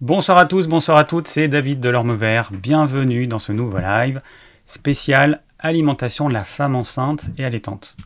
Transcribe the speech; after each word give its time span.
Bonsoir 0.00 0.38
à 0.38 0.46
tous, 0.46 0.68
bonsoir 0.68 0.96
à 0.96 1.02
toutes, 1.02 1.26
c'est 1.26 1.48
David 1.48 1.80
de 1.80 1.90
Vert. 2.14 2.50
Bienvenue 2.52 3.26
dans 3.26 3.40
ce 3.40 3.50
nouveau 3.50 3.78
live 3.78 4.22
spécial 4.64 5.42
alimentation 5.58 6.28
de 6.28 6.34
la 6.34 6.44
femme 6.44 6.76
enceinte 6.76 7.30
et 7.36 7.44
allaitante. 7.44 7.96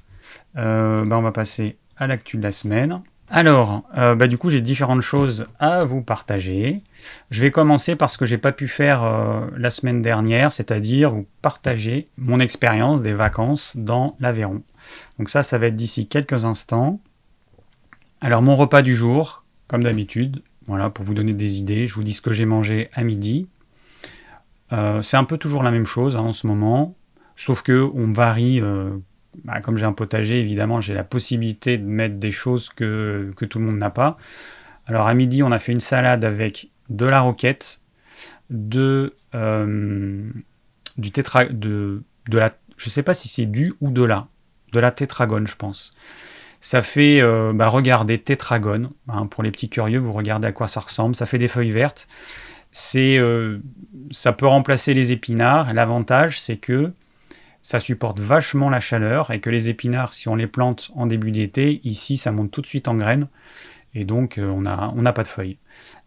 Euh, 0.57 1.05
bah, 1.05 1.19
on 1.19 1.21
va 1.23 1.33
passer 1.33 1.77
à 1.99 2.07
l'actu 2.07 2.39
de 2.39 2.43
la 2.43 2.51
semaine. 2.51 3.03
Alors, 3.29 3.83
euh, 3.99 4.15
bah, 4.15 4.27
du 4.27 4.39
coup, 4.39 4.49
j'ai 4.49 4.63
différentes 4.63 5.03
choses 5.03 5.45
à 5.59 5.85
vous 5.85 6.01
partager. 6.01 6.81
Je 7.31 7.43
vais 7.43 7.51
commencer 7.51 7.95
par 7.95 8.09
ce 8.09 8.17
que 8.17 8.25
j'ai 8.25 8.39
pas 8.39 8.53
pu 8.53 8.69
faire 8.69 9.03
euh, 9.03 9.47
la 9.59 9.69
semaine 9.69 10.01
dernière, 10.01 10.51
c'est-à-dire 10.51 11.11
vous 11.11 11.27
partager 11.43 12.09
mon 12.17 12.41
expérience 12.41 13.03
des 13.03 13.13
vacances 13.13 13.77
dans 13.77 14.17
l'Aveyron. 14.19 14.63
Donc 15.19 15.29
ça, 15.29 15.43
ça 15.43 15.59
va 15.59 15.67
être 15.67 15.77
d'ici 15.77 16.09
quelques 16.09 16.47
instants. 16.47 17.01
Alors, 18.23 18.41
mon 18.41 18.57
repas 18.57 18.81
du 18.81 18.97
jour, 18.97 19.45
comme 19.69 19.85
d'habitude, 19.85 20.43
voilà, 20.67 20.91
pour 20.91 21.05
vous 21.05 21.15
donner 21.15 21.35
des 21.35 21.59
idées, 21.59 21.87
je 21.87 21.95
vous 21.95 22.05
dis 22.05 22.13
ce 22.13 22.23
que 22.23 22.33
j'ai 22.33 22.45
mangé 22.45 22.89
à 22.93 23.03
midi. 23.03 23.49
Euh, 24.73 25.03
c'est 25.03 25.17
un 25.17 25.25
peu 25.25 25.37
toujours 25.39 25.63
la 25.63 25.71
même 25.71 25.85
chose 25.85 26.17
hein, 26.17 26.21
en 26.21 26.33
ce 26.33 26.47
moment, 26.47 26.95
sauf 27.37 27.63
que 27.63 27.91
on 27.95 28.13
varie. 28.13 28.61
Euh, 28.61 28.91
bah, 29.45 29.61
comme 29.61 29.79
j'ai 29.79 29.87
un 29.87 29.93
potager, 29.93 30.41
évidemment, 30.41 30.81
j'ai 30.81 30.95
la 30.95 31.05
possibilité 31.05 31.79
de 31.79 31.85
mettre 31.85 32.17
des 32.17 32.31
choses 32.31 32.69
que, 32.69 33.33
tout 33.49 33.59
le 33.59 33.65
monde 33.65 33.79
n'a 33.79 33.91
pas. 33.91 34.19
Alors 34.87 35.07
à 35.07 35.15
midi, 35.15 35.43
on 35.43 35.53
a 35.53 35.59
fait 35.59 35.73
une 35.73 35.81
salade 35.81 36.25
avec 36.25 36.69
de 36.91 37.07
la 37.07 37.21
roquette, 37.21 37.81
de 38.51 39.15
euh, 39.35 40.31
du 40.99 41.11
tétra, 41.11 41.47
de, 41.47 42.03
la, 42.31 42.51
je 42.77 42.91
sais 42.91 43.03
pas 43.03 43.15
si 43.15 43.29
c'est 43.29 43.47
du 43.47 43.73
ou 43.81 43.91
de 43.91 44.03
la, 44.03 44.27
de 44.73 44.81
la 44.81 44.91
tétragone, 44.91 45.47
je 45.47 45.57
pense. 45.57 45.93
Ça 46.63 46.81
fait, 46.81 47.21
euh, 47.21 47.53
bah, 47.53 47.67
regardez, 47.67 48.19
tétragone. 48.19 48.91
Hein, 49.09 49.27
pour 49.27 49.43
les 49.43 49.51
petits 49.51 49.69
curieux, 49.69 49.99
vous 49.99 50.13
regardez 50.13 50.47
à 50.47 50.53
quoi 50.53 50.69
ça 50.69 50.79
ressemble. 50.79 51.17
Ça 51.17 51.27
fait 51.27 51.37
des 51.37 51.49
feuilles 51.49 51.73
vertes. 51.73 52.07
C'est, 52.71 53.19
euh, 53.19 53.59
ça 54.13 54.33
peut 54.33 54.47
remplacer 54.47 54.95
les 54.95 55.11
épinards. 55.11 55.75
L'avantage, 55.75 56.41
c'est 56.41 56.57
que 56.57 56.93
ça 57.63 57.81
supporte 57.81 58.21
vachement 58.21 58.71
la 58.71 58.79
chaleur 58.79 59.33
et 59.33 59.41
que 59.41 59.51
les 59.51 59.71
épinards, 59.71 60.13
si 60.13 60.29
on 60.29 60.37
les 60.37 60.47
plante 60.47 60.93
en 60.95 61.07
début 61.07 61.33
d'été, 61.33 61.81
ici, 61.83 62.17
ça 62.17 62.31
monte 62.31 62.53
tout 62.53 62.61
de 62.61 62.67
suite 62.67 62.87
en 62.87 62.95
graines. 62.95 63.27
Et 63.97 64.05
donc, 64.05 64.39
euh, 64.39 64.47
on 64.47 64.63
n'a 64.63 65.13
pas 65.13 65.25
de 65.25 65.29
feuilles. 65.29 65.59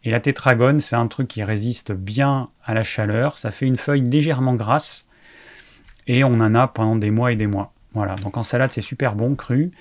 Et 0.05 0.09
la 0.09 0.21
tétragone, 0.21 0.79
c'est 0.79 0.95
un 0.95 1.07
truc 1.07 1.27
qui 1.27 1.43
résiste 1.43 1.91
bien 1.91 2.47
à 2.63 2.73
la 2.73 2.83
chaleur. 2.83 3.37
Ça 3.37 3.51
fait 3.51 3.65
une 3.65 3.77
feuille 3.77 4.09
légèrement 4.09 4.55
grasse. 4.55 5.09
Et 6.07 6.23
on 6.23 6.35
en 6.35 6.55
a 6.55 6.67
pendant 6.69 6.95
des 6.95 7.11
mois 7.11 7.33
et 7.33 7.35
des 7.35 7.47
mois. 7.47 7.73
Voilà, 7.93 8.15
donc 8.15 8.37
en 8.37 8.43
salade, 8.43 8.71
c'est 8.71 8.81
super 8.81 9.15
bon, 9.15 9.35
cru. 9.35 9.71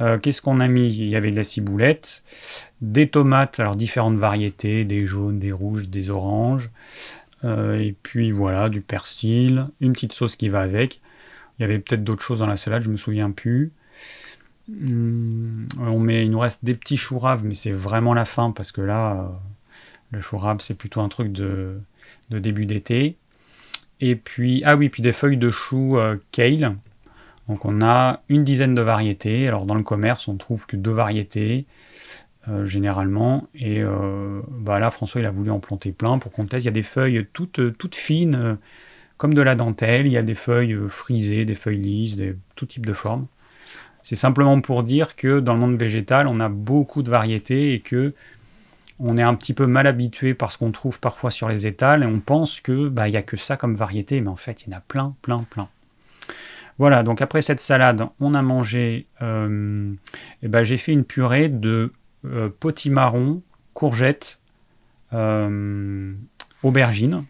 Euh, 0.00 0.18
qu'est-ce 0.18 0.42
qu'on 0.42 0.60
a 0.60 0.68
mis? 0.68 0.94
Il 0.94 1.08
y 1.08 1.16
avait 1.16 1.30
de 1.30 1.36
la 1.36 1.44
ciboulette, 1.44 2.22
des 2.80 3.08
tomates, 3.08 3.60
alors 3.60 3.76
différentes 3.76 4.16
variétés, 4.16 4.84
des 4.84 5.06
jaunes, 5.06 5.38
des 5.38 5.52
rouges, 5.52 5.88
des 5.88 6.10
oranges, 6.10 6.70
euh, 7.44 7.78
et 7.78 7.94
puis 8.02 8.30
voilà, 8.30 8.68
du 8.68 8.80
persil, 8.80 9.66
une 9.80 9.92
petite 9.92 10.12
sauce 10.12 10.36
qui 10.36 10.48
va 10.48 10.60
avec. 10.60 11.00
Il 11.58 11.62
y 11.62 11.64
avait 11.64 11.78
peut-être 11.78 12.04
d'autres 12.04 12.22
choses 12.22 12.40
dans 12.40 12.46
la 12.46 12.56
salade, 12.56 12.82
je 12.82 12.90
me 12.90 12.96
souviens 12.96 13.30
plus. 13.30 13.72
Hum, 14.68 15.66
on 15.78 16.00
met, 16.00 16.24
il 16.24 16.30
nous 16.30 16.40
reste 16.40 16.64
des 16.64 16.74
petits 16.74 16.96
choux 16.96 17.18
raves, 17.18 17.44
mais 17.44 17.54
c'est 17.54 17.70
vraiment 17.70 18.14
la 18.14 18.24
fin 18.24 18.50
parce 18.50 18.72
que 18.72 18.80
là, 18.82 19.14
euh, 19.14 19.28
le 20.10 20.20
chou 20.20 20.38
rave 20.38 20.58
c'est 20.60 20.74
plutôt 20.74 21.00
un 21.00 21.08
truc 21.08 21.32
de, 21.32 21.80
de 22.30 22.38
début 22.38 22.66
d'été. 22.66 23.16
Et 24.00 24.16
puis, 24.16 24.62
ah 24.66 24.76
oui, 24.76 24.90
puis 24.90 25.02
des 25.02 25.12
feuilles 25.12 25.38
de 25.38 25.50
chou 25.50 25.96
kale 26.30 26.76
donc 27.48 27.64
on 27.64 27.80
a 27.82 28.20
une 28.28 28.44
dizaine 28.44 28.74
de 28.74 28.82
variétés. 28.82 29.46
Alors 29.46 29.66
dans 29.66 29.74
le 29.74 29.82
commerce, 29.82 30.28
on 30.28 30.36
trouve 30.36 30.66
que 30.66 30.76
deux 30.76 30.92
variétés 30.92 31.66
euh, 32.48 32.66
généralement. 32.66 33.48
Et 33.54 33.82
euh, 33.82 34.40
bah 34.50 34.78
là, 34.78 34.90
François, 34.90 35.20
il 35.20 35.26
a 35.26 35.30
voulu 35.30 35.50
en 35.50 35.58
planter 35.58 35.92
plein 35.92 36.18
pour 36.18 36.32
qu'on 36.32 36.46
teste. 36.46 36.64
Il 36.64 36.66
y 36.66 36.68
a 36.68 36.72
des 36.72 36.82
feuilles 36.82 37.26
toutes, 37.32 37.76
toutes 37.76 37.96
fines, 37.96 38.34
euh, 38.34 38.54
comme 39.16 39.34
de 39.34 39.42
la 39.42 39.54
dentelle. 39.54 40.06
Il 40.06 40.12
y 40.12 40.18
a 40.18 40.22
des 40.22 40.34
feuilles 40.34 40.76
frisées, 40.88 41.44
des 41.44 41.54
feuilles 41.54 41.78
lisses, 41.78 42.16
des, 42.16 42.36
tout 42.54 42.66
type 42.66 42.86
de 42.86 42.92
formes. 42.92 43.26
C'est 44.04 44.16
simplement 44.16 44.60
pour 44.60 44.84
dire 44.84 45.16
que 45.16 45.40
dans 45.40 45.54
le 45.54 45.60
monde 45.60 45.78
végétal, 45.78 46.28
on 46.28 46.38
a 46.38 46.48
beaucoup 46.48 47.02
de 47.02 47.10
variétés 47.10 47.74
et 47.74 47.80
que 47.80 48.14
on 48.98 49.18
est 49.18 49.22
un 49.22 49.34
petit 49.34 49.52
peu 49.52 49.66
mal 49.66 49.86
habitué 49.86 50.32
par 50.32 50.52
ce 50.52 50.58
qu'on 50.58 50.70
trouve 50.70 51.00
parfois 51.00 51.30
sur 51.30 51.48
les 51.48 51.66
étals 51.66 52.02
et 52.02 52.06
on 52.06 52.20
pense 52.20 52.60
que 52.60 52.88
bah 52.88 53.02
a 53.02 53.22
que 53.22 53.36
ça 53.36 53.56
comme 53.56 53.74
variété, 53.74 54.20
mais 54.20 54.28
en 54.28 54.36
fait 54.36 54.62
il 54.62 54.70
y 54.70 54.74
en 54.74 54.78
a 54.78 54.80
plein, 54.80 55.14
plein, 55.20 55.44
plein. 55.50 55.68
Voilà, 56.78 57.02
donc 57.02 57.22
après 57.22 57.40
cette 57.40 57.60
salade, 57.60 58.06
on 58.20 58.34
a 58.34 58.42
mangé, 58.42 59.06
euh, 59.22 59.92
eh 60.42 60.48
ben, 60.48 60.62
j'ai 60.62 60.76
fait 60.76 60.92
une 60.92 61.04
purée 61.04 61.48
de 61.48 61.92
euh, 62.26 62.50
potimarron, 62.60 63.42
courgettes, 63.72 64.40
euh, 65.12 66.12
aubergines. 66.62 67.24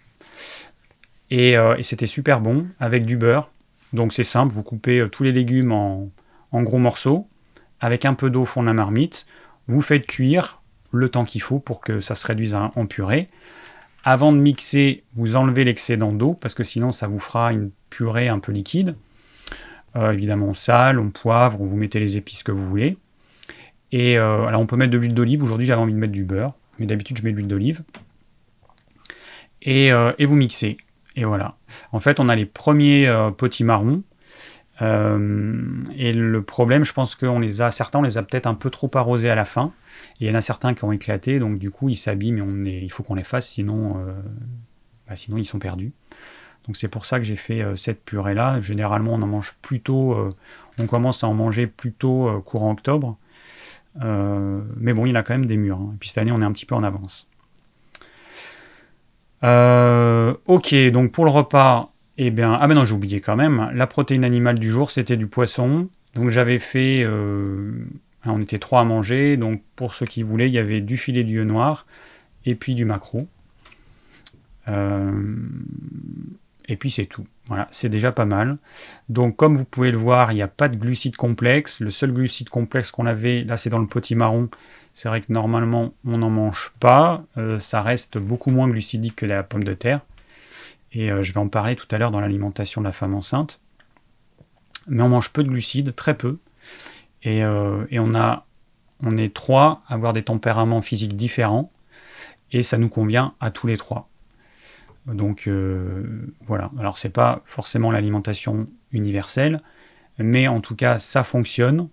Et, 1.30 1.56
c'était 1.82 2.06
super 2.06 2.40
bon 2.40 2.66
avec 2.78 3.04
du 3.04 3.16
beurre. 3.16 3.50
Donc 3.92 4.12
c'est 4.12 4.24
simple, 4.24 4.54
vous 4.54 4.62
coupez 4.62 5.06
tous 5.10 5.24
les 5.24 5.32
légumes 5.32 5.72
en, 5.72 6.10
gros 6.62 6.78
morceaux, 6.78 7.26
avec 7.80 8.04
un 8.04 8.14
peu 8.14 8.30
d'eau 8.30 8.42
au 8.42 8.44
fond 8.44 8.62
la 8.62 8.72
marmite. 8.72 9.26
Vous 9.66 9.82
faites 9.82 10.06
cuire 10.06 10.62
le 10.92 11.08
temps 11.08 11.24
qu'il 11.24 11.42
faut 11.42 11.58
pour 11.58 11.80
que 11.80 12.00
ça 12.00 12.14
se 12.14 12.26
réduise 12.26 12.54
en 12.54 12.86
purée. 12.86 13.28
Avant 14.04 14.32
de 14.32 14.38
mixer, 14.38 15.02
vous 15.14 15.34
enlevez 15.34 15.64
l'excédent 15.64 16.12
d'eau 16.12 16.34
parce 16.34 16.54
que 16.54 16.62
sinon 16.62 16.92
ça 16.92 17.08
vous 17.08 17.18
fera 17.18 17.52
une 17.52 17.72
purée 17.90 18.28
un 18.28 18.38
peu 18.38 18.52
liquide. 18.52 18.94
Euh, 19.96 20.12
évidemment, 20.12 20.46
on 20.46 20.54
sale, 20.54 20.98
on 20.98 21.10
poivre, 21.10 21.58
vous 21.58 21.76
mettez 21.76 22.00
les 22.00 22.16
épices 22.16 22.42
que 22.42 22.52
vous 22.52 22.66
voulez. 22.66 22.98
Et 23.92 24.18
euh, 24.18 24.46
alors, 24.46 24.60
on 24.60 24.66
peut 24.66 24.76
mettre 24.76 24.92
de 24.92 24.98
l'huile 24.98 25.14
d'olive. 25.14 25.42
Aujourd'hui, 25.42 25.66
j'avais 25.66 25.80
envie 25.80 25.94
de 25.94 25.98
mettre 25.98 26.12
du 26.12 26.24
beurre, 26.24 26.54
mais 26.78 26.86
d'habitude, 26.86 27.18
je 27.18 27.22
mets 27.22 27.30
de 27.30 27.36
l'huile 27.36 27.48
d'olive. 27.48 27.82
Et, 29.62 29.92
euh, 29.92 30.12
vous 30.20 30.36
mixez. 30.36 30.76
Et 31.16 31.24
voilà. 31.24 31.56
En 31.92 32.00
fait, 32.00 32.20
on 32.20 32.28
a 32.28 32.36
les 32.36 32.44
premiers 32.44 33.10
potimarrons. 33.38 34.02
et 34.80 36.12
le 36.12 36.40
problème, 36.42 36.84
je 36.84 36.92
pense 36.92 37.14
qu'on 37.14 37.38
les 37.38 37.62
a, 37.62 37.70
certains, 37.70 38.00
on 38.00 38.02
les 38.02 38.18
a 38.18 38.22
peut-être 38.22 38.46
un 38.46 38.54
peu 38.54 38.68
trop 38.68 38.90
arrosés 38.94 39.30
à 39.30 39.34
la 39.34 39.46
fin. 39.46 39.72
Et 40.20 40.26
il 40.26 40.28
y 40.28 40.30
en 40.30 40.34
a 40.34 40.42
certains 40.42 40.74
qui 40.74 40.84
ont 40.84 40.92
éclaté, 40.92 41.38
donc 41.38 41.58
du 41.58 41.70
coup, 41.70 41.88
ils 41.88 41.96
s'abîment 41.96 42.66
et 42.66 42.80
il 42.82 42.92
faut 42.92 43.02
qu'on 43.02 43.14
les 43.14 43.24
fasse, 43.24 43.48
sinon, 43.48 44.04
bah, 45.08 45.16
sinon 45.16 45.38
ils 45.38 45.46
sont 45.46 45.58
perdus. 45.58 45.92
Donc 46.66 46.76
c'est 46.76 46.88
pour 46.88 47.06
ça 47.06 47.18
que 47.18 47.24
j'ai 47.24 47.36
fait 47.36 47.62
euh, 47.62 47.76
cette 47.76 48.04
purée-là. 48.04 48.60
Généralement, 48.60 49.14
on 49.14 49.22
en 49.22 49.26
mange 49.26 49.54
plutôt, 49.62 50.12
euh, 50.12 50.30
on 50.78 50.86
commence 50.86 51.22
à 51.22 51.28
en 51.28 51.34
manger 51.34 51.66
plutôt 51.66 52.28
euh, 52.28 52.40
courant 52.40 52.72
octobre. 52.72 53.16
mais 54.00 54.92
bon, 54.92 55.06
il 55.06 55.16
a 55.16 55.22
quand 55.22 55.34
même 55.34 55.46
des 55.46 55.56
murs. 55.56 55.78
Hein. 55.78 55.90
Et 55.94 55.96
puis 55.98 56.08
cette 56.08 56.18
année, 56.18 56.32
on 56.32 56.42
est 56.42 56.44
un 56.44 56.52
petit 56.52 56.66
peu 56.66 56.74
en 56.74 56.82
avance. 56.82 57.28
ok, 59.42 60.74
donc 60.90 61.12
pour 61.12 61.24
le 61.24 61.30
repas, 61.30 61.90
eh 62.18 62.30
bien, 62.30 62.58
ah 62.60 62.66
ben 62.66 62.74
non, 62.74 62.84
j'ai 62.84 62.94
oublié 62.94 63.20
quand 63.20 63.36
même. 63.36 63.70
La 63.74 63.86
protéine 63.86 64.24
animale 64.24 64.58
du 64.58 64.70
jour, 64.70 64.90
c'était 64.90 65.16
du 65.16 65.28
poisson. 65.28 65.88
Donc 66.14 66.30
j'avais 66.30 66.58
fait, 66.58 67.06
on 68.24 68.42
était 68.42 68.58
trois 68.58 68.80
à 68.80 68.84
manger. 68.84 69.36
Donc 69.36 69.62
pour 69.76 69.94
ceux 69.94 70.06
qui 70.06 70.22
voulaient, 70.24 70.48
il 70.48 70.54
y 70.54 70.58
avait 70.58 70.80
du 70.80 70.96
filet 70.96 71.22
d'yeux 71.22 71.44
noir 71.44 71.86
et 72.44 72.54
puis 72.56 72.74
du 72.74 72.84
maquereau. 72.84 73.28
Et 76.68 76.76
puis 76.76 76.90
c'est 76.90 77.06
tout. 77.06 77.26
Voilà, 77.48 77.68
c'est 77.70 77.88
déjà 77.88 78.10
pas 78.10 78.24
mal. 78.24 78.58
Donc 79.08 79.36
comme 79.36 79.54
vous 79.54 79.64
pouvez 79.64 79.90
le 79.90 79.98
voir, 79.98 80.32
il 80.32 80.36
n'y 80.36 80.42
a 80.42 80.48
pas 80.48 80.68
de 80.68 80.76
glucides 80.76 81.16
complexes. 81.16 81.80
Le 81.80 81.90
seul 81.90 82.12
glucide 82.12 82.48
complexe 82.48 82.90
qu'on 82.90 83.06
avait, 83.06 83.44
là 83.44 83.56
c'est 83.56 83.70
dans 83.70 83.78
le 83.78 83.86
potimarron. 83.86 84.48
C'est 84.94 85.08
vrai 85.08 85.20
que 85.20 85.32
normalement 85.32 85.94
on 86.04 86.18
n'en 86.18 86.30
mange 86.30 86.72
pas. 86.80 87.24
Euh, 87.36 87.58
ça 87.58 87.82
reste 87.82 88.18
beaucoup 88.18 88.50
moins 88.50 88.68
glucidique 88.68 89.16
que 89.16 89.26
la 89.26 89.42
pomme 89.42 89.64
de 89.64 89.74
terre. 89.74 90.00
Et 90.92 91.12
euh, 91.12 91.22
je 91.22 91.32
vais 91.32 91.38
en 91.38 91.48
parler 91.48 91.76
tout 91.76 91.86
à 91.90 91.98
l'heure 91.98 92.10
dans 92.10 92.20
l'alimentation 92.20 92.80
de 92.80 92.86
la 92.86 92.92
femme 92.92 93.14
enceinte. 93.14 93.60
Mais 94.88 95.02
on 95.02 95.08
mange 95.08 95.32
peu 95.32 95.42
de 95.42 95.48
glucides, 95.48 95.94
très 95.94 96.16
peu. 96.16 96.38
Et, 97.22 97.44
euh, 97.44 97.84
on, 97.92 98.14
on 99.02 99.16
est 99.16 99.34
trois 99.34 99.82
à 99.88 99.94
avoir 99.94 100.12
des 100.12 100.22
tempéraments 100.22 100.82
physiques 100.82 101.16
différents. 101.16 101.70
Et 102.52 102.62
ça 102.62 102.78
nous 102.78 102.88
convient 102.88 103.34
à 103.40 103.50
tous 103.50 103.66
les 103.66 103.76
trois. 103.76 104.08
Donc 105.06 105.46
euh, 105.46 106.32
voilà. 106.46 106.70
Alors 106.78 106.98
c'est 106.98 107.10
pas 107.10 107.40
forcément 107.44 107.90
l'alimentation 107.90 108.64
universelle, 108.92 109.62
mais 110.18 110.48
en 110.48 110.60
tout 110.60 110.76
cas 110.76 110.98
ça 110.98 111.22
fonctionne. 111.22 111.88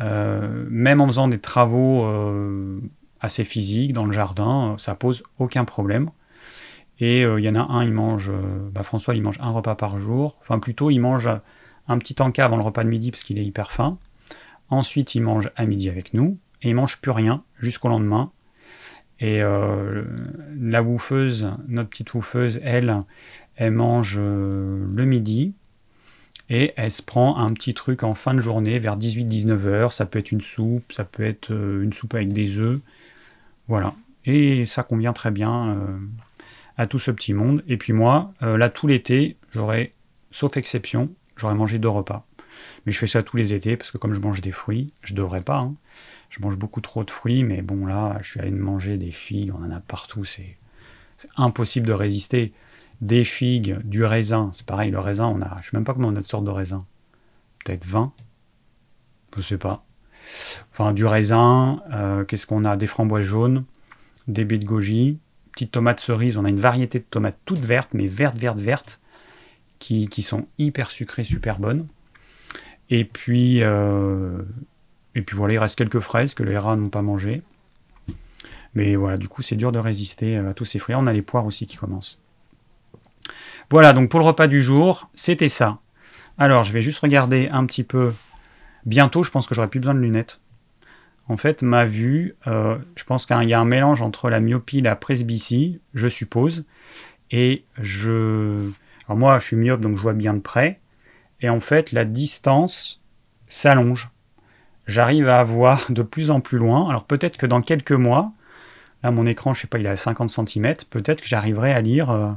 Euh, 0.00 0.64
même 0.70 1.00
en 1.00 1.06
faisant 1.06 1.28
des 1.28 1.40
travaux 1.40 2.04
euh, 2.04 2.80
assez 3.20 3.44
physiques 3.44 3.92
dans 3.92 4.06
le 4.06 4.12
jardin, 4.12 4.76
ça 4.78 4.94
pose 4.94 5.22
aucun 5.38 5.64
problème. 5.64 6.10
Et 7.00 7.20
il 7.20 7.44
y 7.44 7.48
en 7.48 7.54
a 7.54 7.60
un, 7.60 7.84
il 7.84 7.92
mange, 7.92 8.32
bah, 8.72 8.82
François, 8.82 9.14
il 9.14 9.22
mange 9.22 9.38
un 9.40 9.50
repas 9.50 9.76
par 9.76 9.98
jour. 9.98 10.36
Enfin 10.40 10.58
plutôt, 10.58 10.90
il 10.90 10.98
mange 10.98 11.30
un 11.86 11.96
petit 11.96 12.20
encas 12.20 12.44
avant 12.44 12.56
le 12.56 12.64
repas 12.64 12.82
de 12.82 12.88
midi 12.88 13.12
parce 13.12 13.22
qu'il 13.22 13.38
est 13.38 13.44
hyper 13.44 13.70
faim. 13.70 13.98
Ensuite, 14.68 15.14
il 15.14 15.22
mange 15.22 15.52
à 15.54 15.64
midi 15.64 15.88
avec 15.88 16.12
nous 16.12 16.38
et 16.60 16.70
il 16.70 16.74
mange 16.74 17.00
plus 17.00 17.12
rien 17.12 17.44
jusqu'au 17.60 17.88
lendemain 17.88 18.32
et 19.20 19.42
euh, 19.42 20.04
la 20.56 20.82
woufeuse, 20.82 21.50
notre 21.66 21.90
petite 21.90 22.14
woufeuse, 22.14 22.60
elle, 22.62 23.02
elle 23.56 23.72
mange 23.72 24.16
euh, 24.18 24.86
le 24.94 25.04
midi 25.04 25.54
et 26.48 26.72
elle 26.76 26.90
se 26.90 27.02
prend 27.02 27.36
un 27.38 27.52
petit 27.52 27.74
truc 27.74 28.04
en 28.04 28.14
fin 28.14 28.32
de 28.32 28.38
journée 28.38 28.78
vers 28.78 28.96
18-19 28.96 29.66
heures. 29.66 29.92
Ça 29.92 30.06
peut 30.06 30.20
être 30.20 30.30
une 30.30 30.40
soupe, 30.40 30.92
ça 30.92 31.04
peut 31.04 31.24
être 31.24 31.52
euh, 31.52 31.82
une 31.82 31.92
soupe 31.92 32.14
avec 32.14 32.32
des 32.32 32.58
œufs. 32.58 32.80
Voilà. 33.66 33.94
Et 34.24 34.64
ça 34.64 34.82
convient 34.82 35.12
très 35.12 35.30
bien 35.30 35.88
à 36.76 36.86
tout 36.86 36.98
ce 36.98 37.10
petit 37.10 37.32
monde. 37.32 37.62
Et 37.66 37.78
puis 37.78 37.94
moi, 37.94 38.32
là, 38.40 38.68
tout 38.68 38.86
l'été, 38.86 39.36
j'aurais, 39.50 39.92
sauf 40.30 40.56
exception, 40.58 41.10
j'aurais 41.36 41.54
mangé 41.54 41.78
deux 41.78 41.88
repas. 41.88 42.26
Mais 42.84 42.92
je 42.92 42.98
fais 42.98 43.06
ça 43.06 43.22
tous 43.22 43.36
les 43.36 43.54
étés 43.54 43.76
parce 43.76 43.90
que 43.90 43.96
comme 43.96 44.12
je 44.12 44.20
mange 44.20 44.42
des 44.42 44.50
fruits, 44.50 44.92
je 45.02 45.14
devrais 45.14 45.42
pas. 45.42 45.58
Hein. 45.58 45.74
Je 46.30 46.40
mange 46.40 46.56
beaucoup 46.56 46.80
trop 46.80 47.04
de 47.04 47.10
fruits, 47.10 47.42
mais 47.44 47.62
bon 47.62 47.86
là, 47.86 48.18
je 48.22 48.30
suis 48.30 48.40
allé 48.40 48.50
manger 48.50 48.98
des 48.98 49.10
figues, 49.10 49.52
on 49.54 49.64
en 49.64 49.70
a 49.70 49.80
partout, 49.80 50.24
c'est 50.24 50.56
impossible 51.36 51.86
de 51.86 51.92
résister. 51.92 52.52
Des 53.00 53.24
figues, 53.24 53.78
du 53.84 54.04
raisin, 54.04 54.50
c'est 54.52 54.66
pareil, 54.66 54.90
le 54.90 54.98
raisin, 54.98 55.26
on 55.26 55.40
a, 55.40 55.58
je 55.62 55.70
sais 55.70 55.76
même 55.76 55.84
pas 55.84 55.94
comment 55.94 56.08
on 56.08 56.16
a 56.16 56.20
de 56.20 56.24
sorte 56.24 56.44
de 56.44 56.50
raisin. 56.50 56.84
Peut-être 57.64 57.84
20 57.84 58.12
Je 59.36 59.42
sais 59.42 59.58
pas. 59.58 59.84
Enfin, 60.72 60.92
du 60.92 61.04
raisin, 61.04 61.82
euh, 61.92 62.24
qu'est-ce 62.24 62.46
qu'on 62.46 62.64
a? 62.64 62.76
Des 62.76 62.86
framboises 62.86 63.24
jaunes, 63.24 63.64
des 64.26 64.44
baies 64.44 64.58
de 64.58 64.66
goji, 64.66 65.18
petites 65.52 65.72
tomates 65.72 66.00
cerises, 66.00 66.36
on 66.36 66.44
a 66.44 66.48
une 66.48 66.60
variété 66.60 66.98
de 66.98 67.04
tomates 67.04 67.38
toutes 67.44 67.58
vertes, 67.60 67.94
mais 67.94 68.06
vertes, 68.06 68.36
vertes, 68.36 68.58
vertes, 68.58 69.00
qui, 69.78 70.08
qui 70.08 70.22
sont 70.22 70.46
hyper 70.58 70.90
sucrées, 70.90 71.24
super 71.24 71.58
bonnes. 71.58 71.86
Et 72.90 73.04
puis, 73.04 73.62
euh, 73.62 74.42
et 75.14 75.22
puis 75.22 75.36
voilà, 75.36 75.54
il 75.54 75.58
reste 75.58 75.76
quelques 75.76 76.00
fraises 76.00 76.34
que 76.34 76.42
les 76.42 76.58
rats 76.58 76.76
n'ont 76.76 76.90
pas 76.90 77.02
mangées. 77.02 77.42
Mais 78.74 78.96
voilà, 78.96 79.16
du 79.16 79.28
coup, 79.28 79.42
c'est 79.42 79.56
dur 79.56 79.72
de 79.72 79.78
résister 79.78 80.36
euh, 80.36 80.50
à 80.50 80.54
tous 80.54 80.64
ces 80.64 80.78
fruits. 80.78 80.94
On 80.94 81.06
a 81.06 81.12
les 81.12 81.22
poires 81.22 81.46
aussi 81.46 81.66
qui 81.66 81.76
commencent. 81.76 82.20
Voilà, 83.70 83.92
donc 83.92 84.10
pour 84.10 84.20
le 84.20 84.26
repas 84.26 84.46
du 84.46 84.62
jour, 84.62 85.10
c'était 85.14 85.48
ça. 85.48 85.78
Alors, 86.38 86.64
je 86.64 86.72
vais 86.72 86.82
juste 86.82 87.00
regarder 87.00 87.48
un 87.50 87.66
petit 87.66 87.84
peu. 87.84 88.12
Bientôt, 88.86 89.22
je 89.22 89.30
pense 89.30 89.46
que 89.46 89.54
j'aurai 89.54 89.68
plus 89.68 89.80
besoin 89.80 89.94
de 89.94 90.00
lunettes. 90.00 90.40
En 91.26 91.36
fait, 91.36 91.62
ma 91.62 91.84
vue, 91.84 92.36
euh, 92.46 92.78
je 92.96 93.04
pense 93.04 93.26
qu'il 93.26 93.48
y 93.48 93.54
a 93.54 93.60
un 93.60 93.64
mélange 93.64 94.00
entre 94.00 94.30
la 94.30 94.40
myopie 94.40 94.78
et 94.78 94.82
la 94.82 94.96
presbytie, 94.96 95.80
je 95.94 96.08
suppose. 96.08 96.64
Et 97.30 97.64
je. 97.80 98.70
Alors, 99.06 99.18
moi, 99.18 99.38
je 99.38 99.46
suis 99.46 99.56
myope, 99.56 99.80
donc 99.80 99.96
je 99.96 100.02
vois 100.02 100.14
bien 100.14 100.34
de 100.34 100.40
près 100.40 100.80
et 101.40 101.48
en 101.48 101.60
fait 101.60 101.92
la 101.92 102.04
distance 102.04 103.00
s'allonge. 103.46 104.10
J'arrive 104.88 105.28
à 105.28 105.44
voir 105.44 105.84
de 105.90 106.02
plus 106.02 106.30
en 106.30 106.40
plus 106.40 106.56
loin. 106.56 106.88
Alors 106.88 107.04
peut-être 107.04 107.36
que 107.36 107.44
dans 107.44 107.60
quelques 107.60 107.92
mois, 107.92 108.32
là 109.02 109.10
mon 109.10 109.26
écran, 109.26 109.52
je 109.52 109.60
sais 109.60 109.66
pas, 109.66 109.78
il 109.78 109.84
est 109.84 109.90
à 109.90 109.96
50 109.96 110.30
cm, 110.30 110.76
peut-être 110.88 111.20
que 111.20 111.28
j'arriverai 111.28 111.74
à 111.74 111.82
lire 111.82 112.08
euh, 112.08 112.30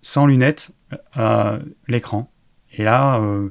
sans 0.00 0.26
lunettes 0.26 0.70
euh, 1.16 1.58
l'écran. 1.88 2.30
Et 2.72 2.84
là, 2.84 3.18
euh, 3.18 3.50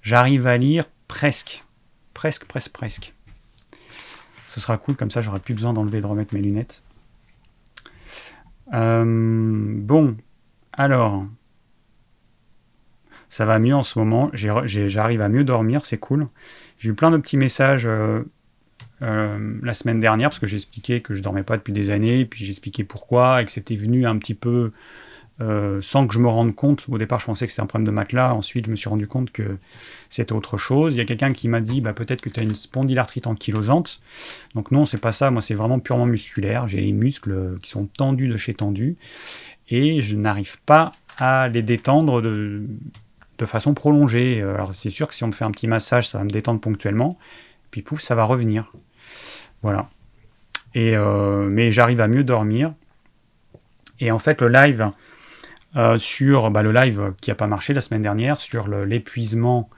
j'arrive 0.00 0.46
à 0.46 0.56
lire 0.56 0.84
presque, 1.08 1.64
presque, 2.14 2.44
presque, 2.44 2.72
presque. 2.72 3.14
Ce 4.48 4.60
sera 4.60 4.78
cool, 4.78 4.94
comme 4.94 5.10
ça 5.10 5.20
j'aurai 5.20 5.40
plus 5.40 5.54
besoin 5.54 5.72
d'enlever 5.72 5.98
et 5.98 6.00
de 6.00 6.06
remettre 6.06 6.34
mes 6.34 6.42
lunettes. 6.42 6.84
bon, 8.70 10.16
alors, 10.72 11.26
ça 13.28 13.44
va 13.44 13.58
mieux 13.58 13.74
en 13.74 13.82
ce 13.82 13.98
moment. 13.98 14.30
J'arrive 14.32 15.20
à 15.20 15.28
mieux 15.28 15.44
dormir, 15.44 15.84
c'est 15.84 15.98
cool. 15.98 16.28
J'ai 16.78 16.90
eu 16.90 16.94
plein 16.94 17.10
de 17.10 17.16
petits 17.16 17.36
messages 17.36 17.86
euh, 17.86 18.22
euh, 19.02 19.58
la 19.62 19.74
semaine 19.74 20.00
dernière 20.00 20.30
parce 20.30 20.38
que 20.38 20.46
j'expliquais 20.46 21.00
que 21.00 21.14
je 21.14 21.22
dormais 21.22 21.42
pas 21.42 21.56
depuis 21.56 21.72
des 21.72 21.90
années, 21.90 22.24
puis 22.24 22.44
j'expliquais 22.44 22.84
pourquoi 22.84 23.42
et 23.42 23.44
que 23.44 23.50
c'était 23.50 23.76
venu 23.76 24.06
un 24.06 24.16
petit 24.18 24.34
peu 24.34 24.72
euh, 25.40 25.80
sans 25.82 26.06
que 26.06 26.14
je 26.14 26.18
me 26.18 26.28
rende 26.28 26.54
compte. 26.54 26.86
Au 26.88 26.96
départ, 26.96 27.20
je 27.20 27.26
pensais 27.26 27.46
que 27.46 27.52
c'était 27.52 27.62
un 27.62 27.66
problème 27.66 27.86
de 27.86 27.90
matelas. 27.90 28.34
Ensuite, 28.34 28.66
je 28.66 28.70
me 28.70 28.76
suis 28.76 28.88
rendu 28.88 29.06
compte 29.06 29.32
que 29.32 29.58
c'était 30.08 30.32
autre 30.32 30.56
chose. 30.56 30.94
Il 30.94 30.98
y 30.98 31.00
a 31.00 31.04
quelqu'un 31.04 31.32
qui 31.32 31.48
m'a 31.48 31.60
dit 31.60 31.80
bah, 31.80 31.92
peut-être 31.92 32.20
que 32.20 32.30
tu 32.30 32.40
as 32.40 32.42
une 32.42 32.54
spondylarthrite 32.54 33.26
ankylosante. 33.26 34.00
Donc, 34.54 34.70
non, 34.70 34.84
c'est 34.84 35.00
pas 35.00 35.12
ça. 35.12 35.30
Moi, 35.30 35.42
c'est 35.42 35.54
vraiment 35.54 35.78
purement 35.78 36.06
musculaire. 36.06 36.68
J'ai 36.68 36.80
les 36.80 36.92
muscles 36.92 37.58
qui 37.62 37.70
sont 37.70 37.86
tendus 37.86 38.28
de 38.28 38.36
chez 38.36 38.54
tendus 38.54 38.96
et 39.68 40.00
je 40.00 40.16
n'arrive 40.16 40.58
pas 40.62 40.92
à 41.18 41.48
les 41.48 41.62
détendre 41.62 42.22
de, 42.22 42.62
de 43.38 43.44
façon 43.46 43.74
prolongée. 43.74 44.40
Euh, 44.40 44.54
alors 44.54 44.74
c'est 44.74 44.90
sûr 44.90 45.08
que 45.08 45.14
si 45.14 45.24
on 45.24 45.28
me 45.28 45.32
fait 45.32 45.44
un 45.44 45.50
petit 45.50 45.66
massage, 45.66 46.08
ça 46.08 46.18
va 46.18 46.24
me 46.24 46.30
détendre 46.30 46.60
ponctuellement, 46.60 47.18
puis 47.70 47.82
pouf, 47.82 48.00
ça 48.00 48.14
va 48.14 48.24
revenir. 48.24 48.72
Voilà. 49.62 49.88
Et, 50.74 50.96
euh, 50.96 51.48
mais 51.50 51.72
j'arrive 51.72 52.00
à 52.00 52.08
mieux 52.08 52.24
dormir. 52.24 52.74
Et 54.00 54.10
en 54.10 54.18
fait, 54.18 54.42
le 54.42 54.48
live 54.48 54.90
euh, 55.76 55.98
sur 55.98 56.50
bah, 56.50 56.62
le 56.62 56.72
live 56.72 57.12
qui 57.20 57.30
n'a 57.30 57.34
pas 57.34 57.46
marché 57.46 57.72
la 57.72 57.80
semaine 57.80 58.02
dernière 58.02 58.40
sur 58.40 58.68
l'épuisement 58.68 59.70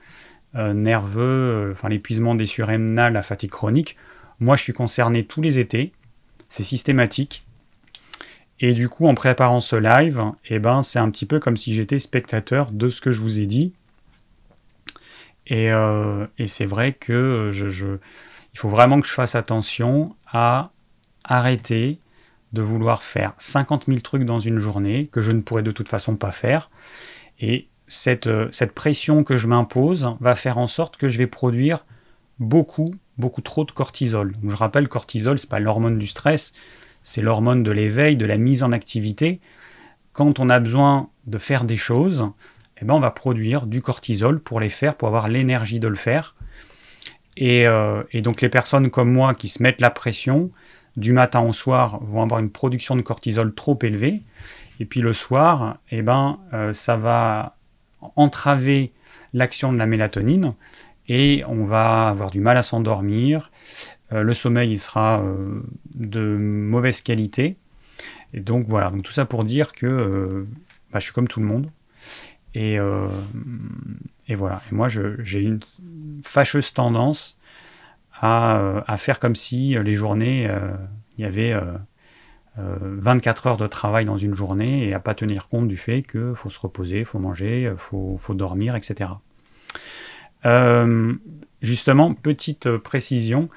nerveux, 0.54 1.68
enfin 1.72 1.88
l'épuisement 1.88 2.34
des 2.34 2.46
surrénales, 2.46 3.12
la 3.12 3.22
fatigue 3.22 3.50
chronique. 3.50 3.96
Moi, 4.40 4.56
je 4.56 4.62
suis 4.62 4.72
concerné 4.72 5.24
tous 5.24 5.40
les 5.40 5.60
étés. 5.60 5.92
C'est 6.48 6.64
systématique. 6.64 7.46
Et 8.60 8.72
du 8.72 8.88
coup, 8.88 9.06
en 9.06 9.14
préparant 9.14 9.60
ce 9.60 9.76
live, 9.76 10.22
eh 10.46 10.58
ben, 10.58 10.82
c'est 10.82 10.98
un 10.98 11.10
petit 11.10 11.26
peu 11.26 11.38
comme 11.38 11.56
si 11.56 11.74
j'étais 11.74 11.98
spectateur 11.98 12.70
de 12.72 12.88
ce 12.88 13.00
que 13.00 13.12
je 13.12 13.20
vous 13.20 13.38
ai 13.38 13.46
dit. 13.46 13.72
Et, 15.46 15.72
euh, 15.72 16.26
c'est 16.46 16.66
vrai 16.66 16.92
que 16.92 17.50
je, 17.52 17.86
il 18.52 18.58
faut 18.58 18.68
vraiment 18.68 19.00
que 19.00 19.06
je 19.06 19.12
fasse 19.12 19.34
attention 19.34 20.14
à 20.30 20.70
arrêter 21.24 21.98
de 22.52 22.62
vouloir 22.62 23.02
faire 23.02 23.34
50 23.38 23.86
000 23.86 24.00
trucs 24.00 24.24
dans 24.24 24.40
une 24.40 24.58
journée 24.58 25.08
que 25.12 25.22
je 25.22 25.32
ne 25.32 25.40
pourrais 25.40 25.62
de 25.62 25.70
toute 25.70 25.88
façon 25.88 26.16
pas 26.16 26.32
faire. 26.32 26.70
Et 27.40 27.68
cette, 27.86 28.28
cette 28.50 28.72
pression 28.72 29.22
que 29.22 29.36
je 29.36 29.46
m'impose 29.46 30.16
va 30.20 30.34
faire 30.34 30.58
en 30.58 30.66
sorte 30.66 30.96
que 30.96 31.08
je 31.08 31.18
vais 31.18 31.26
produire 31.26 31.84
beaucoup, 32.38 32.88
beaucoup 33.16 33.42
trop 33.42 33.64
de 33.64 33.72
cortisol. 33.72 34.32
je 34.42 34.54
rappelle, 34.54 34.88
cortisol, 34.88 35.38
c'est 35.38 35.48
pas 35.48 35.60
l'hormone 35.60 35.98
du 35.98 36.06
stress, 36.06 36.52
c'est 37.08 37.22
l'hormone 37.22 37.62
de 37.62 37.70
l'éveil, 37.70 38.16
de 38.16 38.26
la 38.26 38.36
mise 38.36 38.62
en 38.62 38.70
activité. 38.70 39.40
Quand 40.12 40.40
on 40.40 40.50
a 40.50 40.60
besoin 40.60 41.08
de 41.26 41.38
faire 41.38 41.64
des 41.64 41.78
choses, 41.78 42.30
eh 42.82 42.84
ben 42.84 42.92
on 42.92 43.00
va 43.00 43.10
produire 43.10 43.66
du 43.66 43.80
cortisol 43.80 44.40
pour 44.40 44.60
les 44.60 44.68
faire, 44.68 44.94
pour 44.94 45.08
avoir 45.08 45.26
l'énergie 45.26 45.80
de 45.80 45.88
le 45.88 45.94
faire. 45.94 46.36
Et, 47.38 47.66
euh, 47.66 48.02
donc 48.16 48.42
les 48.42 48.50
personnes 48.50 48.90
comme 48.90 49.10
moi 49.10 49.32
qui 49.32 49.48
se 49.48 49.62
mettent 49.62 49.80
la 49.80 49.88
pression, 49.88 50.50
du 50.98 51.14
matin 51.14 51.40
au 51.40 51.54
soir, 51.54 51.98
vont 52.02 52.22
avoir 52.22 52.40
une 52.40 52.50
production 52.50 52.94
de 52.94 53.00
cortisol 53.00 53.54
trop 53.54 53.78
élevée. 53.80 54.22
Et 54.78 54.84
puis 54.84 55.00
le 55.00 55.14
soir, 55.14 55.78
eh 55.90 56.02
ben, 56.02 56.38
euh, 56.52 56.74
ça 56.74 56.98
va 56.98 57.56
entraver 58.16 58.92
l'action 59.32 59.72
de 59.72 59.78
la 59.78 59.86
mélatonine 59.86 60.52
et 61.08 61.42
on 61.48 61.64
va 61.64 62.08
avoir 62.08 62.30
du 62.30 62.40
mal 62.40 62.56
à 62.56 62.62
s'endormir. 62.62 63.50
Euh, 64.12 64.22
le 64.22 64.34
sommeil 64.34 64.72
il 64.72 64.78
sera 64.78 65.20
euh, 65.20 65.62
de 65.94 66.36
mauvaise 66.36 67.02
qualité. 67.02 67.56
Et 68.34 68.40
donc 68.40 68.66
voilà, 68.68 68.90
donc 68.90 69.02
tout 69.02 69.12
ça 69.12 69.24
pour 69.24 69.44
dire 69.44 69.72
que 69.72 69.86
euh, 69.86 70.46
bah, 70.92 70.98
je 70.98 71.04
suis 71.04 71.14
comme 71.14 71.28
tout 71.28 71.40
le 71.40 71.46
monde. 71.46 71.70
Et, 72.54 72.78
et 74.26 74.34
voilà, 74.34 74.62
et 74.72 74.74
moi 74.74 74.88
j'ai 74.88 75.42
une 75.42 75.60
fâcheuse 76.24 76.72
tendance 76.72 77.38
à, 78.20 78.82
à, 78.86 78.96
faire 78.96 79.20
comme 79.20 79.36
si 79.36 79.76
les 79.80 79.94
journées, 79.94 80.50
il 81.16 81.22
y 81.22 81.26
avait 81.26 81.54
24 82.56 83.46
heures 83.46 83.56
de 83.58 83.66
travail 83.68 84.06
dans 84.06 84.16
une 84.16 84.34
journée 84.34 84.88
et 84.88 84.94
à 84.94 84.98
pas 84.98 85.14
tenir 85.14 85.48
compte 85.48 85.68
du 85.68 85.76
fait 85.76 86.02
qu'il 86.02 86.32
faut 86.34 86.50
se 86.50 86.58
reposer, 86.58 87.04
faut 87.04 87.20
manger, 87.20 87.72
faut, 87.76 88.16
faut, 88.18 88.34
dormir, 88.34 88.74
etc. 88.74 89.10
justement, 91.62 92.14
petite 92.14 92.76
précision, 92.76 93.48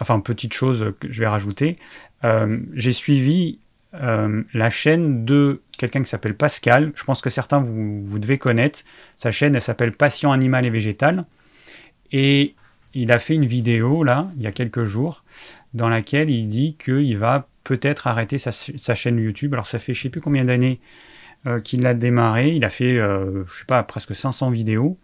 enfin 0.00 0.20
petite 0.20 0.52
chose 0.52 0.92
que 1.00 1.12
je 1.12 1.20
vais 1.20 1.28
rajouter, 1.28 1.78
euh, 2.24 2.58
j'ai 2.74 2.92
suivi 2.92 3.58
euh, 3.94 4.42
la 4.54 4.70
chaîne 4.70 5.24
de 5.24 5.62
quelqu'un 5.76 6.02
qui 6.02 6.08
s'appelle 6.08 6.36
Pascal. 6.36 6.92
Je 6.94 7.04
pense 7.04 7.20
que 7.20 7.30
certains 7.30 7.60
vous, 7.60 8.18
devez 8.18 8.38
connaître. 8.38 8.80
Sa 9.16 9.30
chaîne, 9.30 9.54
elle 9.54 9.62
s'appelle 9.62 9.92
Passion 9.92 10.32
animal 10.32 10.64
et 10.64 10.70
végétal. 10.70 11.24
Et 12.10 12.54
il 12.94 13.10
a 13.10 13.18
fait 13.18 13.34
une 13.34 13.46
vidéo 13.46 14.04
là, 14.04 14.30
il 14.36 14.42
y 14.42 14.46
a 14.46 14.52
quelques 14.52 14.84
jours, 14.84 15.24
dans 15.72 15.88
laquelle 15.88 16.30
il 16.30 16.46
dit 16.46 16.76
qu'il 16.76 17.16
va 17.16 17.48
peut-être 17.64 18.06
arrêter 18.06 18.38
sa, 18.38 18.94
chaîne 18.94 19.18
YouTube. 19.18 19.54
Alors 19.54 19.66
ça 19.66 19.78
fait 19.78 19.94
je 19.94 20.02
sais 20.02 20.10
plus 20.10 20.20
combien 20.20 20.44
d'années 20.44 20.80
euh, 21.46 21.60
qu'il 21.60 21.86
a 21.86 21.94
démarré. 21.94 22.50
Il 22.50 22.64
a 22.64 22.70
fait, 22.70 22.96
je 22.96 23.58
sais 23.58 23.64
pas, 23.66 23.82
presque 23.82 24.14
500 24.14 24.50
vidéos. 24.50 24.98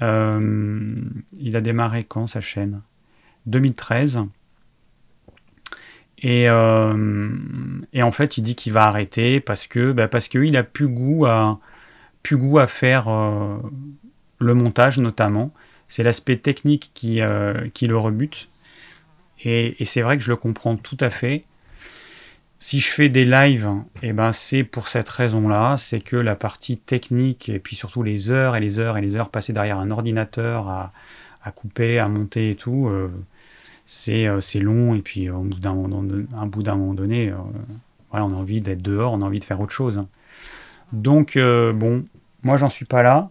Il 0.00 1.56
a 1.56 1.60
démarré 1.60 2.04
quand 2.04 2.26
sa 2.26 2.40
chaîne? 2.40 2.82
2013. 3.46 4.26
Euh, 6.24 7.30
et, 7.92 8.02
en 8.02 8.12
fait, 8.12 8.38
il 8.38 8.42
dit 8.42 8.54
qu'il 8.54 8.72
va 8.72 8.86
arrêter 8.86 9.40
parce 9.40 9.66
que 9.66 9.92
bah 9.92 10.08
parce 10.08 10.28
qu'il 10.28 10.56
a 10.56 10.62
plus 10.62 10.88
goût 10.88 11.26
à 11.26 11.60
plus 12.22 12.36
goût 12.36 12.58
à 12.58 12.66
faire 12.66 13.08
euh, 13.08 13.58
le 14.38 14.54
montage 14.54 14.98
notamment. 14.98 15.52
C'est 15.88 16.02
l'aspect 16.02 16.36
technique 16.36 16.92
euh, 17.04 17.68
qui 17.72 17.86
le 17.86 17.96
rebute. 17.96 18.48
Et, 19.44 19.84
c'est 19.84 20.02
vrai 20.02 20.16
que 20.16 20.24
je 20.24 20.30
le 20.30 20.36
comprends 20.36 20.76
tout 20.76 20.96
à 21.00 21.10
fait. 21.10 21.44
Si 22.58 22.80
je 22.80 22.88
fais 22.88 23.10
des 23.10 23.26
lives, 23.26 23.70
et 24.02 24.08
eh 24.08 24.12
ben 24.14 24.32
c'est 24.32 24.64
pour 24.64 24.88
cette 24.88 25.08
raison-là, 25.08 25.76
c'est 25.76 26.00
que 26.00 26.16
la 26.16 26.34
partie 26.34 26.78
technique 26.78 27.50
et 27.50 27.58
puis 27.58 27.76
surtout 27.76 28.02
les 28.02 28.30
heures 28.30 28.56
et 28.56 28.60
les 28.60 28.78
heures 28.78 28.96
et 28.96 29.02
les 29.02 29.16
heures 29.16 29.28
passées 29.28 29.52
derrière 29.52 29.78
un 29.78 29.90
ordinateur 29.90 30.68
à, 30.68 30.92
couper, 31.54 31.98
à 31.98 32.08
monter 32.08 32.50
et 32.50 32.54
tout, 32.54 32.90
c'est 33.84 34.58
long 34.58 34.94
et 34.94 35.02
puis 35.02 35.28
au 35.28 35.42
bout 35.42 35.60
d'un 35.60 35.74
moment, 35.74 36.02
un 36.34 36.46
bout 36.46 36.62
d'un 36.62 36.76
moment 36.76 36.94
donné, 36.94 37.30
on 38.10 38.16
a 38.16 38.22
envie 38.22 38.62
d'être 38.62 38.82
dehors, 38.82 39.12
on 39.12 39.20
a 39.20 39.26
envie 39.26 39.38
de 39.38 39.44
faire 39.44 39.60
autre 39.60 39.74
chose. 39.74 40.02
Donc 40.92 41.36
bon, 41.36 42.06
moi 42.42 42.56
j'en 42.56 42.70
suis 42.70 42.86
pas 42.86 43.02
là. 43.02 43.30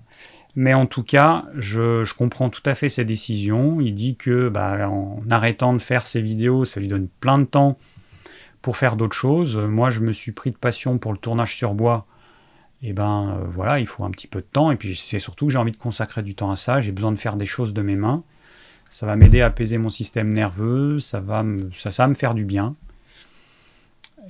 Mais 0.58 0.74
en 0.74 0.86
tout 0.86 1.04
cas, 1.04 1.44
je, 1.58 2.12
comprends 2.14 2.50
tout 2.50 2.62
à 2.66 2.76
fait 2.76 2.88
ses 2.88 3.04
décisions. 3.04 3.82
Il 3.82 3.94
dit 3.94 4.16
que 4.16 4.48
bah, 4.48 4.90
en 4.90 5.20
arrêtant 5.30 5.74
de 5.74 5.80
faire 5.80 6.08
ses 6.08 6.22
vidéos, 6.22 6.64
ça 6.64 6.80
lui 6.80 6.88
donne 6.88 7.10
plein 7.20 7.40
de 7.40 7.44
temps 7.44 7.78
pour 8.66 8.78
faire 8.78 8.96
d'autres 8.96 9.16
choses. 9.16 9.58
Moi, 9.58 9.92
je 9.92 10.00
me 10.00 10.12
suis 10.12 10.32
pris 10.32 10.50
de 10.50 10.58
passion 10.58 10.98
pour 10.98 11.14
le 11.14 11.20
tournage 11.20 11.56
sur 11.56 11.76
bois. 11.76 12.08
Et 12.82 12.94
ben 12.94 13.38
euh, 13.38 13.46
voilà, 13.48 13.80
il 13.80 13.86
faut 13.86 14.04
un 14.04 14.10
petit 14.10 14.26
peu 14.26 14.40
de 14.40 14.48
temps. 14.52 14.72
Et 14.72 14.76
puis 14.76 14.96
c'est 14.96 15.20
surtout 15.20 15.46
que 15.46 15.52
j'ai 15.52 15.60
envie 15.60 15.72
de 15.72 15.78
consacrer 15.78 16.24
du 16.24 16.34
temps 16.34 16.50
à 16.50 16.56
ça. 16.56 16.82
J'ai 16.82 16.92
besoin 16.92 17.12
de 17.12 17.20
faire 17.20 17.36
des 17.36 17.46
choses 17.46 17.76
de 17.76 17.84
mes 17.84 17.96
mains. 17.96 18.24
Ça 18.90 19.06
va 19.06 19.16
m'aider 19.16 19.42
à 19.42 19.46
apaiser 19.46 19.78
mon 19.78 19.92
système 19.92 20.34
nerveux. 20.34 20.98
Ça 21.00 21.20
va 21.20 21.44
me, 21.44 21.70
ça, 21.78 21.92
ça 21.92 22.08
me 22.08 22.16
faire 22.16 22.34
du 22.34 22.44
bien. 22.44 22.76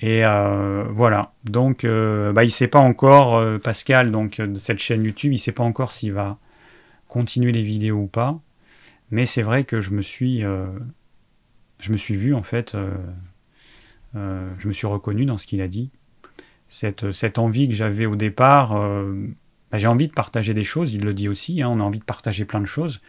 Et 0.01 0.25
euh, 0.25 0.83
voilà. 0.89 1.31
Donc, 1.45 1.85
euh, 1.85 2.33
bah, 2.33 2.43
il 2.43 2.47
ne 2.47 2.51
sait 2.51 2.67
pas 2.67 2.79
encore, 2.79 3.41
Pascal, 3.61 4.11
donc 4.11 4.41
de 4.41 4.59
cette 4.59 4.79
chaîne 4.79 5.05
YouTube, 5.05 5.31
il 5.31 5.35
ne 5.35 5.39
sait 5.39 5.53
pas 5.53 5.63
encore 5.63 5.93
s'il 5.93 6.11
va 6.11 6.37
continuer 7.07 7.53
les 7.53 7.61
vidéos 7.61 7.99
ou 7.99 8.07
pas. 8.07 8.37
Mais 9.11 9.25
c'est 9.25 9.43
vrai 9.43 9.63
que 9.63 9.79
je 9.79 9.91
me 9.91 10.01
suis, 10.01 10.41
je 11.79 11.91
me 11.93 11.95
suis 11.95 12.15
vu 12.15 12.35
en 12.35 12.43
fait, 12.43 12.75
je 14.15 14.67
me 14.67 14.73
suis 14.73 14.87
reconnu 14.87 15.25
dans 15.25 15.37
ce 15.37 15.45
qu'il 15.45 15.61
a 15.61 15.67
dit. 15.67 15.89
Cette, 16.67 17.37
envie 17.37 17.67
que 17.69 17.75
j'avais 17.75 18.05
au 18.05 18.15
départ, 18.15 18.73
bah, 19.71 19.77
j'ai 19.77 19.87
envie 19.87 20.07
de 20.07 20.13
partager 20.13 20.53
des 20.53 20.63
choses. 20.63 20.93
Il 20.93 21.03
le 21.03 21.13
dit 21.13 21.29
aussi. 21.29 21.61
Hein, 21.61 21.69
on 21.69 21.79
a 21.79 21.83
envie 21.83 21.99
de 21.99 22.05
partager 22.05 22.45
plein 22.45 22.61
de 22.61 22.65
choses. 22.65 23.01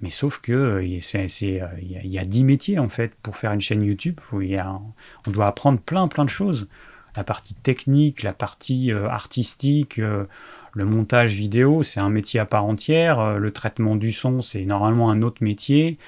Mais 0.00 0.10
sauf 0.10 0.38
que 0.38 0.52
euh, 0.52 0.84
il 0.84 2.10
y, 2.10 2.18
a 2.18 2.24
10 2.24 2.44
métiers 2.44 2.78
en 2.78 2.88
fait 2.88 3.14
pour 3.16 3.36
faire 3.36 3.52
une 3.52 3.60
chaîne 3.60 3.82
YouTube. 3.82 4.20
On 4.32 5.30
doit 5.30 5.46
apprendre 5.46 5.80
plein 5.80 6.06
plein 6.08 6.24
de 6.24 6.30
choses. 6.30 6.68
La 7.16 7.24
partie 7.24 7.54
technique, 7.54 8.22
la 8.22 8.32
partie 8.32 8.92
euh, 8.92 9.08
artistique, 9.08 9.98
euh, 9.98 10.24
le 10.72 10.84
montage 10.84 11.32
vidéo, 11.32 11.82
c'est 11.82 11.98
un 11.98 12.10
métier 12.10 12.38
à 12.38 12.44
part 12.44 12.64
entière. 12.64 13.18
Euh, 13.18 13.38
le 13.38 13.50
traitement 13.50 13.96
du 13.96 14.12
son, 14.12 14.40
c'est 14.40 14.64
normalement 14.64 15.10
un 15.10 15.22
autre 15.22 15.42
métier. 15.42 15.98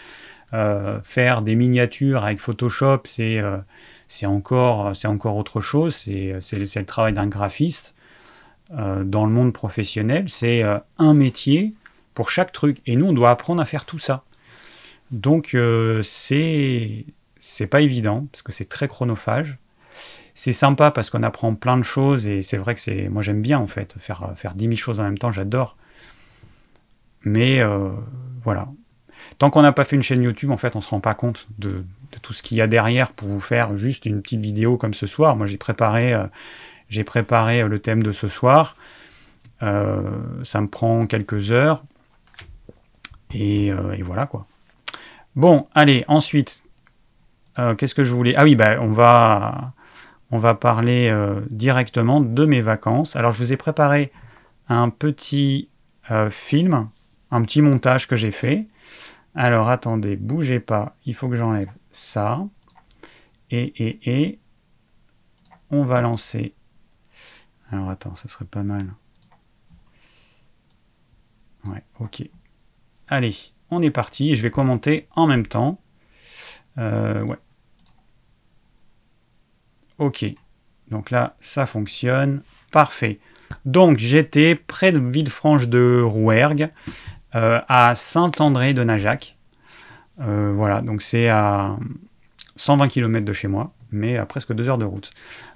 Euh, 0.52 1.00
faire 1.02 1.42
des 1.42 1.56
miniatures 1.56 2.24
avec 2.24 2.38
Photoshop, 2.38 3.02
c'est 3.04 3.40
c'est 4.10 4.26
encore, 4.26 5.36
autre 5.36 5.60
chose. 5.60 5.94
C'est 5.94 6.58
le 6.58 6.84
travail 6.84 7.12
d'un 7.12 7.28
graphiste. 7.28 7.94
dans 8.70 9.24
le 9.26 9.32
monde 9.32 9.52
professionnel, 9.52 10.28
c'est 10.28 10.64
un 10.98 11.14
métier 11.14 11.72
pour 12.14 12.28
chaque 12.28 12.52
truc. 12.52 12.78
Et 12.86 12.96
nous, 12.96 13.06
on 13.06 13.12
doit 13.12 13.30
apprendre 13.30 13.62
à 13.62 13.64
faire 13.64 13.86
tout 13.86 13.98
ça. 13.98 14.24
Donc, 15.10 15.54
euh, 15.54 16.02
c'est 16.02 17.06
c'est 17.38 17.66
pas 17.66 17.80
évident 17.80 18.26
parce 18.30 18.42
que 18.42 18.52
c'est 18.52 18.68
très 18.68 18.88
chronophage. 18.88 19.58
C'est 20.34 20.52
sympa 20.52 20.90
parce 20.90 21.10
qu'on 21.10 21.22
apprend 21.22 21.54
plein 21.54 21.76
de 21.76 21.82
choses 21.82 22.26
et 22.26 22.42
c'est 22.42 22.56
vrai 22.56 22.74
que 22.74 22.80
c'est 22.80 23.08
moi 23.08 23.22
j'aime 23.22 23.42
bien 23.42 23.58
en 23.58 23.66
fait 23.66 23.98
faire 23.98 24.32
faire 24.36 24.54
10 24.54 24.64
000 24.64 24.76
choses 24.76 25.00
en 25.00 25.04
même 25.04 25.18
temps, 25.18 25.32
j'adore. 25.32 25.76
Mais 27.22 27.60
euh, 27.60 27.90
voilà. 28.42 28.68
Tant 29.40 29.48
qu'on 29.48 29.62
n'a 29.62 29.72
pas 29.72 29.84
fait 29.84 29.96
une 29.96 30.02
chaîne 30.02 30.22
YouTube, 30.22 30.50
en 30.50 30.58
fait, 30.58 30.76
on 30.76 30.82
se 30.82 30.90
rend 30.90 31.00
pas 31.00 31.14
compte 31.14 31.48
de, 31.58 31.82
tout 32.20 32.34
ce 32.34 32.42
qu'il 32.42 32.58
y 32.58 32.60
a 32.60 32.66
derrière 32.66 33.12
pour 33.12 33.26
vous 33.26 33.40
faire 33.40 33.74
juste 33.78 34.04
une 34.04 34.20
petite 34.20 34.42
vidéo 34.42 34.76
comme 34.76 34.92
ce 34.92 35.06
soir. 35.06 35.34
Moi, 35.34 35.46
j'ai 35.46 35.56
préparé, 35.56 36.12
euh, 36.12 36.26
j'ai 36.90 37.04
préparé 37.04 37.66
le 37.66 37.78
thème 37.78 38.02
de 38.02 38.12
ce 38.12 38.28
soir. 38.28 38.76
Euh, 39.62 40.02
ça 40.42 40.60
me 40.60 40.68
prend 40.68 41.06
quelques 41.06 41.52
heures. 41.52 41.82
Et, 43.32 43.72
euh, 43.72 43.96
voilà 44.02 44.26
quoi. 44.26 44.46
Bon, 45.36 45.68
allez, 45.74 46.04
ensuite, 46.06 46.62
euh, 47.58 47.74
qu'est-ce 47.74 47.94
que 47.94 48.04
je 48.04 48.12
voulais? 48.12 48.34
Ah 48.36 48.44
oui, 48.44 48.56
bah, 48.56 48.76
on, 48.82 48.92
va, 48.92 49.72
on 50.30 50.36
va 50.36 50.54
parler 50.54 51.08
euh, 51.08 51.40
directement 51.48 52.20
de 52.20 52.44
mes 52.44 52.60
vacances. 52.60 53.16
Alors, 53.16 53.32
je 53.32 53.38
vous 53.38 53.54
ai 53.54 53.56
préparé 53.56 54.12
un 54.68 54.90
petit 54.90 55.70
euh, 56.10 56.28
film, 56.28 56.90
un 57.30 57.40
petit 57.40 57.62
montage 57.62 58.06
que 58.06 58.16
j'ai 58.16 58.32
fait. 58.32 58.66
Alors, 59.34 59.68
attendez, 59.68 60.16
bougez 60.16 60.60
pas, 60.60 60.96
il 61.06 61.14
faut 61.14 61.28
que 61.28 61.36
j'enlève 61.36 61.70
ça. 61.90 62.46
Et, 63.50 63.72
et, 63.84 64.10
et, 64.10 64.38
on 65.70 65.84
va 65.84 66.00
lancer. 66.00 66.54
Alors, 67.70 67.90
attends, 67.90 68.14
ce 68.14 68.28
serait 68.28 68.44
pas 68.44 68.62
mal. 68.62 68.92
Ouais, 71.66 71.82
ok. 71.98 72.22
Allez, 73.08 73.34
on 73.70 73.82
est 73.82 73.90
parti 73.90 74.34
je 74.34 74.42
vais 74.42 74.50
commenter 74.50 75.08
en 75.12 75.26
même 75.26 75.46
temps. 75.46 75.80
Euh, 76.78 77.22
ouais. 77.24 77.38
Ok. 79.98 80.24
Donc 80.88 81.10
là, 81.10 81.36
ça 81.40 81.66
fonctionne. 81.66 82.42
Parfait. 82.72 83.20
Donc 83.64 83.98
j'étais 83.98 84.54
près 84.54 84.92
de 84.92 84.98
Villefranche 84.98 85.68
de 85.68 86.00
Rouergue, 86.02 86.70
à 87.32 87.94
Saint-André 87.94 88.74
de 88.74 88.84
Najac. 88.84 89.36
Euh, 90.20 90.52
voilà, 90.54 90.82
donc 90.82 91.02
c'est 91.02 91.28
à 91.28 91.76
120 92.56 92.88
km 92.88 93.24
de 93.24 93.32
chez 93.32 93.48
moi, 93.48 93.72
mais 93.90 94.16
à 94.16 94.26
presque 94.26 94.52
deux 94.52 94.68
heures 94.68 94.78
de 94.78 94.84
route. 94.84 95.10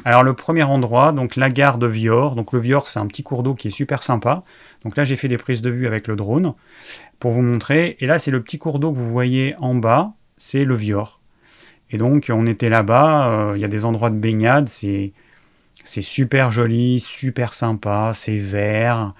Alors 0.04 0.22
le 0.22 0.32
premier 0.32 0.62
endroit, 0.62 1.12
donc 1.12 1.36
la 1.36 1.50
gare 1.50 1.78
de 1.78 1.86
Vior. 1.86 2.34
Donc 2.34 2.52
le 2.52 2.58
Vior, 2.58 2.88
c'est 2.88 2.98
un 2.98 3.06
petit 3.06 3.22
cours 3.22 3.42
d'eau 3.42 3.54
qui 3.54 3.68
est 3.68 3.72
super 3.72 4.02
sympa. 4.02 4.42
Donc 4.84 4.96
là, 4.96 5.04
j'ai 5.04 5.16
fait 5.16 5.28
des 5.28 5.38
prises 5.38 5.62
de 5.62 5.70
vue 5.70 5.86
avec 5.86 6.08
le 6.08 6.16
drone 6.16 6.54
pour 7.18 7.32
vous 7.32 7.42
montrer. 7.42 7.96
Et 8.00 8.06
là, 8.06 8.18
c'est 8.18 8.30
le 8.30 8.40
petit 8.40 8.58
cours 8.58 8.78
d'eau 8.78 8.92
que 8.92 8.98
vous 8.98 9.10
voyez 9.10 9.54
en 9.58 9.74
bas, 9.74 10.12
c'est 10.36 10.64
le 10.64 10.74
Vior. 10.74 11.20
Et 11.90 11.98
donc, 11.98 12.30
on 12.32 12.46
était 12.46 12.70
là-bas, 12.70 13.28
euh, 13.28 13.52
il 13.56 13.60
y 13.60 13.64
a 13.64 13.68
des 13.68 13.84
endroits 13.84 14.10
de 14.10 14.16
baignade, 14.16 14.68
c'est 14.68 15.12
super 15.84 16.50
joli, 16.50 16.98
super 16.98 17.52
sympa, 17.52 18.12
c'est 18.14 18.36
vert, 18.36 19.12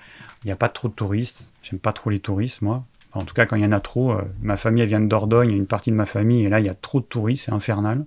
il 0.45 0.49
n'y 0.49 0.53
a 0.53 0.57
pas 0.57 0.69
trop 0.69 0.89
de 0.89 0.93
touristes. 0.93 1.55
J'aime 1.63 1.79
pas 1.79 1.93
trop 1.93 2.11
les 2.11 2.21
touristes, 2.21 2.63
moi. 2.63 2.85
En 3.13 3.25
tout 3.25 3.35
cas, 3.35 3.47
quand 3.47 3.57
il 3.57 3.63
y 3.63 3.67
en 3.67 3.73
a 3.73 3.81
trop, 3.81 4.13
euh, 4.13 4.23
ma 4.43 4.57
famille, 4.57 4.83
elle 4.83 4.89
vient 4.89 5.01
de 5.01 5.07
Dordogne, 5.07 5.51
une 5.51 5.67
partie 5.67 5.91
de 5.91 5.97
ma 5.97 6.05
famille, 6.05 6.45
et 6.45 6.49
là, 6.49 6.61
il 6.61 6.67
y 6.67 6.69
a 6.69 6.75
trop 6.75 7.01
de 7.01 7.05
touristes, 7.05 7.45
c'est 7.47 7.53
infernal. 7.53 8.05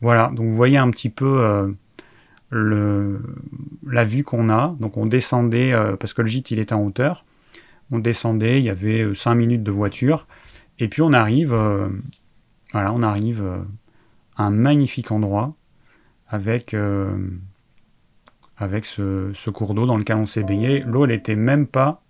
Voilà, 0.00 0.30
donc 0.34 0.48
vous 0.48 0.56
voyez 0.56 0.78
un 0.78 0.90
petit 0.90 1.10
peu 1.10 1.74
euh, 2.52 3.18
la 3.86 4.04
vue 4.04 4.24
qu'on 4.24 4.48
a. 4.48 4.74
Donc 4.80 4.96
on 4.96 5.06
descendait, 5.06 5.72
euh, 5.72 5.96
parce 5.96 6.14
que 6.14 6.22
le 6.22 6.28
gîte 6.28 6.50
il 6.50 6.58
était 6.58 6.72
en 6.72 6.82
hauteur, 6.82 7.24
on 7.90 7.98
descendait, 7.98 8.58
il 8.60 8.64
y 8.64 8.70
avait 8.70 9.14
5 9.14 9.34
minutes 9.34 9.62
de 9.62 9.70
voiture, 9.70 10.26
et 10.78 10.88
puis 10.88 11.02
on 11.02 11.12
arrive, 11.12 11.54
voilà, 12.72 12.92
on 12.92 13.02
arrive 13.02 13.44
à 14.36 14.44
un 14.44 14.50
magnifique 14.50 15.10
endroit 15.10 15.54
avec, 16.28 16.74
avec 18.60 18.84
ce, 18.84 19.50
cours 19.50 19.74
d'eau 19.74 19.86
dans 19.86 19.96
lequel 19.96 20.16
on 20.16 20.26
s'est 20.26 20.44
baigné. 20.44 20.80
L'eau 20.80 21.06
elle 21.06 21.12
était 21.12 21.34
même 21.34 21.66
pas. 21.66 22.02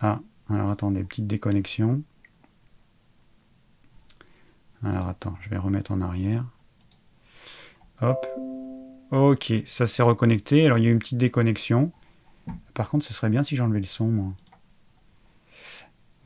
Ah, 0.00 0.20
alors 0.50 0.70
attendez, 0.70 1.04
petite 1.04 1.28
déconnexion. 1.28 2.02
Alors 4.82 5.06
attends, 5.06 5.36
je 5.40 5.48
vais 5.48 5.56
remettre 5.56 5.92
en 5.92 6.00
arrière. 6.00 6.44
Hop. 8.00 8.26
Ok, 9.12 9.52
ça 9.64 9.86
s'est 9.86 10.02
reconnecté. 10.02 10.66
Alors 10.66 10.78
il 10.78 10.84
y 10.84 10.86
a 10.88 10.90
eu 10.90 10.92
une 10.92 10.98
petite 10.98 11.18
déconnexion. 11.18 11.92
Par 12.74 12.88
contre, 12.88 13.06
ce 13.06 13.14
serait 13.14 13.30
bien 13.30 13.44
si 13.44 13.54
j'enlevais 13.54 13.78
le 13.78 13.86
son, 13.86 14.08
moi. 14.08 14.32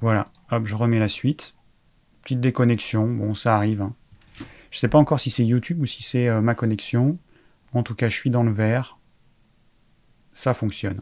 Voilà, 0.00 0.24
hop, 0.50 0.64
je 0.64 0.74
remets 0.74 0.98
la 0.98 1.08
suite. 1.08 1.54
Petite 2.22 2.40
déconnexion, 2.40 3.06
bon, 3.06 3.34
ça 3.34 3.54
arrive. 3.54 3.82
Hein. 3.82 3.94
Je 4.70 4.78
sais 4.78 4.88
pas 4.88 4.98
encore 4.98 5.20
si 5.20 5.28
c'est 5.28 5.44
YouTube 5.44 5.80
ou 5.80 5.86
si 5.86 6.02
c'est 6.02 6.26
euh, 6.26 6.40
ma 6.40 6.54
connexion. 6.54 7.18
En 7.74 7.82
tout 7.82 7.94
cas, 7.94 8.08
je 8.08 8.16
suis 8.16 8.30
dans 8.30 8.42
le 8.42 8.52
vert. 8.52 8.95
Ça 10.36 10.52
fonctionne. 10.52 11.00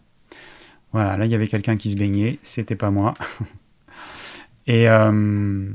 Voilà, 0.93 1.17
là, 1.17 1.27
il 1.27 1.31
y 1.33 1.35
avait 1.35 1.49
quelqu'un 1.49 1.77
qui 1.77 1.91
se 1.91 1.97
baignait. 1.97 2.39
C'était 2.41 2.77
pas 2.77 2.91
moi. 2.91 3.15
Et 4.69 4.89
euh, 4.89 5.69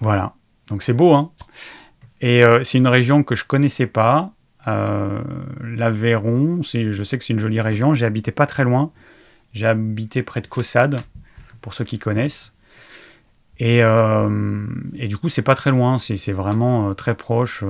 voilà. 0.00 0.34
Donc 0.66 0.82
c'est 0.82 0.92
beau, 0.92 1.14
hein. 1.14 1.30
Et 2.20 2.42
euh, 2.42 2.64
c'est 2.64 2.78
une 2.78 2.88
région 2.88 3.22
que 3.22 3.36
je 3.36 3.44
connaissais 3.44 3.86
pas. 3.86 4.32
Euh, 4.66 5.22
L'Aveyron, 5.62 6.62
je 6.62 7.02
sais 7.04 7.16
que 7.16 7.22
c'est 7.22 7.32
une 7.32 7.38
jolie 7.38 7.60
région. 7.60 7.94
J'ai 7.94 8.06
habité 8.06 8.32
pas 8.32 8.46
très 8.46 8.64
loin. 8.64 8.90
J'ai 9.52 9.68
habité 9.68 10.24
près 10.24 10.40
de 10.40 10.48
Caussade, 10.48 11.00
pour 11.60 11.74
ceux 11.74 11.84
qui 11.84 12.00
connaissent. 12.00 12.54
Et, 13.60 13.78
et 13.78 15.08
du 15.08 15.16
coup, 15.16 15.28
c'est 15.28 15.42
pas 15.42 15.54
très 15.54 15.70
loin. 15.70 15.98
C'est 15.98 16.32
vraiment 16.32 16.94
très 16.94 17.14
proche 17.14 17.64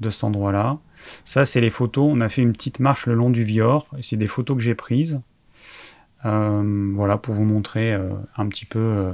de 0.00 0.10
cet 0.10 0.24
endroit-là. 0.24 0.78
Ça, 1.24 1.44
c'est 1.44 1.60
les 1.60 1.70
photos. 1.70 2.10
On 2.12 2.20
a 2.20 2.28
fait 2.28 2.42
une 2.42 2.52
petite 2.52 2.80
marche 2.80 3.06
le 3.06 3.14
long 3.14 3.30
du 3.30 3.42
Vior. 3.42 3.86
C'est 4.00 4.16
des 4.16 4.26
photos 4.26 4.56
que 4.56 4.62
j'ai 4.62 4.74
prises. 4.74 5.20
Euh, 6.24 6.92
voilà, 6.94 7.18
pour 7.18 7.34
vous 7.34 7.44
montrer 7.44 7.92
un 8.36 8.46
petit 8.48 8.64
peu, 8.64 9.12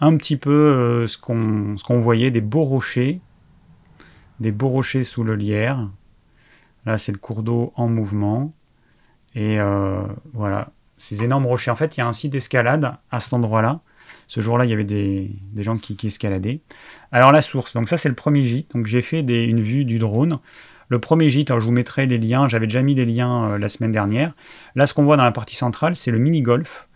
un 0.00 0.16
petit 0.16 0.36
peu 0.36 1.06
ce 1.06 1.18
qu'on 1.18 2.00
voyait, 2.00 2.30
des 2.30 2.40
beaux 2.40 2.62
rochers 2.62 3.20
des 4.40 4.52
beaux 4.52 4.68
rochers 4.68 5.04
sous 5.04 5.22
le 5.22 5.36
lierre. 5.36 5.88
Là, 6.86 6.98
c'est 6.98 7.12
le 7.12 7.18
cours 7.18 7.42
d'eau 7.42 7.72
en 7.76 7.88
mouvement. 7.88 8.50
Et 9.34 9.60
euh, 9.60 10.02
voilà, 10.32 10.70
ces 10.96 11.22
énormes 11.22 11.46
rochers. 11.46 11.70
En 11.70 11.76
fait, 11.76 11.96
il 11.96 12.00
y 12.00 12.02
a 12.02 12.06
un 12.06 12.12
site 12.12 12.32
d'escalade 12.32 12.96
à 13.10 13.20
cet 13.20 13.34
endroit-là. 13.34 13.80
Ce 14.26 14.40
jour-là, 14.40 14.64
il 14.64 14.70
y 14.70 14.72
avait 14.72 14.84
des, 14.84 15.30
gens 15.58 15.76
qui, 15.76 15.96
escaladaient. 16.06 16.60
Alors 17.12 17.32
la 17.32 17.42
source, 17.42 17.74
donc 17.74 17.88
ça 17.88 17.96
c'est 17.96 18.08
le 18.08 18.14
premier 18.14 18.44
gîte. 18.44 18.72
Donc 18.74 18.86
j'ai 18.86 19.02
fait 19.02 19.20
une 19.20 19.60
vue 19.60 19.84
du 19.84 19.98
drone. 19.98 20.38
Le 20.90 20.98
premier 20.98 21.30
gîte, 21.30 21.50
alors 21.50 21.60
je 21.60 21.66
vous 21.66 21.72
mettrai 21.72 22.06
les 22.06 22.18
liens, 22.18 22.48
j'avais 22.48 22.66
déjà 22.66 22.82
mis 22.82 22.96
les 22.96 23.06
liens 23.06 23.52
euh, 23.52 23.58
la 23.58 23.68
semaine 23.68 23.92
dernière. 23.92 24.34
Là, 24.74 24.88
ce 24.88 24.92
qu'on 24.92 25.04
voit 25.04 25.16
dans 25.16 25.22
la 25.22 25.30
partie 25.30 25.54
centrale, 25.54 25.94
c'est 25.94 26.10
le 26.10 26.18
mini-golf. 26.18 26.88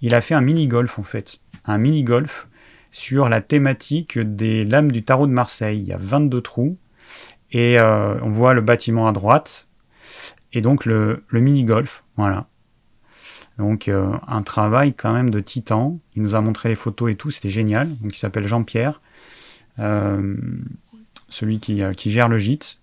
Il 0.00 0.14
a 0.14 0.20
fait 0.20 0.34
un 0.34 0.40
mini-golf 0.40 1.00
en 1.00 1.02
fait. 1.02 1.40
Un 1.64 1.78
mini-golf 1.78 2.48
sur 2.92 3.28
la 3.28 3.40
thématique 3.40 4.18
des 4.18 4.64
lames 4.64 4.92
du 4.92 5.02
tarot 5.02 5.26
de 5.26 5.32
Marseille. 5.32 5.80
Il 5.80 5.88
y 5.88 5.92
a 5.92 5.96
22 5.98 6.40
trous. 6.40 6.78
Et 7.50 7.80
euh, 7.80 8.20
on 8.22 8.30
voit 8.30 8.54
le 8.54 8.60
bâtiment 8.60 9.08
à 9.08 9.12
droite. 9.12 9.66
Et 10.52 10.60
donc 10.60 10.84
le, 10.86 11.24
mini-golf. 11.32 12.04
Voilà. 12.16 12.46
Donc 13.58 13.88
euh, 13.88 14.12
un 14.28 14.42
travail 14.42 14.94
quand 14.94 15.12
même 15.12 15.30
de 15.30 15.40
titan. 15.40 15.98
Il 16.14 16.22
nous 16.22 16.36
a 16.36 16.40
montré 16.40 16.68
les 16.68 16.76
photos 16.76 17.10
et 17.10 17.16
tout, 17.16 17.32
c'était 17.32 17.50
génial. 17.50 17.88
Donc 17.98 18.14
il 18.14 18.18
s'appelle 18.18 18.46
Jean-Pierre, 18.46 19.00
celui 21.28 21.58
qui, 21.58 21.82
qui, 21.96 22.12
gère 22.12 22.28
le 22.28 22.38
gîte. 22.38 22.79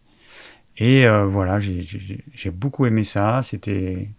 Et 0.78 1.06
euh, 1.08 1.26
voilà, 1.26 1.60
j'ai 1.60 2.52
beaucoup 2.52 2.86
aimé 2.86 3.04
ça. 3.04 3.42
C'était. 3.42 4.10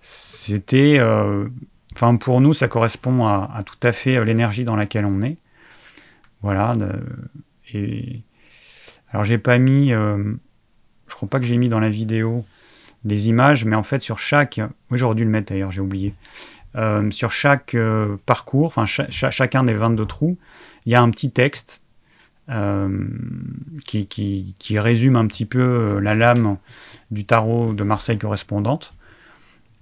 C'était. 0.00 0.98
Euh, 0.98 1.48
enfin, 1.94 2.16
pour 2.16 2.40
nous, 2.40 2.54
ça 2.54 2.68
correspond 2.68 3.26
à, 3.26 3.62
tout 3.64 3.78
à 3.82 3.92
fait 3.92 4.16
euh, 4.16 4.24
l'énergie 4.24 4.64
dans 4.64 4.76
laquelle 4.76 5.04
on 5.04 5.22
est. 5.22 5.38
Voilà. 6.42 6.74
et. 7.72 8.22
Alors, 9.10 9.24
j'ai 9.24 9.38
pas 9.38 9.58
mis. 9.58 9.90
je 9.90 11.14
crois 11.14 11.28
pas 11.28 11.40
que 11.40 11.46
j'ai 11.46 11.56
mis 11.56 11.68
dans 11.68 11.80
la 11.80 11.90
vidéo 11.90 12.44
les 13.06 13.28
images, 13.28 13.64
mais 13.64 13.76
en 13.76 13.82
fait, 13.82 14.00
sur 14.00 14.18
chaque. 14.18 14.60
Oui, 14.90 14.98
j'aurais 14.98 15.14
dû 15.14 15.24
le 15.24 15.30
mettre 15.30 15.52
d'ailleurs, 15.52 15.72
j'ai 15.72 15.80
oublié. 15.80 16.14
sur 17.10 17.30
chaque 17.30 17.76
parcours, 18.26 18.66
enfin, 18.66 18.84
chacun 18.86 19.64
des 19.64 19.74
22 19.74 20.06
trous, 20.06 20.38
il 20.86 20.92
y 20.92 20.94
a 20.94 21.02
un 21.02 21.10
petit 21.10 21.30
texte 21.30 21.83
euh, 22.50 23.06
qui, 23.86 24.06
qui, 24.06 24.78
résume 24.78 25.16
un 25.16 25.26
petit 25.26 25.46
peu 25.46 25.60
euh, 25.60 25.98
la 25.98 26.14
lame 26.14 26.58
du 27.10 27.24
tarot 27.24 27.72
de 27.72 27.82
Marseille 27.84 28.18
correspondante. 28.18 28.92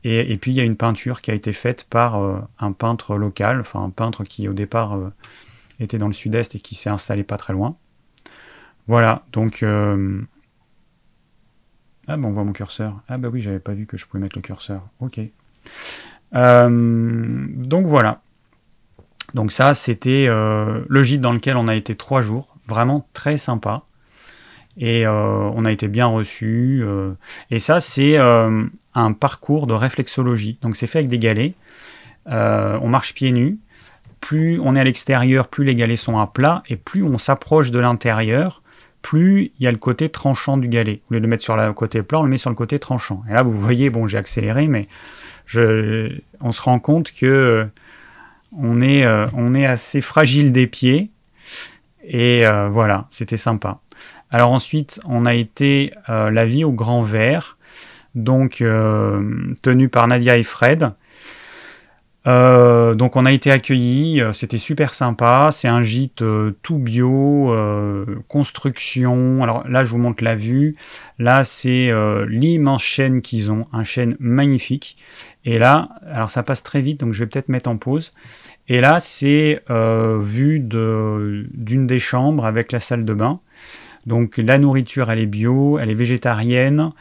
Et, 0.05 0.37
puis 0.37 0.53
il 0.53 0.55
y 0.55 0.61
a 0.61 0.65
une 0.65 0.77
peinture 0.77 1.23
qui 1.23 1.33
a 1.33 1.35
été 1.35 1.53
faite 1.53 1.87
par 1.91 2.21
euh, 2.21 2.39
un 2.61 2.73
peintre 2.73 3.17
local, 3.17 3.61
enfin 3.61 3.83
un 3.83 3.91
peintre 3.91 4.25
qui 4.25 4.49
au 4.49 4.53
départ 4.53 4.99
était 5.79 5.99
dans 5.99 6.09
le 6.09 6.13
sud-est 6.13 6.57
et 6.57 6.61
qui 6.61 6.75
s'est 6.75 6.91
installé 6.91 7.25
pas 7.25 7.37
très 7.37 7.53
loin. 7.53 7.77
Voilà, 8.87 9.23
donc... 9.33 9.65
Ah 12.09 12.17
bon, 12.17 12.29
on 12.29 12.33
voit 12.33 12.43
mon 12.43 12.53
curseur. 12.53 13.01
Ah 13.09 13.17
bah 13.17 13.29
oui, 13.29 13.43
j'avais 13.43 13.61
pas 13.61 13.75
vu 13.75 13.87
que 13.87 13.97
je 13.97 14.07
pouvais 14.07 14.21
mettre 14.21 14.37
le 14.37 14.43
curseur. 14.43 14.83
Ok. 15.01 15.21
donc 16.33 17.87
voilà. 17.87 18.23
Donc 19.35 19.53
ça, 19.53 19.75
c'était 19.75 20.27
le 20.27 21.03
gîte 21.03 21.21
dans 21.21 21.33
lequel 21.33 21.57
on 21.57 21.69
a 21.69 21.77
été 21.77 21.95
trois 21.95 22.23
jours 22.23 22.52
vraiment 22.73 23.07
très 23.13 23.37
sympa. 23.37 23.83
Et 24.79 25.07
euh, 25.07 25.51
on 25.55 25.65
a 25.65 25.73
été 25.73 25.89
bien 25.89 26.07
reçus. 26.07 26.83
Euh. 26.83 27.13
et 27.51 27.59
ça, 27.59 27.81
c'est 27.81 28.19
euh, 28.19 28.63
un 28.95 29.13
parcours 29.13 29.67
de 29.67 29.75
réflexologie. 29.75 30.59
Donc 30.63 30.77
c'est 30.77 30.87
fait 30.87 30.99
avec 30.99 31.11
des 31.11 31.19
galets. 31.19 31.55
on 32.27 32.89
marche 32.89 33.15
pieds 33.15 33.33
nus. 33.33 33.59
Plus 34.21 34.61
on 34.61 34.77
est 34.77 34.81
à 34.81 34.85
l'extérieur, 34.85 35.49
plus 35.49 35.65
les 35.65 35.75
galets 35.75 35.99
sont 35.99 36.19
à 36.19 36.27
plat. 36.27 36.63
Et 36.69 36.77
plus 36.77 37.03
on 37.03 37.19
s'approche 37.19 37.71
de 37.71 37.81
l'intérieur, 37.81 38.63
plus 39.03 39.51
il 39.59 39.65
y 39.65 39.67
a 39.67 39.73
le 39.73 39.79
côté 39.79 40.09
tranchant 40.09 40.57
du 40.57 40.69
galet. 40.69 41.01
Au 41.11 41.15
lieu 41.15 41.21
de 41.21 41.25
le 41.25 41.29
mettre 41.29 41.43
sur 41.43 41.57
le 41.57 41.73
côté 41.73 42.03
plat, 42.03 42.21
on 42.21 42.23
le 42.23 42.31
met 42.31 42.39
sur 42.39 42.51
le 42.51 42.57
côté 42.57 42.79
tranchant. 42.79 43.23
Et 43.29 43.33
là, 43.33 43.43
vous 43.43 43.51
voyez, 43.51 43.91
bon, 43.91 44.07
j'ai 44.07 44.19
accéléré, 44.19 44.69
mais 44.69 44.89
on 46.41 46.53
se 46.53 46.63
rend 46.63 46.79
compte 46.79 47.11
que 47.11 47.67
on 48.57 48.81
est, 48.81 49.05
on 49.35 49.55
est 49.55 49.67
assez 49.67 50.01
fragile 50.01 50.53
des 50.53 50.69
pieds 50.69 51.11
et 52.03 52.47
euh, 52.47 52.69
voilà, 52.69 53.07
c'était 53.11 53.37
sympa. 53.37 53.81
Alors 54.31 54.51
ensuite, 54.51 55.01
on 55.07 55.27
a 55.27 55.35
été 55.35 55.93
euh, 56.09 56.31
La 56.31 56.45
vie 56.45 56.65
au 56.65 56.73
grand 56.73 57.03
vert, 57.03 57.59
donc 58.15 58.61
euh, 58.61 59.55
tenu 59.63 59.89
par 59.89 60.07
Nadia 60.09 60.37
et 60.37 60.43
Fred. 60.43 60.93
Donc 62.25 63.17
on 63.17 63.27
a 63.27 63.33
été 63.33 63.51
accueillis, 63.51 64.23
c'était 64.33 64.59
super 64.59 64.95
sympa. 64.95 65.51
C'est 65.53 65.69
un 65.69 65.83
gîte 65.83 66.23
tout 66.63 66.79
bio, 66.79 67.55
construction. 68.29 69.43
Alors 69.43 69.67
là, 69.69 69.85
je 69.85 69.91
vous 69.91 69.99
montre 69.99 70.23
la 70.23 70.37
vue. 70.37 70.77
Là, 71.19 71.45
c'est 71.45 71.93
l'immense 72.29 72.83
chêne 72.83 73.23
qu'ils 73.23 73.51
ont, 73.51 73.67
un 73.73 73.85
chêne 73.85 74.17
magnifique. 74.21 74.97
Et 75.45 75.59
là, 75.59 75.89
alors 76.13 76.31
ça 76.31 76.43
passe 76.43 76.63
très 76.63 76.81
vite, 76.81 77.01
donc 77.01 77.13
je 77.13 77.25
vais 77.25 77.27
peut-être 77.29 77.49
mettre 77.49 77.69
en 77.69 77.77
pause. 77.77 78.13
Et 78.69 78.81
là, 78.81 79.01
c'est 79.01 79.63
euh, 79.71 80.17
vu 80.19 80.61
d'une 80.61 81.87
des 81.87 81.99
chambres 81.99 82.47
avec 82.47 82.73
la 82.73 82.81
salle 82.81 83.05
de 83.05 83.13
bain. 83.13 83.41
Donc 84.07 84.37
la 84.39 84.59
nourriture, 84.59 85.11
elle 85.11 85.19
est 85.19 85.27
bio, 85.27 85.79
elle 85.79 85.91
est 85.91 85.95
végétarienne. 85.95 86.93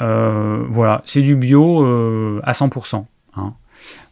Euh, 0.00 0.64
voilà, 0.68 1.02
c'est 1.04 1.22
du 1.22 1.36
bio 1.36 1.84
euh, 1.84 2.40
à 2.44 2.52
100%. 2.52 3.04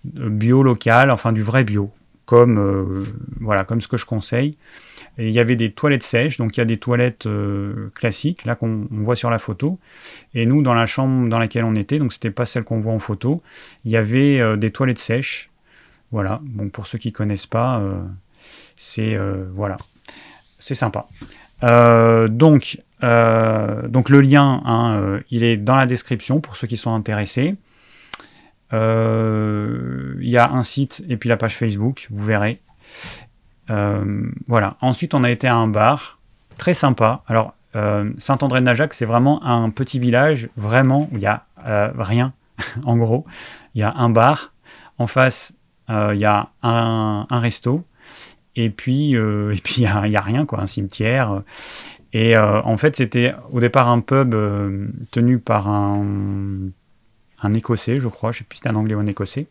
Bio 0.05 0.63
local, 0.63 1.11
enfin 1.11 1.33
du 1.33 1.43
vrai 1.43 1.65
bio, 1.65 1.91
comme, 2.25 3.05
voilà, 3.41 3.65
comme 3.65 3.81
ce 3.81 3.89
que 3.89 3.97
je 3.97 4.07
conseille. 4.07 4.57
Il 5.19 5.31
y 5.31 5.39
avait 5.39 5.57
des 5.57 5.73
toilettes 5.73 6.03
sèches, 6.03 6.39
donc 6.39 6.57
il 6.57 6.61
y 6.61 6.63
a 6.63 6.65
des 6.65 6.79
toilettes 6.79 7.29
classiques, 7.95 8.45
là 8.47 8.55
qu'on 8.55 8.87
voit 8.91 9.17
sur 9.17 9.29
la 9.29 9.39
photo. 9.39 9.79
Et 10.33 10.47
nous, 10.47 10.63
dans 10.63 10.73
la 10.73 10.87
chambre 10.87 11.29
dans 11.29 11.39
laquelle 11.39 11.65
on 11.65 11.75
était, 11.75 11.99
donc 11.99 12.15
c'était 12.15 12.31
pas 12.31 12.47
celle 12.47 12.65
qu'on 12.65 12.81
voit 12.81 12.95
en 12.95 12.99
photo, 12.99 13.43
il 13.85 13.91
y 13.91 13.97
avait 13.99 14.57
des 14.57 14.71
toilettes 14.71 14.99
sèches 14.99 15.51
voilà, 16.13 16.41
bon, 16.43 16.69
pour 16.71 16.87
ceux 16.87 16.99
qui 16.99 17.13
connaissent 17.13 17.47
pas, 17.47 17.79
euh, 17.79 18.01
c'est 18.77 19.15
euh, 19.15 19.45
voilà, 19.55 19.77
c'est 20.59 20.75
sympa. 20.75 21.07
Euh, 21.63 22.29
donc, 22.29 22.83
donc 23.01 24.09
le 24.09 24.21
lien, 24.21 24.61
hein, 24.65 25.21
il 25.31 25.43
est 25.45 25.57
dans 25.57 25.77
la 25.77 25.87
description 25.87 26.41
pour 26.41 26.57
ceux 26.57 26.67
qui 26.67 26.77
sont 26.77 26.95
intéressés. 26.95 27.57
Il 28.73 30.29
y 30.29 30.37
a 30.37 30.51
un 30.51 30.63
site 30.63 31.05
et 31.09 31.17
puis 31.17 31.29
la 31.29 31.37
page 31.37 31.57
Facebook, 31.57 32.07
vous 32.11 32.25
verrez. 32.25 32.61
voilà. 33.69 34.77
Ensuite, 34.81 35.15
on 35.15 35.25
a 35.25 35.31
été 35.31 35.49
à 35.49 35.57
un 35.57 35.69
bar 35.69 36.19
très 36.57 36.75
sympa. 36.75 37.23
Alors, 37.27 37.55
Saint-André-de-Najac, 38.19 38.95
c'est 38.95 39.07
vraiment 39.07 39.45
un 39.45 39.71
petit 39.71 39.99
village, 39.99 40.49
vraiment, 40.57 41.09
où 41.13 41.17
il 41.17 41.21
n'y 41.21 41.27
a 41.27 41.45
rien, 41.99 42.33
en 42.85 42.97
gros. 42.97 43.27
Il 43.75 43.81
y 43.81 43.85
a 43.85 43.93
un 43.95 44.11
bar. 44.11 44.53
En 44.99 45.07
face, 45.07 45.55
il 45.89 45.95
euh, 45.95 46.15
y 46.15 46.25
a 46.25 46.51
un, 46.63 47.27
resto, 47.31 47.83
et 48.55 48.71
puis 48.71 49.17
euh, 49.17 49.57
il 49.77 49.81
n'y 49.81 49.87
a, 49.87 50.21
rien, 50.21 50.47
quoi, 50.47 50.61
un 50.61 50.67
cimetière. 50.67 51.43
Et 52.13 52.37
euh, 52.37 52.61
en 52.63 52.77
fait, 52.77 52.97
c'était 52.97 53.35
au 53.51 53.61
départ 53.61 53.89
un 53.89 54.01
pub 54.01 54.35
tenu 55.11 55.39
par 55.39 55.69
un, 55.69 56.05
un 57.43 57.53
Écossais, 57.53 57.97
je 57.97 58.09
crois, 58.09 58.33
je 58.33 58.39
sais 58.39 58.45
plus 58.45 58.57
si 58.57 58.63
c'était 58.63 58.71
un 58.71 58.77
Anglais 58.77 58.95
ou 58.95 59.01
un 59.01 59.07
Écossais. 59.07 59.47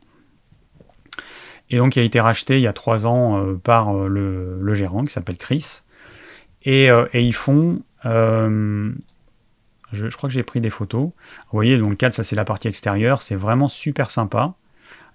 Et 1.69 1.77
donc, 1.77 1.95
il 1.95 1.99
a 1.99 2.03
été 2.03 2.19
racheté 2.19 2.57
il 2.57 2.61
y 2.61 2.67
a 2.67 2.73
trois 2.73 3.05
ans 3.05 3.55
par 3.63 3.93
le, 3.93 4.73
gérant 4.73 5.03
qui 5.03 5.13
s'appelle 5.13 5.37
Chris. 5.37 5.81
Et, 6.63 6.87
et, 6.87 7.21
ils 7.21 7.33
font. 7.33 7.83
Je, 8.03 8.95
crois 10.15 10.29
que 10.29 10.33
j'ai 10.33 10.41
pris 10.41 10.61
des 10.61 10.71
photos. 10.71 11.03
Vous 11.03 11.13
voyez, 11.51 11.77
donc 11.77 11.91
le 11.91 11.95
cadre, 11.95 12.15
ça 12.15 12.23
c'est 12.23 12.35
la 12.35 12.45
partie 12.45 12.67
extérieure. 12.67 13.21
C'est 13.21 13.35
vraiment 13.35 13.67
super 13.67 14.09
sympa 14.09 14.55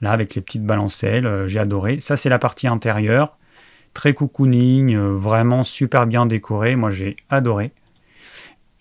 là 0.01 0.13
avec 0.13 0.35
les 0.35 0.43
petites 0.43 0.65
balancelles, 0.65 1.27
euh, 1.27 1.49
j'ai 1.49 1.59
adoré. 1.59 2.01
Ça 2.01 2.17
c'est 2.17 2.29
la 2.29 2.39
partie 2.39 2.69
intérieure, 2.69 3.37
très 3.93 4.15
cocooning, 4.15 4.95
euh, 4.95 5.15
vraiment 5.15 5.65
super 5.65 6.07
bien 6.07 6.27
décoré, 6.27 6.77
moi 6.77 6.91
j'ai 6.91 7.17
adoré. 7.31 7.73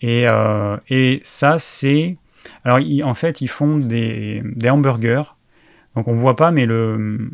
Euh, 0.04 0.76
et 0.88 1.20
ça 1.24 1.58
c'est... 1.58 2.16
Alors 2.64 2.78
en 3.04 3.14
fait 3.14 3.40
ils 3.40 3.48
font 3.48 3.78
des, 3.78 4.42
hamburgers, 4.64 5.36
donc 5.94 6.08
on 6.08 6.14
voit 6.14 6.36
pas 6.36 6.50
mais 6.50 6.66
le, 6.66 7.30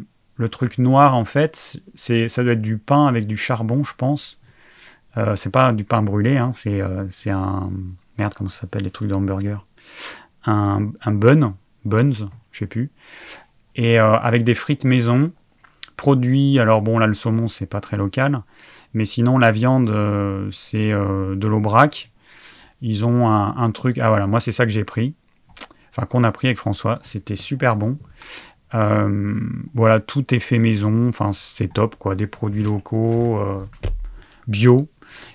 truc 0.50 0.78
noir 0.78 1.14
en 1.14 1.24
fait, 1.24 1.80
c'est 1.94 2.28
ça 2.28 2.42
doit 2.42 2.52
être 2.52 2.62
du 2.62 2.78
pain 2.78 3.06
avec 3.06 3.26
du 3.26 3.36
charbon 3.36 3.84
je 3.84 3.94
pense. 3.94 4.40
c'est 5.36 5.52
pas 5.52 5.72
du 5.72 5.84
pain 5.84 6.02
brûlé, 6.02 6.38
hein, 6.38 6.52
c'est 6.54 7.30
un... 7.30 7.70
Merde 8.18 8.34
comment 8.36 8.50
ça 8.50 8.62
s'appelle 8.62 8.82
les 8.82 8.90
trucs 8.90 9.08
de 9.08 9.14
un, 10.46 10.92
un 11.04 11.12
bun, 11.12 11.54
buns, 11.84 12.28
je 12.52 12.58
sais 12.58 12.66
plus. 12.66 12.90
Et 13.76 14.00
euh, 14.00 14.16
avec 14.16 14.44
des 14.44 14.54
frites 14.54 14.84
maison, 14.84 15.32
produits, 15.96 16.58
alors 16.58 16.82
bon 16.82 16.98
là 16.98 17.06
le 17.06 17.14
saumon 17.14 17.48
c'est 17.48 17.66
pas 17.66 17.80
très 17.80 17.96
local, 17.96 18.42
mais 18.94 19.04
sinon 19.04 19.38
la 19.38 19.52
viande 19.52 19.90
euh, 19.90 20.48
c'est 20.52 20.92
euh, 20.92 21.34
de 21.36 21.46
l'aubrac. 21.46 22.10
Ils 22.82 23.04
ont 23.04 23.28
un, 23.28 23.70
truc, 23.72 23.98
ah 23.98 24.08
voilà, 24.08 24.26
moi 24.26 24.40
c'est 24.40 24.52
ça 24.52 24.64
que 24.64 24.72
j'ai 24.72 24.84
pris, 24.84 25.14
enfin 25.90 26.06
qu'on 26.06 26.24
a 26.24 26.32
pris 26.32 26.48
avec 26.48 26.58
François, 26.58 26.98
c'était 27.02 27.36
super 27.36 27.76
bon. 27.76 27.98
voilà, 29.74 30.00
tout 30.00 30.34
est 30.34 30.38
fait 30.38 30.58
maison, 30.58 31.08
enfin 31.08 31.30
c'est 31.32 31.72
top 31.72 31.96
quoi, 31.96 32.14
des 32.14 32.26
produits 32.26 32.62
locaux. 32.62 33.38
bio. 34.46 34.88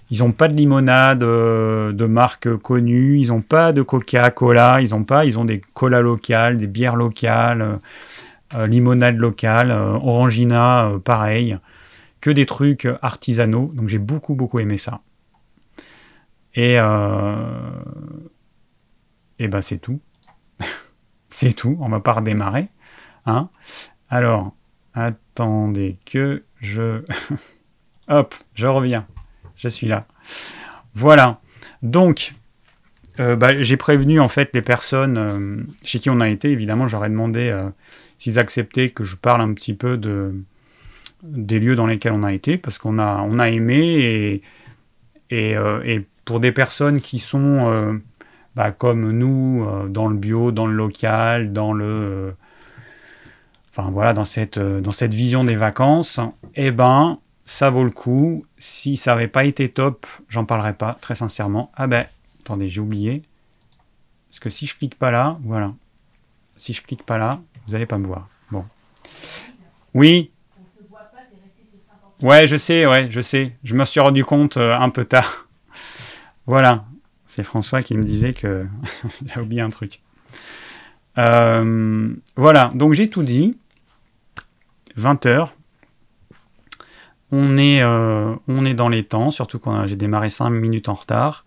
Ils 0.09 0.19
n'ont 0.19 0.31
pas 0.31 0.47
de 0.47 0.53
limonade 0.53 1.19
de 1.19 2.05
marque 2.05 2.55
connue, 2.57 3.17
ils 3.17 3.27
n'ont 3.27 3.41
pas 3.41 3.73
de 3.73 3.81
Coca-Cola, 3.81 4.81
ils 4.81 4.95
ont 4.95 5.03
pas, 5.03 5.25
ils 5.25 5.37
ont 5.37 5.45
des 5.45 5.61
colas 5.73 6.01
locales, 6.01 6.57
des 6.57 6.67
bières 6.67 6.95
locales, 6.95 7.79
limonade 8.57 9.17
locale, 9.17 9.71
Orangina, 9.71 10.91
pareil, 11.03 11.57
que 12.21 12.29
des 12.31 12.45
trucs 12.45 12.87
artisanaux. 13.01 13.71
Donc 13.75 13.89
j'ai 13.89 13.99
beaucoup 13.99 14.33
beaucoup 14.33 14.59
aimé 14.59 14.77
ça. 14.77 15.01
Et, 16.55 16.75
et 19.39 19.47
ben 19.47 19.61
c'est 19.61 19.77
tout. 19.77 19.99
c'est 21.29 21.53
tout, 21.53 21.77
on 21.81 21.89
va 21.89 21.99
pas 21.99 22.13
redémarrer. 22.13 22.69
Hein 23.25 23.49
Alors, 24.09 24.55
attendez 24.93 25.97
que 26.05 26.43
je... 26.61 27.01
Hop, 28.07 28.35
je 28.53 28.67
reviens. 28.67 29.07
Je 29.55 29.67
suis 29.67 29.87
là. 29.87 30.05
Voilà. 30.93 31.41
Donc, 31.81 32.33
euh, 33.19 33.35
bah, 33.35 33.61
j'ai 33.61 33.77
prévenu 33.77 34.19
en 34.19 34.27
fait 34.27 34.49
les 34.53 34.61
personnes 34.61 35.17
euh, 35.17 35.63
chez 35.83 35.99
qui 35.99 36.09
on 36.09 36.19
a 36.19 36.29
été. 36.29 36.51
Évidemment, 36.51 36.87
j'aurais 36.87 37.09
demandé 37.09 37.49
euh, 37.49 37.69
s'ils 38.17 38.39
acceptaient 38.39 38.89
que 38.89 39.03
je 39.03 39.15
parle 39.15 39.41
un 39.41 39.53
petit 39.53 39.73
peu 39.73 39.97
de, 39.97 40.35
des 41.23 41.59
lieux 41.59 41.75
dans 41.75 41.87
lesquels 41.87 42.13
on 42.13 42.23
a 42.23 42.33
été, 42.33 42.57
parce 42.57 42.77
qu'on 42.77 42.99
a, 42.99 43.21
on 43.21 43.39
aimé 43.39 44.41
et, 45.29 46.05
pour 46.25 46.39
des 46.39 46.51
personnes 46.51 46.99
qui 46.99 47.19
sont 47.19 48.01
bah, 48.55 48.71
comme 48.71 49.11
nous, 49.11 49.65
euh, 49.67 49.87
dans 49.87 50.07
le 50.07 50.15
bio, 50.15 50.51
dans 50.51 50.65
le 50.65 50.73
local, 50.73 51.51
dans 51.51 51.73
le... 51.73 51.85
Euh, 51.85 52.31
enfin 53.69 53.89
voilà, 53.91 54.13
dans 54.13 54.23
cette, 54.23 54.57
euh, 54.57 54.79
dans 54.79 54.91
cette 54.91 55.13
vision 55.13 55.43
des 55.43 55.57
vacances, 55.57 56.21
eh 56.55 56.71
ben, 56.71 57.19
ça 57.43 57.69
vaut 57.69 57.83
le 57.83 57.91
coup. 57.91 58.45
Si 58.57 58.95
ça 58.95 59.11
n'avait 59.11 59.27
pas 59.27 59.43
été 59.43 59.69
top, 59.69 60.07
j'en 60.29 60.45
parlerai 60.45 60.73
pas, 60.73 60.97
très 61.01 61.15
sincèrement. 61.15 61.69
Ah 61.75 61.87
ben, 61.87 62.05
attendez, 62.41 62.69
j'ai 62.69 62.79
oublié. 62.79 63.23
Parce 64.29 64.39
que 64.39 64.49
si 64.49 64.65
je 64.65 64.75
clique 64.75 64.97
pas 64.97 65.11
là, 65.11 65.37
voilà. 65.43 65.73
Si 66.55 66.71
je 66.71 66.81
clique 66.81 67.03
pas 67.03 67.17
là, 67.17 67.41
vous 67.67 67.73
n'allez 67.73 67.85
pas 67.85 67.97
me 67.97 68.07
voir. 68.07 68.29
Bon. 68.51 68.65
Oui. 69.93 70.31
Ouais, 72.21 72.47
je 72.47 72.55
sais, 72.55 72.85
ouais, 72.85 73.07
je 73.09 73.19
sais. 73.19 73.51
Je 73.65 73.75
me 73.75 73.83
suis 73.83 73.99
rendu 73.99 74.23
compte 74.23 74.55
un 74.55 74.89
peu 74.89 75.03
tard. 75.03 75.44
Voilà. 76.47 76.85
C'est 77.25 77.43
François 77.43 77.81
qui 77.81 77.97
me 77.97 78.03
disait 78.03 78.33
que 78.33 78.67
j'ai 79.25 79.39
oublié 79.39 79.61
un 79.61 79.69
truc. 79.69 80.01
Euh, 81.17 82.13
voilà, 82.35 82.71
donc 82.75 82.93
j'ai 82.93 83.09
tout 83.09 83.23
dit. 83.23 83.57
20 84.95 85.25
heures. 85.25 85.55
On 87.31 87.57
est, 87.57 87.81
euh, 87.81 88.35
on 88.47 88.65
est 88.65 88.75
dans 88.75 88.87
les 88.87 89.03
temps, 89.03 89.31
surtout 89.31 89.59
quand 89.59 89.87
j'ai 89.87 89.97
démarré 89.97 90.29
5 90.29 90.49
minutes 90.49 90.87
en 90.87 90.93
retard. 90.93 91.45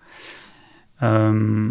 Euh, 1.02 1.70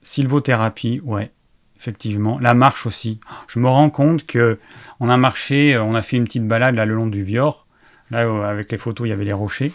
sylvothérapie, 0.00 1.00
ouais, 1.04 1.32
effectivement. 1.76 2.38
La 2.38 2.54
marche 2.54 2.86
aussi. 2.86 3.20
Je 3.48 3.58
me 3.58 3.68
rends 3.68 3.90
compte 3.90 4.24
que 4.26 4.58
on 5.00 5.08
a 5.08 5.16
marché, 5.16 5.76
on 5.76 5.94
a 5.94 6.02
fait 6.02 6.16
une 6.16 6.24
petite 6.24 6.46
balade 6.46 6.76
là 6.76 6.86
le 6.86 6.94
long 6.94 7.08
du 7.08 7.22
Vior. 7.22 7.63
Là, 8.10 8.48
avec 8.48 8.70
les 8.70 8.78
photos, 8.78 9.06
il 9.06 9.10
y 9.10 9.12
avait 9.12 9.24
les 9.24 9.32
rochers. 9.32 9.72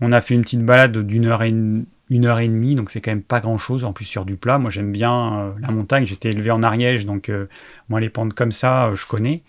On 0.00 0.12
a 0.12 0.20
fait 0.20 0.34
une 0.34 0.42
petite 0.42 0.64
balade 0.64 0.96
d'une 0.98 1.26
heure 1.26 1.42
et 1.42 1.54
une 2.10 2.26
heure 2.26 2.38
et 2.38 2.48
demie, 2.48 2.74
donc 2.74 2.90
c'est 2.90 3.00
quand 3.00 3.10
même 3.10 3.22
pas 3.22 3.40
grand 3.40 3.58
chose 3.58 3.84
en 3.84 3.92
plus 3.92 4.04
sur 4.04 4.24
du 4.24 4.36
plat. 4.36 4.58
Moi 4.58 4.70
j'aime 4.70 4.92
bien 4.92 5.38
euh, 5.38 5.52
la 5.60 5.70
montagne, 5.70 6.04
j'étais 6.04 6.30
élevé 6.30 6.50
en 6.50 6.62
Ariège, 6.62 7.06
donc 7.06 7.28
euh, 7.28 7.48
moi 7.88 8.00
les 8.00 8.10
pentes 8.10 8.34
comme 8.34 8.52
ça, 8.52 8.86
euh, 8.86 8.94
je 8.94 9.06
connais. 9.06 9.42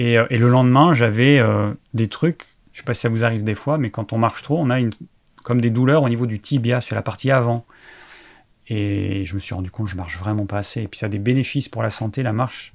Et, 0.00 0.16
le 0.16 0.48
lendemain, 0.48 0.94
j'avais 0.94 1.42
des 1.92 2.06
trucs, 2.06 2.44
je 2.72 2.78
sais 2.78 2.84
pas 2.84 2.94
si 2.94 3.00
ça 3.00 3.08
vous 3.08 3.24
arrive 3.24 3.42
des 3.42 3.56
fois, 3.56 3.78
mais 3.78 3.90
quand 3.90 4.12
on 4.12 4.18
marche 4.18 4.44
trop, 4.44 4.56
on 4.56 4.70
a 4.70 4.78
une, 4.78 4.92
comme 5.42 5.60
des 5.60 5.70
douleurs 5.70 6.04
au 6.04 6.08
niveau 6.08 6.26
du 6.26 6.38
tibia 6.38 6.80
sur 6.80 6.94
la 6.94 7.02
partie 7.02 7.32
avant. 7.32 7.66
Et 8.68 9.24
je 9.24 9.34
me 9.34 9.40
suis 9.40 9.56
rendu 9.56 9.72
compte 9.72 9.88
je 9.88 9.96
marche 9.96 10.16
vraiment 10.16 10.46
pas 10.46 10.58
assez. 10.58 10.82
Et 10.82 10.86
puis 10.86 10.98
ça 10.98 11.06
a 11.06 11.08
des 11.08 11.18
bénéfices 11.18 11.68
pour 11.68 11.82
la 11.82 11.90
santé, 11.90 12.22
la 12.22 12.32
marche 12.32 12.74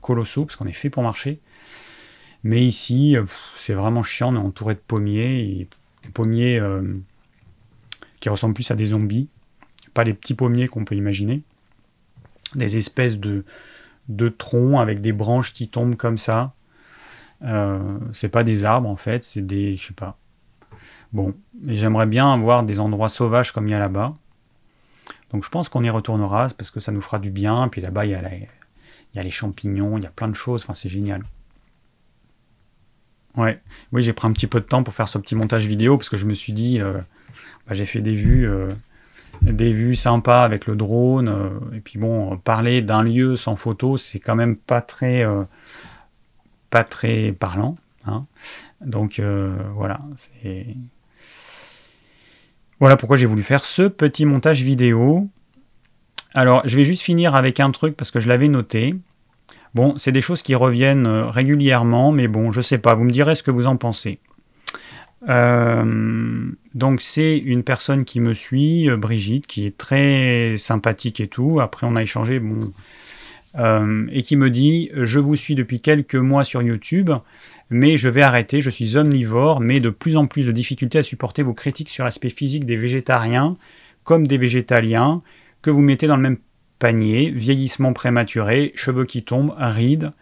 colossaux, 0.00 0.44
parce 0.44 0.54
qu'on 0.54 0.68
est 0.68 0.72
fait 0.72 0.88
pour 0.88 1.02
marcher. 1.02 1.40
Mais 2.46 2.64
ici, 2.64 3.16
c'est 3.56 3.74
vraiment 3.74 4.04
chiant, 4.04 4.32
on 4.32 4.36
est 4.36 4.46
entouré 4.46 4.74
de 4.74 4.80
pommiers, 4.86 5.66
des 6.04 6.10
pommiers 6.10 6.62
qui 8.20 8.28
ressemblent 8.28 8.54
plus 8.54 8.70
à 8.70 8.76
des 8.76 8.84
zombies, 8.84 9.28
pas 9.94 10.04
les 10.04 10.14
petits 10.14 10.34
pommiers 10.34 10.68
qu'on 10.68 10.84
peut 10.84 10.94
imaginer, 10.94 11.42
des 12.54 12.76
espèces 12.76 13.18
de, 13.18 13.42
troncs 14.38 14.80
avec 14.80 15.00
des 15.00 15.10
branches 15.10 15.54
qui 15.54 15.68
tombent 15.68 15.96
comme 15.96 16.18
ça. 16.18 16.52
Euh, 17.42 17.98
c'est 18.12 18.28
pas 18.28 18.44
des 18.44 18.64
arbres 18.64 18.88
en 18.88 18.94
fait, 18.94 19.24
c'est 19.24 19.44
des. 19.44 19.74
Je 19.74 19.88
sais 19.88 19.92
pas. 19.92 20.16
Bon, 21.12 21.34
j'aimerais 21.66 22.06
bien 22.06 22.32
avoir 22.32 22.62
des 22.62 22.78
endroits 22.78 23.08
sauvages 23.08 23.50
comme 23.50 23.66
il 23.66 23.72
y 23.72 23.74
a 23.74 23.80
là-bas. 23.80 24.14
Donc 25.32 25.42
je 25.42 25.50
pense 25.50 25.68
qu'on 25.68 25.82
y 25.82 25.90
retournera 25.90 26.46
parce 26.56 26.70
que 26.70 26.78
ça 26.78 26.92
nous 26.92 27.00
fera 27.00 27.18
du 27.18 27.30
bien. 27.30 27.66
Puis 27.66 27.80
là-bas, 27.80 28.06
il 28.06 28.12
y, 28.12 28.14
a 28.14 28.22
y 28.22 29.18
a 29.18 29.22
les 29.24 29.30
champignons, 29.32 29.98
il 29.98 30.04
y 30.04 30.06
a 30.06 30.10
plein 30.10 30.28
de 30.28 30.34
choses. 30.34 30.64
C'est 30.72 30.88
génial. 30.88 31.24
Ouais, 33.36 33.60
oui, 33.92 34.02
j'ai 34.02 34.12
pris 34.12 34.26
un 34.26 34.32
petit 34.32 34.46
peu 34.46 34.60
de 34.60 34.64
temps 34.64 34.82
pour 34.82 34.94
faire 34.94 35.08
ce 35.08 35.18
petit 35.18 35.34
montage 35.34 35.66
vidéo 35.66 35.96
parce 35.96 36.08
que 36.08 36.16
je 36.16 36.24
me 36.24 36.32
suis 36.32 36.54
dit, 36.54 36.80
euh, 36.80 36.94
bah, 37.66 37.74
j'ai 37.74 37.84
fait 37.84 38.00
des 38.00 38.14
vues, 38.14 38.48
euh, 38.48 38.70
des 39.42 39.72
vues 39.72 39.94
sympas 39.94 40.42
avec 40.42 40.66
le 40.66 40.74
drone. 40.74 41.28
Euh, 41.28 41.76
et 41.76 41.80
puis 41.80 41.98
bon, 41.98 42.38
parler 42.38 42.80
d'un 42.80 43.02
lieu 43.02 43.36
sans 43.36 43.54
photo, 43.54 43.98
c'est 43.98 44.20
quand 44.20 44.36
même 44.36 44.56
pas 44.56 44.80
très, 44.80 45.26
parlant. 47.38 47.76
Hein. 48.06 48.24
Donc 48.80 49.20
voilà, 49.74 49.98
Voilà 52.80 52.96
pourquoi 52.96 53.16
j'ai 53.16 53.26
voulu 53.26 53.42
faire 53.42 53.64
ce 53.64 53.82
petit 53.82 54.24
montage 54.24 54.62
vidéo. 54.62 55.28
Alors, 56.34 56.62
je 56.66 56.76
vais 56.76 56.84
juste 56.84 57.02
finir 57.02 57.34
avec 57.34 57.60
un 57.60 57.70
truc 57.70 57.96
parce 57.96 58.10
que 58.10 58.20
je 58.20 58.28
l'avais 58.28 58.48
noté. 58.48 58.94
Bon, 59.76 59.92
c'est 59.98 60.10
des 60.10 60.22
choses 60.22 60.40
qui 60.40 60.54
reviennent 60.54 61.06
régulièrement, 61.06 62.10
mais 62.10 62.28
bon, 62.28 62.50
je 62.50 62.62
sais 62.62 62.78
pas, 62.78 62.94
vous 62.94 63.04
me 63.04 63.10
direz 63.10 63.34
ce 63.34 63.42
que 63.42 63.50
vous 63.50 63.66
en 63.66 63.76
pensez. 63.76 64.20
Euh, 65.28 66.50
donc 66.74 67.02
c'est 67.02 67.36
une 67.36 67.62
personne 67.62 68.06
qui 68.06 68.20
me 68.20 68.32
suit, 68.32 68.88
euh, 68.88 68.96
Brigitte, 68.96 69.46
qui 69.46 69.66
est 69.66 69.76
très 69.76 70.54
sympathique 70.56 71.20
et 71.20 71.26
tout. 71.26 71.60
Après 71.60 71.86
on 71.86 71.94
a 71.94 72.00
échangé, 72.00 72.40
bon, 72.40 72.72
euh, 73.58 74.06
et 74.10 74.22
qui 74.22 74.36
me 74.36 74.48
dit 74.48 74.90
je 74.94 75.18
vous 75.18 75.36
suis 75.36 75.54
depuis 75.54 75.82
quelques 75.82 76.14
mois 76.14 76.44
sur 76.44 76.62
YouTube, 76.62 77.10
mais 77.68 77.98
je 77.98 78.08
vais 78.08 78.22
arrêter. 78.22 78.62
Je 78.62 78.70
suis 78.70 78.96
omnivore, 78.96 79.60
mais 79.60 79.80
de 79.80 79.90
plus 79.90 80.16
en 80.16 80.26
plus 80.26 80.46
de 80.46 80.52
difficultés 80.52 81.00
à 81.00 81.02
supporter 81.02 81.42
vos 81.42 81.52
critiques 81.52 81.90
sur 81.90 82.04
l'aspect 82.04 82.30
physique 82.30 82.64
des 82.64 82.78
végétariens 82.78 83.58
comme 84.04 84.26
des 84.26 84.38
végétaliens 84.38 85.20
que 85.60 85.68
vous 85.68 85.82
mettez 85.82 86.06
dans 86.06 86.16
le 86.16 86.22
même 86.22 86.38
panier, 86.78 87.30
vieillissement 87.30 87.92
prématuré, 87.92 88.72
cheveux 88.74 89.04
qui 89.04 89.22
tombent, 89.22 89.54
rides, 89.58 90.12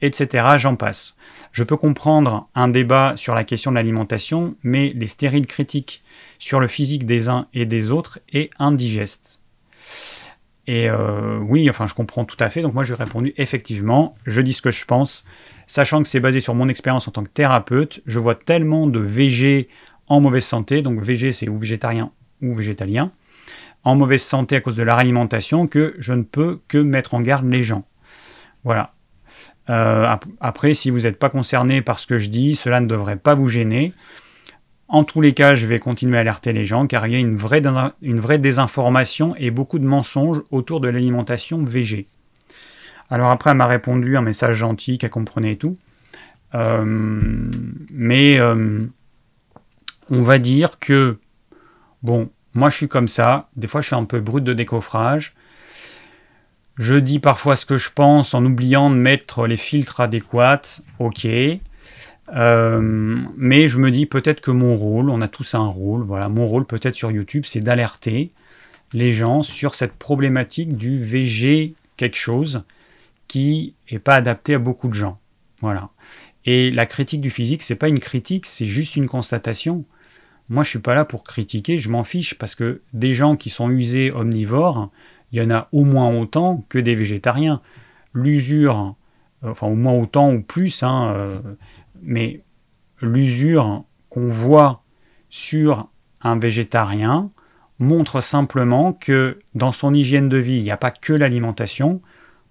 etc. 0.00 0.54
J'en 0.56 0.76
passe. 0.76 1.16
Je 1.52 1.64
peux 1.64 1.76
comprendre 1.76 2.48
un 2.54 2.68
débat 2.68 3.14
sur 3.16 3.34
la 3.34 3.44
question 3.44 3.70
de 3.70 3.76
l'alimentation, 3.76 4.56
mais 4.62 4.92
les 4.94 5.06
stériles 5.06 5.46
critiques 5.46 6.02
sur 6.38 6.60
le 6.60 6.66
physique 6.66 7.06
des 7.06 7.28
uns 7.28 7.46
et 7.54 7.66
des 7.66 7.90
autres 7.90 8.18
est 8.32 8.50
indigeste. 8.58 9.40
Et 10.66 10.88
euh, 10.88 11.38
oui, 11.38 11.68
enfin, 11.70 11.86
je 11.86 11.94
comprends 11.94 12.24
tout 12.24 12.36
à 12.38 12.50
fait. 12.50 12.62
Donc 12.62 12.74
moi, 12.74 12.84
j'ai 12.84 12.94
répondu 12.94 13.32
effectivement, 13.36 14.14
je 14.26 14.40
dis 14.40 14.52
ce 14.52 14.62
que 14.62 14.70
je 14.70 14.84
pense, 14.84 15.24
sachant 15.66 16.02
que 16.02 16.08
c'est 16.08 16.20
basé 16.20 16.40
sur 16.40 16.54
mon 16.54 16.68
expérience 16.68 17.08
en 17.08 17.10
tant 17.10 17.22
que 17.22 17.30
thérapeute. 17.30 18.00
Je 18.06 18.18
vois 18.18 18.34
tellement 18.34 18.86
de 18.86 19.00
VG 19.00 19.68
en 20.08 20.20
mauvaise 20.20 20.44
santé, 20.44 20.82
donc 20.82 21.00
VG 21.00 21.32
c'est 21.32 21.48
ou 21.48 21.56
végétarien 21.56 22.12
ou 22.42 22.54
végétalien, 22.54 23.08
en 23.84 23.96
mauvaise 23.96 24.22
santé 24.22 24.56
à 24.56 24.60
cause 24.60 24.76
de 24.76 24.82
leur 24.82 24.98
alimentation 24.98 25.66
que 25.66 25.94
je 25.98 26.12
ne 26.12 26.22
peux 26.22 26.60
que 26.68 26.78
mettre 26.78 27.14
en 27.14 27.20
garde 27.20 27.48
les 27.48 27.62
gens. 27.62 27.84
Voilà. 28.64 28.94
Euh, 29.70 30.16
après, 30.40 30.74
si 30.74 30.90
vous 30.90 31.00
n'êtes 31.00 31.18
pas 31.18 31.30
concerné 31.30 31.82
par 31.82 31.98
ce 31.98 32.06
que 32.06 32.18
je 32.18 32.30
dis, 32.30 32.54
cela 32.54 32.80
ne 32.80 32.86
devrait 32.86 33.16
pas 33.16 33.34
vous 33.34 33.48
gêner. 33.48 33.92
En 34.88 35.04
tous 35.04 35.20
les 35.20 35.32
cas, 35.32 35.54
je 35.54 35.66
vais 35.66 35.78
continuer 35.78 36.18
à 36.18 36.20
alerter 36.20 36.52
les 36.52 36.64
gens 36.64 36.86
car 36.86 37.06
il 37.06 37.12
y 37.12 37.16
a 37.16 37.18
une 37.18 37.36
vraie, 37.36 38.38
désinformation 38.38 39.34
et 39.36 39.50
beaucoup 39.50 39.78
de 39.78 39.86
mensonges 39.86 40.42
autour 40.50 40.80
de 40.80 40.88
l'alimentation 40.88 41.64
VG. 41.64 42.06
Alors 43.08 43.30
après, 43.30 43.50
elle 43.50 43.56
m'a 43.56 43.66
répondu 43.66 44.16
un 44.16 44.22
message 44.22 44.56
gentil 44.56 44.98
qu'elle 44.98 45.10
comprenait 45.10 45.52
et 45.52 45.56
tout. 45.56 45.76
Euh, 46.54 46.84
mais 47.94 48.38
euh, 48.38 48.80
on 50.10 50.20
va 50.20 50.38
dire 50.38 50.78
que, 50.78 51.18
bon, 52.02 52.30
moi 52.54 52.70
je 52.70 52.76
suis 52.76 52.88
comme 52.88 53.08
ça. 53.08 53.48
Des 53.56 53.66
fois, 53.66 53.80
je 53.80 53.86
suis 53.86 53.96
un 53.96 54.04
peu 54.04 54.20
brut 54.20 54.44
de 54.44 54.52
décoffrage. 54.52 55.34
Je 56.78 56.94
dis 56.94 57.18
parfois 57.18 57.56
ce 57.56 57.66
que 57.66 57.76
je 57.76 57.90
pense 57.90 58.34
en 58.34 58.44
oubliant 58.44 58.90
de 58.90 58.96
mettre 58.96 59.46
les 59.46 59.56
filtres 59.56 60.00
adéquats, 60.00 60.80
ok. 60.98 61.26
Euh, 62.34 63.18
mais 63.36 63.68
je 63.68 63.78
me 63.78 63.90
dis 63.90 64.06
peut-être 64.06 64.40
que 64.40 64.50
mon 64.50 64.76
rôle, 64.76 65.10
on 65.10 65.20
a 65.20 65.28
tous 65.28 65.54
un 65.54 65.66
rôle, 65.66 66.02
voilà, 66.02 66.28
mon 66.28 66.46
rôle 66.46 66.64
peut-être 66.64 66.94
sur 66.94 67.10
YouTube, 67.10 67.44
c'est 67.46 67.60
d'alerter 67.60 68.32
les 68.94 69.12
gens 69.12 69.42
sur 69.42 69.74
cette 69.74 69.92
problématique 69.92 70.74
du 70.74 71.02
VG 71.02 71.74
quelque 71.96 72.16
chose 72.16 72.64
qui 73.28 73.74
n'est 73.90 73.98
pas 73.98 74.14
adapté 74.16 74.54
à 74.54 74.58
beaucoup 74.58 74.88
de 74.88 74.94
gens. 74.94 75.18
Voilà. 75.60 75.90
Et 76.44 76.70
la 76.70 76.86
critique 76.86 77.20
du 77.20 77.30
physique, 77.30 77.62
c'est 77.62 77.76
pas 77.76 77.88
une 77.88 78.00
critique, 78.00 78.46
c'est 78.46 78.66
juste 78.66 78.96
une 78.96 79.06
constatation. 79.06 79.84
Moi, 80.52 80.64
je 80.64 80.68
suis 80.68 80.80
pas 80.80 80.94
là 80.94 81.06
pour 81.06 81.24
critiquer, 81.24 81.78
je 81.78 81.88
m'en 81.88 82.04
fiche 82.04 82.34
parce 82.34 82.54
que 82.54 82.82
des 82.92 83.14
gens 83.14 83.36
qui 83.36 83.48
sont 83.48 83.70
usés 83.70 84.12
omnivores, 84.12 84.90
il 85.32 85.38
y 85.38 85.42
en 85.42 85.50
a 85.50 85.66
au 85.72 85.82
moins 85.84 86.14
autant 86.14 86.62
que 86.68 86.78
des 86.78 86.94
végétariens. 86.94 87.62
L'usure, 88.12 88.94
enfin 89.42 89.66
au 89.66 89.76
moins 89.76 89.94
autant 89.94 90.30
ou 90.30 90.42
plus, 90.42 90.82
hein, 90.82 91.10
euh, 91.16 91.38
mais 92.02 92.42
l'usure 93.00 93.84
qu'on 94.10 94.28
voit 94.28 94.82
sur 95.30 95.88
un 96.20 96.38
végétarien 96.38 97.30
montre 97.78 98.20
simplement 98.20 98.92
que 98.92 99.38
dans 99.54 99.72
son 99.72 99.94
hygiène 99.94 100.28
de 100.28 100.36
vie, 100.36 100.58
il 100.58 100.64
n'y 100.64 100.70
a 100.70 100.76
pas 100.76 100.90
que 100.90 101.14
l'alimentation, 101.14 102.02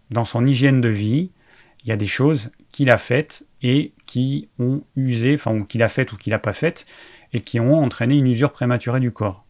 dans 0.10 0.26
son 0.26 0.44
hygiène 0.44 0.82
de 0.82 0.90
vie, 0.90 1.30
il 1.84 1.90
y 1.90 1.92
a 1.92 1.98
des 1.98 2.08
choses 2.08 2.52
qu'il 2.72 2.90
a 2.90 2.98
faites 2.98 3.46
et 3.62 3.94
qui 4.08 4.50
ont 4.58 4.82
usé, 4.96 5.36
enfin, 5.36 5.56
ou 5.56 5.66
qu'il 5.66 5.84
a 5.84 5.88
faites 5.88 6.12
ou 6.14 6.18
qu'il 6.18 6.32
n'a 6.32 6.40
pas 6.40 6.52
faites, 6.52 6.88
et 7.34 7.42
qui 7.42 7.60
ont 7.60 7.76
entraîné 7.76 8.18
une 8.18 8.28
usure 8.28 8.52
prématurée 8.52 9.00
du 9.00 9.12
corps. 9.12 9.46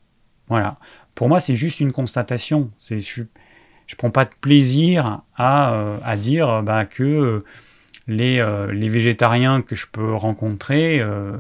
Voilà. 0.48 0.78
Pour 1.16 1.30
moi, 1.30 1.40
c'est 1.40 1.56
juste 1.56 1.80
une 1.80 1.92
constatation. 1.92 2.70
Je 2.80 3.22
ne 3.22 3.98
prends 3.98 4.12
pas 4.12 4.26
de 4.26 4.32
plaisir 4.40 5.22
à, 5.36 5.74
euh, 5.74 5.98
à 6.04 6.18
dire 6.18 6.64
bah, 6.64 6.86
que 6.86 7.44
les, 8.08 8.40
euh, 8.40 8.72
les, 8.72 8.90
végétariens 8.90 9.62
que 9.62 9.76
je 9.76 9.88
peux 9.92 10.14
rencontrer, 10.14 11.00
euh, 11.00 11.38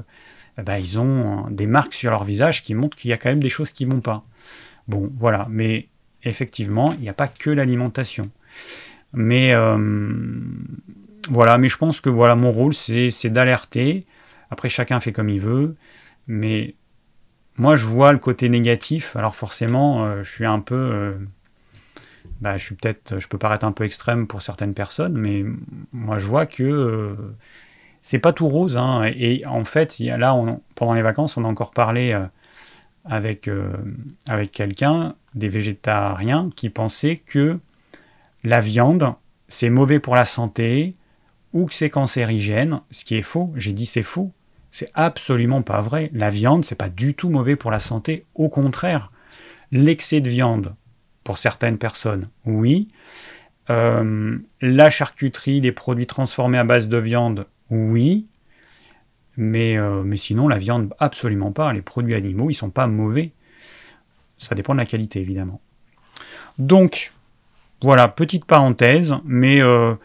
bah, 0.63 0.79
ils 0.79 0.99
ont 0.99 1.47
des 1.49 1.67
marques 1.67 1.93
sur 1.93 2.11
leur 2.11 2.23
visage 2.23 2.61
qui 2.61 2.73
montrent 2.75 2.97
qu'il 2.97 3.09
y 3.09 3.13
a 3.13 3.17
quand 3.17 3.29
même 3.29 3.41
des 3.41 3.49
choses 3.49 3.71
qui 3.71 3.85
ne 3.85 3.91
vont 3.91 4.01
pas. 4.01 4.23
Bon, 4.87 5.11
voilà. 5.17 5.47
Mais 5.49 5.87
effectivement, 6.23 6.93
il 6.93 7.01
n'y 7.01 7.09
a 7.09 7.13
pas 7.13 7.27
que 7.27 7.49
l'alimentation. 7.49 8.29
Mais 9.13 9.53
voilà, 11.29 11.57
mais 11.57 11.69
je 11.69 11.77
pense 11.77 12.01
que 12.01 12.09
voilà, 12.09 12.35
mon 12.35 12.51
rôle, 12.51 12.73
c'est 12.73 13.29
d'alerter. 13.29 14.05
Après, 14.49 14.69
chacun 14.69 14.99
fait 14.99 15.11
comme 15.11 15.29
il 15.29 15.39
veut. 15.39 15.75
Mais 16.31 16.75
moi, 17.57 17.75
je 17.75 17.85
vois 17.85 18.13
le 18.13 18.17
côté 18.19 18.47
négatif. 18.47 19.17
Alors 19.17 19.35
forcément, 19.35 20.05
euh, 20.05 20.23
je 20.23 20.31
suis 20.31 20.45
un 20.45 20.61
peu... 20.61 20.75
Euh, 20.75 21.17
bah, 22.39 22.55
je 22.55 22.63
suis 22.63 22.75
peut-être... 22.75 23.19
Je 23.19 23.27
peux 23.27 23.37
paraître 23.37 23.65
un 23.65 23.73
peu 23.73 23.83
extrême 23.83 24.27
pour 24.27 24.41
certaines 24.41 24.73
personnes, 24.73 25.17
mais 25.17 25.43
moi, 25.91 26.19
je 26.19 26.27
vois 26.27 26.45
que... 26.45 26.63
Euh, 26.63 27.15
c'est 28.01 28.17
pas 28.17 28.31
tout 28.31 28.47
rose. 28.47 28.77
Hein. 28.77 29.03
Et 29.13 29.45
en 29.45 29.65
fait, 29.65 29.99
là, 29.99 30.35
pendant 30.73 30.93
les 30.93 31.01
vacances, 31.01 31.35
on 31.35 31.43
a 31.43 31.47
encore 31.47 31.71
parlé 31.71 32.17
avec, 33.05 33.47
avec 34.25 34.51
quelqu'un, 34.51 35.13
des 35.35 35.49
végétariens, 35.49 36.49
qui 36.55 36.71
pensaient 36.71 37.17
que 37.17 37.59
la 38.43 38.59
viande, 38.59 39.13
c'est 39.49 39.69
mauvais 39.69 39.99
pour 39.99 40.15
la 40.15 40.25
santé, 40.25 40.95
ou 41.53 41.67
que 41.67 41.75
c'est 41.75 41.91
cancérigène, 41.91 42.81
ce 42.89 43.05
qui 43.05 43.17
est 43.17 43.21
faux. 43.21 43.53
J'ai 43.55 43.73
dit 43.73 43.85
c'est 43.85 44.01
faux. 44.01 44.31
C'est 44.71 44.89
absolument 44.93 45.61
pas 45.61 45.81
vrai. 45.81 46.09
La 46.13 46.29
viande, 46.29 46.63
c'est 46.63 46.75
pas 46.75 46.89
du 46.89 47.13
tout 47.13 47.29
mauvais 47.29 47.55
pour 47.55 47.71
la 47.71 47.79
santé. 47.79 48.23
Au 48.35 48.49
contraire, 48.49 49.11
l'excès 49.71 50.21
de 50.21 50.29
viande, 50.29 50.75
pour 51.23 51.37
certaines 51.37 51.77
personnes, 51.77 52.29
oui. 52.45 52.87
Euh, 53.69 54.37
la 54.61 54.89
charcuterie, 54.89 55.61
les 55.61 55.71
produits 55.71 56.07
transformés 56.07 56.57
à 56.57 56.63
base 56.63 56.87
de 56.87 56.97
viande, 56.97 57.47
oui. 57.69 58.27
Mais, 59.37 59.77
euh, 59.77 60.03
mais 60.03 60.17
sinon, 60.17 60.47
la 60.47 60.57
viande, 60.57 60.93
absolument 60.99 61.51
pas. 61.51 61.73
Les 61.73 61.81
produits 61.81 62.15
animaux, 62.15 62.49
ils 62.49 62.55
sont 62.55 62.69
pas 62.69 62.87
mauvais. 62.87 63.31
Ça 64.37 64.55
dépend 64.55 64.73
de 64.73 64.79
la 64.79 64.85
qualité, 64.85 65.19
évidemment. 65.19 65.61
Donc, 66.57 67.13
voilà, 67.81 68.07
petite 68.07 68.45
parenthèse, 68.45 69.15
mais 69.25 69.61
euh, 69.61 69.95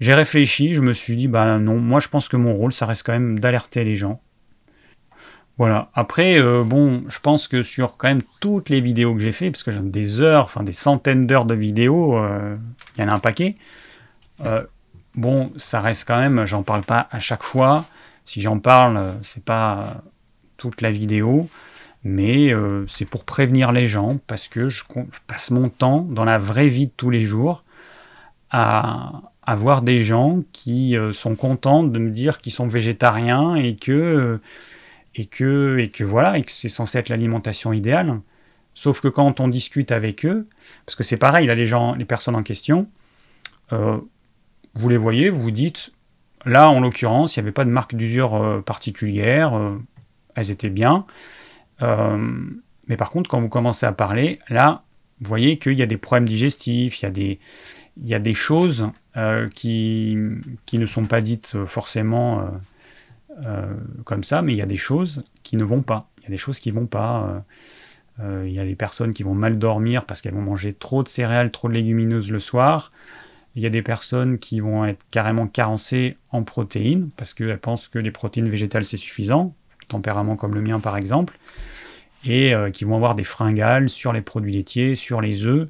j'ai 0.00 0.14
réfléchi, 0.14 0.74
je 0.74 0.80
me 0.80 0.92
suis 0.92 1.16
dit, 1.16 1.28
bah 1.28 1.58
non, 1.58 1.78
moi 1.78 2.00
je 2.00 2.08
pense 2.08 2.28
que 2.28 2.36
mon 2.36 2.54
rôle, 2.54 2.72
ça 2.72 2.86
reste 2.86 3.04
quand 3.04 3.12
même 3.12 3.38
d'alerter 3.38 3.84
les 3.84 3.96
gens. 3.96 4.20
Voilà. 5.58 5.90
Après, 5.94 6.38
euh, 6.38 6.62
bon, 6.64 7.04
je 7.08 7.18
pense 7.18 7.48
que 7.48 7.62
sur 7.62 7.96
quand 7.96 8.08
même 8.08 8.22
toutes 8.40 8.70
les 8.70 8.80
vidéos 8.80 9.14
que 9.14 9.20
j'ai 9.20 9.32
fait, 9.32 9.50
parce 9.50 9.62
que 9.62 9.72
j'ai 9.72 9.80
des 9.80 10.20
heures, 10.20 10.44
enfin 10.44 10.62
des 10.62 10.72
centaines 10.72 11.26
d'heures 11.26 11.44
de 11.44 11.54
vidéos, 11.54 12.16
euh, 12.16 12.56
il 12.96 13.02
y 13.02 13.04
en 13.04 13.08
a 13.08 13.14
un 13.14 13.18
paquet. 13.18 13.56
Bon, 15.14 15.52
ça 15.56 15.80
reste 15.80 16.06
quand 16.06 16.18
même, 16.18 16.46
j'en 16.46 16.62
parle 16.62 16.84
pas 16.84 17.08
à 17.10 17.18
chaque 17.18 17.42
fois. 17.42 17.86
Si 18.24 18.40
j'en 18.40 18.60
parle, 18.60 19.16
c'est 19.20 19.44
pas 19.44 20.00
toute 20.58 20.80
la 20.80 20.92
vidéo, 20.92 21.48
mais 22.04 22.52
c'est 22.86 23.04
pour 23.04 23.24
prévenir 23.24 23.72
les 23.72 23.86
gens, 23.86 24.18
parce 24.26 24.48
que 24.48 24.68
je 24.68 24.84
passe 25.26 25.50
mon 25.50 25.68
temps 25.68 26.00
dans 26.02 26.24
la 26.24 26.38
vraie 26.38 26.68
vie 26.68 26.86
de 26.86 26.92
tous 26.96 27.10
les 27.10 27.22
jours 27.22 27.64
à, 28.50 29.32
avoir 29.48 29.80
des 29.80 30.02
gens 30.02 30.42
qui 30.52 30.94
euh, 30.94 31.10
sont 31.10 31.34
contents 31.34 31.82
de 31.82 31.98
me 31.98 32.10
dire 32.10 32.42
qu'ils 32.42 32.52
sont 32.52 32.68
végétariens 32.68 33.54
et 33.54 33.76
que, 33.76 34.40
et 35.14 35.24
que, 35.24 35.78
et 35.78 35.88
que 35.88 36.04
voilà, 36.04 36.36
et 36.36 36.42
que 36.42 36.52
c'est 36.52 36.68
censé 36.68 36.98
être 36.98 37.08
l'alimentation 37.08 37.72
idéale. 37.72 38.20
Sauf 38.74 39.00
que 39.00 39.08
quand 39.08 39.40
on 39.40 39.48
discute 39.48 39.90
avec 39.90 40.26
eux, 40.26 40.46
parce 40.84 40.96
que 40.96 41.02
c'est 41.02 41.16
pareil, 41.16 41.46
là, 41.46 41.54
les 41.54 41.64
gens, 41.64 41.94
les 41.94 42.04
personnes 42.04 42.36
en 42.36 42.42
question, 42.42 42.90
euh, 43.72 43.96
vous 44.74 44.88
les 44.90 44.98
voyez, 44.98 45.30
vous 45.30 45.40
vous 45.40 45.50
dites, 45.50 45.92
là, 46.44 46.68
en 46.68 46.80
l'occurrence, 46.80 47.36
il 47.36 47.40
n'y 47.40 47.44
avait 47.44 47.52
pas 47.52 47.64
de 47.64 47.70
marque 47.70 47.94
d'usure 47.94 48.34
euh, 48.34 48.60
particulière, 48.60 49.58
elles 50.34 50.50
étaient 50.50 50.68
bien. 50.68 51.06
Mais 51.80 52.96
par 52.96 53.10
contre, 53.10 53.30
quand 53.30 53.40
vous 53.40 53.48
commencez 53.48 53.86
à 53.86 53.92
parler, 53.92 54.38
là, 54.48 54.82
vous 55.20 55.28
voyez 55.28 55.58
qu'il 55.58 55.74
y 55.74 55.82
a 55.82 55.86
des 55.86 55.96
problèmes 55.96 56.28
digestifs, 56.28 57.00
il 57.00 57.04
y 57.04 57.08
a 57.08 57.10
des, 57.10 57.40
il 58.00 58.08
y 58.08 58.14
a 58.14 58.18
des 58.18 58.34
choses 58.34 58.90
euh, 59.16 59.48
qui, 59.48 60.16
qui, 60.66 60.78
ne 60.78 60.86
sont 60.86 61.06
pas 61.06 61.20
dites 61.20 61.64
forcément 61.66 62.40
euh, 62.40 62.44
euh, 63.44 63.74
comme 64.04 64.22
ça, 64.22 64.42
mais 64.42 64.52
il 64.52 64.56
y 64.56 64.62
a 64.62 64.66
des 64.66 64.76
choses 64.76 65.24
qui 65.42 65.56
ne 65.56 65.64
vont 65.64 65.82
pas. 65.82 66.08
Il 66.18 66.24
y 66.24 66.26
a 66.26 66.30
des 66.30 66.38
choses 66.38 66.60
qui 66.60 66.70
ne 66.70 66.78
vont 66.78 66.86
pas. 66.86 67.44
il 68.20 68.50
y 68.50 68.60
a 68.60 68.64
des 68.64 68.74
personnes 68.74 69.12
qui 69.14 69.22
vont 69.22 69.34
mal 69.34 69.58
dormir 69.58 70.04
parce 70.04 70.20
qu'elles 70.22 70.34
vont 70.34 70.42
manger 70.42 70.72
trop 70.72 71.02
de 71.02 71.08
céréales, 71.08 71.50
trop 71.50 71.68
de 71.68 71.74
légumineuses 71.74 72.30
le 72.30 72.40
soir. 72.40 72.92
Il 73.54 73.62
y 73.62 73.66
a 73.66 73.70
des 73.70 73.82
personnes 73.82 74.38
qui 74.38 74.60
vont 74.60 74.84
être 74.84 75.04
carrément 75.10 75.48
carencées 75.48 76.16
en 76.30 76.44
protéines 76.44 77.10
parce 77.16 77.34
qu'elles 77.34 77.58
pensent 77.58 77.88
que 77.88 77.98
les 77.98 78.10
protéines 78.10 78.48
végétales 78.48 78.84
c'est 78.84 78.96
suffisant, 78.96 79.54
tempérament 79.88 80.36
comme 80.36 80.54
le 80.54 80.60
mien 80.60 80.80
par 80.80 80.96
exemple, 80.96 81.38
et 82.26 82.52
qui 82.72 82.84
vont 82.84 82.96
avoir 82.96 83.14
des 83.14 83.24
fringales 83.24 83.88
sur 83.88 84.12
les 84.12 84.22
produits 84.22 84.52
laitiers, 84.52 84.94
sur 84.94 85.20
les 85.20 85.46
œufs. 85.46 85.68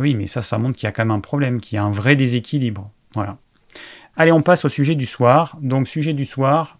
Oui, 0.00 0.14
mais 0.14 0.26
ça, 0.26 0.42
ça 0.42 0.58
montre 0.58 0.76
qu'il 0.76 0.86
y 0.86 0.88
a 0.88 0.92
quand 0.92 1.04
même 1.04 1.10
un 1.10 1.20
problème, 1.20 1.60
qu'il 1.60 1.76
y 1.76 1.78
a 1.78 1.84
un 1.84 1.90
vrai 1.90 2.16
déséquilibre. 2.16 2.90
Voilà. 3.14 3.38
Allez, 4.16 4.32
on 4.32 4.42
passe 4.42 4.64
au 4.64 4.68
sujet 4.68 4.94
du 4.94 5.06
soir. 5.06 5.56
Donc, 5.60 5.88
sujet 5.88 6.12
du 6.12 6.24
soir, 6.24 6.78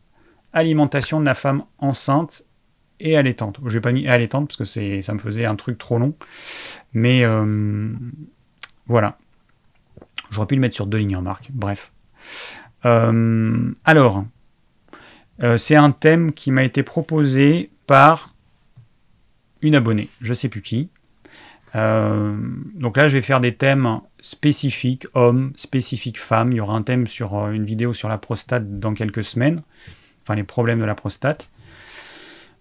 alimentation 0.53 1.20
de 1.20 1.25
la 1.25 1.35
femme 1.35 1.64
enceinte 1.79 2.44
et 3.01 3.16
allaitante. 3.16 3.61
Je 3.66 3.75
n'ai 3.75 3.81
pas 3.81 3.92
mis 3.92 4.07
allaitante 4.07 4.49
parce 4.49 4.57
que 4.57 5.01
ça 5.03 5.12
me 5.12 5.18
faisait 5.18 5.44
un 5.44 5.57
truc 5.57 5.79
trop 5.79 5.99
long. 5.99 6.14
Mais 6.92 7.25
euh, 7.25 7.92
voilà. 8.87 9.18
J'aurais 10.31 10.47
pu 10.47 10.55
le 10.55 10.61
mettre 10.61 10.75
sur 10.75 10.87
deux 10.87 10.99
lignes 10.99 11.16
en 11.16 11.23
marque. 11.23 11.51
Bref. 11.53 11.92
Euh, 12.85 13.73
alors, 13.85 14.25
euh, 15.42 15.57
c'est 15.57 15.77
un 15.77 15.90
thème 15.90 16.33
qui 16.33 16.51
m'a 16.51 16.62
été 16.62 16.83
proposé 16.83 17.70
par 17.87 18.35
une 19.62 19.75
abonnée. 19.75 20.09
Je 20.20 20.31
ne 20.31 20.35
sais 20.35 20.49
plus 20.49 20.62
qui. 20.62 20.88
Euh, 21.75 22.37
donc 22.75 22.97
là, 22.97 23.09
je 23.09 23.16
vais 23.16 23.23
faire 23.23 23.40
des 23.40 23.55
thèmes 23.55 24.01
spécifiques 24.20 25.07
hommes, 25.14 25.53
spécifiques 25.57 26.18
femmes. 26.18 26.53
Il 26.53 26.57
y 26.57 26.61
aura 26.61 26.75
un 26.75 26.83
thème 26.83 27.07
sur 27.07 27.37
euh, 27.37 27.51
une 27.51 27.64
vidéo 27.64 27.92
sur 27.92 28.09
la 28.09 28.18
prostate 28.18 28.79
dans 28.79 28.94
quelques 28.94 29.25
semaines, 29.25 29.61
enfin 30.23 30.37
les 30.37 30.44
problèmes 30.44 30.81
de 30.81 30.85
la 30.85 30.94
prostate. 30.94 31.51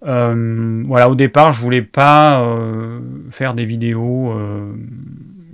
Voilà, 0.02 1.10
au 1.10 1.16
départ, 1.16 1.54
je 1.54 1.62
voulais 1.62 1.82
pas 1.82 2.46
faire 3.30 3.54
des 3.54 3.64
vidéos 3.64 4.36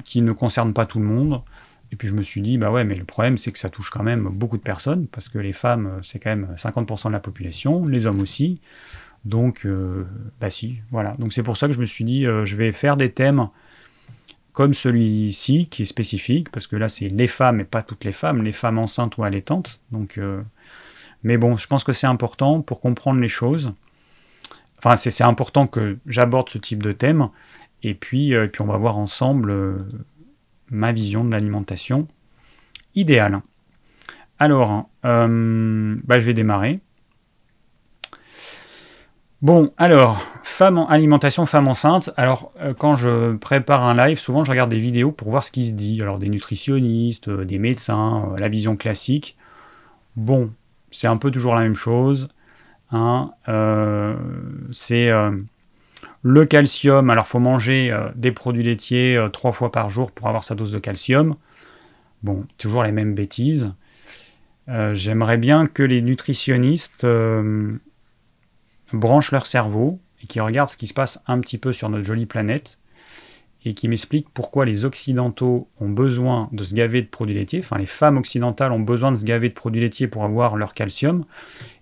qui 0.04 0.24
ne 0.24 0.32
concernent 0.32 0.74
pas 0.74 0.88
tout 0.88 0.98
le 0.98 1.06
monde. 1.06 1.44
Et 1.91 1.95
puis 1.95 2.08
je 2.08 2.13
me 2.13 2.21
suis 2.21 2.41
dit, 2.41 2.58
bah 2.58 2.71
ouais, 2.71 2.84
mais 2.84 2.95
le 2.95 3.04
problème, 3.04 3.38
c'est 3.38 3.52
que 3.52 3.58
ça 3.58 3.69
touche 3.69 3.89
quand 3.89 4.04
même 4.04 4.30
beaucoup 4.30 4.58
de 4.58 4.62
personnes, 4.62 5.08
parce 5.08 5.28
que 5.28 5.39
les 5.39 5.54
femmes, 5.54 5.99
c'est 6.04 6.19
quand 6.19 6.30
même 6.30 6.54
50% 6.56 7.08
de 7.08 7.13
la 7.13 7.19
population, 7.19 7.88
les 7.88 8.06
hommes 8.06 8.19
aussi. 8.19 8.60
Donc, 9.25 9.65
euh, 9.65 10.06
bah 10.39 10.49
si, 10.49 10.80
voilà. 10.91 11.15
Donc 11.19 11.34
c'est 11.34 11.43
pour 11.43 11.58
ça 11.58 11.67
que 11.67 11.73
je 11.73 11.80
me 11.80 11.86
suis 11.86 12.06
dit, 12.06 12.25
euh, 12.25 12.45
je 12.45 12.56
vais 12.56 12.71
faire 12.71 12.95
des 12.95 13.12
thèmes 13.12 13.49
comme 14.54 14.73
celui-ci, 14.73 15.67
qui 15.67 15.84
est 15.84 15.86
spécifique, 15.86 16.52
parce 16.52 16.67
que 16.67 16.75
là 16.75 16.89
c'est 16.89 17.08
les 17.08 17.28
femmes 17.28 17.62
et 17.62 17.63
pas 17.63 17.82
toutes 17.82 18.04
les 18.04 18.12
femmes, 18.12 18.43
les 18.43 18.52
femmes 18.52 18.78
enceintes 18.78 19.17
ou 19.17 19.23
allaitantes. 19.23 19.82
Donc, 19.91 20.17
euh, 20.17 20.41
mais 21.23 21.38
bon, 21.38 21.58
je 21.58 21.67
pense 21.67 21.84
que 21.84 21.93
c'est 21.93 22.08
important 22.08 22.62
pour 22.62 22.82
comprendre 22.82 23.19
les 23.19 23.28
choses. 23.28 23.73
Enfin, 24.78 24.95
c'est 24.95 25.23
important 25.23 25.67
que 25.67 25.97
j'aborde 26.06 26.49
ce 26.49 26.58
type 26.58 26.82
de 26.82 26.93
thème, 26.93 27.30
et 27.84 27.93
puis, 27.93 28.34
puis 28.52 28.62
on 28.62 28.65
va 28.65 28.78
voir 28.78 28.97
ensemble 28.97 29.78
ma 30.72 30.92
vision 30.92 31.24
de 31.24 31.32
l'alimentation 31.32 32.08
idéale. 32.96 33.42
Alors, 34.40 34.90
bah, 35.04 36.20
je 36.20 36.26
vais 36.26 36.34
démarrer. 36.34 36.80
Bon, 39.42 39.72
alors, 39.78 40.22
femme 40.44 40.86
alimentation 40.90 41.46
femme 41.46 41.70
enceinte. 41.70 42.12
Alors, 42.18 42.52
euh, 42.60 42.74
quand 42.74 42.98
je 42.98 43.38
prépare 43.38 43.86
un 43.86 43.96
live, 43.96 44.20
souvent 44.20 44.44
je 44.44 44.52
regarde 44.52 44.70
des 44.70 44.80
vidéos 44.80 45.14
pour 45.14 45.30
voir 45.30 45.46
ce 45.46 45.52
qui 45.52 45.64
se 45.64 45.72
dit. 45.72 46.02
Alors, 46.02 46.20
des 46.20 46.28
nutritionnistes, 46.28 47.30
euh, 47.30 47.46
des 47.46 47.58
médecins, 47.58 48.34
euh, 48.34 48.38
la 48.38 48.50
vision 48.50 48.76
classique. 48.76 49.38
Bon, 50.18 50.52
c'est 50.92 51.08
un 51.08 51.16
peu 51.16 51.32
toujours 51.32 51.56
la 51.56 51.62
même 51.62 51.76
chose. 51.76 52.28
Hein, 52.92 53.32
euh, 53.48 54.18
c'est 54.72 55.10
euh, 55.10 55.32
le 56.22 56.46
calcium. 56.46 57.10
Alors, 57.10 57.28
faut 57.28 57.40
manger 57.40 57.92
euh, 57.92 58.10
des 58.16 58.32
produits 58.32 58.64
laitiers 58.64 59.20
trois 59.34 59.52
fois 59.52 59.72
par 59.72 59.90
jour 59.90 60.12
pour 60.12 60.28
avoir 60.28 60.44
sa 60.44 60.56
dose 60.56 60.72
de 60.72 60.80
calcium. 60.80 61.36
Bon, 62.24 62.46
toujours 62.58 62.84
les 62.84 62.92
mêmes 62.92 63.16
bêtises. 63.16 63.74
J'aimerais 64.94 65.38
bien 65.38 65.66
que 65.66 65.82
les 65.82 66.04
nutritionnistes 66.04 67.04
branchent 68.94 69.32
leur 69.32 69.48
cerveau 69.48 70.00
et 70.22 70.28
qui 70.28 70.40
regardent 70.40 70.70
ce 70.70 70.78
qui 70.78 70.86
se 70.86 70.94
passe 70.94 71.24
un 71.28 71.40
petit 71.40 71.58
peu 71.58 71.74
sur 71.74 71.90
notre 71.90 72.06
jolie 72.06 72.26
planète 72.26 72.80
et 73.66 73.74
qui 73.74 73.88
m'expliquent 73.88 74.30
pourquoi 74.34 74.66
les 74.66 74.86
Occidentaux 74.86 75.68
ont 75.80 75.90
besoin 75.90 76.50
de 76.52 76.64
se 76.64 76.74
gaver 76.74 77.02
de 77.02 77.08
produits 77.08 77.36
laitiers, 77.36 77.60
enfin 77.60 77.78
les 77.78 77.86
femmes 77.86 78.18
occidentales 78.18 78.72
ont 78.72 78.80
besoin 78.80 79.12
de 79.12 79.18
se 79.18 79.26
gaver 79.26 79.50
de 79.50 79.54
produits 79.54 79.82
laitiers 79.82 80.08
pour 80.08 80.24
avoir 80.24 80.56
leur 80.56 80.74
calcium, 80.74 81.26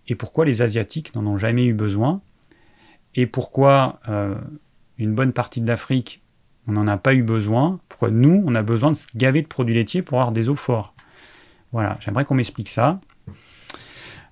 et 0.08 0.16
pourquoi 0.16 0.46
les 0.46 0.62
Asiatiques 0.62 1.14
n'en 1.14 1.26
ont 1.28 1.38
jamais 1.38 1.66
eu 1.66 1.74
besoin, 1.74 2.22
et 3.18 3.26
pourquoi 3.26 4.00
euh, 4.08 4.36
une 4.98 5.14
bonne 5.14 5.34
partie 5.34 5.60
de 5.60 5.68
l'Afrique, 5.68 6.22
on 6.68 6.74
n'en 6.74 6.88
a 6.88 6.98
pas 6.98 7.14
eu 7.14 7.24
besoin, 7.24 7.80
pourquoi 7.90 8.12
nous, 8.12 8.44
on 8.46 8.56
a 8.56 8.64
besoin 8.64 8.92
de 8.92 8.96
se 8.96 9.08
gaver 9.16 9.42
de 9.42 9.48
produits 9.48 9.76
laitiers 9.76 10.02
pour 10.02 10.20
avoir 10.20 10.32
des 10.32 10.48
eaux 10.48 10.56
forts. 10.56 10.94
Voilà, 11.74 11.98
j'aimerais 12.00 12.24
qu'on 12.24 12.36
m'explique 12.36 12.70
ça. 12.70 13.02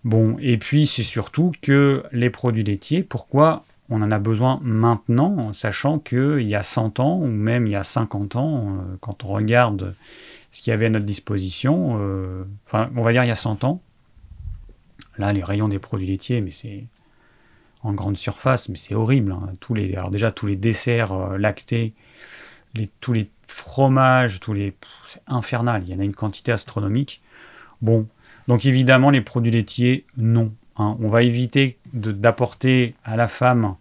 Bon, 0.05 0.37
et 0.39 0.57
puis 0.57 0.85
c'est 0.85 1.03
surtout 1.03 1.51
que 1.61 2.03
les 2.13 2.29
produits 2.29 2.63
laitiers, 2.63 3.03
pourquoi 3.03 3.65
on 3.89 4.01
en 4.01 4.11
a 4.11 4.19
besoin 4.19 4.59
maintenant, 4.63 5.51
sachant 5.51 5.99
qu'il 5.99 6.47
y 6.47 6.55
a 6.55 6.63
100 6.63 6.99
ans, 6.99 7.19
ou 7.19 7.27
même 7.27 7.67
il 7.67 7.71
y 7.71 7.75
a 7.75 7.83
50 7.83 8.35
ans, 8.35 8.77
euh, 8.77 8.97
quand 9.01 9.25
on 9.25 9.27
regarde 9.27 9.95
ce 10.51 10.61
qu'il 10.61 10.71
y 10.71 10.73
avait 10.73 10.85
à 10.85 10.89
notre 10.89 11.05
disposition, 11.05 11.97
euh, 11.99 12.43
enfin, 12.65 12.89
on 12.95 13.01
va 13.01 13.11
dire 13.11 13.23
il 13.23 13.27
y 13.27 13.31
a 13.31 13.35
100 13.35 13.63
ans, 13.63 13.81
Là, 15.17 15.31
les 15.31 15.43
rayons 15.43 15.67
des 15.67 15.79
produits 15.79 16.07
laitiers, 16.07 16.41
mais 16.41 16.51
c'est 16.51 16.85
en 17.85 17.93
grande 17.93 18.17
surface, 18.17 18.67
mais 18.69 18.77
c'est 18.77 18.95
horrible. 18.95 19.31
Hein. 19.31 19.53
Tous 19.59 19.75
les, 19.75 19.95
alors 19.95 20.09
déjà, 20.09 20.31
tous 20.31 20.47
les 20.47 20.55
desserts 20.55 21.13
euh, 21.13 21.37
lactés, 21.37 21.93
les, 22.73 22.89
tous 22.99 23.13
les 23.13 23.29
fromages, 23.47 24.39
tous 24.39 24.53
les, 24.53 24.75
c'est 25.05 25.21
infernal. 25.27 25.83
Il 25.85 25.93
y 25.93 25.95
en 25.95 25.99
a 25.99 26.03
une 26.03 26.15
quantité 26.15 26.51
astronomique. 26.51 27.21
Bon, 27.81 28.07
donc 28.47 28.65
évidemment, 28.65 29.11
les 29.11 29.21
produits 29.21 29.51
laitiers, 29.51 30.05
non. 30.17 30.53
Hein. 30.77 30.97
On 30.99 31.09
va 31.09 31.21
éviter 31.21 31.77
d'apporter 31.93 32.95
à 33.03 33.15
la 33.15 33.27
femme 33.27 33.75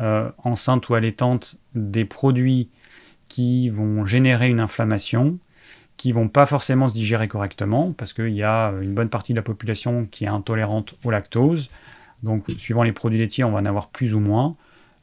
euh, 0.00 0.30
enceinte 0.44 0.88
ou 0.88 0.94
allaitante 0.94 1.56
des 1.74 2.04
produits 2.04 2.70
qui 3.28 3.70
vont 3.70 4.06
générer 4.06 4.50
une 4.50 4.60
inflammation, 4.60 5.38
qui 5.96 6.12
vont 6.12 6.28
pas 6.28 6.46
forcément 6.46 6.88
se 6.88 6.94
digérer 6.94 7.26
correctement, 7.26 7.92
parce 7.92 8.12
qu'il 8.12 8.34
y 8.34 8.42
a 8.44 8.72
une 8.80 8.94
bonne 8.94 9.08
partie 9.08 9.32
de 9.32 9.38
la 9.38 9.42
population 9.42 10.06
qui 10.06 10.24
est 10.24 10.28
intolérante 10.28 10.94
au 11.04 11.10
lactose. 11.10 11.70
Donc, 12.22 12.44
suivant 12.56 12.82
les 12.82 12.92
produits 12.92 13.18
laitiers, 13.18 13.44
on 13.44 13.52
va 13.52 13.60
en 13.60 13.64
avoir 13.64 13.88
plus 13.88 14.14
ou 14.14 14.20
moins. 14.20 14.56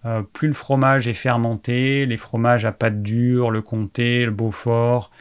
Euh, 0.06 0.22
plus 0.22 0.48
le 0.48 0.54
fromage 0.54 1.08
est 1.08 1.14
fermenté, 1.14 2.06
les 2.06 2.18
fromages 2.18 2.66
à 2.66 2.72
pâte 2.72 3.02
dure, 3.02 3.52
le 3.52 3.62
comté, 3.62 4.26
le 4.26 4.32
beaufort, 4.32 5.12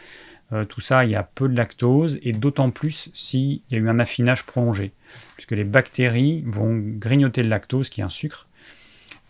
euh, 0.52 0.64
tout 0.64 0.80
ça, 0.80 1.04
il 1.04 1.10
y 1.10 1.16
a 1.16 1.24
peu 1.24 1.48
de 1.48 1.56
lactose, 1.56 2.18
et 2.22 2.32
d'autant 2.32 2.70
plus 2.70 3.10
s'il 3.12 3.60
y 3.70 3.74
a 3.74 3.78
eu 3.78 3.88
un 3.88 3.98
affinage 3.98 4.46
prolongé, 4.46 4.92
puisque 5.34 5.52
les 5.52 5.64
bactéries 5.64 6.44
vont 6.46 6.76
grignoter 6.76 7.42
le 7.42 7.48
lactose, 7.48 7.88
qui 7.88 8.00
est 8.00 8.04
un 8.04 8.10
sucre. 8.10 8.46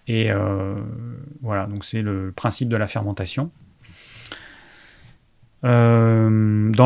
Et 0.06 0.30
euh, 0.30 0.74
voilà, 1.42 1.66
donc 1.66 1.84
c'est 1.84 2.02
le 2.02 2.32
principe 2.32 2.68
de 2.68 2.76
la 2.76 2.86
fermentation. 2.86 3.50
Dans 5.62 5.68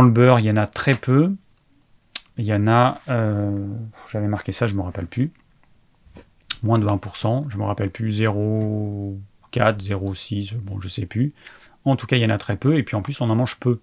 le 0.02 0.10
beurre, 0.10 0.40
il 0.40 0.46
y 0.46 0.50
en 0.50 0.56
a 0.56 0.66
très 0.66 0.94
peu. 0.94 1.34
Il 2.38 2.44
y 2.44 2.54
en 2.54 2.66
a, 2.66 3.00
j'avais 4.10 4.28
marqué 4.28 4.50
ça, 4.50 4.66
je 4.66 4.72
ne 4.72 4.78
me 4.78 4.82
rappelle 4.82 5.06
plus. 5.06 5.30
Moins 6.62 6.78
de 6.78 6.86
20%, 6.86 7.46
je 7.48 7.56
ne 7.56 7.62
me 7.62 7.66
rappelle 7.66 7.90
plus, 7.90 8.20
0,4, 8.20 9.18
0,6, 9.52 10.56
bon, 10.56 10.80
je 10.80 10.88
sais 10.88 11.06
plus. 11.06 11.32
En 11.84 11.96
tout 11.96 12.06
cas, 12.06 12.16
il 12.16 12.22
y 12.22 12.26
en 12.26 12.30
a 12.30 12.38
très 12.38 12.56
peu, 12.56 12.76
et 12.76 12.82
puis 12.82 12.96
en 12.96 13.02
plus, 13.02 13.20
on 13.20 13.30
en 13.30 13.34
mange 13.34 13.58
peu. 13.58 13.80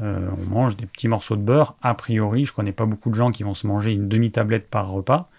Euh, 0.00 0.28
on 0.38 0.54
mange 0.54 0.76
des 0.76 0.86
petits 0.86 1.08
morceaux 1.08 1.36
de 1.36 1.42
beurre. 1.42 1.76
A 1.80 1.94
priori, 1.94 2.44
je 2.44 2.52
connais 2.52 2.72
pas 2.72 2.86
beaucoup 2.86 3.10
de 3.10 3.14
gens 3.14 3.30
qui 3.30 3.42
vont 3.42 3.54
se 3.54 3.66
manger 3.66 3.92
une 3.92 4.08
demi-tablette 4.08 4.68
par 4.68 4.90
repas. 4.90 5.30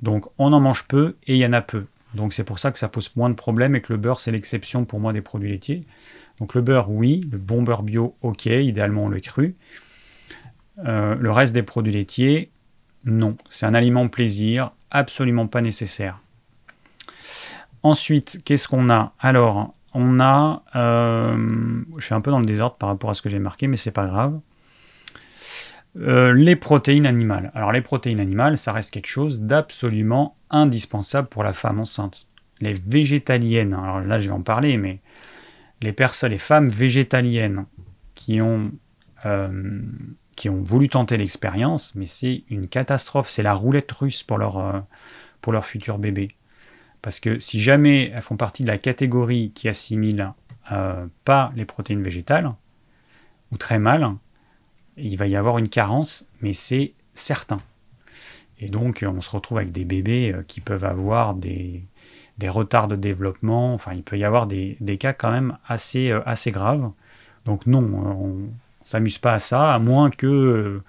Donc, 0.00 0.26
on 0.38 0.52
en 0.52 0.60
mange 0.60 0.88
peu, 0.88 1.16
et 1.26 1.34
il 1.34 1.38
y 1.38 1.46
en 1.46 1.52
a 1.52 1.60
peu. 1.60 1.86
Donc, 2.14 2.32
c'est 2.32 2.44
pour 2.44 2.58
ça 2.58 2.72
que 2.72 2.78
ça 2.78 2.88
pose 2.88 3.14
moins 3.14 3.30
de 3.30 3.34
problèmes, 3.34 3.76
et 3.76 3.80
que 3.80 3.92
le 3.92 3.98
beurre, 3.98 4.20
c'est 4.20 4.32
l'exception 4.32 4.84
pour 4.84 4.98
moi 5.00 5.12
des 5.12 5.22
produits 5.22 5.50
laitiers. 5.50 5.86
Donc 6.38 6.54
le 6.54 6.60
beurre, 6.60 6.90
oui, 6.90 7.28
le 7.30 7.38
bon 7.38 7.62
beurre 7.62 7.82
bio, 7.82 8.16
ok, 8.22 8.46
idéalement 8.46 9.08
le 9.08 9.20
cru. 9.20 9.56
Euh, 10.78 11.14
le 11.14 11.30
reste 11.30 11.52
des 11.52 11.62
produits 11.62 11.92
laitiers, 11.92 12.50
non. 13.04 13.36
C'est 13.48 13.66
un 13.66 13.74
aliment 13.74 14.08
plaisir, 14.08 14.72
absolument 14.90 15.46
pas 15.46 15.60
nécessaire. 15.60 16.20
Ensuite, 17.82 18.40
qu'est-ce 18.44 18.68
qu'on 18.68 18.90
a? 18.90 19.12
Alors, 19.18 19.74
on 19.94 20.20
a, 20.20 20.62
euh, 20.76 21.82
je 21.98 22.04
suis 22.04 22.14
un 22.14 22.20
peu 22.20 22.30
dans 22.30 22.40
le 22.40 22.46
désordre 22.46 22.76
par 22.76 22.88
rapport 22.88 23.10
à 23.10 23.14
ce 23.14 23.22
que 23.22 23.28
j'ai 23.28 23.38
marqué, 23.38 23.66
mais 23.66 23.76
c'est 23.76 23.90
pas 23.90 24.06
grave. 24.06 24.40
Euh, 25.98 26.32
les 26.32 26.56
protéines 26.56 27.04
animales. 27.04 27.50
Alors 27.54 27.70
les 27.70 27.82
protéines 27.82 28.20
animales, 28.20 28.56
ça 28.56 28.72
reste 28.72 28.92
quelque 28.92 29.08
chose 29.08 29.42
d'absolument 29.42 30.34
indispensable 30.48 31.28
pour 31.28 31.44
la 31.44 31.52
femme 31.52 31.80
enceinte. 31.80 32.26
Les 32.60 32.72
végétaliennes, 32.72 33.74
alors 33.74 34.00
là 34.00 34.18
je 34.18 34.28
vais 34.28 34.34
en 34.34 34.40
parler, 34.40 34.78
mais 34.78 35.00
les 35.82 35.92
personnes, 35.92 36.30
les 36.30 36.38
femmes 36.38 36.70
végétaliennes 36.70 37.66
qui 38.14 38.40
ont, 38.40 38.72
euh, 39.26 39.82
qui 40.36 40.48
ont 40.48 40.62
voulu 40.62 40.88
tenter 40.88 41.16
l'expérience, 41.16 41.94
mais 41.94 42.06
c'est 42.06 42.44
une 42.48 42.68
catastrophe, 42.68 43.28
c'est 43.28 43.42
la 43.42 43.54
roulette 43.54 43.92
russe 43.92 44.22
pour 44.22 44.38
leur, 44.38 44.58
euh, 44.58 44.80
pour 45.40 45.52
leur 45.52 45.64
futur 45.64 45.98
bébé. 45.98 46.34
Parce 47.02 47.20
que 47.20 47.38
si 47.38 47.60
jamais 47.60 48.10
elles 48.14 48.22
font 48.22 48.36
partie 48.36 48.62
de 48.62 48.68
la 48.68 48.78
catégorie 48.78 49.50
qui 49.54 49.68
assimile 49.68 50.32
euh, 50.70 51.06
pas 51.24 51.52
les 51.56 51.64
protéines 51.64 52.02
végétales, 52.02 52.52
ou 53.50 53.56
très 53.56 53.78
mal, 53.78 54.14
il 54.96 55.16
va 55.18 55.26
y 55.26 55.36
avoir 55.36 55.58
une 55.58 55.68
carence, 55.68 56.26
mais 56.40 56.54
c'est 56.54 56.94
certain. 57.14 57.60
Et 58.58 58.68
donc 58.68 59.04
on 59.06 59.20
se 59.20 59.30
retrouve 59.30 59.58
avec 59.58 59.72
des 59.72 59.84
bébés 59.84 60.34
qui 60.46 60.60
peuvent 60.60 60.84
avoir 60.84 61.34
des, 61.34 61.82
des 62.38 62.48
retards 62.48 62.88
de 62.88 62.96
développement. 62.96 63.74
Enfin, 63.74 63.92
il 63.94 64.02
peut 64.02 64.18
y 64.18 64.24
avoir 64.24 64.46
des, 64.46 64.76
cas 64.98 65.12
quand 65.12 65.30
même 65.30 65.58
assez, 65.66 66.10
euh, 66.10 66.20
assez 66.26 66.50
graves. 66.50 66.90
Donc 67.44 67.66
non, 67.66 67.90
on 67.94 68.38
ne 68.82 68.88
s'amuse 68.88 69.18
pas 69.18 69.34
à 69.34 69.38
ça, 69.38 69.74
à 69.74 69.78
moins 69.78 70.10
que, 70.10 70.80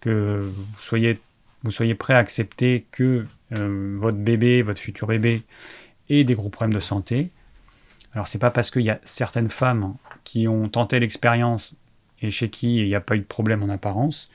que 0.00 0.40
vous, 0.40 0.64
soyez, 0.78 1.20
vous 1.62 1.70
soyez 1.70 1.94
prêt 1.94 2.14
à 2.14 2.18
accepter 2.18 2.86
que 2.90 3.26
euh, 3.52 3.96
votre 3.98 4.18
bébé, 4.18 4.62
votre 4.62 4.80
futur 4.80 5.06
bébé, 5.06 5.42
ait 6.08 6.24
des 6.24 6.34
gros 6.34 6.48
problèmes 6.48 6.74
de 6.74 6.80
santé. 6.80 7.30
Alors 8.14 8.28
c'est 8.28 8.38
pas 8.38 8.50
parce 8.50 8.70
qu'il 8.70 8.82
y 8.82 8.90
a 8.90 9.00
certaines 9.02 9.50
femmes 9.50 9.94
qui 10.22 10.46
ont 10.46 10.68
tenté 10.68 11.00
l'expérience 11.00 11.74
et 12.22 12.30
chez 12.30 12.48
qui 12.48 12.78
il 12.78 12.86
n'y 12.86 12.94
a 12.94 13.00
pas 13.00 13.16
eu 13.16 13.20
de 13.20 13.24
problème 13.24 13.62
en 13.62 13.68
apparence, 13.68 14.30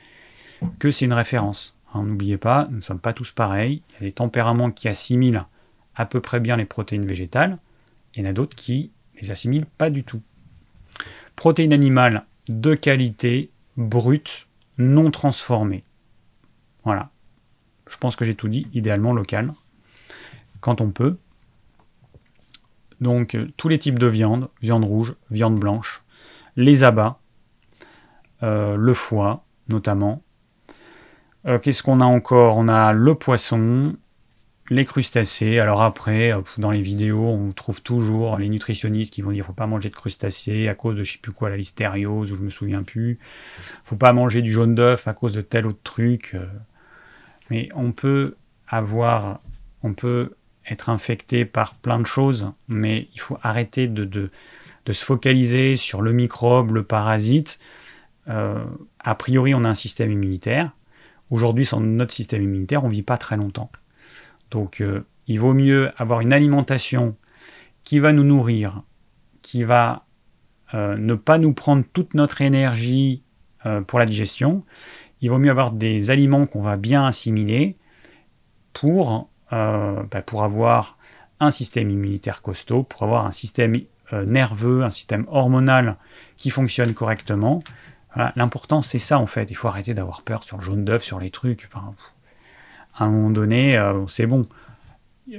que 0.78 0.90
c'est 0.90 1.06
une 1.06 1.12
référence. 1.12 1.76
Hein, 1.94 2.04
n'oubliez 2.04 2.36
pas, 2.36 2.66
nous 2.70 2.76
ne 2.76 2.82
sommes 2.82 3.00
pas 3.00 3.12
tous 3.12 3.32
pareils. 3.32 3.82
Il 3.90 3.94
y 3.94 3.96
a 3.98 4.08
des 4.08 4.12
tempéraments 4.12 4.70
qui 4.70 4.88
assimilent 4.88 5.44
à 5.96 6.06
peu 6.06 6.20
près 6.20 6.40
bien 6.40 6.56
les 6.56 6.66
protéines 6.66 7.06
végétales. 7.06 7.58
Il 8.14 8.22
y 8.22 8.26
en 8.26 8.30
a 8.30 8.32
d'autres 8.32 8.54
qui 8.54 8.90
les 9.20 9.30
assimilent 9.30 9.66
pas 9.66 9.90
du 9.90 10.04
tout. 10.04 10.20
Protéines 11.36 11.72
animales 11.72 12.24
de 12.50 12.74
qualité, 12.74 13.50
brutes, 13.76 14.48
non 14.76 15.10
transformées. 15.10 15.84
Voilà. 16.84 17.10
Je 17.88 17.96
pense 17.96 18.16
que 18.16 18.24
j'ai 18.24 18.34
tout 18.34 18.48
dit, 18.48 18.66
idéalement 18.74 19.12
local, 19.12 19.52
quand 20.60 20.80
on 20.80 20.90
peut. 20.90 21.16
Donc 23.00 23.34
euh, 23.34 23.48
tous 23.56 23.68
les 23.68 23.78
types 23.78 23.98
de 23.98 24.06
viande, 24.06 24.48
viande 24.62 24.84
rouge, 24.84 25.14
viande 25.30 25.58
blanche, 25.58 26.02
les 26.56 26.82
abats, 26.82 27.20
euh, 28.42 28.76
le 28.76 28.94
foie 28.94 29.44
notamment. 29.68 30.22
Euh, 31.46 31.58
qu'est-ce 31.58 31.82
qu'on 31.82 32.00
a 32.00 32.04
encore? 32.04 32.58
On 32.58 32.68
a 32.68 32.92
le 32.92 33.14
poisson, 33.14 33.96
les 34.70 34.84
crustacés. 34.84 35.58
Alors 35.58 35.82
après, 35.82 36.32
dans 36.58 36.70
les 36.70 36.80
vidéos, 36.80 37.26
on 37.26 37.52
trouve 37.52 37.82
toujours 37.82 38.38
les 38.38 38.48
nutritionnistes 38.48 39.12
qui 39.12 39.22
vont 39.22 39.32
dire 39.32 39.44
faut 39.44 39.52
pas 39.52 39.66
manger 39.66 39.90
de 39.90 39.94
crustacés 39.94 40.68
à 40.68 40.74
cause 40.74 40.96
de 40.96 41.04
je 41.04 41.12
sais 41.12 41.18
plus 41.18 41.32
quoi, 41.32 41.50
la 41.50 41.56
listériose, 41.56 42.32
ou 42.32 42.36
je 42.36 42.42
me 42.42 42.50
souviens 42.50 42.82
plus. 42.82 43.18
Faut 43.82 43.96
pas 43.96 44.12
manger 44.12 44.42
du 44.42 44.50
jaune 44.50 44.74
d'œuf 44.74 45.08
à 45.08 45.12
cause 45.12 45.34
de 45.34 45.40
tel 45.40 45.66
autre 45.66 45.82
truc. 45.82 46.36
Mais 47.50 47.68
on 47.74 47.92
peut 47.92 48.36
avoir, 48.68 49.40
on 49.82 49.92
peut 49.92 50.34
être 50.68 50.88
infecté 50.88 51.44
par 51.44 51.74
plein 51.74 51.98
de 51.98 52.06
choses, 52.06 52.52
mais 52.68 53.08
il 53.14 53.20
faut 53.20 53.38
arrêter 53.42 53.88
de, 53.88 54.30
se 54.90 55.04
focaliser 55.04 55.76
sur 55.76 56.02
le 56.02 56.12
microbe, 56.12 56.72
le 56.72 56.82
parasite. 56.82 57.60
Euh, 58.28 58.64
a 58.98 59.14
priori, 59.14 59.54
on 59.54 59.64
a 59.64 59.68
un 59.68 59.74
système 59.74 60.10
immunitaire. 60.10 60.72
Aujourd'hui, 61.30 61.64
sans 61.64 61.80
notre 61.80 62.12
système 62.12 62.42
immunitaire, 62.42 62.84
on 62.84 62.88
vit 62.88 63.02
pas 63.02 63.16
très 63.16 63.36
longtemps. 63.36 63.70
Donc 64.50 64.80
euh, 64.80 65.06
il 65.26 65.40
vaut 65.40 65.54
mieux 65.54 65.90
avoir 65.96 66.20
une 66.20 66.32
alimentation 66.32 67.16
qui 67.84 67.98
va 67.98 68.12
nous 68.12 68.24
nourrir, 68.24 68.82
qui 69.42 69.64
va 69.64 70.04
euh, 70.74 70.96
ne 70.96 71.14
pas 71.14 71.38
nous 71.38 71.52
prendre 71.52 71.84
toute 71.92 72.14
notre 72.14 72.42
énergie 72.42 73.22
euh, 73.66 73.80
pour 73.80 73.98
la 73.98 74.06
digestion, 74.06 74.64
il 75.20 75.30
vaut 75.30 75.38
mieux 75.38 75.50
avoir 75.50 75.72
des 75.72 76.10
aliments 76.10 76.46
qu'on 76.46 76.62
va 76.62 76.76
bien 76.76 77.06
assimiler 77.06 77.76
pour, 78.72 79.28
bah, 79.50 80.06
avoir 80.32 80.96
un 81.40 81.50
système 81.50 81.90
immunitaire 81.90 82.40
costaud, 82.40 82.84
pour 82.84 83.02
avoir 83.02 83.26
un 83.26 83.32
système 83.32 83.74
nerveux, 84.12 84.82
un 84.82 84.90
système 84.90 85.26
hormonal 85.28 85.98
qui 86.36 86.48
fonctionne 86.48 86.94
correctement. 86.94 87.62
L'important, 88.34 88.80
c'est 88.80 88.98
ça 88.98 89.18
en 89.18 89.26
fait. 89.26 89.50
Il 89.50 89.56
faut 89.56 89.68
arrêter 89.68 89.92
d'avoir 89.92 90.22
peur 90.22 90.42
sur 90.42 90.56
le 90.56 90.62
jaune 90.62 90.86
d'œuf, 90.86 91.02
sur 91.02 91.18
les 91.18 91.30
trucs. 91.30 91.68
À 92.94 93.04
un 93.04 93.10
moment 93.10 93.30
donné, 93.30 93.76
euh, 93.76 94.06
c'est 94.08 94.26
bon. 94.26 94.42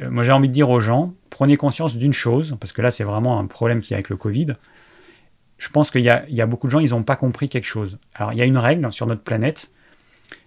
moi, 0.10 0.24
j'ai 0.24 0.32
envie 0.32 0.48
de 0.48 0.54
dire 0.54 0.70
aux 0.70 0.80
gens, 0.80 1.14
prenez 1.30 1.58
conscience 1.58 1.98
d'une 1.98 2.14
chose, 2.14 2.58
parce 2.60 2.74
que 2.74 2.82
là, 2.82 2.92
c'est 2.92 3.04
vraiment 3.04 3.40
un 3.40 3.46
problème 3.46 3.82
qui 3.82 3.94
est 3.94 3.96
avec 3.96 4.10
le 4.10 4.18
Covid. 4.18 4.56
Je 5.58 5.70
pense 5.70 5.92
qu'il 5.92 6.02
y, 6.02 6.06
y, 6.06 6.42
a 6.42 6.46
beaucoup 6.46 6.68
de 6.68 6.72
gens, 6.72 6.80
ils 6.80 6.92
n'ont 6.92 7.04
pas 7.04 7.16
compris 7.16 7.50
quelque 7.50 7.66
chose. 7.66 8.00
Alors, 8.16 8.34
il 8.34 8.40
y 8.40 8.42
a 8.42 8.46
une 8.46 8.58
règle 8.58 8.92
sur 8.92 9.06
notre 9.06 9.22
planète, 9.22 9.72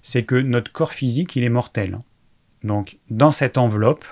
c'est 0.02 0.24
que 0.24 0.34
notre 0.34 0.72
corps 0.72 0.92
physique, 0.92 1.36
il 1.36 1.44
est 1.44 1.50
mortel. 1.50 1.98
Donc, 2.64 2.98
dans 3.10 3.30
cette 3.30 3.58
enveloppe, 3.58 4.04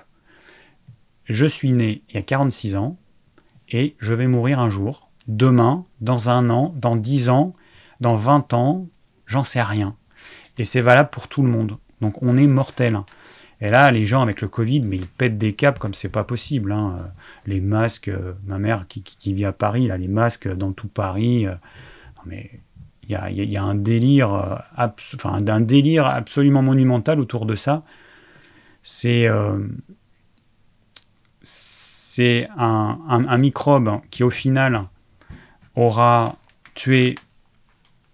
je 1.24 1.46
suis 1.46 1.72
né 1.72 2.02
il 2.08 2.14
y 2.16 2.18
a 2.18 2.22
46 2.22 2.76
ans 2.76 2.98
et 3.68 3.96
je 3.98 4.12
vais 4.14 4.26
mourir 4.26 4.60
un 4.60 4.68
jour, 4.68 5.10
demain, 5.26 5.84
dans 6.00 6.30
un 6.30 6.50
an, 6.50 6.74
dans 6.76 6.96
10 6.96 7.30
ans, 7.30 7.54
dans 8.00 8.16
20 8.16 8.52
ans, 8.52 8.86
j'en 9.26 9.44
sais 9.44 9.62
rien. 9.62 9.96
Et 10.58 10.64
c'est 10.64 10.80
valable 10.80 11.10
pour 11.10 11.28
tout 11.28 11.42
le 11.42 11.48
monde. 11.48 11.78
Donc 12.02 12.22
on 12.22 12.36
est 12.36 12.46
mortel. 12.46 13.00
Et 13.62 13.70
là, 13.70 13.90
les 13.92 14.04
gens 14.04 14.20
avec 14.22 14.40
le 14.40 14.48
Covid, 14.48 14.80
mais 14.82 14.96
ils 14.96 15.06
pètent 15.06 15.38
des 15.38 15.52
câbles 15.52 15.78
comme 15.78 15.94
c'est 15.94 16.08
pas 16.08 16.24
possible. 16.24 16.72
Hein. 16.72 17.12
Les 17.46 17.60
masques, 17.60 18.08
euh, 18.08 18.32
ma 18.44 18.58
mère 18.58 18.88
qui, 18.88 19.32
vit 19.32 19.44
à 19.44 19.52
Paris, 19.52 19.88
les 19.96 20.08
masques 20.08 20.52
dans 20.52 20.72
tout 20.72 20.88
Paris. 20.88 21.46
Euh, 21.46 21.54
mais 22.26 22.50
il 23.08 23.12
y 23.12 23.56
a, 23.56 23.62
un 23.62 23.76
délire, 23.76 24.34
euh, 24.34 24.56
absolument 24.76 26.62
monumental 26.62 27.20
autour 27.20 27.46
de 27.46 27.54
ça. 27.54 27.84
C'est 28.82 29.28
un, 32.56 33.38
microbe 33.38 34.00
qui 34.10 34.24
au 34.24 34.30
final 34.30 34.84
aura 35.76 36.36
tué 36.74 37.14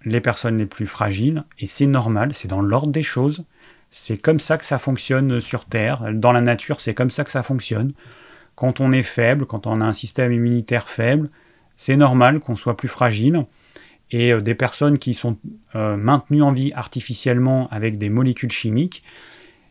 les 0.05 0.21
personnes 0.21 0.59
les 0.59 0.67
plus 0.67 0.87
fragiles, 0.87 1.45
et 1.59 1.67
c'est 1.67 1.87
normal, 1.87 2.35
c'est 2.35 2.49
dans 2.49 2.63
l'ordre 2.63 2.93
des 2.93 3.03
choses, 3.03 3.45
c'est 3.91 4.19
comme 4.19 4.41
ça 4.41 4.59
que 4.59 4.65
ça 4.65 4.79
fonctionne 4.79 5.41
sur 5.41 5.65
Terre, 5.65 6.11
dans 6.13 6.33
la 6.33 6.41
nature 6.41 6.81
c'est 6.81 6.95
comme 6.95 7.11
ça 7.11 7.25
que 7.25 7.31
ça 7.31 7.43
fonctionne. 7.43 7.93
Quand 8.55 8.81
on 8.81 8.93
est 8.93 9.03
faible, 9.03 9.47
quand 9.47 9.67
on 9.67 9.81
a 9.81 9.85
un 9.85 9.93
système 9.93 10.33
immunitaire 10.33 10.89
faible, 10.89 11.31
c'est 11.77 11.97
normal 11.97 12.41
qu'on 12.41 12.57
soit 12.57 12.77
plus 12.77 12.89
fragile, 12.89 13.47
et 14.11 14.33
euh, 14.33 14.41
des 14.41 14.55
personnes 14.55 14.99
qui 14.99 15.15
sont 15.15 15.39
euh, 15.75 15.97
maintenues 15.97 16.43
en 16.43 16.53
vie 16.53 16.73
artificiellement 16.75 17.69
avec 17.71 17.99
des 17.99 18.09
molécules 18.09 18.51
chimiques, 18.51 19.03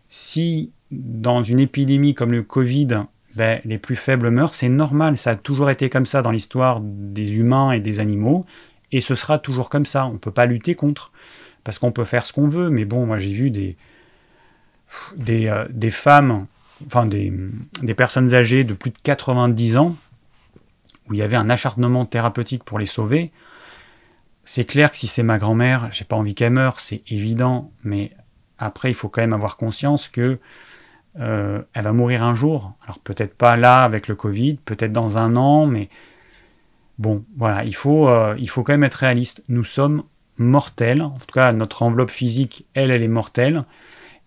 si 0.08 0.72
dans 0.92 1.44
une 1.44 1.60
épidémie 1.60 2.14
comme 2.14 2.32
le 2.32 2.44
Covid, 2.44 3.04
ben, 3.36 3.60
les 3.66 3.78
plus 3.78 3.96
faibles 3.96 4.30
meurent, 4.30 4.56
c'est 4.56 4.70
normal, 4.70 5.18
ça 5.18 5.32
a 5.32 5.36
toujours 5.36 5.70
été 5.70 5.90
comme 5.90 6.06
ça 6.06 6.22
dans 6.22 6.32
l'histoire 6.32 6.80
des 6.82 7.38
humains 7.38 7.74
et 7.74 7.82
des 7.82 8.00
animaux, 8.00 8.46
et 8.92 9.02
ce 9.02 9.16
sera 9.16 9.38
toujours 9.38 9.70
comme 9.70 9.86
ça, 9.86 10.08
on 10.08 10.14
ne 10.14 10.18
peut 10.18 10.32
pas 10.32 10.46
lutter 10.46 10.76
contre, 10.76 11.12
parce 11.64 11.78
qu'on 11.78 11.92
peut 11.92 12.06
faire 12.06 12.26
ce 12.26 12.32
qu'on 12.32 12.48
veut, 12.48 12.70
mais 12.70 12.86
bon, 12.86 13.06
moi 13.06 13.18
j'ai 13.18 13.34
vu 13.34 13.52
des, 13.52 13.76
des, 15.16 15.48
euh, 15.48 15.66
des, 15.70 15.90
femmes, 15.92 16.48
enfin 16.86 17.06
des, 17.06 17.34
des 17.82 17.94
personnes 17.94 18.34
âgées 18.34 18.64
de 18.64 18.74
plus 18.74 18.92
de 18.92 18.98
90 19.04 19.78
ans, 19.78 19.96
où 21.08 21.14
il 21.14 21.20
y 21.20 21.24
avait 21.24 21.36
un 21.36 21.50
acharnement 21.50 22.06
thérapeutique 22.06 22.64
pour 22.64 22.80
les 22.80 22.86
sauver, 22.86 23.32
c'est 24.44 24.64
clair 24.64 24.92
que 24.92 24.98
si 24.98 25.08
c'est 25.08 25.24
ma 25.24 25.40
grand-mère, 25.40 25.90
j'ai 25.92 26.06
pas 26.06 26.16
envie 26.16 26.34
qu'elle 26.34 26.54
meure, 26.54 26.80
c'est 26.80 27.02
évident, 27.12 27.70
mais 27.84 28.12
après 28.58 28.90
il 28.90 28.94
faut 28.94 29.10
quand 29.10 29.20
même 29.20 29.34
avoir 29.34 29.58
conscience 29.58 30.08
que 30.08 30.40
euh, 31.20 31.62
elle 31.74 31.84
va 31.84 31.92
mourir 31.92 32.24
un 32.24 32.34
jour. 32.34 32.74
Alors 32.86 33.00
peut-être 33.00 33.36
pas 33.36 33.58
là 33.58 33.82
avec 33.82 34.08
le 34.08 34.16
Covid, 34.16 34.60
peut-être 34.64 34.94
dans 34.94 35.18
un 35.18 35.36
an, 35.36 35.66
mais 35.66 35.90
bon, 36.98 37.26
voilà, 37.36 37.66
il 37.66 37.76
faut, 37.76 38.08
euh, 38.08 38.36
il 38.40 38.50
faut 38.50 38.64
quand 38.64 38.72
même 38.72 38.86
être 38.86 38.96
réaliste. 38.96 39.44
Nous 39.50 39.66
sommes 39.66 40.04
mortels, 40.38 41.02
en 41.02 41.18
tout 41.18 41.34
cas 41.34 41.52
notre 41.52 41.84
enveloppe 41.84 42.12
physique, 42.12 42.66
elle, 42.74 42.92
elle 42.92 43.04
est 43.04 43.10
mortelle, 43.10 43.66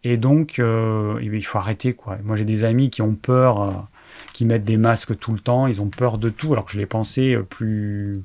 et 0.05 0.17
donc 0.17 0.59
euh, 0.59 1.19
il 1.23 1.45
faut 1.45 1.59
arrêter 1.59 1.93
quoi. 1.95 2.19
Moi 2.25 2.37
j'ai 2.37 2.45
des 2.45 2.65
amis 2.65 2.91
qui 2.91 3.03
ont 3.03 3.15
peur, 3.15 3.89
qui 4.33 4.45
mettent 4.45 4.65
des 4.65 4.77
masques 4.77 5.19
tout 5.19 5.33
le 5.33 5.41
temps, 5.41 5.67
ils 5.67 5.81
ont 5.81 5.89
peur 5.89 6.19
de 6.19 6.29
tout, 6.29 6.53
alors 6.53 6.65
que 6.65 6.73
je 6.73 6.79
l'ai 6.79 6.87
pensé 6.87 7.37
plus 7.49 8.23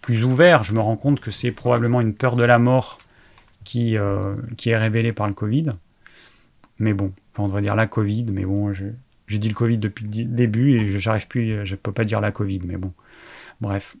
plus 0.00 0.24
ouvert. 0.24 0.62
Je 0.62 0.72
me 0.72 0.80
rends 0.80 0.96
compte 0.96 1.20
que 1.20 1.30
c'est 1.30 1.52
probablement 1.52 2.00
une 2.00 2.14
peur 2.14 2.36
de 2.36 2.44
la 2.44 2.58
mort 2.58 2.98
qui, 3.64 3.96
qui 4.56 4.70
est 4.70 4.76
révélée 4.76 5.12
par 5.12 5.26
le 5.26 5.34
Covid. 5.34 5.72
Mais 6.78 6.94
bon, 6.94 7.12
on 7.38 7.46
devrait 7.46 7.62
dire 7.62 7.76
la 7.76 7.86
Covid, 7.86 8.26
mais 8.32 8.44
bon, 8.44 8.72
j'ai 8.72 9.38
dit 9.38 9.48
le 9.48 9.54
Covid 9.54 9.78
depuis 9.78 10.04
le 10.04 10.24
début 10.24 10.78
et 10.78 10.88
je 10.88 11.26
plus, 11.26 11.64
je 11.64 11.74
ne 11.74 11.78
peux 11.78 11.92
pas 11.92 12.04
dire 12.04 12.20
la 12.20 12.32
Covid, 12.32 12.60
mais 12.64 12.76
bon, 12.76 12.92
bref. 13.60 13.96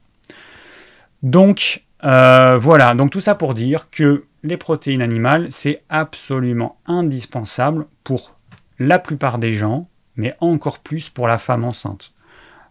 Donc, 1.22 1.84
euh, 2.04 2.58
voilà, 2.58 2.94
donc 2.94 3.10
tout 3.10 3.20
ça 3.20 3.34
pour 3.34 3.54
dire 3.54 3.90
que 3.90 4.24
les 4.42 4.56
protéines 4.56 5.02
animales, 5.02 5.46
c'est 5.50 5.82
absolument 5.88 6.78
indispensable 6.86 7.86
pour 8.04 8.36
la 8.78 8.98
plupart 8.98 9.38
des 9.38 9.52
gens, 9.52 9.88
mais 10.16 10.34
encore 10.40 10.78
plus 10.78 11.10
pour 11.10 11.28
la 11.28 11.38
femme 11.38 11.64
enceinte. 11.64 12.12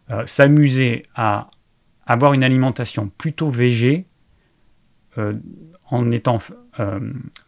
Euh, 0.09 0.25
s'amuser 0.25 1.03
à 1.13 1.49
avoir 2.07 2.34
une 2.34 2.43
alimentation 2.43 3.09
plutôt 3.17 3.49
végé, 3.49 4.07
euh, 5.17 5.34
en 5.91 6.11
étant 6.11 6.39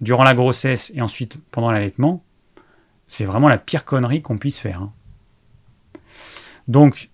durant 0.02 0.24
la 0.24 0.34
grossesse 0.34 0.92
et 0.94 1.02
ensuite 1.02 1.38
pendant 1.52 1.72
l'allaitement, 1.72 2.22
c'est 3.08 3.24
vraiment 3.24 3.48
la 3.48 3.58
pire 3.58 3.86
connerie 3.86 4.22
qu'on 4.22 4.38
puisse 4.38 4.60
faire. 4.60 4.82
Hein. 4.82 4.92
Donc, 6.68 7.10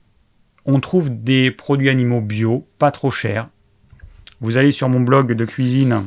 on 0.66 0.80
trouve 0.80 1.10
des 1.24 1.52
produits 1.52 1.90
animaux 1.90 2.22
bio, 2.22 2.68
pas 2.78 2.92
trop 2.92 3.12
chers. 3.12 3.50
Vous 4.40 4.58
allez 4.58 4.72
sur 4.72 4.90
mon 4.90 5.00
blog 5.00 5.34
de 5.34 5.46
cuisine. 5.46 6.02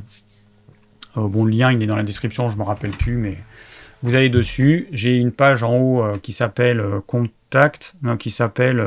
Euh, 1.17 1.29
bon, 1.29 1.45
le 1.45 1.53
lien, 1.53 1.73
il 1.73 1.83
est 1.83 1.87
dans 1.87 1.97
la 1.97 2.03
description, 2.03 2.49
je 2.49 2.55
ne 2.55 2.61
me 2.61 2.65
rappelle 2.65 2.93
plus, 2.93 3.17
mais 3.17 3.37
vous 4.03 4.15
allez 4.15 4.29
dessus. 4.29 4.89
J'ai 4.93 5.17
une 5.17 5.33
page 5.33 5.63
en 5.63 5.77
haut 5.77 6.03
euh, 6.03 6.19
qui 6.19 6.33
s'appelle 6.33 6.81
euh, 6.81 7.01
Contact, 7.01 7.95
non, 8.03 8.17
qui 8.17 8.31
s'appelle. 8.31 8.85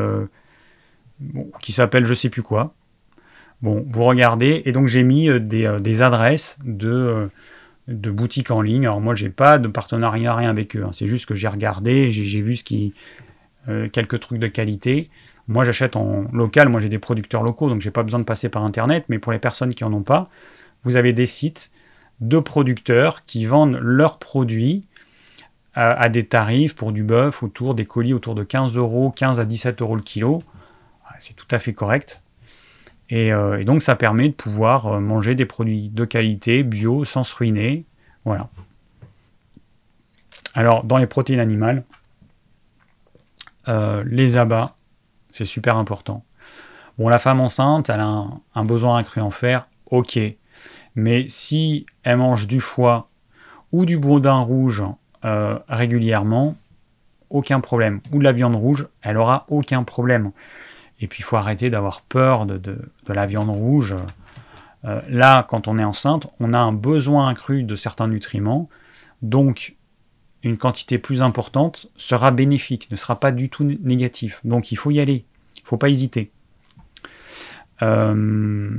Bon, 1.19 1.49
qui 1.61 1.73
je 1.73 2.13
sais 2.13 2.29
plus 2.29 2.43
quoi. 2.43 2.73
Bon, 3.61 3.85
vous 3.89 4.03
regardez, 4.03 4.61
et 4.65 4.71
donc 4.73 4.87
j'ai 4.87 5.03
mis 5.03 5.29
des, 5.39 6.01
adresses 6.01 6.57
de 6.65 7.29
boutiques 7.87 8.51
en 8.51 8.61
ligne. 8.61 8.85
Alors 8.85 8.99
moi, 8.99 9.15
j'ai 9.15 9.29
pas 9.29 9.57
de 9.57 9.67
partenariat 9.67 10.35
rien 10.35 10.49
avec 10.49 10.75
eux. 10.75 10.83
Hein. 10.83 10.91
C'est 10.91 11.07
juste 11.07 11.25
que 11.27 11.33
j'ai 11.33 11.47
regardé, 11.47 12.11
j'ai 12.11 12.41
vu 12.41 12.55
ce 12.55 12.63
qui 12.63 12.93
quelques 13.93 14.19
trucs 14.19 14.39
de 14.39 14.47
qualité. 14.47 15.09
Moi, 15.47 15.65
j'achète 15.65 15.95
en 15.95 16.25
local. 16.31 16.69
Moi, 16.69 16.79
j'ai 16.79 16.89
des 16.89 16.99
producteurs 16.99 17.43
locaux, 17.43 17.69
donc 17.69 17.81
j'ai 17.81 17.91
pas 17.91 18.03
besoin 18.03 18.19
de 18.19 18.25
passer 18.25 18.49
par 18.49 18.63
internet. 18.63 19.05
Mais 19.09 19.19
pour 19.19 19.31
les 19.31 19.39
personnes 19.39 19.73
qui 19.73 19.83
en 19.83 19.93
ont 19.93 20.03
pas, 20.03 20.29
vous 20.83 20.95
avez 20.95 21.13
des 21.13 21.25
sites 21.25 21.71
de 22.21 22.39
producteurs 22.39 23.23
qui 23.23 23.45
vendent 23.45 23.77
leurs 23.81 24.19
produits 24.19 24.81
à, 25.75 26.07
des 26.09 26.25
tarifs 26.25 26.75
pour 26.75 26.91
du 26.91 27.03
bœuf 27.03 27.41
autour 27.41 27.73
des 27.73 27.85
colis 27.85 28.13
autour 28.13 28.35
de 28.35 28.43
15 28.43 28.77
euros, 28.77 29.11
15 29.11 29.39
à 29.39 29.45
17 29.45 29.81
euros 29.81 29.95
le 29.95 30.03
kilo. 30.03 30.43
C'est 31.19 31.35
tout 31.35 31.47
à 31.51 31.59
fait 31.59 31.73
correct. 31.73 32.21
Euh, 33.11 33.57
et, 33.57 33.65
donc 33.65 33.81
ça 33.81 33.95
permet 33.95 34.29
de 34.29 34.33
pouvoir 34.33 34.87
euh, 34.87 34.99
manger 34.99 35.35
des 35.35 35.45
produits 35.45 35.89
de 35.89 36.05
qualité, 36.05 36.63
bio, 36.63 37.03
sans 37.05 37.23
se 37.23 37.35
ruiner. 37.35 37.85
Voilà. 38.25 38.49
Alors 40.53 40.83
dans 40.83 40.97
les 40.97 41.07
protéines 41.07 41.39
animales, 41.39 41.83
euh, 43.67 44.03
les 44.05 44.37
abats, 44.37 44.75
c'est 45.33 45.45
super 45.45 45.75
important. 45.75 46.23
Bon, 46.97 47.09
la 47.09 47.19
femme 47.19 47.41
enceinte, 47.41 47.89
elle 47.89 47.99
a 47.99 48.27
un, 48.55 48.65
besoin 48.65 48.97
accru 48.97 49.19
en 49.19 49.31
fer, 49.31 49.67
ok. 49.87 50.17
Mais 50.95 51.25
si 51.27 51.85
elle 52.03 52.17
mange 52.17 52.47
du 52.47 52.61
foie 52.61 53.09
ou 53.73 53.85
du 53.85 53.97
boudin 53.97 54.39
rouge 54.39 54.83
régulièrement, 55.67 56.55
aucun 57.33 57.59
problème. 57.59 57.99
Ou 58.13 58.19
de 58.19 58.23
la 58.23 58.31
viande 58.31 58.55
rouge, 58.55 58.87
elle 59.01 59.17
aura 59.17 59.45
aucun 59.49 59.83
problème. 59.83 60.31
Et 61.01 61.07
puis 61.07 61.19
il 61.19 61.23
faut 61.23 61.35
arrêter 61.35 61.69
d'avoir 61.69 62.01
peur 62.01 62.45
de, 62.45 62.77
la 63.07 63.25
viande 63.25 63.49
rouge. 63.49 63.95
Euh, 64.85 65.01
là, 65.09 65.43
quand 65.43 65.67
on 65.67 65.77
est 65.77 65.83
enceinte, 65.83 66.27
on 66.39 66.53
a 66.53 66.59
un 66.59 66.71
besoin 66.71 67.27
accru 67.27 67.63
de 67.63 67.75
certains 67.75 68.07
nutriments. 68.07 68.69
Donc 69.21 69.75
une 70.43 70.57
quantité 70.57 70.97
plus 70.97 71.21
importante 71.21 71.87
sera 71.95 72.31
bénéfique, 72.31 72.91
ne 72.91 72.95
sera 72.95 73.19
pas 73.19 73.31
du 73.31 73.49
tout 73.49 73.63
négatif. 73.63 74.41
Donc 74.43 74.71
il 74.71 74.75
faut 74.75 74.91
y 74.91 74.99
aller, 74.99 75.25
il 75.55 75.61
ne 75.61 75.67
faut 75.67 75.77
pas 75.77 75.89
hésiter. 75.89 76.31
Euh, 77.81 78.69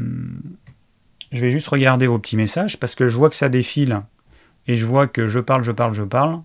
je 1.32 1.40
vais 1.40 1.50
juste 1.50 1.68
regarder 1.68 2.06
vos 2.06 2.18
petits 2.18 2.36
messages 2.36 2.78
parce 2.78 2.94
que 2.94 3.08
je 3.08 3.16
vois 3.16 3.30
que 3.30 3.36
ça 3.36 3.48
défile 3.48 4.02
et 4.66 4.76
je 4.76 4.86
vois 4.86 5.06
que 5.06 5.26
je 5.26 5.40
parle, 5.40 5.62
je 5.62 5.72
parle, 5.72 5.94
je 5.94 6.02
parle. 6.02 6.42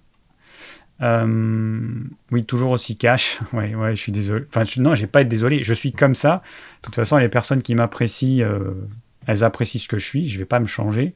Euh, 1.01 2.03
oui, 2.32 2.45
toujours 2.45 2.72
aussi 2.72 2.97
cash. 2.97 3.39
ouais, 3.53 3.76
ouais, 3.76 3.95
je 3.95 4.01
suis 4.01 4.11
désolé. 4.11 4.45
Enfin, 4.49 4.63
je, 4.63 4.82
non, 4.82 4.95
j'ai 4.95 5.07
pas 5.07 5.22
être 5.22 5.28
désolé. 5.28 5.63
Je 5.63 5.74
suis 5.74 5.91
comme 5.91 6.15
ça. 6.15 6.41
De 6.82 6.86
toute 6.86 6.95
façon, 6.95 7.17
les 7.17 7.30
personnes 7.30 7.61
qui 7.61 7.76
m'apprécient, 7.76 8.45
euh, 8.45 8.74
elles 9.28 9.43
apprécient 9.43 9.82
ce 9.82 9.88
que 9.88 9.97
je 9.97 10.05
suis. 10.05 10.28
Je 10.28 10.39
vais 10.39 10.45
pas 10.45 10.59
me 10.59 10.65
changer. 10.65 11.13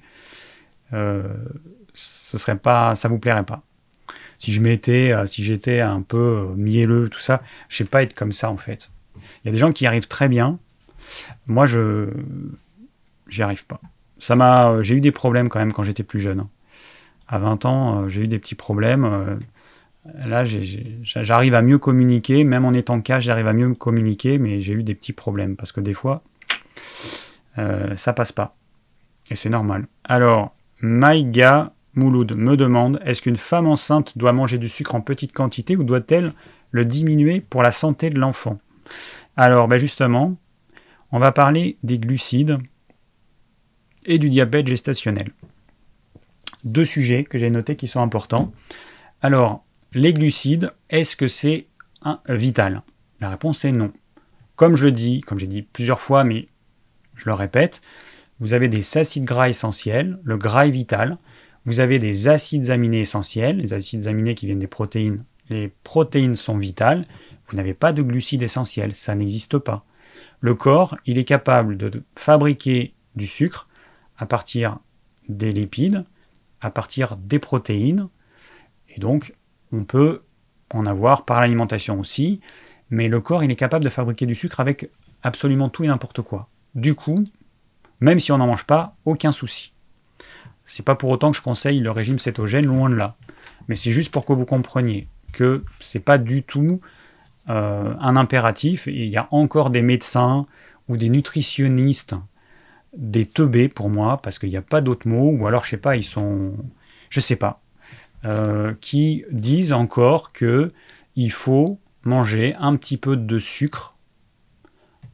ce 0.92 2.38
serait 2.38 2.58
pas, 2.58 2.96
ça 2.96 3.08
vous 3.08 3.20
plairait 3.20 3.44
pas. 3.44 3.64
Si 4.44 4.52
je 4.52 4.60
m'étais, 4.60 5.14
si 5.26 5.44
j'étais 5.44 5.80
un 5.80 6.02
peu 6.02 6.50
mielleux, 6.58 7.08
tout 7.08 7.20
ça, 7.20 7.42
je 7.70 7.78
sais 7.78 7.86
pas 7.86 8.04
être 8.04 8.14
comme 8.14 8.34
ça 8.34 8.52
en 8.52 8.58
fait. 8.58 8.92
Il 9.16 9.46
y 9.46 9.50
a 9.50 9.52
des 9.52 9.58
gens 9.58 9.72
qui 9.72 9.86
arrivent 9.86 10.08
très 10.10 10.28
bien. 10.28 10.60
Moi, 11.48 11.66
je, 11.66 12.10
j'y 13.30 13.42
arrive 13.42 13.66
pas. 13.66 13.80
Ça 14.20 14.36
m'a, 14.36 14.82
j'ai 14.82 14.96
eu 14.96 15.02
des 15.02 15.12
problèmes 15.12 15.48
quand 15.48 15.60
même 15.60 15.72
quand 15.72 15.84
j'étais 15.84 16.04
plus 16.04 16.20
jeune. 16.20 16.46
À 17.30 17.40
20 17.40 17.66
ans, 17.66 18.10
j'ai 18.10 18.24
eu 18.24 18.28
des 18.28 18.38
petits 18.38 18.56
problèmes 18.56 19.40
Là, 20.26 20.44
j'arrive 20.46 21.56
à 21.56 21.62
mieux 21.62 21.78
communiquer, 21.78 22.44
même 22.44 22.66
en 22.66 22.74
étant 22.74 23.00
cash, 23.00 23.24
j'arrive 23.24 23.48
à 23.48 23.54
mieux 23.54 23.74
communiquer, 23.74 24.38
mais 24.38 24.60
j'ai 24.60 24.74
eu 24.74 24.84
des 24.84 24.96
petits 24.96 25.14
problèmes 25.14 25.56
parce 25.56 25.72
que 25.72 25.80
des 25.80 25.94
fois, 25.94 26.24
euh, 27.58 27.96
ça 27.96 28.12
passe 28.12 28.34
pas. 28.34 28.56
Et 29.32 29.38
c'est 29.38 29.50
normal. 29.50 29.88
Alors, 30.04 30.54
Maïga 30.82 31.73
Mouloud 31.96 32.36
me 32.36 32.58
demande 32.58 33.00
est-ce 33.06 33.22
qu'une 33.22 33.36
femme 33.36 33.68
enceinte 33.68 34.18
doit 34.18 34.34
manger 34.34 34.58
du 34.58 34.70
sucre 34.70 34.96
en 34.96 35.02
petite 35.02 35.34
quantité 35.34 35.76
ou 35.76 35.84
doit-elle 35.84 36.34
le 36.72 36.86
diminuer 36.86 37.42
pour 37.42 37.62
la 37.62 37.72
santé 37.72 38.10
de 38.10 38.20
l'enfant? 38.20 38.60
Alors, 39.36 39.68
ben 39.68 39.78
justement, 39.78 40.36
on 41.12 41.20
va 41.20 41.32
parler 41.32 41.78
des 41.84 42.00
glucides 42.00 42.58
et 44.06 44.18
du 44.18 44.30
diabète 44.30 44.68
gestationnel. 44.68 45.30
Deux 46.64 46.86
sujets 46.86 47.24
que 47.24 47.38
j'ai 47.38 47.50
notés 47.50 47.76
qui 47.76 47.88
sont 47.88 48.02
importants. 48.02 48.52
Alors, 49.22 49.64
les 49.94 50.14
glucides, 50.14 50.72
est-ce 50.90 51.16
que 51.16 51.28
c'est 51.28 51.68
vital? 52.28 52.82
La 53.20 53.30
réponse 53.30 53.64
est 53.66 53.72
non. 53.72 53.94
Comme 54.56 54.76
je 54.76 54.88
dis, 54.88 55.22
comme 55.22 55.40
j'ai 55.40 55.48
dit 55.48 55.62
plusieurs 55.62 56.02
fois, 56.02 56.24
mais 56.24 56.48
je 57.16 57.30
le 57.30 57.34
répète, 57.34 57.82
vous 58.40 58.54
avez 58.54 58.68
des 58.68 58.98
acides 58.98 59.26
gras 59.26 59.50
essentiels, 59.50 60.20
le 60.24 60.38
gras 60.38 60.68
est 60.68 60.72
vital. 60.72 61.18
Vous 61.66 61.80
avez 61.80 62.00
des 62.00 62.28
acides 62.28 62.70
aminés 62.70 63.02
essentiels, 63.02 63.58
les 63.58 63.74
acides 63.74 64.08
aminés 64.08 64.36
qui 64.36 64.46
viennent 64.46 64.60
des 64.60 64.68
protéines. 64.68 65.24
Les 65.50 65.70
protéines 65.84 66.36
sont 66.36 66.58
vitales. 66.58 67.04
Vous 67.48 67.56
n'avez 67.56 67.74
pas 67.74 67.94
de 67.94 68.02
glucides 68.02 68.42
essentiels, 68.42 68.96
ça 68.96 69.16
n'existe 69.16 69.58
pas. 69.58 69.86
Le 70.40 70.56
corps, 70.56 70.98
il 71.06 71.18
est 71.18 71.24
capable 71.24 71.78
de 71.78 72.04
fabriquer 72.16 72.94
du 73.16 73.28
sucre 73.28 73.68
à 74.18 74.26
partir 74.26 74.80
des 75.30 75.52
lipides, 75.52 76.06
à 76.62 76.70
partir 76.70 77.18
des 77.18 77.40
protéines, 77.40 78.10
et 78.90 79.00
donc 79.00 79.34
on 79.72 79.84
peut 79.84 80.24
en 80.72 80.86
avoir 80.86 81.26
par 81.26 81.42
l'alimentation 81.42 82.00
aussi, 82.00 82.40
mais 82.90 83.08
le 83.08 83.22
corps 83.22 83.44
il 83.44 83.52
est 83.52 83.56
capable 83.56 83.86
de 83.86 83.90
fabriquer 83.90 84.26
du 84.26 84.36
sucre 84.36 84.60
avec 84.60 84.90
absolument 85.22 85.70
tout 85.70 85.84
et 85.84 85.88
n'importe 85.88 86.22
quoi. 86.22 86.50
Du 86.76 86.96
coup, 86.96 87.24
même 88.00 88.20
si 88.20 88.32
on 88.32 88.38
n'en 88.38 88.48
mange 88.48 88.66
pas, 88.66 88.96
aucun 89.06 89.32
souci. 89.32 89.73
C'est 90.66 90.86
pas 90.86 90.96
pour 90.96 91.10
autant 91.10 91.32
que 91.32 91.38
je 91.38 91.42
conseille 91.42 91.80
le 91.80 91.92
régime 91.92 92.20
cétogène, 92.20 92.66
loin 92.66 92.90
de 92.90 92.96
là. 92.96 93.16
Mais 93.68 93.76
c'est 93.76 93.92
juste 93.92 94.12
pour 94.12 94.26
que 94.26 94.34
vous 94.34 94.46
compreniez 94.46 95.08
que 95.32 95.64
c'est 95.80 96.00
pas 96.00 96.18
du 96.18 96.44
tout 96.44 96.80
euh, 97.50 97.94
un 98.00 98.16
impératif. 98.16 98.88
il 98.88 99.06
y 99.06 99.18
a 99.18 99.28
encore 99.32 99.70
des 99.70 99.82
médecins 99.82 100.46
ou 100.88 100.98
des 100.98 101.10
nutritionnistes, 101.10 102.16
des 102.96 103.26
teubés 103.26 103.68
pour 103.70 103.90
moi, 103.90 104.22
parce 104.22 104.40
qu'il 104.40 104.50
n'y 104.50 104.58
a 104.58 104.62
pas 104.62 104.82
d'autres 104.82 105.08
mots, 105.08 105.32
ou 105.32 105.48
alors 105.48 105.64
je 105.64 105.72
sais 105.72 105.78
pas, 105.78 105.96
ils 105.96 106.04
sont. 106.04 106.54
Je 107.10 107.20
sais 107.20 107.36
pas. 107.36 107.62
Euh, 108.26 108.74
qui 108.80 109.26
disent 109.32 109.74
encore 109.74 110.32
que 110.32 110.72
il 111.16 111.32
faut 111.32 111.80
manger 112.06 112.56
un 112.58 112.76
petit 112.78 112.98
peu 112.98 113.18
de 113.18 113.40
sucre, 113.40 113.98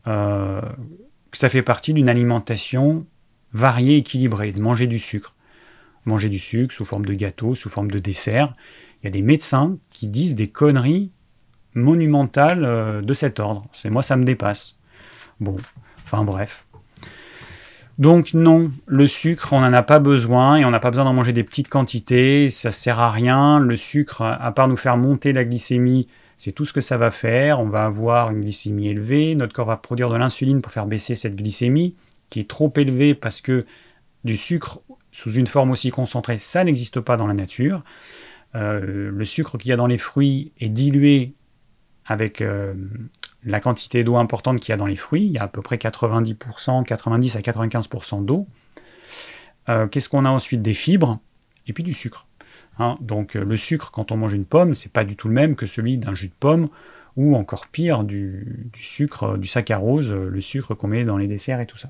euh, 0.07 0.61
que 1.31 1.37
ça 1.37 1.49
fait 1.49 1.63
partie 1.63 1.93
d'une 1.93 2.09
alimentation 2.09 3.07
variée, 3.51 3.97
équilibrée, 3.97 4.51
de 4.51 4.61
manger 4.61 4.85
du 4.85 4.99
sucre. 4.99 5.35
Manger 6.09 6.29
du 6.29 6.39
sucre 6.39 6.73
sous 6.73 6.85
forme 6.85 7.05
de 7.05 7.13
gâteau, 7.13 7.53
sous 7.53 7.69
forme 7.69 7.91
de 7.91 7.99
dessert. 7.99 8.51
Il 9.01 9.05
y 9.05 9.07
a 9.07 9.11
des 9.11 9.21
médecins 9.21 9.77
qui 9.91 10.07
disent 10.07 10.33
des 10.33 10.47
conneries 10.47 11.11
monumentales 11.75 12.65
euh, 12.65 13.01
de 13.01 13.13
cet 13.13 13.39
ordre. 13.39 13.67
C'est 13.73 13.91
moi, 13.91 14.01
ça 14.01 14.15
me 14.15 14.23
dépasse. 14.23 14.77
Bon, 15.39 15.55
enfin 16.03 16.23
bref. 16.23 16.65
Donc 17.99 18.33
non, 18.33 18.71
le 18.87 19.05
sucre, 19.05 19.53
on 19.53 19.59
n'en 19.59 19.71
a 19.71 19.83
pas 19.83 19.99
besoin 19.99 20.55
et 20.55 20.65
on 20.65 20.71
n'a 20.71 20.79
pas 20.79 20.89
besoin 20.89 21.05
d'en 21.05 21.13
manger 21.13 21.31
des 21.31 21.43
petites 21.43 21.69
quantités, 21.69 22.49
ça 22.49 22.71
sert 22.71 22.99
à 22.99 23.11
rien. 23.11 23.59
Le 23.59 23.75
sucre, 23.75 24.23
à 24.23 24.51
part 24.51 24.67
nous 24.67 24.77
faire 24.77 24.97
monter 24.97 25.31
la 25.31 25.43
glycémie, 25.43 26.07
c'est 26.37 26.53
tout 26.53 26.65
ce 26.65 26.73
que 26.73 26.81
ça 26.81 26.97
va 26.97 27.11
faire. 27.11 27.59
On 27.59 27.67
va 27.67 27.85
avoir 27.85 28.31
une 28.31 28.41
glycémie 28.41 28.87
élevée, 28.87 29.35
notre 29.35 29.53
corps 29.53 29.67
va 29.67 29.77
produire 29.77 30.09
de 30.09 30.15
l'insuline 30.15 30.61
pour 30.61 30.71
faire 30.71 30.87
baisser 30.87 31.13
cette 31.13 31.35
glycémie 31.35 31.93
qui 32.31 32.39
est 32.39 32.49
trop 32.49 32.73
élevée 32.77 33.13
parce 33.13 33.41
que 33.41 33.65
du 34.23 34.35
sucre 34.35 34.81
sous 35.11 35.33
une 35.33 35.47
forme 35.47 35.71
aussi 35.71 35.89
concentrée, 35.89 36.39
ça 36.39 36.63
n'existe 36.63 36.99
pas 36.99 37.17
dans 37.17 37.27
la 37.27 37.33
nature. 37.33 37.83
Euh, 38.55 39.11
le 39.11 39.25
sucre 39.25 39.57
qu'il 39.57 39.69
y 39.69 39.73
a 39.73 39.75
dans 39.75 39.87
les 39.87 39.97
fruits 39.97 40.51
est 40.59 40.69
dilué 40.69 41.33
avec 42.05 42.41
euh, 42.41 42.73
la 43.43 43.59
quantité 43.59 44.03
d'eau 44.03 44.15
importante 44.15 44.59
qu'il 44.59 44.69
y 44.69 44.73
a 44.73 44.77
dans 44.77 44.87
les 44.87 44.95
fruits, 44.95 45.25
il 45.25 45.31
y 45.31 45.37
a 45.37 45.43
à 45.43 45.47
peu 45.47 45.61
près 45.61 45.77
90%, 45.77 46.83
90 46.83 47.35
à 47.35 47.39
95% 47.39 48.25
d'eau. 48.25 48.45
Euh, 49.69 49.87
qu'est-ce 49.87 50.09
qu'on 50.09 50.25
a 50.25 50.29
ensuite? 50.29 50.61
Des 50.61 50.73
fibres 50.73 51.19
et 51.67 51.73
puis 51.73 51.83
du 51.83 51.93
sucre. 51.93 52.25
Hein. 52.81 52.97
donc 53.01 53.33
le 53.33 53.57
sucre, 53.57 53.91
quand 53.91 54.13
on 54.13 54.17
mange 54.17 54.31
une 54.31 54.45
pomme, 54.45 54.73
c'est 54.73 54.91
pas 54.91 55.03
du 55.03 55.17
tout 55.17 55.27
le 55.27 55.33
même 55.33 55.57
que 55.57 55.65
celui 55.65 55.97
d'un 55.97 56.13
jus 56.13 56.29
de 56.29 56.33
pomme 56.39 56.69
ou 57.17 57.35
encore 57.35 57.67
pire 57.67 58.05
du, 58.05 58.71
sucre, 58.73 59.37
du 59.37 59.47
saccharose, 59.47 60.13
le 60.13 60.39
sucre 60.39 60.75
qu'on 60.75 60.87
met 60.87 61.03
dans 61.03 61.17
les 61.17 61.27
desserts 61.27 61.59
et 61.59 61.65
tout 61.65 61.77
ça. 61.77 61.89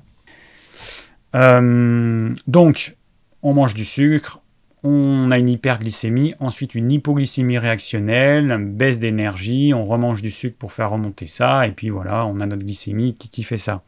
Donc 2.48 2.96
on 3.42 3.54
mange 3.54 3.74
du 3.74 3.84
sucre, 3.84 4.40
on 4.82 5.30
a 5.30 5.38
une 5.38 5.48
hyperglycémie, 5.48 6.34
ensuite 6.40 6.74
une 6.74 6.90
hypoglycémie 6.90 7.58
réactionnelle, 7.58 8.56
baisse 8.58 8.98
d'énergie, 8.98 9.72
on 9.74 9.84
remange 9.84 10.22
du 10.22 10.30
sucre 10.30 10.56
pour 10.58 10.72
faire 10.72 10.90
remonter 10.90 11.26
ça, 11.26 11.66
et 11.66 11.72
puis 11.72 11.90
voilà, 11.90 12.26
on 12.26 12.40
a 12.40 12.46
notre 12.46 12.64
glycémie 12.64 13.14
qui, 13.14 13.42
fait 13.42 13.58
ça. 13.58 13.82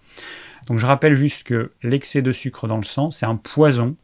Donc 0.67 0.79
je 0.79 0.87
rappelle 0.87 1.15
juste 1.15 1.45
que 1.45 1.73
l'excès 1.83 2.21
de 2.21 2.33
sucre 2.33 2.69
dans 2.69 2.77
le 2.77 2.85
sang, 2.85 3.11
c'est 3.11 3.27
un 3.27 3.37
poison 3.37 3.97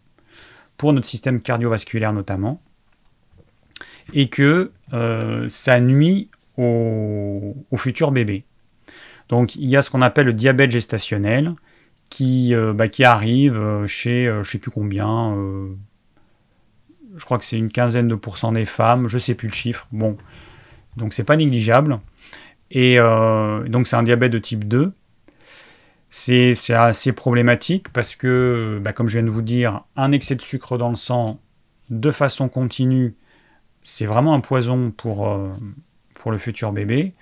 pour 0.77 0.93
notre 0.93 1.07
système 1.07 1.43
cardiovasculaire 1.43 2.13
notamment, 2.13 2.61
et 4.15 4.29
que 4.29 4.73
euh, 4.95 5.47
ça 5.49 5.81
nuit 5.81 6.29
au, 6.57 7.55
futur 7.77 8.11
bébé. 8.13 8.45
Donc 9.29 9.57
il 9.57 9.69
y 9.69 9.77
a 9.77 9.83
ce 9.83 9.91
qu'on 9.91 10.03
appelle 10.03 10.27
le 10.27 10.33
diabète 10.33 10.71
gestationnel, 10.71 11.55
qui, 12.11 12.55
euh, 12.55 12.73
bah, 12.73 12.89
qui 12.89 13.05
arrive 13.05 13.57
euh, 13.57 13.87
chez 13.87 14.27
je 14.27 14.39
ne 14.39 14.45
sais 14.45 14.59
plus 14.59 14.71
combien, 14.71 15.37
je 17.17 17.25
crois 17.25 17.39
que 17.39 17.45
c'est 17.45 17.59
une 17.59 17.71
quinzaine 17.71 18.09
de 18.09 18.15
pourcents 18.15 18.53
des 18.53 18.65
femmes, 18.65 19.09
je 19.09 19.19
sais 19.19 19.35
plus 19.35 19.49
le 19.49 19.55
chiffre. 19.55 19.89
Bon, 19.93 20.17
donc 20.97 21.13
c'est 21.13 21.25
pas 21.25 21.37
négligeable. 21.37 21.99
Et 22.71 22.99
euh, 22.99 23.67
donc 23.69 23.87
c'est 23.87 23.97
un 23.97 24.03
diabète 24.03 24.33
de 24.33 24.39
type 24.39 24.67
2. 24.67 24.93
C'est 26.11 26.55
assez 26.71 27.13
problématique 27.13 27.93
parce 27.93 28.17
que, 28.17 28.81
bah, 28.83 28.93
comme 28.93 29.09
je 29.09 29.19
viens 29.19 29.27
de 29.27 29.31
vous 29.31 29.43
dire, 29.43 29.85
un 29.95 30.13
excès 30.13 30.37
de 30.37 30.41
sucre 30.41 30.79
dans 30.79 30.89
le 30.89 30.97
sang 30.97 31.39
de 31.91 32.11
façon 32.11 32.49
continue, 32.49 33.15
c'est 33.83 34.07
vraiment 34.07 34.35
un 34.35 34.41
poison 34.41 34.93
euh, 35.05 35.51
pour 36.15 36.31
le 36.31 36.39
futur 36.39 36.73
bébé. 36.73 37.15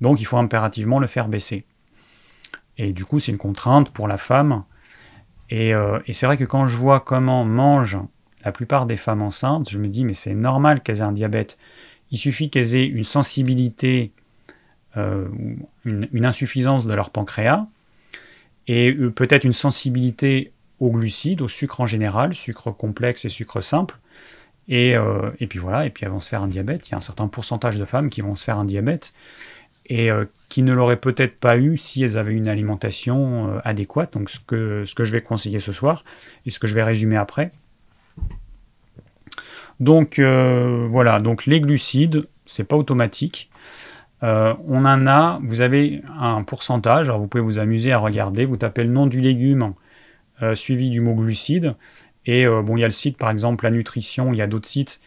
Donc 0.00 0.20
il 0.20 0.24
faut 0.24 0.36
impérativement 0.36 0.98
le 0.98 1.06
faire 1.06 1.28
baisser. 1.28 1.64
Et 2.78 2.92
du 2.92 3.04
coup, 3.04 3.18
c'est 3.18 3.32
une 3.32 3.38
contrainte 3.38 3.90
pour 3.90 4.08
la 4.08 4.16
femme. 4.16 4.64
Et, 5.50 5.74
euh, 5.74 6.00
et 6.06 6.12
c'est 6.12 6.26
vrai 6.26 6.36
que 6.36 6.44
quand 6.44 6.66
je 6.66 6.76
vois 6.76 7.00
comment 7.00 7.44
mange 7.44 7.98
la 8.44 8.52
plupart 8.52 8.86
des 8.86 8.96
femmes 8.96 9.22
enceintes, 9.22 9.70
je 9.70 9.78
me 9.78 9.88
dis, 9.88 10.04
mais 10.04 10.12
c'est 10.12 10.34
normal 10.34 10.82
qu'elles 10.82 10.98
aient 10.98 11.02
un 11.02 11.12
diabète. 11.12 11.58
Il 12.10 12.18
suffit 12.18 12.50
qu'elles 12.50 12.74
aient 12.74 12.86
une 12.86 13.04
sensibilité, 13.04 14.12
euh, 14.96 15.28
une, 15.84 16.26
insuffisance 16.26 16.86
de 16.86 16.94
leur 16.94 17.10
pancréas, 17.10 17.66
et 18.66 18.92
euh, 18.92 19.10
peut-être 19.10 19.44
une 19.44 19.52
sensibilité 19.52 20.52
aux 20.80 20.90
glucides, 20.90 21.40
au 21.40 21.48
sucre 21.48 21.80
en 21.80 21.86
général, 21.86 22.34
sucre 22.34 22.70
complexe 22.70 23.24
et 23.24 23.28
sucre 23.28 23.60
simple. 23.60 23.98
Euh, 24.70 25.30
et, 25.40 25.46
puis 25.46 25.58
voilà, 25.58 25.86
et 25.86 25.90
puis 25.90 26.04
elles 26.04 26.10
vont 26.10 26.20
se 26.20 26.28
faire 26.28 26.42
un 26.42 26.48
diabète. 26.48 26.88
Il 26.88 26.92
y 26.92 26.94
a 26.94 26.98
un 26.98 27.02
certain 27.02 27.28
pourcentage 27.28 27.78
de 27.78 27.84
femmes 27.84 28.10
qui 28.10 28.20
vont 28.20 28.34
se 28.34 28.44
faire 28.44 28.58
un 28.58 28.64
diabète 28.64 29.14
et 29.86 30.08
qui 30.48 30.62
ne 30.62 30.72
l'auraient 30.72 31.00
peut-être 31.00 31.38
pas 31.38 31.58
eu 31.58 31.76
si 31.76 32.02
elles 32.02 32.16
avaient 32.16 32.34
une 32.34 32.48
alimentation 32.48 33.58
adéquate. 33.64 34.14
Donc 34.14 34.30
ce 34.30 34.38
que, 34.40 34.84
ce 34.86 34.94
que 34.94 35.04
je 35.04 35.12
vais 35.12 35.20
conseiller 35.20 35.60
ce 35.60 35.72
soir 35.72 36.04
et 36.46 36.50
ce 36.50 36.58
que 36.58 36.66
je 36.66 36.74
vais 36.74 36.82
résumer 36.82 37.16
après. 37.16 37.52
Donc 39.80 40.18
euh, 40.18 40.86
voilà, 40.88 41.20
donc 41.20 41.46
les 41.46 41.60
glucides, 41.60 42.26
c'est 42.46 42.64
pas 42.64 42.76
automatique. 42.76 43.50
Euh, 44.22 44.54
on 44.66 44.84
en 44.84 45.06
a, 45.06 45.40
vous 45.42 45.60
avez 45.60 46.02
un 46.18 46.42
pourcentage, 46.42 47.08
alors 47.08 47.20
vous 47.20 47.26
pouvez 47.26 47.42
vous 47.42 47.58
amuser 47.58 47.92
à 47.92 47.98
regarder, 47.98 48.44
vous 48.44 48.56
tapez 48.56 48.84
le 48.84 48.90
nom 48.90 49.06
du 49.06 49.20
légume 49.20 49.74
euh, 50.42 50.54
suivi 50.54 50.90
du 50.90 51.00
mot 51.00 51.14
glucide, 51.14 51.74
et 52.26 52.46
bon, 52.46 52.78
il 52.78 52.80
y 52.80 52.84
a 52.84 52.86
le 52.86 52.92
site 52.92 53.18
par 53.18 53.30
exemple 53.30 53.64
La 53.64 53.70
Nutrition, 53.70 54.32
il 54.32 54.38
y 54.38 54.42
a 54.42 54.46
d'autres 54.46 54.68
sites 54.68 55.02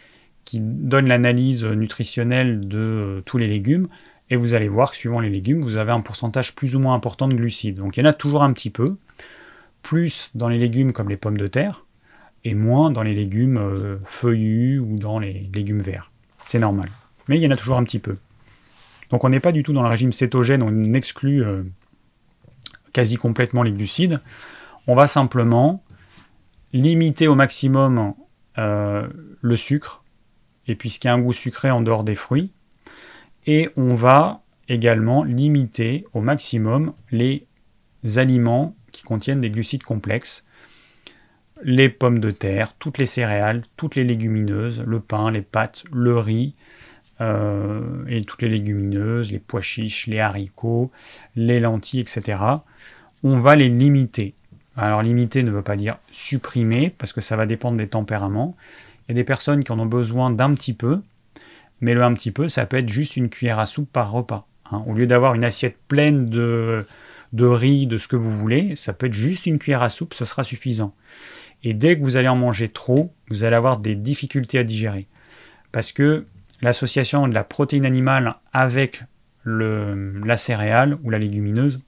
qui 0.46 0.60
donnent 0.62 1.10
l'analyse 1.10 1.66
nutritionnelle 1.66 2.68
de 2.68 3.24
tous 3.26 3.40
les 3.40 3.48
légumes, 3.48 3.88
et 4.30 4.36
vous 4.36 4.54
allez 4.54 4.68
voir 4.68 4.92
que 4.92 4.98
suivant 4.98 5.20
les 5.20 5.30
légumes, 5.30 5.62
vous 5.62 5.78
avez 5.78 5.92
un 5.92 6.02
pourcentage 6.02 6.56
plus 6.56 6.76
ou 6.76 6.80
moins 6.80 6.94
important 6.94 7.28
de 7.28 7.36
glucides. 7.36 7.78
Donc 7.78 7.98
il 7.98 8.02
y 8.02 8.04
en 8.04 8.10
a 8.10 8.14
toujours 8.14 8.44
un 8.44 8.52
petit 8.54 8.70
peu, 8.70 8.98
plus 9.82 10.32
dans 10.36 10.50
les 10.50 10.58
légumes 10.58 10.92
comme 10.94 11.10
les 11.10 11.18
pommes 11.18 11.38
de 11.38 11.48
terre, 11.48 11.86
et 12.44 12.56
moins 12.56 12.92
dans 12.92 13.04
les 13.04 13.14
légumes 13.14 13.58
euh, 13.58 13.98
feuillus 14.06 14.80
ou 14.80 14.98
dans 14.98 15.20
les 15.20 15.50
légumes 15.54 15.82
verts. 15.82 16.12
C'est 16.46 16.60
normal. 16.60 16.90
Mais 17.28 17.38
il 17.38 17.44
y 17.44 17.48
en 17.48 17.52
a 17.52 17.56
toujours 17.56 17.78
un 17.78 17.84
petit 17.84 18.00
peu. 18.00 18.18
Donc 19.10 19.24
on 19.24 19.30
n'est 19.30 19.40
pas 19.40 19.52
du 19.52 19.64
tout 19.64 19.74
dans 19.74 19.84
le 19.84 19.90
régime 19.90 20.12
cétogène, 20.12 20.62
on 20.62 20.94
exclut 20.94 21.44
euh, 21.44 21.64
quasi 22.94 23.16
complètement 23.16 23.64
les 23.64 23.72
glucides. 23.72 24.22
On 24.88 24.96
va 24.96 25.08
simplement 25.08 25.84
limiter 26.74 27.28
au 27.28 27.36
maximum 27.36 28.14
euh, 28.58 29.08
le 29.42 29.56
sucre, 29.56 30.04
et 30.68 30.76
puis 30.76 30.90
ce 30.90 31.00
qui 31.00 31.08
a 31.08 31.14
un 31.14 31.20
goût 31.20 31.34
sucré 31.34 31.72
en 31.72 31.82
dehors 31.82 32.04
des 32.04 32.16
fruits. 32.16 32.52
Et 33.48 33.70
on 33.78 33.96
va 33.96 34.42
également 34.68 35.24
limiter 35.24 36.06
au 36.14 36.22
maximum 36.22 36.94
les 37.12 37.48
aliments 38.18 38.76
qui 38.92 39.04
contiennent 39.04 39.42
des 39.42 39.50
glucides 39.50 39.84
complexes. 39.84 40.46
Les 41.64 41.90
pommes 41.90 42.20
de 42.20 42.30
terre, 42.30 42.74
toutes 42.74 42.98
les 42.98 43.06
céréales, 43.06 43.64
toutes 43.78 43.96
les 43.96 44.04
légumineuses, 44.04 44.84
le 44.86 45.00
pain, 45.00 45.32
les 45.32 45.42
pâtes, 45.42 45.86
le 45.92 46.20
riz, 46.20 46.54
euh, 47.20 48.06
et 48.08 48.22
toutes 48.24 48.44
les 48.44 48.50
légumineuses, 48.50 49.32
les 49.32 49.40
pois 49.40 49.62
chiches, 49.62 50.06
les 50.08 50.20
haricots, 50.20 50.92
les 51.36 51.60
lentilles, 51.60 52.02
etc. 52.02 52.44
On 53.24 53.40
va 53.40 53.56
les 53.56 53.70
limiter. 53.70 54.36
Alors 54.76 55.02
limiter 55.02 55.42
ne 55.42 55.50
veut 55.50 55.64
pas 55.64 55.76
dire 55.76 55.98
supprimer, 56.12 56.94
parce 56.96 57.14
que 57.14 57.22
ça 57.22 57.36
va 57.36 57.48
dépendre 57.48 57.78
des 57.78 57.88
tempéraments. 57.88 58.56
Il 59.08 59.12
y 59.12 59.14
a 59.14 59.16
des 59.16 59.24
personnes 59.24 59.64
qui 59.64 59.72
en 59.72 59.80
ont 59.80 59.88
besoin 59.88 60.30
d'un 60.30 60.54
petit 60.54 60.74
peu, 60.74 61.02
mais 61.82 61.94
le 61.94 62.04
un 62.04 62.14
petit 62.14 62.32
peu, 62.32 62.48
ça 62.48 62.66
peut 62.66 62.78
être 62.78 62.90
juste 62.90 63.18
une 63.18 63.30
cuillère 63.30 63.60
à 63.60 63.66
soupe 63.66 63.92
par 63.92 64.12
repas. 64.12 64.48
Hein. 64.72 64.84
Au 64.88 64.94
lieu 64.94 65.08
d'avoir 65.08 65.36
une 65.36 65.44
assiette 65.44 65.78
pleine 65.88 66.30
de, 66.30 66.86
de 67.34 67.46
riz, 67.46 67.88
de 67.88 67.98
ce 67.98 68.08
que 68.08 68.16
vous 68.16 68.32
voulez, 68.32 68.76
ça 68.76 68.94
peut 68.94 69.08
être 69.08 69.14
juste 69.14 69.46
une 69.46 69.60
cuillère 69.60 69.84
à 69.84 69.90
soupe, 69.90 70.14
ce 70.14 70.26
sera 70.26 70.44
suffisant. 70.44 70.94
Et 71.64 71.74
dès 71.74 71.98
que 71.98 72.04
vous 72.04 72.18
allez 72.18 72.28
en 72.28 72.36
manger 72.36 72.68
trop, 72.68 73.14
vous 73.30 73.44
allez 73.44 73.56
avoir 73.56 73.80
des 73.80 73.96
difficultés 73.96 74.60
à 74.60 74.64
digérer. 74.64 75.08
Parce 75.72 75.92
que 75.92 76.26
l'association 76.62 77.28
de 77.28 77.34
la 77.34 77.44
protéine 77.44 77.86
animale 77.86 78.34
avec 78.54 79.04
le, 79.44 80.20
la 80.26 80.38
céréale 80.38 80.98
ou 81.04 81.10
la 81.10 81.20
légumineuse, 81.20 81.82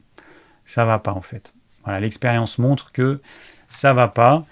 ça 0.66 0.86
va 0.86 1.00
pas 1.00 1.12
en 1.12 1.22
fait. 1.22 1.54
Voilà, 1.84 2.00
l'expérience 2.00 2.58
montre 2.58 2.92
que 2.92 3.22
ça 3.70 3.94
va 3.94 4.08
pas. 4.08 4.46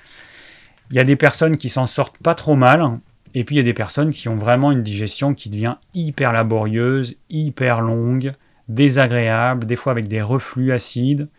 Il 0.92 0.96
y 0.96 1.00
a 1.00 1.04
des 1.04 1.16
personnes 1.16 1.58
qui 1.58 1.70
s'en 1.70 1.86
sortent 1.86 2.18
pas 2.18 2.36
trop 2.36 2.56
mal, 2.56 3.00
et 3.34 3.44
puis 3.44 3.56
il 3.56 3.58
y 3.58 3.62
a 3.62 3.64
des 3.64 3.74
personnes 3.74 4.12
qui 4.12 4.30
ont 4.30 4.36
vraiment 4.36 4.72
une 4.72 4.84
digestion 4.84 5.34
qui 5.34 5.50
devient 5.50 5.76
hyper 5.94 6.34
laborieuse, 6.34 7.16
hyper 7.30 7.82
longue, 7.82 8.34
désagréable, 8.70 9.66
des 9.66 9.76
fois 9.76 9.92
avec 9.92 10.08
des 10.08 10.22
reflux 10.22 10.72
acides. 10.72 11.30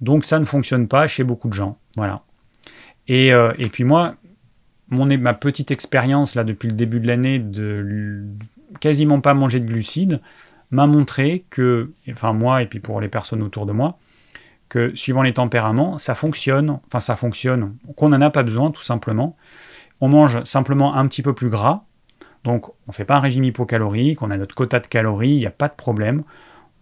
Donc 0.00 0.24
ça 0.24 0.38
ne 0.38 0.44
fonctionne 0.44 0.88
pas 0.88 1.06
chez 1.06 1.24
beaucoup 1.24 1.48
de 1.48 1.54
gens. 1.54 1.78
Voilà. 1.96 2.22
Et, 3.08 3.32
euh, 3.32 3.52
puis 3.72 3.84
moi, 3.84 4.14
mon, 4.88 5.06
ma 5.18 5.34
petite 5.34 5.70
expérience 5.70 6.34
là 6.34 6.44
depuis 6.44 6.68
le 6.68 6.74
début 6.74 7.00
de 7.00 7.06
l'année 7.06 7.38
de 7.38 8.24
quasiment 8.80 9.20
pas 9.20 9.34
manger 9.34 9.60
de 9.60 9.66
glucides 9.66 10.20
m'a 10.70 10.86
montré 10.86 11.44
que, 11.50 11.92
enfin 12.10 12.32
moi 12.32 12.62
et 12.62 12.66
puis 12.66 12.80
pour 12.80 13.00
les 13.00 13.08
personnes 13.08 13.42
autour 13.42 13.66
de 13.66 13.72
moi, 13.72 13.98
que 14.68 14.94
suivant 14.94 15.22
les 15.22 15.34
tempéraments, 15.34 15.98
ça 15.98 16.14
fonctionne, 16.14 16.80
enfin 16.86 17.00
ça 17.00 17.16
fonctionne, 17.16 17.76
qu'on 17.96 18.08
n'en 18.08 18.20
a 18.20 18.30
pas 18.30 18.42
besoin 18.42 18.70
tout 18.70 18.82
simplement. 18.82 19.36
On 20.00 20.08
mange 20.08 20.44
simplement 20.44 20.94
un 20.94 21.06
petit 21.06 21.22
peu 21.22 21.34
plus 21.34 21.48
gras, 21.48 21.84
donc 22.44 22.68
on 22.68 22.72
ne 22.88 22.92
fait 22.92 23.04
pas 23.04 23.16
un 23.16 23.20
régime 23.20 23.44
hypocalorique, 23.44 24.22
on 24.22 24.30
a 24.30 24.36
notre 24.36 24.54
quota 24.54 24.78
de 24.78 24.86
calories, 24.86 25.30
il 25.30 25.38
n'y 25.38 25.46
a 25.46 25.50
pas 25.50 25.68
de 25.68 25.74
problème. 25.74 26.22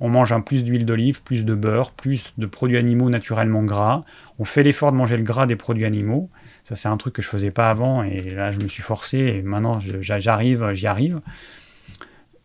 On 0.01 0.09
mange 0.09 0.33
un 0.33 0.41
plus 0.41 0.65
d'huile 0.65 0.85
d'olive, 0.85 1.23
plus 1.23 1.45
de 1.45 1.55
beurre, 1.55 1.93
plus 1.93 2.35
de 2.37 2.47
produits 2.47 2.77
animaux 2.77 3.09
naturellement 3.09 3.63
gras. 3.63 4.03
On 4.41 4.45
fait 4.45 4.65
l'effort 4.65 4.91
de 4.91 4.97
manger 4.97 5.17
le 5.17 5.23
gras 5.23 5.47
des 5.47 5.55
produits 5.55 5.85
animaux. 5.85 6.29
Ça, 6.65 6.75
c'est 6.75 6.89
un 6.89 6.97
truc 6.97 7.15
que 7.15 7.23
je 7.23 7.29
faisais 7.29 7.53
pas 7.53 7.71
avant 7.71 8.03
et 8.03 8.21
là, 8.31 8.51
je 8.51 8.59
me 8.59 8.67
suis 8.67 8.83
forcé 8.83 9.19
et 9.19 9.43
maintenant, 9.43 9.79
j'arrive, 9.79 10.73
j'y 10.73 10.89
arrive. 10.89 11.21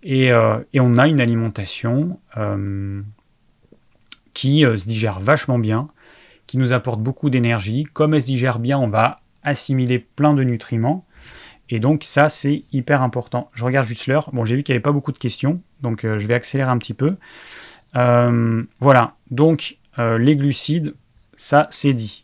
Et, 0.04 0.32
euh, 0.32 0.60
et, 0.74 0.80
on 0.80 1.00
a 1.00 1.08
une 1.08 1.20
alimentation 1.20 2.20
euh, 2.38 3.02
qui 4.34 4.64
euh, 4.64 4.78
se 4.78 4.88
digère 4.88 5.20
vachement 5.20 5.58
bien, 5.58 5.88
qui 6.46 6.60
nous 6.60 6.74
apporte 6.74 7.02
beaucoup 7.02 7.32
d'énergie. 7.32 7.86
Comme 7.86 8.14
elle 8.14 8.22
se 8.22 8.28
digère 8.28 8.60
bien, 8.60 8.78
on 8.78 8.90
va 8.90 9.16
assimiler 9.44 10.00
plein 10.00 10.34
de 10.34 10.44
nutriments. 10.44 11.06
Et 11.70 11.80
donc 11.80 12.04
ça, 12.04 12.30
c'est 12.30 12.64
hyper 12.72 13.02
important. 13.02 13.50
Je 13.54 13.66
regarde 13.66 13.88
juste 13.88 14.08
l'heure. 14.08 14.30
Bon, 14.34 14.46
j'ai 14.46 14.56
vu 14.56 14.64
qu'il 14.64 14.74
n'y 14.74 14.78
avait 14.78 14.84
pas 14.84 14.92
beaucoup 14.92 15.12
de 15.12 15.18
questions, 15.18 15.62
donc 15.82 16.04
je 16.04 16.28
vais 16.28 16.34
accélérer 16.34 16.70
un 16.70 16.78
petit 16.78 16.94
peu. 16.94 17.18
voilà, 17.94 19.16
donc 19.32 19.78
les 19.98 20.36
glucides, 20.38 20.94
ça, 21.36 21.68
c'est 21.70 21.94
dit. 21.94 22.22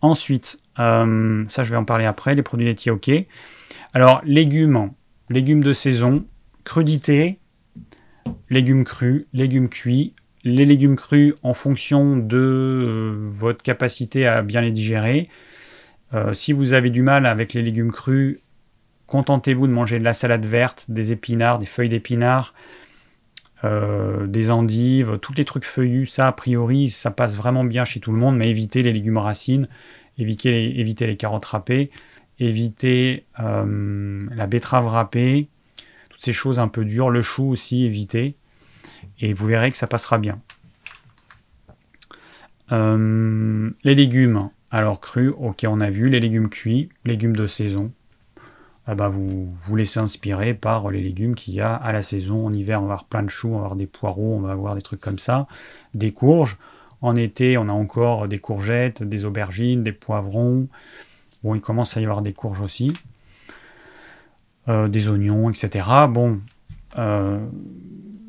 Ensuite, 0.00 0.58
euh, 0.78 1.44
ça, 1.48 1.62
je 1.62 1.70
vais 1.70 1.76
en 1.76 1.84
parler 1.84 2.04
après. 2.04 2.34
Les 2.34 2.42
produits 2.42 2.66
laitiers, 2.66 2.90
ok. 2.90 3.10
Alors, 3.94 4.20
légumes, 4.24 4.90
légumes 5.30 5.62
de 5.62 5.72
saison, 5.72 6.26
crudité, 6.64 7.38
légumes 8.50 8.84
crus, 8.84 9.26
légumes 9.32 9.68
cuits. 9.68 10.14
Les 10.44 10.64
légumes 10.64 10.96
crus 10.96 11.34
en 11.42 11.54
fonction 11.54 12.16
de 12.16 12.36
euh, 12.36 13.18
votre 13.20 13.62
capacité 13.62 14.26
à 14.26 14.42
bien 14.42 14.60
les 14.60 14.70
digérer. 14.70 15.28
Euh, 16.16 16.34
si 16.34 16.52
vous 16.52 16.72
avez 16.72 16.90
du 16.90 17.02
mal 17.02 17.26
avec 17.26 17.54
les 17.54 17.62
légumes 17.62 17.92
crus, 17.92 18.40
contentez-vous 19.06 19.68
de 19.68 19.72
manger 19.72 20.00
de 20.00 20.04
la 20.04 20.14
salade 20.14 20.44
verte, 20.44 20.86
des 20.88 21.12
épinards, 21.12 21.58
des 21.60 21.66
feuilles 21.66 21.88
d'épinards, 21.88 22.54
des 23.64 24.52
endives, 24.52 25.18
tous 25.20 25.34
les 25.34 25.44
trucs 25.44 25.64
feuillus. 25.64 26.06
Ça, 26.06 26.28
a 26.28 26.32
priori, 26.32 26.88
ça 26.88 27.10
passe 27.10 27.36
vraiment 27.36 27.64
bien 27.64 27.84
chez 27.84 27.98
tout 27.98 28.12
le 28.12 28.18
monde, 28.18 28.36
mais 28.36 28.48
évitez 28.48 28.84
les 28.84 28.92
légumes 28.92 29.18
racines 29.18 29.66
éviter 30.18 31.06
les, 31.06 31.16
carottes 31.16 31.44
râpées, 31.44 31.90
éviter 32.38 33.26
euh, 33.40 34.26
la 34.34 34.46
betterave 34.46 34.86
râpée, 34.86 35.48
toutes 36.10 36.22
ces 36.22 36.32
choses 36.32 36.58
un 36.58 36.68
peu 36.68 36.84
dures, 36.84 37.10
le 37.10 37.22
chou 37.22 37.50
aussi, 37.50 37.84
éviter, 37.84 38.36
et 39.20 39.32
vous 39.32 39.46
verrez 39.46 39.70
que 39.70 39.76
ça 39.76 39.86
passera 39.86 40.18
bien. 40.18 40.40
Euh, 42.72 43.70
les 43.84 43.94
légumes, 43.94 44.50
alors 44.70 45.00
crus, 45.00 45.32
ok 45.38 45.64
on 45.68 45.80
a 45.80 45.90
vu, 45.90 46.08
les 46.08 46.20
légumes 46.20 46.48
cuits, 46.48 46.88
légumes 47.04 47.36
de 47.36 47.46
saison, 47.46 47.92
ah 48.88 48.94
bah 48.94 49.08
vous 49.08 49.48
vous 49.50 49.76
laissez 49.76 49.98
inspirer 49.98 50.54
par 50.54 50.90
les 50.90 51.00
légumes 51.00 51.34
qu'il 51.34 51.54
y 51.54 51.60
a 51.60 51.74
à 51.74 51.92
la 51.92 52.02
saison. 52.02 52.46
En 52.46 52.52
hiver, 52.52 52.80
on 52.80 52.86
va 52.86 52.92
avoir 52.92 53.04
plein 53.04 53.24
de 53.24 53.28
choux, 53.28 53.48
on 53.48 53.58
va 53.58 53.58
avoir 53.58 53.76
des 53.76 53.86
poireaux, 53.86 54.36
on 54.36 54.40
va 54.40 54.52
avoir 54.52 54.76
des 54.76 54.82
trucs 54.82 55.00
comme 55.00 55.18
ça, 55.18 55.48
des 55.94 56.12
courges. 56.12 56.56
En 57.02 57.16
été, 57.16 57.58
on 57.58 57.68
a 57.68 57.72
encore 57.72 58.28
des 58.28 58.38
courgettes, 58.38 59.02
des 59.02 59.24
aubergines, 59.24 59.82
des 59.82 59.92
poivrons. 59.92 60.68
Bon, 61.42 61.54
il 61.54 61.60
commence 61.60 61.96
à 61.96 62.00
y 62.00 62.04
avoir 62.04 62.22
des 62.22 62.32
courges 62.32 62.60
aussi. 62.60 62.92
Euh, 64.68 64.88
des 64.88 65.08
oignons, 65.08 65.50
etc. 65.50 65.84
Bon, 66.08 66.40
euh, 66.96 67.44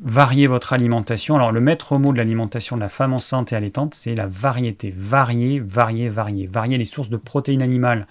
variez 0.02 0.46
votre 0.46 0.72
alimentation. 0.72 1.36
Alors, 1.36 1.52
le 1.52 1.60
maître 1.60 1.98
mot 1.98 2.12
de 2.12 2.18
l'alimentation 2.18 2.76
de 2.76 2.80
la 2.80 2.88
femme 2.88 3.12
enceinte 3.12 3.52
et 3.52 3.56
allaitante, 3.56 3.94
c'est 3.94 4.14
la 4.14 4.26
variété. 4.26 4.92
Varier, 4.94 5.60
varier, 5.60 6.08
varier. 6.08 6.46
Varier 6.46 6.78
les 6.78 6.84
sources 6.84 7.10
de 7.10 7.16
protéines 7.16 7.62
animales. 7.62 8.06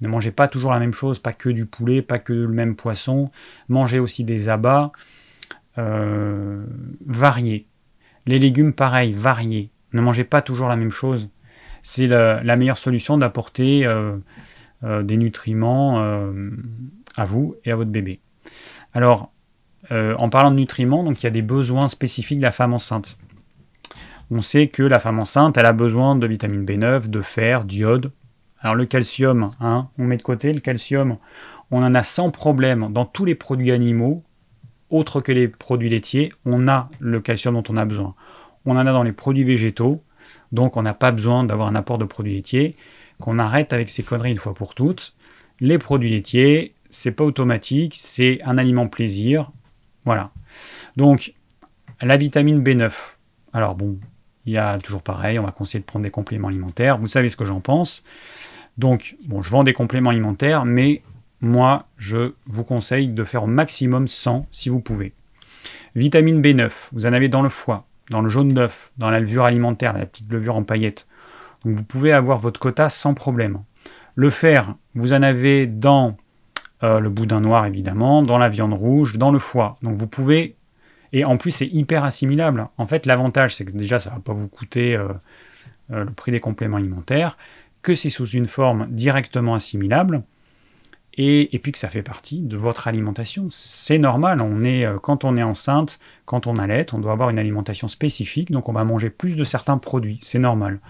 Ne 0.00 0.08
mangez 0.08 0.30
pas 0.30 0.48
toujours 0.48 0.72
la 0.72 0.80
même 0.80 0.92
chose, 0.92 1.18
pas 1.18 1.32
que 1.32 1.48
du 1.48 1.66
poulet, 1.66 2.02
pas 2.02 2.18
que 2.18 2.32
le 2.32 2.48
même 2.48 2.76
poisson. 2.76 3.30
Mangez 3.68 3.98
aussi 3.98 4.24
des 4.24 4.48
abats. 4.48 4.92
Euh, 5.78 6.64
varier. 7.06 7.66
Les 8.26 8.38
légumes, 8.38 8.72
pareil, 8.72 9.12
varier. 9.12 9.70
Ne 9.92 10.00
mangez 10.00 10.24
pas 10.24 10.42
toujours 10.42 10.68
la 10.68 10.76
même 10.76 10.90
chose. 10.90 11.28
C'est 11.82 12.06
la, 12.06 12.56
meilleure 12.56 12.78
solution 12.78 13.18
d'apporter 13.18 13.84
euh, 13.84 14.16
euh, 14.84 15.02
des 15.02 15.16
nutriments 15.16 16.00
euh, 16.00 16.50
à 17.16 17.24
vous 17.24 17.54
et 17.64 17.70
à 17.70 17.76
votre 17.76 17.90
bébé. 17.90 18.20
Alors, 18.94 19.32
en 19.90 20.28
parlant 20.28 20.50
de 20.50 20.56
nutriments, 20.56 21.04
donc 21.04 21.22
il 21.22 21.24
y 21.24 21.26
a 21.26 21.30
des 21.30 21.42
besoins 21.42 21.88
spécifiques 21.88 22.38
de 22.38 22.42
la 22.42 22.52
femme 22.52 22.72
enceinte. 22.72 23.18
On 24.30 24.42
sait 24.42 24.68
que 24.68 24.82
la 24.82 24.98
femme 24.98 25.20
enceinte, 25.20 25.56
elle 25.56 25.66
a 25.66 25.72
besoin 25.72 26.16
de 26.16 26.26
vitamine 26.26 26.64
B9, 26.64 27.08
de 27.08 27.20
fer, 27.20 27.64
d'iode. 27.64 28.10
Alors 28.60 28.74
le 28.74 28.86
calcium, 28.86 29.50
hein, 29.60 29.88
on 29.98 30.04
met 30.04 30.16
de 30.16 30.22
côté 30.22 30.52
le 30.52 30.60
calcium, 30.60 31.18
on 31.70 31.82
en 31.82 31.94
a 31.94 32.02
sans 32.02 32.30
problème 32.30 32.92
dans 32.92 33.04
tous 33.04 33.26
les 33.26 33.34
produits 33.34 33.72
animaux, 33.72 34.22
autres 34.88 35.20
que 35.20 35.32
les 35.32 35.48
produits 35.48 35.90
laitiers, 35.90 36.32
on 36.46 36.66
a 36.68 36.88
le 36.98 37.20
calcium 37.20 37.54
dont 37.54 37.64
on 37.68 37.76
a 37.76 37.84
besoin 37.84 38.14
on 38.66 38.76
en 38.76 38.86
a 38.86 38.92
dans 38.92 39.02
les 39.02 39.12
produits 39.12 39.44
végétaux, 39.44 40.02
donc 40.52 40.76
on 40.76 40.82
n'a 40.82 40.94
pas 40.94 41.12
besoin 41.12 41.44
d'avoir 41.44 41.68
un 41.68 41.74
apport 41.74 41.98
de 41.98 42.04
produits 42.04 42.34
laitiers, 42.34 42.76
qu'on 43.20 43.38
arrête 43.38 43.72
avec 43.72 43.90
ces 43.90 44.02
conneries 44.02 44.32
une 44.32 44.38
fois 44.38 44.54
pour 44.54 44.74
toutes. 44.74 45.14
Les 45.60 45.78
produits 45.78 46.10
laitiers, 46.10 46.74
c'est 46.90 47.12
pas 47.12 47.24
automatique, 47.24 47.94
c'est 47.94 48.40
un 48.44 48.58
aliment 48.58 48.88
plaisir, 48.88 49.50
voilà. 50.04 50.30
Donc 50.96 51.34
la 52.00 52.16
vitamine 52.16 52.62
B9. 52.62 53.16
Alors 53.52 53.74
bon, 53.74 53.98
il 54.46 54.52
y 54.52 54.58
a 54.58 54.78
toujours 54.78 55.02
pareil, 55.02 55.38
on 55.38 55.44
va 55.44 55.52
conseiller 55.52 55.80
de 55.80 55.86
prendre 55.86 56.04
des 56.04 56.10
compléments 56.10 56.48
alimentaires, 56.48 56.98
vous 56.98 57.06
savez 57.06 57.28
ce 57.28 57.36
que 57.36 57.44
j'en 57.44 57.60
pense. 57.60 58.02
Donc 58.78 59.16
bon, 59.26 59.42
je 59.42 59.50
vends 59.50 59.64
des 59.64 59.72
compléments 59.72 60.10
alimentaires, 60.10 60.64
mais 60.64 61.02
moi, 61.40 61.86
je 61.98 62.32
vous 62.46 62.64
conseille 62.64 63.08
de 63.08 63.24
faire 63.24 63.44
au 63.44 63.46
maximum 63.46 64.08
100 64.08 64.46
si 64.50 64.68
vous 64.68 64.80
pouvez. 64.80 65.12
Vitamine 65.94 66.42
B9, 66.42 66.88
vous 66.92 67.06
en 67.06 67.12
avez 67.12 67.28
dans 67.28 67.42
le 67.42 67.48
foie, 67.48 67.86
dans 68.10 68.20
le 68.20 68.28
jaune 68.28 68.52
d'œuf, 68.52 68.92
dans 68.98 69.10
la 69.10 69.20
levure 69.20 69.44
alimentaire, 69.44 69.96
la 69.96 70.06
petite 70.06 70.30
levure 70.32 70.56
en 70.56 70.64
paillettes. 70.64 71.06
Donc 71.64 71.76
vous 71.76 71.84
pouvez 71.84 72.12
avoir 72.12 72.38
votre 72.38 72.60
quota 72.60 72.88
sans 72.88 73.14
problème. 73.14 73.62
Le 74.14 74.30
fer, 74.30 74.74
vous 74.94 75.12
en 75.12 75.22
avez 75.22 75.66
dans 75.66 76.16
euh, 76.84 77.00
le 77.00 77.08
boudin 77.08 77.40
noir 77.40 77.64
évidemment, 77.64 78.22
dans 78.22 78.36
la 78.36 78.50
viande 78.50 78.74
rouge, 78.74 79.16
dans 79.16 79.32
le 79.32 79.38
foie. 79.38 79.76
Donc 79.82 79.96
vous 79.96 80.06
pouvez 80.06 80.56
et 81.14 81.24
en 81.24 81.38
plus 81.38 81.50
c'est 81.50 81.66
hyper 81.66 82.04
assimilable. 82.04 82.68
En 82.76 82.86
fait, 82.86 83.06
l'avantage 83.06 83.54
c'est 83.54 83.64
que 83.64 83.72
déjà 83.72 83.98
ça 83.98 84.10
va 84.10 84.18
pas 84.18 84.34
vous 84.34 84.48
coûter 84.48 84.94
euh, 84.94 85.08
euh, 85.92 86.04
le 86.04 86.10
prix 86.10 86.30
des 86.30 86.40
compléments 86.40 86.76
alimentaires, 86.76 87.38
que 87.80 87.94
c'est 87.94 88.10
sous 88.10 88.26
une 88.26 88.46
forme 88.46 88.86
directement 88.90 89.54
assimilable. 89.54 90.24
Et, 91.16 91.60
puis 91.62 91.70
que 91.70 91.78
ça 91.78 91.88
fait 91.88 92.02
partie 92.02 92.40
de 92.40 92.56
votre 92.56 92.88
alimentation. 92.88 93.46
C'est 93.48 93.98
normal, 93.98 94.44
quand 95.00 95.22
on 95.22 95.36
est 95.36 95.44
enceinte, 95.44 96.00
quand 96.24 96.48
on 96.48 96.56
allait, 96.56 96.92
on 96.92 96.98
doit 96.98 97.12
avoir 97.12 97.30
une 97.30 97.38
alimentation 97.38 97.86
spécifique, 97.86 98.50
donc 98.50 98.68
on 98.68 98.72
va 98.72 98.82
manger 98.82 99.10
plus 99.10 99.36
de 99.36 99.44
certains 99.44 99.78
produits, 99.78 100.18
c'est 100.22 100.40
normal. 100.40 100.80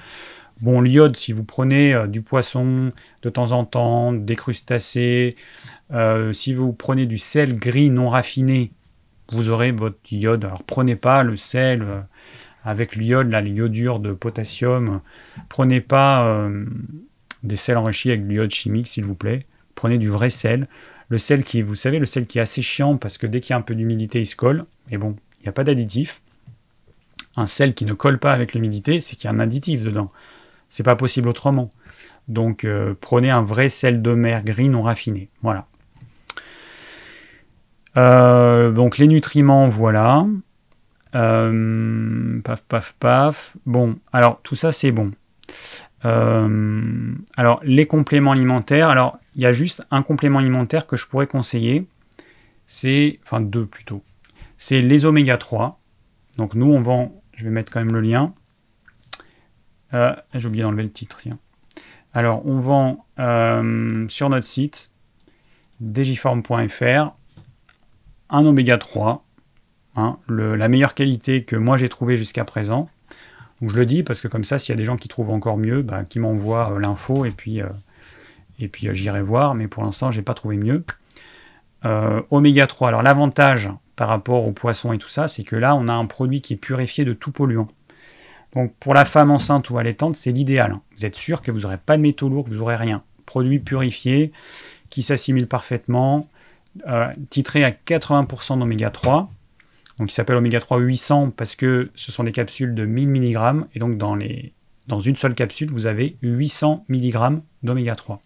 Bon, 0.63 0.81
l'iode, 0.81 1.15
si 1.15 1.33
vous 1.33 1.45
prenez 1.45 2.09
du 2.09 2.23
poisson 2.23 2.91
de 3.21 3.29
temps 3.29 3.53
en 3.53 3.67
temps, 3.67 4.15
des 4.15 4.35
crustacés, 4.35 5.37
euh, 5.93 6.33
si 6.33 6.55
vous 6.55 6.73
prenez 6.73 7.07
du 7.07 7.19
sel 7.19 7.57
gris 7.57 7.91
non 7.91 8.09
raffiné, 8.09 8.73
vous 9.33 9.49
aurez 9.49 9.73
votre 9.73 9.99
iode. 10.11 10.45
Alors 10.45 10.63
prenez 10.63 10.97
pas 10.97 11.23
le 11.23 11.37
sel 11.37 11.83
euh, 11.83 12.01
avec 12.65 12.97
l'iode, 12.97 13.31
l'iodure 13.31 14.01
de 14.01 14.13
potassium. 14.13 15.01
Prenez 15.49 15.81
pas 15.81 16.27
euh, 16.27 16.65
des 17.43 17.57
sels 17.57 17.77
enrichis 17.77 18.11
avec 18.11 18.25
de 18.25 18.29
l'iode 18.29 18.51
chimique, 18.51 18.89
s'il 18.89 19.05
vous 19.05 19.15
plaît. 19.15 19.47
Prenez 19.75 19.99
du 19.99 20.09
vrai 20.09 20.31
sel. 20.31 20.69
Le 21.09 21.19
sel 21.19 21.45
qui, 21.45 21.61
vous 21.63 21.75
savez, 21.75 21.99
le 21.99 22.07
sel 22.07 22.27
qui 22.27 22.39
est 22.39 22.43
assez 22.43 22.63
chiant 22.63 22.97
parce 22.97 23.19
que 23.19 23.27
dès 23.27 23.41
qu'il 23.41 23.51
y 23.51 23.55
a 23.55 23.59
un 23.59 23.63
peu 23.63 23.75
d'humidité, 23.75 24.21
il 24.21 24.27
se 24.27 24.37
colle. 24.37 24.65
Mais 24.91 24.97
bon, 24.97 25.17
il 25.41 25.43
n'y 25.43 25.49
a 25.49 25.53
pas 25.53 25.65
d'additif. 25.65 26.23
Un 27.37 27.47
sel 27.47 27.75
qui 27.75 27.85
ne 27.85 27.93
colle 27.93 28.19
pas 28.19 28.33
avec 28.33 28.55
l'humidité, 28.55 29.01
c'est 29.01 29.17
qu'il 29.17 29.25
y 29.25 29.29
a 29.29 29.33
un 29.33 29.41
additif 29.41 29.83
dedans. 29.83 30.11
C'est 30.69 30.85
pas 30.85 30.97
possible 30.97 31.29
autrement. 31.29 31.71
Donc 32.29 32.67
prenez 33.01 33.31
un 33.31 33.43
vrai 33.43 33.69
sel 33.69 34.01
de 34.01 34.15
mer 34.15 34.45
gris 34.45 34.69
non 34.69 34.83
raffiné. 34.83 35.29
Voilà. 35.43 35.67
Euh, 37.97 38.71
donc 38.71 38.99
les 38.99 39.07
nutriments, 39.07 39.69
voilà. 39.69 40.27
Euh, 41.15 42.41
paf, 42.43 42.63
paf, 42.63 42.95
paf. 42.99 43.57
Bon, 43.67 43.99
alors 44.13 44.41
tout 44.43 44.55
ça 44.55 44.73
c'est 44.73 44.91
bon. 44.91 45.13
Euh, 46.05 47.15
alors 47.37 47.61
les 47.63 47.87
compléments 47.87 48.33
alimentaires, 48.33 48.89
alors 48.91 49.19
il 49.37 49.43
y 49.43 49.47
a 49.47 49.53
juste 49.53 49.85
un 49.91 50.03
complément 50.03 50.41
alimentaire 50.41 50.87
que 50.87 50.97
je 50.97 51.07
pourrais 51.07 51.27
conseiller. 51.27 51.87
C'est, 52.67 53.21
enfin 53.23 53.41
deux 53.41 53.67
plutôt. 53.67 54.03
C'est 54.57 54.81
les 54.81 55.05
oméga 55.05 55.37
3. 55.37 55.81
Donc 56.37 56.55
nous 56.55 56.67
on 56.67 56.81
vend, 56.81 57.13
je 57.35 57.45
vais 57.45 57.51
mettre 57.51 57.73
quand 57.73 57.81
même 57.81 57.93
le 57.93 58.01
lien. 58.01 58.35
J'ai 60.35 60.49
oublié 60.49 60.65
d'enlever 60.65 60.83
le 60.83 60.91
titre. 60.91 61.21
Alors 62.13 62.45
on 62.47 62.59
vend 62.59 63.07
sur 64.09 64.29
notre 64.29 64.47
site 64.47 64.91
digiform.fr 65.79 67.15
un 68.31 68.47
oméga 68.47 68.79
3, 68.79 69.25
hein, 69.97 70.19
la 70.29 70.69
meilleure 70.69 70.95
qualité 70.95 71.45
que 71.45 71.57
moi 71.57 71.77
j'ai 71.77 71.89
trouvé 71.89 72.17
jusqu'à 72.17 72.45
présent. 72.45 72.89
Donc 73.61 73.71
je 73.71 73.77
le 73.77 73.87
dis 73.87 74.03
parce 74.03 74.21
que 74.21 74.29
comme 74.29 74.45
ça, 74.45 74.59
s'il 74.59 74.73
y 74.73 74.77
a 74.77 74.77
des 74.77 74.85
gens 74.85 74.97
qui 74.97 75.09
trouvent 75.09 75.31
encore 75.31 75.57
mieux, 75.57 75.83
bah, 75.83 76.05
qui 76.05 76.19
m'envoient 76.19 76.73
euh, 76.73 76.79
l'info 76.79 77.25
et 77.25 77.31
puis, 77.31 77.63
euh, 77.63 77.69
et 78.59 78.69
puis 78.69 78.89
euh, 78.89 78.95
j'irai 78.95 79.23
voir, 79.23 79.55
mais 79.55 79.69
pour 79.69 79.83
l'instant, 79.85 80.11
j'ai 80.11 80.23
pas 80.23 80.35
trouvé 80.35 80.57
mieux. 80.57 80.85
oméga 82.31 82.67
3, 82.67 82.89
alors 82.89 83.03
l'avantage 83.03 83.71
par 83.97 84.09
rapport 84.09 84.47
aux 84.47 84.53
poissons 84.53 84.93
et 84.93 84.99
tout 84.99 85.09
ça, 85.09 85.29
c'est 85.29 85.45
que 85.45 85.57
là, 85.57 85.77
on 85.77 85.87
a 85.89 85.93
un 85.93 86.07
produit 86.07 86.41
qui 86.41 86.55
est 86.55 86.57
purifié 86.57 87.05
de 87.05 87.13
tout 87.13 87.31
polluant. 87.31 87.69
Donc 88.55 88.75
pour 88.77 88.95
la 88.95 89.05
femme 89.05 89.31
enceinte 89.31 89.71
ou 89.71 89.79
allaitante, 89.79 90.17
c'est 90.17 90.33
l'idéal. 90.33 90.79
Vous 90.97 91.07
êtes 91.07 91.15
sûr 91.15 91.43
que 91.43 91.51
vous 91.51 91.61
n'aurez 91.61 91.79
pas 91.79 91.97
de 91.97 92.03
métaux 92.03 92.29
lourds, 92.29 92.45
que 92.45 92.51
vous 92.51 92.57
n'aurez 92.57 92.77
rien. 92.77 93.03
Produit 93.27 93.59
purifié, 93.59 94.33
qui 94.91 95.03
s'assimile 95.03 95.49
parfaitement, 95.49 96.29
euh, 96.87 97.13
titré 97.31 97.65
à 97.65 97.71
80% 97.71 98.59
d'oméga 98.59 98.91
3. 98.91 99.31
Donc 99.99 100.11
il 100.11 100.15
s'appelle 100.15 100.37
oméga 100.37 100.59
3 100.59 100.79
800 100.79 101.31
parce 101.31 101.55
que 101.55 101.91
ce 101.95 102.11
sont 102.11 102.25
des 102.25 102.33
capsules 102.33 102.75
de 102.75 102.85
1000 102.85 103.09
mg 103.09 103.65
et 103.75 103.79
donc 103.79 103.97
dans, 103.97 104.17
les, 104.17 104.53
dans 104.89 105.01
une 105.01 105.15
seule 105.15 105.35
capsule 105.35 105.71
vous 105.71 105.87
avez 105.87 106.17
800 106.23 106.85
mg 106.89 107.41
d'oméga 107.63 107.95
3. 107.95 108.19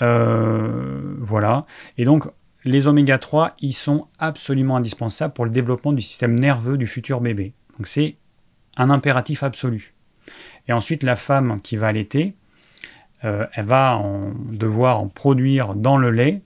Euh, 0.00 1.16
voilà. 1.18 1.66
Et 1.96 2.04
donc 2.04 2.28
les 2.64 2.86
oméga 2.86 3.18
3 3.18 3.56
ils 3.60 3.72
sont 3.72 4.06
absolument 4.20 4.76
indispensables 4.76 5.34
pour 5.34 5.44
le 5.44 5.50
développement 5.50 5.92
du 5.92 6.02
système 6.02 6.38
nerveux 6.38 6.78
du 6.78 6.86
futur 6.86 7.20
bébé. 7.20 7.52
Donc 7.76 7.88
c'est 7.88 8.16
un 8.76 8.90
impératif 8.90 9.42
absolu. 9.42 9.94
Et 10.68 10.72
ensuite 10.72 11.02
la 11.02 11.16
femme 11.16 11.60
qui 11.62 11.74
va 11.74 11.88
allaiter, 11.88 12.36
euh, 13.24 13.46
elle 13.54 13.64
va 13.64 14.00
devoir 14.52 15.00
en 15.00 15.08
produire 15.08 15.74
dans 15.74 15.96
le 15.96 16.12
lait 16.12 16.42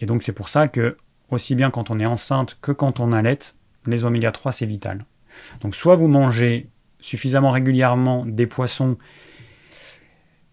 et 0.00 0.06
donc 0.06 0.22
c'est 0.22 0.32
pour 0.32 0.48
ça 0.48 0.68
que, 0.68 0.96
aussi 1.30 1.54
bien 1.54 1.70
quand 1.70 1.90
on 1.90 1.98
est 1.98 2.06
enceinte 2.06 2.58
que 2.60 2.72
quand 2.72 3.00
on 3.00 3.12
allait, 3.12 3.38
les 3.86 4.04
oméga 4.04 4.32
3 4.32 4.52
c'est 4.52 4.66
vital. 4.66 5.04
Donc 5.60 5.74
soit 5.74 5.96
vous 5.96 6.08
mangez 6.08 6.68
suffisamment 7.00 7.50
régulièrement 7.50 8.24
des 8.26 8.46
poissons, 8.46 8.98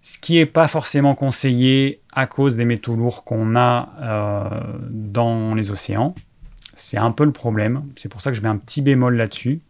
ce 0.01 0.17
qui 0.17 0.35
n'est 0.35 0.45
pas 0.45 0.67
forcément 0.67 1.15
conseillé 1.15 2.01
à 2.11 2.27
cause 2.27 2.57
des 2.57 2.65
métaux 2.65 2.95
lourds 2.95 3.23
qu'on 3.23 3.55
a 3.55 3.93
euh, 4.01 4.77
dans 4.89 5.55
les 5.55 5.71
océans. 5.71 6.13
C'est 6.75 6.97
un 6.97 7.11
peu 7.11 7.23
le 7.23 7.31
problème. 7.31 7.83
C'est 7.95 8.09
pour 8.09 8.21
ça 8.21 8.31
que 8.31 8.37
je 8.37 8.41
mets 8.41 8.49
un 8.49 8.57
petit 8.57 8.81
bémol 8.81 9.15
là-dessus. 9.15 9.61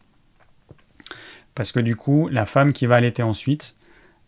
Parce 1.54 1.72
que 1.72 1.80
du 1.80 1.96
coup, 1.96 2.30
la 2.30 2.46
femme 2.46 2.74
qui 2.74 2.88
va 2.88 2.96
allaiter 2.96 3.22
ensuite, 3.22 3.76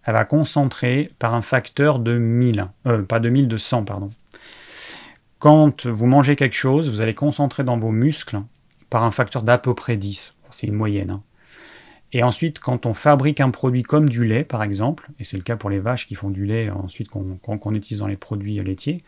elle 0.04 0.14
va 0.14 0.26
concentrer 0.26 1.10
par 1.18 1.34
un 1.34 1.42
facteur 1.42 1.98
de 1.98 2.18
1000, 2.18 2.68
euh, 2.86 3.02
pas 3.02 3.20
de 3.20 3.30
1000, 3.30 3.48
de 3.48 3.58
100, 3.58 3.84
pardon. 3.86 4.12
Quand 5.46 5.86
vous 5.86 6.08
mangez 6.08 6.36
quelque 6.36 6.56
chose, 6.56 6.90
vous 6.90 7.02
allez 7.02 7.14
concentrer 7.14 7.64
dans 7.64 7.78
vos 7.78 7.92
muscles 7.92 8.42
par 8.90 9.04
un 9.04 9.12
facteur 9.12 9.44
d'à 9.44 9.60
peu 9.60 9.76
près 9.76 9.96
10. 9.96 10.34
C'est 10.50 10.66
une 10.66 10.74
moyenne. 10.74 11.12
Hein. 11.12 11.22
Et 12.14 12.24
ensuite, 12.24 12.58
quand 12.58 12.88
on 12.88 12.96
fabrique 12.96 13.40
un 13.40 13.52
produit 13.52 13.84
comme 13.84 14.10
du 14.10 14.26
lait, 14.26 14.44
par 14.44 14.64
exemple, 14.64 15.08
et 15.20 15.24
c'est 15.24 15.38
le 15.38 15.44
cas 15.44 15.56
pour 15.56 15.70
les 15.70 15.78
vaches 15.78 16.08
qui 16.08 16.16
font 16.16 16.32
du 16.32 16.48
lait 16.48 16.72
ensuite 16.72 17.10
qu'on 17.10 17.76
utilise 17.76 18.00
dans 18.00 18.08
les 18.08 18.18
produits 18.18 18.58
laitiers, 18.58 19.04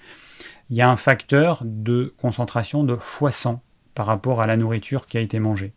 il 0.69 0.75
y 0.75 0.81
a 0.83 0.91
un 0.91 0.95
facteur 0.95 1.63
de 1.65 2.13
concentration 2.21 2.83
de 2.83 2.95
x100 2.95 3.57
par 3.95 4.05
rapport 4.05 4.39
à 4.39 4.45
la 4.45 4.57
nourriture 4.57 5.07
qui 5.07 5.17
a 5.17 5.21
été 5.21 5.39
mangée. 5.39 5.73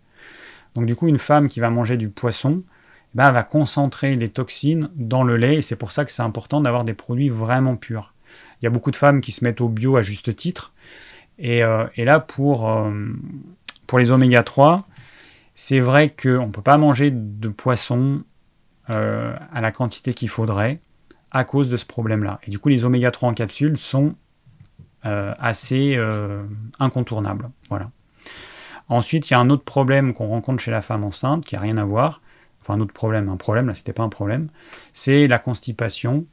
Donc 0.74 0.84
du 0.84 0.94
coup, 0.94 1.08
une 1.08 1.16
femme 1.16 1.48
qui 1.48 1.60
va 1.60 1.70
manger 1.70 1.96
du 1.96 2.10
poisson, 2.10 2.64
eh 2.66 2.66
ben, 3.14 3.32
va 3.32 3.44
concentrer 3.44 4.14
les 4.14 4.28
toxines 4.28 4.90
dans 4.94 5.22
le 5.22 5.38
lait, 5.38 5.54
et 5.54 5.62
c'est 5.62 5.76
pour 5.76 5.90
ça 5.90 6.04
que 6.04 6.12
c'est 6.12 6.20
important 6.20 6.60
d'avoir 6.60 6.84
des 6.84 6.92
produits 6.92 7.30
vraiment 7.30 7.76
purs. 7.76 8.12
Il 8.60 8.64
y 8.64 8.66
a 8.66 8.70
beaucoup 8.70 8.90
de 8.90 8.96
femmes 8.96 9.20
qui 9.20 9.32
se 9.32 9.44
mettent 9.44 9.60
au 9.60 9.68
bio 9.68 9.96
à 9.96 10.02
juste 10.02 10.34
titre. 10.36 10.72
Et, 11.38 11.62
euh, 11.62 11.86
là, 11.96 12.20
pour, 12.20 12.70
euh, 12.70 12.90
pour 13.86 13.98
les 13.98 14.10
oméga 14.10 14.42
3, 14.42 14.86
c'est 15.54 15.80
vrai 15.80 16.10
qu'on 16.10 16.46
ne 16.46 16.52
peut 16.52 16.62
pas 16.62 16.76
manger 16.76 17.10
de 17.10 17.48
poisson 17.48 18.22
euh, 18.90 19.34
à 19.52 19.60
la 19.60 19.72
quantité 19.72 20.14
qu'il 20.14 20.28
faudrait 20.28 20.80
à 21.30 21.44
cause 21.44 21.70
de 21.70 21.76
ce 21.76 21.86
problème-là. 21.86 22.40
Et 22.46 22.50
du 22.50 22.58
coup, 22.58 22.68
les 22.68 22.84
oméga 22.84 23.10
3 23.10 23.30
en 23.30 23.34
capsule 23.34 23.76
sont 23.76 24.14
assez 25.02 25.98
incontournables. 26.78 27.48
Voilà. 27.70 27.90
Ensuite, 28.90 29.30
il 29.30 29.32
y 29.32 29.34
a 29.34 29.38
un 29.38 29.48
autre 29.48 29.64
problème 29.64 30.12
qu'on 30.12 30.26
rencontre 30.26 30.60
chez 30.60 30.72
la 30.72 30.82
femme 30.82 31.04
enceinte 31.04 31.46
qui 31.46 31.54
n'a 31.54 31.60
rien 31.62 31.78
à 31.78 31.84
voir. 31.84 32.20
Enfin, 32.60 32.74
un 32.74 32.80
autre 32.80 32.92
problème, 32.92 33.28
un 33.28 33.36
problème, 33.36 33.68
là, 33.68 33.74
c'était 33.74 33.92
pas 33.92 34.02
un 34.02 34.08
problème. 34.08 34.48
C'est 34.92 35.28
la 35.28 35.38
constipation. 35.38 36.26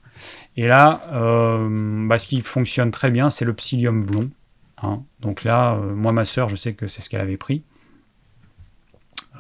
Et 0.55 0.67
là, 0.67 1.01
euh, 1.11 2.07
bah, 2.07 2.17
ce 2.17 2.27
qui 2.27 2.41
fonctionne 2.41 2.91
très 2.91 3.11
bien, 3.11 3.29
c'est 3.29 3.45
le 3.45 3.53
psyllium 3.53 4.03
blond. 4.03 4.29
Hein. 4.81 5.03
Donc 5.19 5.43
là, 5.43 5.75
euh, 5.75 5.95
moi, 5.95 6.11
ma 6.11 6.25
soeur, 6.25 6.47
je 6.47 6.55
sais 6.55 6.73
que 6.73 6.87
c'est 6.87 7.01
ce 7.01 7.09
qu'elle 7.09 7.21
avait 7.21 7.37
pris. 7.37 7.63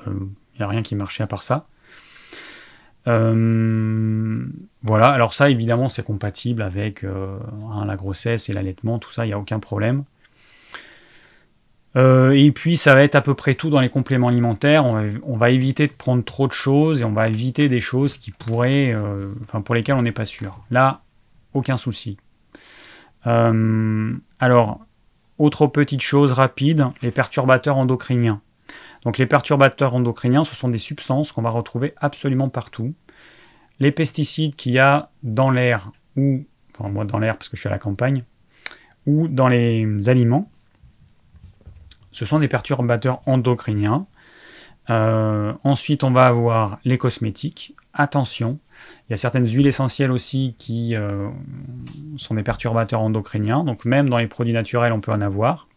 Il 0.05 0.11
euh, 0.11 0.19
n'y 0.59 0.65
a 0.65 0.67
rien 0.67 0.81
qui 0.81 0.95
marchait 0.95 1.23
à 1.23 1.27
part 1.27 1.43
ça. 1.43 1.67
voilà, 3.05 5.09
alors 5.09 5.33
ça, 5.33 5.49
évidemment, 5.49 5.89
c'est 5.89 6.03
compatible 6.03 6.61
avec 6.61 7.03
hein, 7.03 7.85
la 7.85 7.95
grossesse 7.95 8.49
et 8.49 8.53
l'allaitement, 8.53 8.99
tout 8.99 9.11
ça, 9.11 9.25
il 9.25 9.29
n'y 9.29 9.33
a 9.33 9.39
aucun 9.39 9.59
problème. 9.59 10.03
Euh, 11.95 12.31
et 12.31 12.51
puis 12.51 12.77
ça 12.77 12.93
va 12.93 13.03
être 13.03 13.15
à 13.15 13.21
peu 13.21 13.33
près 13.33 13.55
tout 13.55 13.69
dans 13.69 13.79
les 13.79 13.89
compléments 13.89 14.27
alimentaires. 14.27 14.85
On 14.85 15.37
va, 15.37 15.49
éviter 15.49 15.87
de 15.87 15.93
prendre 15.93 16.23
trop 16.23 16.47
de 16.47 16.51
choses 16.51 17.01
et 17.01 17.05
on 17.05 17.13
va 17.13 17.27
éviter 17.27 17.69
des 17.69 17.79
choses 17.79 18.17
qui 18.17 18.31
pourraient, 18.31 18.93
euh, 18.93 19.31
enfin 19.43 19.61
pour 19.61 19.73
lesquelles 19.73 19.95
on 19.95 20.01
n'est 20.01 20.11
pas 20.11 20.25
sûr. 20.25 20.59
Là, 20.69 21.01
aucun 21.53 21.77
souci. 21.77 22.17
Euh, 23.25 24.13
alors, 24.39 24.85
autre 25.37 25.67
petite 25.67 26.01
chose 26.01 26.33
rapide, 26.33 26.87
les 27.01 27.11
perturbateurs 27.11 27.77
endocriniens. 27.77 28.41
Donc 29.03 29.17
les 29.17 29.25
perturbateurs 29.25 29.95
endocriniens, 29.95 30.43
ce 30.43 30.55
sont 30.55 30.69
des 30.69 30.77
substances 30.77 31.31
qu'on 31.31 31.41
va 31.41 31.49
retrouver 31.49 31.93
absolument 31.97 32.49
partout. 32.49 32.93
Les 33.79 33.91
pesticides 33.91 34.55
qu'il 34.55 34.73
y 34.73 34.79
a 34.79 35.09
dans 35.23 35.51
l'air 35.51 35.91
ou, 36.15 36.45
enfin 36.75 36.89
moi 36.89 37.05
dans 37.05 37.19
l'air 37.19 37.37
parce 37.37 37.47
que 37.47 37.55
je 37.55 37.61
suis 37.61 37.69
à 37.69 37.71
la 37.71 37.79
campagne, 37.79 38.23
ou 39.05 39.27
dans 39.27 39.47
les 39.47 40.09
aliments, 40.09 40.49
ce 42.17 42.25
sont 42.25 42.39
des 42.39 42.47
perturbateurs 42.47 43.21
endocriniens. 43.27 44.07
Euh, 44.89 45.53
ensuite, 45.63 46.03
on 46.03 46.09
va 46.09 46.25
avoir 46.25 46.79
les 46.83 46.97
cosmétiques. 46.97 47.75
Attention, 47.93 48.57
il 49.03 49.11
y 49.11 49.13
a 49.13 49.17
certaines 49.17 49.47
huiles 49.47 49.67
essentielles 49.67 50.09
aussi 50.09 50.55
qui 50.57 50.95
euh, 50.95 51.29
sont 52.17 52.33
des 52.33 52.41
perturbateurs 52.41 53.01
endocriniens. 53.01 53.63
Donc 53.63 53.85
même 53.85 54.09
dans 54.09 54.17
les 54.17 54.25
produits 54.25 54.53
naturels, 54.53 54.93
on 54.93 54.99
peut 54.99 55.11
en 55.11 55.21
avoir. 55.21 55.67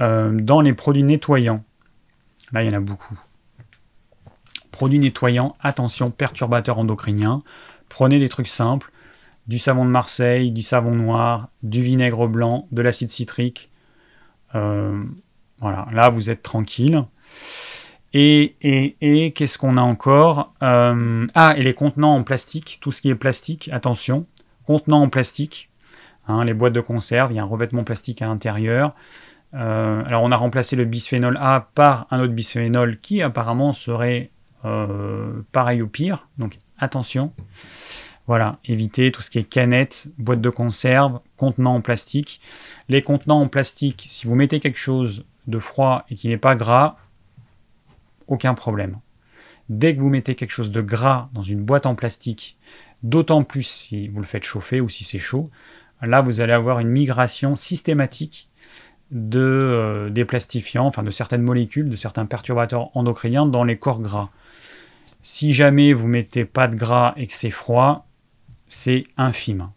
Euh, 0.00 0.32
dans 0.40 0.62
les 0.62 0.72
produits 0.72 1.02
nettoyants, 1.02 1.64
là, 2.52 2.64
il 2.64 2.70
y 2.70 2.74
en 2.74 2.78
a 2.78 2.80
beaucoup. 2.80 3.20
Produits 4.70 5.00
nettoyants, 5.00 5.54
attention, 5.60 6.10
perturbateurs 6.10 6.78
endocriniens. 6.78 7.42
Prenez 7.90 8.18
des 8.18 8.30
trucs 8.30 8.48
simples. 8.48 8.90
Du 9.48 9.58
savon 9.58 9.84
de 9.84 9.90
Marseille, 9.90 10.50
du 10.50 10.62
savon 10.62 10.94
noir, 10.94 11.50
du 11.62 11.82
vinaigre 11.82 12.26
blanc, 12.26 12.68
de 12.72 12.80
l'acide 12.80 13.10
citrique. 13.10 13.70
Voilà, 14.52 15.86
là 15.92 16.10
vous 16.10 16.30
êtes 16.30 16.42
tranquille. 16.42 17.04
Et, 18.12 18.56
et, 18.60 18.96
et 19.00 19.30
qu'est-ce 19.32 19.56
qu'on 19.56 19.76
a 19.76 19.82
encore 19.82 20.52
euh, 20.62 21.26
Ah, 21.34 21.54
et 21.56 21.62
les 21.62 21.74
contenants 21.74 22.16
en 22.16 22.24
plastique, 22.24 22.78
tout 22.80 22.90
ce 22.90 23.02
qui 23.02 23.08
est 23.08 23.14
plastique, 23.14 23.70
attention, 23.72 24.26
contenants 24.66 25.02
en 25.02 25.08
plastique, 25.08 25.70
hein, 26.26 26.44
les 26.44 26.54
boîtes 26.54 26.72
de 26.72 26.80
conserve, 26.80 27.32
il 27.32 27.36
y 27.36 27.38
a 27.38 27.42
un 27.42 27.46
revêtement 27.46 27.84
plastique 27.84 28.20
à 28.22 28.26
l'intérieur. 28.26 28.94
Euh, 29.54 30.04
alors 30.04 30.22
on 30.22 30.32
a 30.32 30.36
remplacé 30.36 30.76
le 30.76 30.84
bisphénol 30.84 31.36
A 31.40 31.68
par 31.74 32.06
un 32.10 32.20
autre 32.20 32.32
bisphénol 32.32 32.98
qui 32.98 33.20
apparemment 33.20 33.72
serait 33.72 34.30
euh, 34.64 35.42
pareil 35.52 35.82
ou 35.82 35.88
pire, 35.88 36.28
donc 36.38 36.58
attention. 36.78 37.32
Voilà, 38.30 38.60
évitez 38.64 39.10
tout 39.10 39.22
ce 39.22 39.28
qui 39.28 39.40
est 39.40 39.42
canettes, 39.42 40.06
boîtes 40.16 40.40
de 40.40 40.50
conserve, 40.50 41.18
contenants 41.36 41.74
en 41.74 41.80
plastique. 41.80 42.40
Les 42.88 43.02
contenants 43.02 43.40
en 43.40 43.48
plastique, 43.48 44.04
si 44.06 44.28
vous 44.28 44.36
mettez 44.36 44.60
quelque 44.60 44.78
chose 44.78 45.24
de 45.48 45.58
froid 45.58 46.04
et 46.08 46.14
qui 46.14 46.28
n'est 46.28 46.36
pas 46.36 46.54
gras, 46.54 46.96
aucun 48.28 48.54
problème. 48.54 49.00
Dès 49.68 49.96
que 49.96 50.00
vous 50.00 50.10
mettez 50.10 50.36
quelque 50.36 50.52
chose 50.52 50.70
de 50.70 50.80
gras 50.80 51.28
dans 51.32 51.42
une 51.42 51.64
boîte 51.64 51.86
en 51.86 51.96
plastique, 51.96 52.56
d'autant 53.02 53.42
plus 53.42 53.64
si 53.64 54.06
vous 54.06 54.20
le 54.20 54.26
faites 54.26 54.44
chauffer 54.44 54.80
ou 54.80 54.88
si 54.88 55.02
c'est 55.02 55.18
chaud, 55.18 55.50
là 56.00 56.20
vous 56.20 56.40
allez 56.40 56.52
avoir 56.52 56.78
une 56.78 56.90
migration 56.90 57.56
systématique 57.56 58.48
de, 59.10 59.40
euh, 59.40 60.08
des 60.08 60.24
plastifiants, 60.24 60.86
enfin 60.86 61.02
de 61.02 61.10
certaines 61.10 61.42
molécules, 61.42 61.90
de 61.90 61.96
certains 61.96 62.26
perturbateurs 62.26 62.96
endocriniens 62.96 63.46
dans 63.46 63.64
les 63.64 63.76
corps 63.76 64.00
gras. 64.00 64.30
Si 65.20 65.52
jamais 65.52 65.92
vous 65.92 66.06
mettez 66.06 66.44
pas 66.44 66.68
de 66.68 66.76
gras 66.76 67.12
et 67.16 67.26
que 67.26 67.34
c'est 67.34 67.50
froid, 67.50 68.06
c'est 68.70 69.04
infime, 69.18 69.68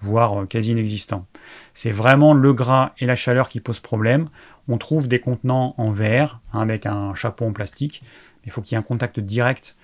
voire 0.00 0.42
euh, 0.42 0.46
quasi 0.46 0.70
inexistant. 0.70 1.26
C'est 1.74 1.90
vraiment 1.90 2.32
le 2.32 2.54
gras 2.54 2.92
et 2.98 3.06
la 3.06 3.16
chaleur 3.16 3.50
qui 3.50 3.60
posent 3.60 3.80
problème 3.80 4.30
on 4.68 4.78
trouve 4.78 5.08
des 5.08 5.18
contenants 5.18 5.74
en 5.76 5.90
verre 5.90 6.40
hein, 6.52 6.60
avec 6.60 6.86
un 6.86 7.14
chapeau 7.14 7.44
en 7.46 7.52
plastique. 7.52 8.02
Il 8.44 8.52
faut 8.52 8.62
qu'il 8.62 8.72
y 8.72 8.74
ait 8.76 8.78
un 8.78 8.82
contact 8.82 9.20
direct 9.20 9.76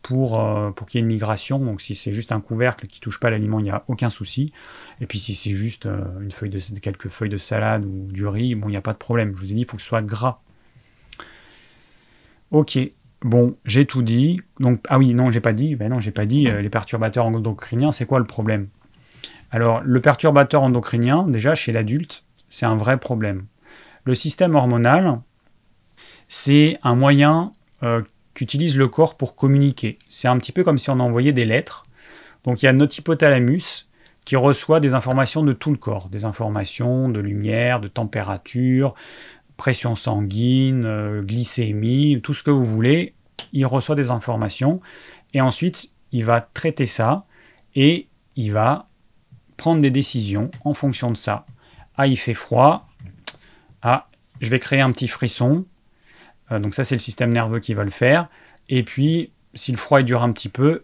pour, 0.00 0.40
euh, 0.40 0.70
pour 0.70 0.86
qu'il 0.86 0.98
y 0.98 1.00
ait 1.00 1.04
une 1.04 1.12
migration. 1.12 1.58
Donc 1.58 1.80
si 1.80 1.94
c'est 1.94 2.12
juste 2.12 2.32
un 2.32 2.40
couvercle 2.40 2.86
qui 2.86 3.00
touche 3.00 3.20
pas 3.20 3.30
l'aliment, 3.30 3.60
il 3.60 3.64
n'y 3.64 3.70
a 3.70 3.84
aucun 3.88 4.10
souci. 4.10 4.52
Et 5.00 5.06
puis 5.06 5.18
si 5.18 5.34
c'est 5.34 5.52
juste 5.52 5.86
euh, 5.86 6.20
une 6.20 6.30
feuille 6.30 6.50
de, 6.50 6.58
quelques 6.80 7.08
feuilles 7.08 7.28
de 7.28 7.36
salade 7.36 7.84
ou 7.84 8.10
du 8.10 8.26
riz, 8.26 8.54
bon, 8.54 8.68
il 8.68 8.72
n'y 8.72 8.76
a 8.76 8.82
pas 8.82 8.94
de 8.94 8.98
problème. 8.98 9.32
Je 9.34 9.40
vous 9.40 9.52
ai 9.52 9.54
dit, 9.54 9.60
il 9.62 9.66
faut 9.66 9.76
que 9.76 9.82
ce 9.82 9.88
soit 9.88 10.02
gras. 10.02 10.40
Ok, 12.50 12.78
bon, 13.22 13.56
j'ai 13.64 13.86
tout 13.86 14.02
dit. 14.02 14.40
Donc, 14.60 14.84
ah 14.88 14.98
oui, 14.98 15.14
non, 15.14 15.30
j'ai 15.30 15.40
pas 15.40 15.52
dit. 15.52 15.76
Ben 15.76 15.90
non, 15.90 16.00
j'ai 16.00 16.10
pas 16.10 16.26
dit. 16.26 16.48
Euh, 16.48 16.60
les 16.60 16.70
perturbateurs 16.70 17.26
endocriniens, 17.26 17.92
c'est 17.92 18.06
quoi 18.06 18.18
le 18.18 18.26
problème? 18.26 18.68
Alors, 19.50 19.82
le 19.84 20.00
perturbateur 20.00 20.62
endocrinien, 20.62 21.26
déjà 21.26 21.54
chez 21.54 21.72
l'adulte, 21.72 22.24
c'est 22.48 22.66
un 22.66 22.76
vrai 22.76 22.98
problème. 22.98 23.46
Le 24.04 24.14
système 24.14 24.54
hormonal, 24.54 25.20
c'est 26.28 26.78
un 26.82 26.94
moyen 26.94 27.52
euh, 27.82 28.02
qu'utilise 28.34 28.76
le 28.76 28.88
corps 28.88 29.16
pour 29.16 29.36
communiquer. 29.36 29.98
C'est 30.08 30.28
un 30.28 30.38
petit 30.38 30.52
peu 30.52 30.64
comme 30.64 30.78
si 30.78 30.90
on 30.90 30.98
envoyait 30.98 31.32
des 31.32 31.44
lettres. 31.44 31.84
Donc 32.44 32.62
il 32.62 32.66
y 32.66 32.68
a 32.68 32.72
notre 32.72 32.98
hypothalamus 32.98 33.86
qui 34.24 34.36
reçoit 34.36 34.80
des 34.80 34.94
informations 34.94 35.42
de 35.42 35.52
tout 35.52 35.70
le 35.70 35.76
corps, 35.76 36.08
des 36.08 36.24
informations 36.24 37.08
de 37.08 37.20
lumière, 37.20 37.80
de 37.80 37.88
température, 37.88 38.94
pression 39.62 39.94
sanguine, 39.94 40.84
euh, 40.86 41.22
glycémie, 41.22 42.20
tout 42.20 42.34
ce 42.34 42.42
que 42.42 42.50
vous 42.50 42.64
voulez. 42.64 43.14
Il 43.52 43.64
reçoit 43.64 43.94
des 43.94 44.10
informations 44.10 44.80
et 45.34 45.40
ensuite 45.40 45.92
il 46.10 46.24
va 46.24 46.40
traiter 46.40 46.84
ça 46.84 47.26
et 47.76 48.08
il 48.34 48.50
va 48.50 48.88
prendre 49.56 49.80
des 49.80 49.92
décisions 49.92 50.50
en 50.64 50.74
fonction 50.74 51.12
de 51.12 51.16
ça. 51.16 51.46
Ah, 51.96 52.08
il 52.08 52.16
fait 52.16 52.34
froid, 52.34 52.88
ah, 53.82 54.08
je 54.40 54.50
vais 54.50 54.58
créer 54.58 54.80
un 54.80 54.90
petit 54.90 55.06
frisson. 55.06 55.64
Euh, 56.50 56.58
donc 56.58 56.74
ça, 56.74 56.82
c'est 56.82 56.96
le 56.96 56.98
système 56.98 57.32
nerveux 57.32 57.60
qui 57.60 57.72
va 57.72 57.84
le 57.84 57.90
faire. 57.90 58.26
Et 58.68 58.82
puis, 58.82 59.30
si 59.54 59.70
le 59.70 59.78
froid 59.78 60.02
dure 60.02 60.24
un 60.24 60.32
petit 60.32 60.48
peu, 60.48 60.82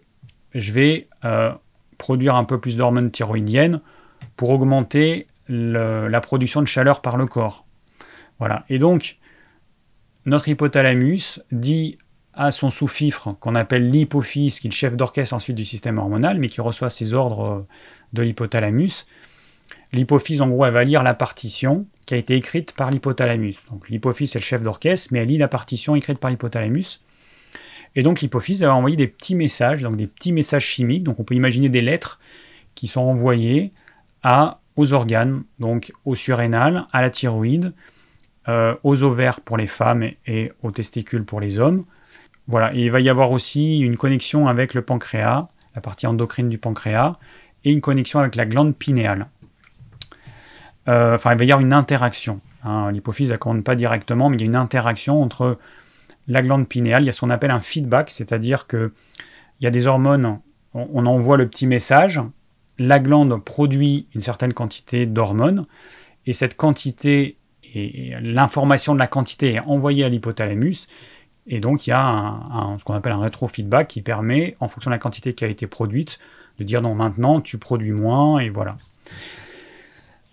je 0.55 0.71
vais 0.71 1.09
euh, 1.25 1.53
produire 1.97 2.37
un 2.37 2.45
peu 2.45 2.61
plus 2.61 2.77
d'hormones 2.77 3.11
thyroïdiennes 3.11 3.81
pour 4.37 4.51
augmenter 4.51 5.27
la 5.49 6.21
production 6.21 6.61
de 6.61 6.67
chaleur 6.67 7.03
par 7.03 7.17
le 7.17 7.27
corps. 7.27 7.65
Voilà. 8.39 8.65
Et 8.69 8.79
donc, 8.79 9.19
notre 10.25 10.49
hypothalamus 10.49 11.41
dit 11.53 11.99
à 12.35 12.51
son 12.51 12.71
sous-fifre, 12.71 13.35
qu'on 13.41 13.57
appelle 13.57 13.91
l'hypophyse, 13.91 14.61
qui 14.61 14.69
est 14.69 14.71
le 14.71 14.75
chef 14.75 14.97
d'orchestre 14.97 15.35
ensuite 15.35 15.57
du 15.57 15.65
système 15.65 15.99
hormonal, 15.99 16.39
mais 16.39 16.49
qui 16.49 16.61
reçoit 16.61 16.89
ses 16.89 17.15
ordres 17.15 17.51
euh, 17.51 17.67
de 18.13 18.23
l'hypothalamus, 18.23 19.07
L'hypophyse, 19.93 20.43
en 20.43 20.49
gros, 20.49 20.67
elle 20.67 20.75
va 20.75 20.85
lire 20.85 21.03
la 21.03 21.15
partition 21.15 21.87
qui 22.07 22.15
a 22.15 22.17
été 22.19 22.35
écrite 22.35 22.73
par 22.73 22.91
l'hypothalamus. 22.91 23.65
Donc 23.71 23.89
l'hypophyse, 23.89 24.33
c'est 24.33 24.39
le 24.39 24.45
chef 24.45 24.63
d'orchestre, 24.63 25.09
mais 25.13 25.21
elle 25.21 25.29
lit 25.29 25.39
la 25.39 25.49
partition 25.49 25.97
écrite 25.97 26.19
par 26.19 26.31
l'hypothalamus. 26.31 27.01
Et 27.97 28.03
donc 28.03 28.21
l'hypophyse, 28.21 28.63
va 28.63 28.75
envoyer 28.75 28.97
des 28.97 29.07
petits 29.07 29.35
messages, 29.35 29.83
donc 29.83 29.97
des 29.97 30.07
petits 30.07 30.33
messages 30.33 30.65
chimiques. 30.65 31.05
Donc 31.05 31.21
on 31.21 31.25
peut 31.25 31.35
imaginer 31.35 31.71
des 31.71 31.81
lettres 31.81 32.21
qui 32.75 32.87
sont 32.87 33.01
envoyées 33.01 33.73
aux 34.77 34.93
organes, 34.93 35.43
donc 35.59 35.93
aux 36.05 36.15
surrénales, 36.15 36.87
à 36.93 37.01
la 37.01 37.09
thyroïde, 37.09 37.73
euh, 38.49 38.75
aux 38.83 39.03
ovaires 39.03 39.41
pour 39.41 39.57
les 39.57 39.67
femmes 39.67 40.05
et, 40.27 40.53
aux 40.63 40.71
testicules 40.71 41.25
pour 41.25 41.41
les 41.41 41.59
hommes. 41.59 41.85
Voilà, 42.47 42.73
il 42.73 42.91
va 42.91 43.01
y 43.01 43.09
avoir 43.09 43.31
aussi 43.31 43.81
une 43.81 43.97
connexion 43.97 44.49
avec 44.49 44.73
le 44.75 44.83
pancréas, 44.83 45.49
la 45.75 45.81
partie 45.83 46.07
endocrine 46.07 46.49
du 46.49 46.57
pancréas, 46.57 47.17
et 47.65 47.73
une 47.73 47.81
connexion 47.81 48.21
avec 48.21 48.37
la 48.37 48.47
glande 48.47 48.75
pinéale. 48.75 49.27
Euh, 50.89 51.17
enfin, 51.17 51.33
il 51.33 51.39
va 51.39 51.45
y 51.45 51.53
avoir 51.53 51.65
une 51.65 51.75
interaction. 51.75 52.41
Hein. 52.65 52.91
L'hypophyse, 52.91 53.33
ne 53.33 53.61
pas 53.61 53.75
directement, 53.75 54.31
mais 54.31 54.37
il 54.37 54.41
y 54.41 54.45
a 54.45 54.47
une 54.47 54.57
interaction 54.57 55.23
entre 55.23 55.59
la 56.27 56.43
glande 56.43 56.69
pinéale. 56.69 57.03
Il 57.03 57.07
y 57.07 57.09
a 57.09 57.13
ce 57.13 57.21
qu'on 57.21 57.31
appelle 57.31 57.51
un 57.51 57.61
feedback, 57.61 58.11
c'est-à-dire 58.11 58.67
qu'il 58.67 58.91
y 59.61 59.67
a 59.67 59.71
des 59.71 59.87
hormones, 59.87 60.41
on, 60.73 61.07
envoie 61.07 61.37
le 61.37 61.49
petit 61.49 61.67
message, 61.67 62.21
la 62.79 62.99
glande 62.99 63.45
produit 63.45 64.07
une 64.15 64.21
certaine 64.21 64.53
quantité 64.53 65.07
d'hormones, 65.07 65.67
et 66.27 66.33
cette 66.33 66.57
quantité, 66.57 67.37
et, 67.75 68.15
l'information 68.21 68.95
de 68.95 68.99
la 68.99 69.07
quantité 69.07 69.55
est 69.55 69.61
envoyée 69.61 70.05
à 70.05 70.09
l'hypothalamus, 70.09 70.89
et 71.47 71.61
donc 71.61 71.87
il 71.87 71.91
y 71.91 71.93
a 71.93 72.41
ce 72.79 72.85
qu'on 72.85 72.95
appelle 72.95 73.13
un 73.13 73.21
rétrofeedback 73.21 73.89
qui 73.89 74.03
permet, 74.03 74.57
en 74.61 74.69
fonction 74.69 74.91
de 74.91 74.95
la 74.95 74.99
quantité 74.99 75.33
qui 75.33 75.45
a 75.45 75.49
été 75.49 75.67
produite, 75.67 76.19
de 76.59 76.65
dire 76.65 76.83
non, 76.83 76.95
maintenant 76.95 77.41
tu 77.41 77.59
produis 77.59 77.93
moins, 77.93 78.39
et 78.39 78.51
voilà. 78.51 78.77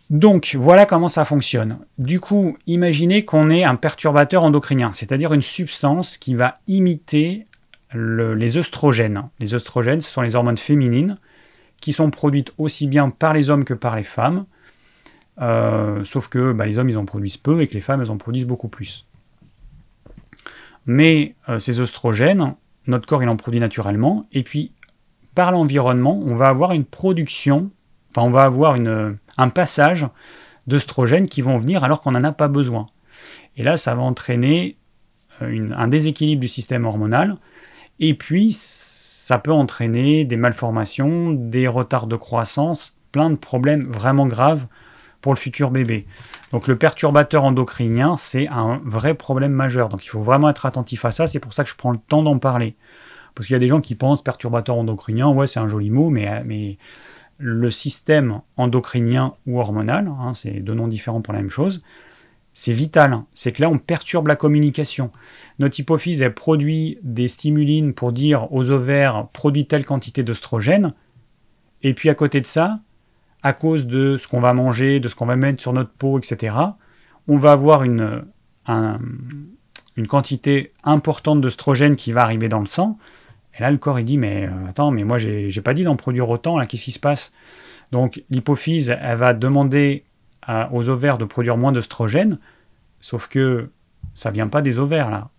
Donc 0.10 0.56
voilà 0.60 0.86
comment 0.86 1.08
ça 1.08 1.26
fonctionne. 1.26 1.80
Du 1.98 2.20
coup, 2.20 2.58
imaginez 2.68 3.26
qu'on 3.26 3.50
ait 3.50 3.64
un 3.64 3.76
perturbateur 3.76 4.44
endocrinien, 4.44 4.92
c'est-à-dire 4.92 5.34
une 5.34 5.42
substance 5.42 6.18
qui 6.18 6.36
va 6.36 6.60
imiter 6.68 7.46
les 7.94 8.58
œstrogènes. 8.58 9.24
Les 9.40 9.56
œstrogènes, 9.56 10.02
ce 10.02 10.12
sont 10.12 10.22
les 10.22 10.36
hormones 10.36 10.58
féminines 10.58 11.18
qui 11.82 11.94
sont 11.94 12.10
produites 12.10 12.52
aussi 12.58 12.88
bien 12.88 13.10
par 13.10 13.34
les 13.34 13.50
hommes 13.50 13.66
que 13.66 13.74
par 13.74 13.96
les 13.96 14.04
femmes, 14.04 14.46
euh, 15.42 16.06
sauf 16.06 16.28
que 16.30 16.54
bah, 16.54 16.66
les 16.66 16.78
hommes 16.78 16.90
ils 16.90 16.98
en 16.98 17.06
produisent 17.06 17.38
peu 17.38 17.62
et 17.62 17.68
que 17.68 17.74
les 17.74 17.82
femmes 17.82 18.02
elles 18.02 18.12
en 18.12 18.18
produisent 18.18 18.48
beaucoup 18.48 18.70
plus. 18.70 19.08
Mais 20.86 21.36
euh, 21.50 21.60
ces 21.60 21.80
œstrogènes, 21.80 22.56
notre 22.88 23.08
corps 23.08 23.24
il 23.24 23.30
en 23.30 23.38
produit 23.38 23.60
naturellement, 23.60 24.26
et 24.32 24.44
puis 24.44 24.72
par 25.34 25.52
l'environnement, 25.52 26.22
on 26.24 26.36
va 26.36 26.48
avoir 26.48 26.72
une 26.72 26.86
production, 26.86 27.72
enfin 28.12 28.26
on 28.26 28.32
va 28.32 28.46
avoir 28.46 28.76
une, 28.76 29.18
un 29.38 29.50
passage 29.50 30.08
d'œstrogènes 30.68 31.28
qui 31.28 31.42
vont 31.42 31.58
venir 31.58 31.84
alors 31.84 32.02
qu'on 32.02 32.12
n'en 32.12 32.24
a 32.24 32.32
pas 32.32 32.48
besoin. 32.48 32.88
Et 33.58 33.64
là, 33.64 33.78
ça 33.78 33.96
va 33.96 34.02
entraîner 34.02 34.78
euh, 35.42 35.70
un 35.76 35.88
déséquilibre 35.88 36.42
du 36.42 36.48
système 36.48 36.86
hormonal, 36.86 37.36
et 38.00 38.14
puis 38.14 38.56
ça 38.58 39.38
peut 39.38 39.52
entraîner 39.52 40.24
des 40.24 40.38
malformations, 40.38 41.34
des 41.34 41.68
retards 41.68 42.08
de 42.08 42.16
croissance, 42.16 42.96
plein 43.12 43.30
de 43.30 43.36
problèmes 43.36 43.84
vraiment 43.84 44.28
graves 44.28 44.68
pour 45.26 45.34
le 45.34 45.40
futur 45.40 45.72
bébé. 45.72 46.06
Donc 46.52 46.68
le 46.68 46.78
perturbateur 46.78 47.46
endocrinien, 47.46 48.16
c'est 48.16 48.48
un 48.48 48.80
vrai 48.86 49.16
problème 49.16 49.54
majeur. 49.54 49.90
Donc 49.90 50.06
il 50.06 50.08
faut 50.08 50.22
vraiment 50.22 50.52
être 50.52 50.68
attentif 50.68 51.04
à 51.04 51.12
ça, 51.12 51.26
c'est 51.26 51.40
pour 51.40 51.52
ça 51.52 51.64
que 51.64 51.70
je 51.72 51.76
prends 51.76 51.90
le 51.90 51.98
temps 51.98 52.22
d'en 52.22 52.38
parler. 52.38 52.76
Parce 53.34 53.48
qu'il 53.48 53.56
y 53.56 53.58
a 53.58 53.60
des 53.60 53.68
gens 53.68 53.82
qui 53.82 53.96
pensent 53.96 54.24
perturbateur 54.24 54.76
endocrinien, 54.76 55.30
ouais 55.30 55.48
c'est 55.48 55.60
un 55.60 55.68
joli 55.68 55.90
mot, 55.90 56.12
mais, 56.12 56.44
mais 56.44 56.78
le 57.40 57.72
système 57.72 58.42
endocrinien 58.56 59.34
ou 59.48 59.60
hormonal, 59.60 60.12
hein, 60.20 60.34
c'est 60.36 60.60
deux 60.60 60.76
noms 60.76 60.88
différents 60.88 61.22
pour 61.22 61.34
la 61.34 61.40
même 61.40 61.50
chose, 61.50 61.82
c'est 62.54 62.72
vital. 62.72 63.24
C'est 63.34 63.52
que 63.52 63.64
là, 63.64 63.70
on 63.72 63.80
perturbe 63.80 64.28
la 64.28 64.36
communication. 64.36 65.10
Notre 65.58 65.80
hypophyse, 65.80 66.22
elle 66.22 66.36
produit 66.36 67.00
des 67.02 67.28
stimulines 67.28 67.96
pour 67.96 68.12
dire 68.12 68.54
aux 68.54 68.70
ovaires, 68.70 69.28
produit 69.34 69.66
telle 69.66 69.88
quantité 69.88 70.22
d'œstrogène. 70.22 70.94
Et 71.82 71.96
puis 71.96 72.10
à 72.10 72.14
côté 72.14 72.42
de 72.42 72.46
ça, 72.46 72.80
à 73.46 73.54
cause 73.54 73.86
de 73.86 74.18
ce 74.18 74.28
qu'on 74.28 74.42
va 74.42 74.54
manger, 74.54 75.00
de 75.00 75.08
ce 75.08 75.14
qu'on 75.14 75.28
va 75.28 75.36
mettre 75.36 75.62
sur 75.62 75.72
notre 75.72 75.92
peau, 75.92 76.18
etc., 76.18 76.56
on 77.28 77.38
va 77.38 77.52
avoir 77.52 77.84
une, 77.84 78.26
quantité 80.08 80.74
importante 80.84 81.42
d'œstrogène 81.42 81.96
qui 81.96 82.12
va 82.12 82.24
arriver 82.24 82.50
dans 82.50 82.60
le 82.60 82.66
sang. 82.66 82.98
Et 83.54 83.62
là, 83.62 83.70
le 83.70 83.78
corps, 83.78 84.00
il 84.00 84.06
dit, 84.06 84.18
mais 84.18 84.48
euh, 84.48 84.70
attends, 84.70 84.90
mais 84.90 85.04
moi, 85.04 85.20
j'ai 85.20 85.62
pas 85.62 85.76
dit 85.76 85.84
d'en 85.84 85.96
produire 85.96 86.28
autant, 86.28 86.58
là, 86.58 86.66
qu'est-ce 86.66 86.86
qui 86.86 86.92
se 86.92 87.00
passe? 87.00 87.34
Donc, 87.92 88.24
l'hypophyse, 88.32 88.96
elle 89.00 89.18
va 89.18 89.36
demander 89.36 90.06
aux 90.72 90.90
ovaires 90.90 91.20
de 91.20 91.26
produire 91.26 91.56
moins 91.56 91.72
d'œstrogène, 91.72 92.40
sauf 93.00 93.28
que 93.28 93.70
ça 94.16 94.32
vient 94.32 94.48
pas 94.48 94.64
des 94.64 94.80
ovaires, 94.80 95.12
là. 95.12 95.30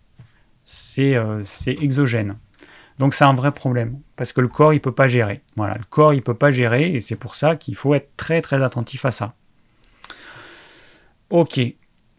Euh, 0.99 1.41
c'est 1.43 1.77
exogène. 1.81 2.37
Donc, 2.99 3.15
c'est 3.15 3.25
un 3.25 3.35
vrai 3.35 3.53
problème, 3.53 3.99
parce 4.17 4.33
que 4.33 4.41
le 4.41 4.49
corps, 4.49 4.73
il 4.73 4.81
peut 4.81 4.93
pas 4.93 5.07
gérer. 5.07 5.43
Voilà, 5.57 5.75
le 5.75 5.85
corps, 5.89 6.15
il 6.15 6.23
peut 6.23 6.35
pas 6.35 6.51
gérer, 6.51 6.95
et 6.95 7.01
c'est 7.01 7.17
pour 7.17 7.35
ça 7.35 7.57
qu'il 7.57 7.77
faut 7.77 7.95
être 7.95 8.11
très, 8.17 8.41
très 8.41 8.63
attentif 8.63 9.05
à 9.05 9.11
ça. 9.11 9.35
Ok, 11.29 11.61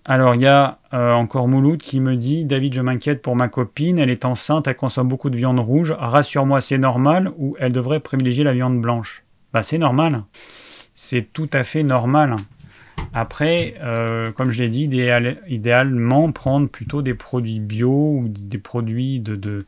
alors, 0.09 0.35
il 0.35 0.41
y 0.41 0.47
a 0.47 0.79
euh, 0.93 1.11
encore 1.11 1.49
Mouloud 1.49 1.81
qui 1.81 1.99
me 1.99 2.15
dit 2.15 2.45
David, 2.45 2.73
je 2.73 2.79
m'inquiète 2.81 3.21
pour 3.21 3.35
ma 3.35 3.49
copine, 3.49 3.99
elle 3.99 4.09
est 4.09 4.23
enceinte, 4.23 4.65
elle 4.65 4.77
consomme 4.77 5.09
beaucoup 5.09 5.29
de 5.29 5.35
viande 5.35 5.59
rouge. 5.59 5.93
Rassure-moi, 5.99 6.61
c'est 6.61 6.77
normal 6.77 7.29
ou 7.37 7.57
elle 7.59 7.73
devrait 7.73 7.99
privilégier 7.99 8.45
la 8.45 8.53
viande 8.53 8.81
blanche? 8.81 9.25
Bah, 9.51 9.63
c'est 9.63 9.77
normal. 9.77 10.23
C'est 10.93 11.33
tout 11.33 11.49
à 11.51 11.63
fait 11.63 11.83
normal. 11.83 12.37
Après, 13.13 13.75
euh, 13.81 14.31
comme 14.31 14.49
je 14.49 14.63
l'ai 14.63 14.69
dit, 14.69 14.89
idéalement 15.49 16.31
prendre 16.31 16.69
plutôt 16.69 17.01
des 17.01 17.13
produits 17.13 17.59
bio 17.59 18.19
ou 18.21 18.29
des 18.29 18.59
produits 18.59 19.19
de, 19.19 19.65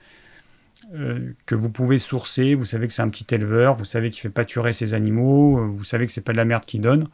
euh, 0.95 1.33
que 1.45 1.55
vous 1.55 1.69
pouvez 1.69 1.99
sourcer. 1.99 2.55
Vous 2.55 2.65
savez 2.65 2.87
que 2.87 2.93
c'est 2.93 3.01
un 3.01 3.09
petit 3.09 3.33
éleveur, 3.33 3.75
vous 3.75 3.85
savez 3.85 4.09
qu'il 4.09 4.21
fait 4.21 4.29
pâturer 4.29 4.73
ses 4.73 4.93
animaux, 4.93 5.67
vous 5.67 5.83
savez 5.83 6.05
que 6.05 6.11
c'est 6.11 6.21
pas 6.21 6.31
de 6.31 6.37
la 6.37 6.45
merde 6.45 6.65
qu'il 6.65 6.81
donne. 6.81 7.07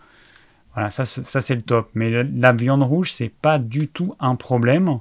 Voilà, 0.74 0.90
ça, 0.90 1.06
ça 1.06 1.42
c'est 1.42 1.56
le 1.56 1.62
top. 1.62 1.90
Mais 1.96 2.24
la, 2.24 2.52
viande 2.52 2.84
rouge, 2.84 3.12
c'est 3.12 3.30
pas 3.30 3.60
du 3.60 3.88
tout 3.88 4.14
un 4.20 4.36
problème. 4.36 5.00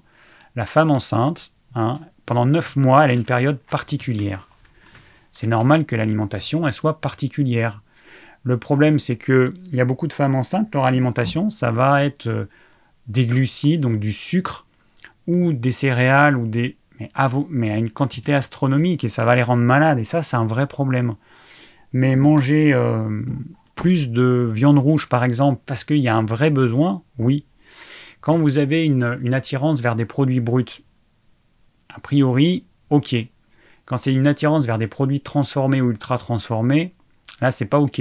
La 0.54 0.66
femme 0.66 0.90
enceinte, 0.90 1.52
hein, 1.74 2.00
pendant 2.26 2.46
9 2.46 2.76
mois, 2.76 3.04
elle 3.04 3.10
a 3.10 3.14
une 3.14 3.24
période 3.24 3.58
particulière. 3.58 4.48
C'est 5.32 5.48
normal 5.48 5.84
que 5.84 5.96
l'alimentation, 5.96 6.66
elle 6.66 6.72
soit 6.72 7.00
particulière. 7.00 7.82
Le 8.44 8.56
problème, 8.56 9.00
c'est 9.00 9.16
qu'il 9.16 9.52
y 9.72 9.80
a 9.80 9.84
beaucoup 9.84 10.06
de 10.06 10.12
femmes 10.12 10.36
enceintes, 10.36 10.72
leur 10.74 10.84
alimentation, 10.84 11.50
ça 11.50 11.72
va 11.72 12.04
être 12.04 12.28
euh, 12.28 12.44
des 13.08 13.26
glucides, 13.26 13.80
donc 13.80 13.98
du 13.98 14.12
sucre, 14.12 14.66
ou 15.26 15.52
des 15.52 15.72
céréales, 15.72 16.36
ou 16.36 16.46
des... 16.46 16.76
Mais 17.00 17.10
à, 17.14 17.28
mais 17.50 17.70
à 17.70 17.76
une 17.76 17.90
quantité 17.90 18.34
astronomique, 18.34 19.04
et 19.04 19.08
ça 19.08 19.24
va 19.24 19.34
les 19.34 19.42
rendre 19.42 19.62
malades, 19.62 19.98
et 19.98 20.04
ça, 20.04 20.22
c'est 20.22 20.36
un 20.36 20.46
vrai 20.46 20.66
problème. 20.66 21.14
Mais 21.92 22.16
manger... 22.16 22.72
Euh, 22.72 23.22
plus 23.74 24.10
de 24.10 24.48
viande 24.50 24.78
rouge, 24.78 25.08
par 25.08 25.24
exemple, 25.24 25.60
parce 25.66 25.84
qu'il 25.84 25.98
y 25.98 26.08
a 26.08 26.16
un 26.16 26.24
vrai 26.24 26.50
besoin, 26.50 27.02
oui. 27.18 27.44
Quand 28.20 28.38
vous 28.38 28.58
avez 28.58 28.84
une, 28.84 29.34
attirance 29.34 29.80
vers 29.80 29.96
des 29.96 30.06
produits 30.06 30.40
bruts, 30.40 30.82
a 31.94 32.00
priori, 32.00 32.64
ok. 32.90 33.16
Quand 33.84 33.98
c'est 33.98 34.14
une 34.14 34.26
attirance 34.26 34.64
vers 34.64 34.78
des 34.78 34.86
produits 34.86 35.20
transformés 35.20 35.82
ou 35.82 35.90
ultra 35.90 36.16
transformés, 36.16 36.94
là, 37.40 37.50
c'est 37.50 37.66
pas 37.66 37.78
ok. 37.78 38.00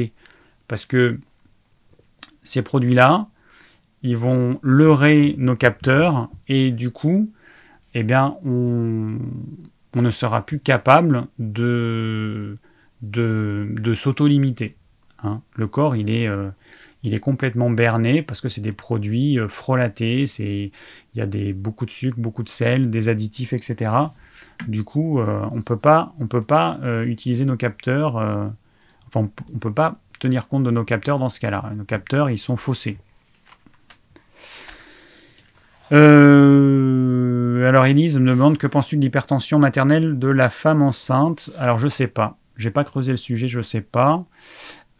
Parce 0.68 0.86
que 0.86 1.20
ces 2.42 2.62
produits-là, 2.62 3.28
ils 4.02 4.18
vont 4.18 4.60
leurrer 4.62 5.36
nos 5.38 5.56
capteurs 5.56 6.30
et 6.48 6.72
du 6.72 6.92
coup, 6.92 7.32
eh 7.94 8.04
bien, 8.04 8.38
on, 8.46 9.18
ne 9.96 10.12
sera 10.12 10.46
plus 10.46 10.60
capable 10.60 11.28
de, 11.40 12.58
de, 13.02 13.94
s'auto-limiter. 13.94 14.76
Hein. 15.24 15.42
Le 15.56 15.68
corps, 15.68 15.96
il 15.96 16.10
est, 16.10 16.28
euh, 16.28 16.50
il 17.04 17.14
est 17.14 17.20
complètement 17.20 17.70
berné 17.70 18.24
parce 18.24 18.42
que 18.42 18.50
c'est 18.50 18.62
des 18.62 18.72
produits 18.72 19.40
euh, 19.40 19.48
frelatés, 19.48 20.26
il 20.40 20.72
y 21.16 21.22
a 21.22 21.28
des, 21.28 21.54
beaucoup 21.54 21.86
de 21.86 21.92
sucre, 21.92 22.18
beaucoup 22.20 22.44
de 22.44 22.50
sel, 22.50 22.90
des 22.90 23.10
additifs, 23.10 23.54
etc. 23.54 23.92
Du 24.68 24.84
coup, 24.84 25.20
euh, 25.20 25.46
on 25.52 25.62
peut 25.62 25.78
pas, 25.78 26.14
peut 26.30 26.42
pas 26.42 26.80
utiliser 27.06 27.46
nos 27.46 27.58
capteurs, 27.58 28.16
enfin, 29.08 29.30
on 29.54 29.60
peut 29.60 29.74
pas 29.74 30.00
tenir 30.20 30.48
compte 30.48 30.64
de 30.64 30.72
nos 30.72 30.84
capteurs 30.84 31.20
dans 31.20 31.30
ce 31.30 31.40
cas-là. 31.40 31.72
Nos 31.76 31.84
capteurs, 31.84 32.30
ils 32.30 32.40
sont 32.40 32.58
faussés. 32.58 32.98
Alors 37.66 37.86
Elise 37.86 38.20
me 38.20 38.30
demande 38.30 38.58
que 38.58 38.68
penses-tu 38.68 38.98
de 38.98 39.02
l'hypertension 39.02 39.60
maternelle 39.60 40.18
de 40.18 40.28
la 40.28 40.50
femme 40.50 40.82
enceinte? 40.82 41.52
Alors 41.58 41.78
je 41.78 41.88
sais 41.88 42.08
pas. 42.08 42.38
J'ai 42.58 42.72
pas 42.72 42.84
creusé 42.84 43.12
le 43.12 43.18
sujet, 43.18 43.48
je 43.48 43.62
sais 43.62 43.82
pas. 43.82 44.26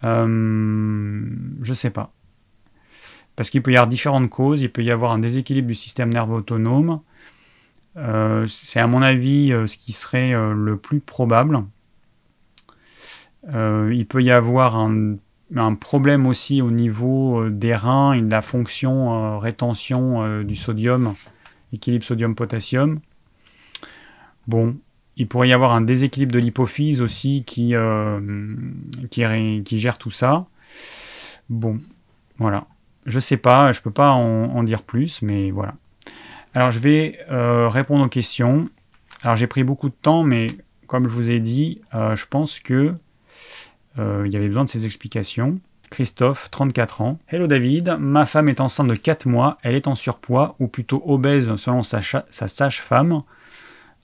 Euh, 0.04 1.26
je 1.62 1.74
sais 1.74 1.90
pas. 1.90 2.12
Parce 3.36 3.50
qu'il 3.50 3.62
peut 3.62 3.72
y 3.72 3.76
avoir 3.76 3.88
différentes 3.88 4.30
causes. 4.30 4.62
Il 4.62 4.72
peut 4.72 4.84
y 4.84 4.92
avoir 4.92 5.12
un 5.12 5.20
déséquilibre 5.20 5.68
du 5.68 5.76
système 5.76 6.12
nerveux 6.12 6.36
autonome. 6.36 7.02
Euh, 7.98 8.48
c'est 8.48 8.80
à 8.80 8.88
mon 8.88 9.02
avis 9.02 9.54
euh, 9.54 9.68
ce 9.68 9.78
qui 9.78 9.92
serait 9.92 10.34
le 10.34 10.78
plus 10.78 11.00
probable. 11.00 11.64
il 13.48 14.06
peut 14.08 14.24
y 14.24 14.32
avoir 14.32 14.78
un, 14.78 15.16
problème 15.80 16.26
aussi 16.26 16.62
au 16.62 16.72
niveau 16.72 17.50
des 17.50 17.76
reins 17.76 18.14
et 18.14 18.22
de 18.22 18.30
la 18.30 18.42
fonction 18.42 19.38
rétention 19.38 20.44
du 20.44 20.56
sodium, 20.56 21.14
équilibre 21.74 22.06
sodium-potassium. 22.06 23.00
Bon, 24.48 24.78
il 25.18 25.28
pourrait 25.28 25.50
y 25.50 25.54
avoir 25.54 25.74
un 25.74 25.82
déséquilibre 25.82 26.32
de 26.32 26.40
l'hypophyse 26.40 27.02
aussi 27.02 27.44
qui, 27.44 27.76
euh, 27.76 28.20
qui, 29.12 29.80
gère 29.80 29.98
tout 29.98 30.12
ça. 30.12 30.46
Bon, 31.50 31.78
voilà. 32.38 32.68
Je 33.06 33.20
sais 33.20 33.38
pas, 33.38 33.72
je 33.72 33.82
peux 33.82 33.92
pas 33.92 34.12
en, 34.12 34.64
dire 34.64 34.84
plus, 34.84 35.22
mais 35.22 35.52
voilà. 35.52 35.76
Alors 36.54 36.72
je 36.72 36.80
vais 36.80 37.20
euh, 37.32 37.68
répondre 37.68 38.06
aux 38.06 38.10
questions. 38.10 38.70
Alors 39.24 39.36
j'ai 39.36 39.48
pris 39.48 39.64
beaucoup 39.64 39.90
de 39.90 39.96
temps, 40.02 40.24
mais 40.24 40.48
comme 40.88 41.08
je 41.08 41.14
vous 41.14 41.32
ai 41.32 41.40
dit, 41.40 41.82
euh, 41.96 42.16
je 42.16 42.26
pense 42.28 42.60
que 42.60 42.96
il 43.96 44.34
y 44.34 44.36
avait 44.36 44.48
besoin 44.48 44.64
de 44.64 44.70
ces 44.70 44.88
explications. 44.88 45.60
Christophe, 45.94 46.50
34 46.50 47.02
ans. 47.02 47.20
Hello 47.28 47.46
David, 47.46 47.98
ma 48.00 48.26
femme 48.26 48.50
est 48.50 48.60
enceinte 48.60 48.88
de 48.88 48.96
4 48.96 49.28
mois, 49.28 49.60
elle 49.62 49.76
est 49.76 49.88
en 49.88 49.94
surpoids, 49.94 50.56
ou 50.60 50.68
plutôt 50.68 51.04
obèse 51.06 51.56
selon 51.56 51.84
sa, 51.84 52.02
sa 52.02 52.48
sage-femme. 52.48 53.22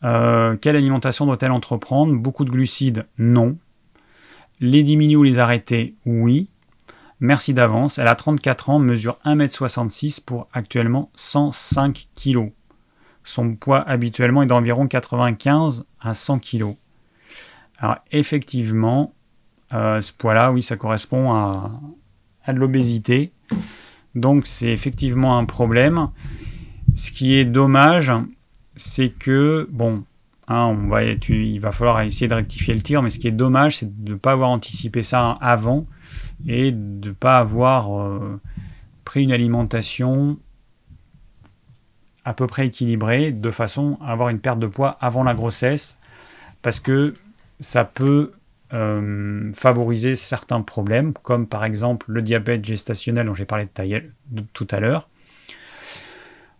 Euh, 0.03 0.55
quelle 0.55 0.75
alimentation 0.75 1.25
doit-elle 1.25 1.51
entreprendre? 1.51 2.13
Beaucoup 2.13 2.45
de 2.45 2.51
glucides 2.51 3.07
Non. 3.17 3.57
Les 4.59 4.83
diminuer 4.83 5.15
ou 5.15 5.23
les 5.23 5.39
arrêter? 5.39 5.95
Oui. 6.05 6.47
Merci 7.21 7.55
d'avance. 7.55 7.97
Elle 7.97 8.07
a 8.07 8.15
34 8.15 8.69
ans, 8.69 8.77
mesure 8.77 9.17
1m66 9.25 10.23
pour 10.23 10.47
actuellement 10.53 11.09
105 11.15 12.07
kg. 12.15 12.51
Son 13.23 13.55
poids 13.55 13.81
habituellement 13.81 14.43
est 14.43 14.47
d'environ 14.47 14.87
95 14.87 15.85
à 16.01 16.13
100 16.13 16.37
kg. 16.37 16.75
Alors 17.79 17.97
effectivement, 18.11 19.11
euh, 19.73 20.01
ce 20.01 20.13
poids-là, 20.13 20.51
oui, 20.51 20.61
ça 20.63 20.75
correspond 20.75 21.33
à, 21.33 21.71
de 22.47 22.59
l'obésité. 22.59 23.31
Donc 24.15 24.47
c'est 24.47 24.71
effectivement 24.71 25.37
un 25.37 25.45
problème. 25.45 26.09
Ce 26.95 27.11
qui 27.11 27.35
est 27.35 27.45
dommage, 27.45 28.11
c'est 28.75 29.09
que, 29.09 29.67
bon, 29.71 30.03
hein, 30.47 30.65
on 30.65 30.87
va, 30.87 31.03
il 31.03 31.59
va 31.59 31.71
falloir 31.71 32.01
essayer 32.01 32.27
de 32.27 32.33
rectifier 32.33 32.73
le 32.73 32.81
tir, 32.81 33.01
mais 33.03 33.09
ce 33.09 33.19
qui 33.19 33.27
est 33.27 33.31
dommage, 33.31 33.77
c'est 33.77 34.03
de 34.03 34.13
ne 34.13 34.17
pas 34.17 34.31
avoir 34.31 34.49
anticipé 34.49 35.03
ça 35.03 35.37
avant 35.41 35.85
et 36.47 36.71
de 36.71 37.09
ne 37.09 37.13
pas 37.13 37.37
avoir 37.37 37.99
euh, 37.99 38.39
pris 39.05 39.23
une 39.23 39.31
alimentation 39.31 40.39
à 42.25 42.33
peu 42.33 42.47
près 42.47 42.67
équilibrée 42.67 43.31
de 43.31 43.51
façon 43.51 43.97
à 44.01 44.11
avoir 44.11 44.29
une 44.29 44.39
perte 44.39 44.59
de 44.59 44.67
poids 44.67 44.97
avant 45.01 45.23
la 45.23 45.33
grossesse, 45.33 45.97
parce 46.61 46.79
que 46.79 47.13
ça 47.59 47.85
peut 47.85 48.33
euh, 48.73 49.51
favoriser 49.53 50.15
certains 50.15 50.61
problèmes, 50.61 51.13
comme 51.13 51.47
par 51.47 51.65
exemple 51.65 52.05
le 52.09 52.21
diabète 52.21 52.63
gestationnel 52.63 53.25
dont 53.25 53.33
j'ai 53.33 53.45
parlé 53.45 53.65
de 53.65 54.43
tout 54.53 54.67
à 54.71 54.79
l'heure. 54.79 55.09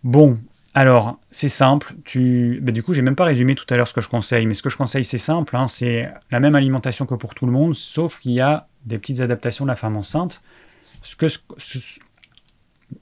Bon, 0.03 0.39
alors, 0.73 1.19
c'est 1.31 1.49
simple. 1.49 1.93
Bah, 2.61 2.71
du 2.71 2.83
coup, 2.83 2.93
j'ai 2.93 3.01
même 3.01 3.15
pas 3.15 3.25
résumé 3.25 3.55
tout 3.55 3.65
à 3.69 3.77
l'heure 3.77 3.87
ce 3.87 3.93
que 3.93 4.01
je 4.01 4.09
conseille, 4.09 4.45
mais 4.45 4.53
ce 4.53 4.61
que 4.61 4.69
je 4.69 4.77
conseille, 4.77 5.03
c'est 5.03 5.17
simple. 5.17 5.55
Hein, 5.55 5.67
c'est 5.67 6.09
la 6.31 6.39
même 6.39 6.55
alimentation 6.55 7.05
que 7.05 7.15
pour 7.15 7.35
tout 7.35 7.45
le 7.45 7.51
monde, 7.51 7.75
sauf 7.75 8.19
qu'il 8.19 8.31
y 8.31 8.41
a 8.41 8.67
des 8.85 8.97
petites 8.97 9.21
adaptations 9.21 9.65
de 9.65 9.69
la 9.69 9.75
femme 9.75 9.97
enceinte. 9.97 10.41
Ce 11.01 11.15
que 11.15 11.27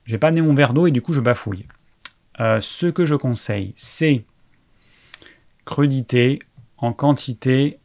j'ai 0.05 0.18
pas 0.18 0.28
amené 0.28 0.41
mon 0.41 0.53
verre 0.53 0.74
d'eau 0.74 0.88
et 0.88 0.91
du 0.91 1.01
coup, 1.01 1.14
je 1.14 1.22
bafouille. 1.22 1.66
Euh, 2.39 2.60
ce 2.62 2.88
que 2.88 3.05
je 3.05 3.16
conseille, 3.16 3.74
c'est 3.76 4.24
crudité 5.66 6.39
en 6.78 6.93
quantité 6.93 7.80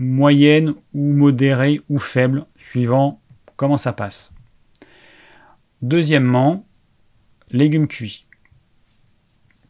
moyenne 0.00 0.72
ou 0.94 1.12
modérée 1.12 1.80
ou 1.88 1.98
faible, 1.98 2.46
suivant 2.56 3.20
comment 3.56 3.76
ça 3.76 3.92
passe. 3.92 4.32
Deuxièmement, 5.82 6.66
légumes 7.52 7.86
cuits. 7.86 8.26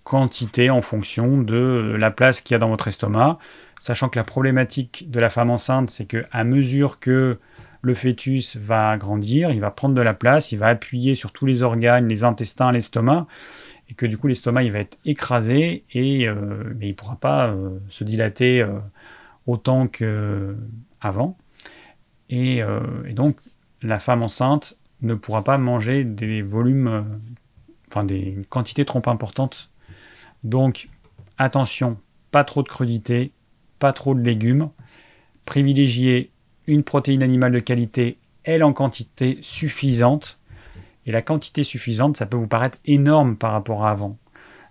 Quantité 0.05 0.71
en 0.71 0.81
fonction 0.81 1.39
de 1.39 1.95
la 1.99 2.11
place 2.11 2.41
qu'il 2.41 2.55
y 2.55 2.57
a 2.57 2.59
dans 2.59 2.69
votre 2.69 2.89
estomac, 2.89 3.39
sachant 3.79 4.09
que 4.09 4.19
la 4.19 4.25
problématique 4.25 5.11
de 5.11 5.21
la 5.21 5.31
femme 5.31 5.51
enceinte, 5.51 5.91
c'est 5.91 6.07
que 6.07 6.25
à 6.33 6.45
mesure 6.45 7.01
que 7.01 7.39
le 7.83 7.95
fœtus 7.95 8.57
va 8.57 8.97
grandir, 8.97 9.51
il 9.51 9.61
va 9.61 9.71
prendre 9.71 9.95
de 9.95 10.01
la 10.01 10.15
place, 10.15 10.53
il 10.53 10.59
va 10.59 10.69
appuyer 10.69 11.15
sur 11.15 11.33
tous 11.33 11.47
les 11.47 11.63
organes, 11.63 12.09
les 12.09 12.25
intestins, 12.25 12.73
l'estomac, 12.73 13.27
et 13.89 13.95
que 13.95 14.07
du 14.07 14.19
coup 14.19 14.29
l'estomac 14.29 14.63
il 14.63 14.73
va 14.73 14.79
être 14.79 14.99
écrasé 15.05 15.85
et 15.93 16.29
euh, 16.29 16.75
il 16.81 16.89
ne 16.89 16.93
pourra 16.95 17.17
pas 17.17 17.49
euh, 17.49 17.79
se 17.89 18.05
dilater 18.05 18.63
euh, 18.63 18.79
autant 19.51 19.87
qu'avant. 19.87 21.37
Et, 22.29 22.59
et, 22.59 23.13
donc 23.13 23.37
la 23.83 23.99
femme 23.99 24.23
enceinte 24.23 24.77
ne 25.03 25.15
pourra 25.15 25.43
pas 25.43 25.59
manger 25.59 26.05
des 26.05 26.43
volumes, 26.43 27.05
enfin 27.89 28.05
des 28.05 28.39
quantités 28.51 28.85
trop 28.85 29.03
importantes. 29.07 29.71
Donc 30.45 30.89
attention, 31.39 31.97
pas 32.31 32.45
trop 32.45 32.63
de 32.63 32.69
crudité, 32.69 33.33
pas 33.79 33.93
trop 33.93 34.15
de 34.15 34.21
légumes, 34.21 34.71
privilégier 35.45 36.31
une 36.67 36.85
protéine 36.85 37.23
animale 37.23 37.53
de 37.53 37.59
qualité, 37.59 38.19
elle 38.45 38.63
en 38.63 38.73
quantité 38.73 39.39
suffisante. 39.41 40.39
Et 41.07 41.13
la 41.13 41.23
quantité 41.23 41.65
suffisante, 41.65 42.17
ça 42.17 42.27
peut 42.27 42.37
vous 42.37 42.47
paraître 42.47 42.79
énorme 42.85 43.37
par 43.37 43.53
rapport 43.53 43.85
à 43.85 43.91
avant. 43.91 44.17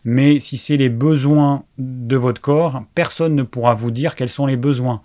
Mais 0.06 0.39
si 0.39 0.58
c'est 0.58 0.78
les 0.78 0.89
besoins 0.89 1.64
de 1.78 2.16
votre 2.16 2.41
corps, 2.41 2.84
personne 2.95 3.36
ne 3.36 3.43
pourra 3.43 3.74
vous 3.74 3.91
dire 3.91 4.16
quels 4.16 4.30
sont 4.30 4.45
les 4.45 4.58
besoins. 4.58 5.02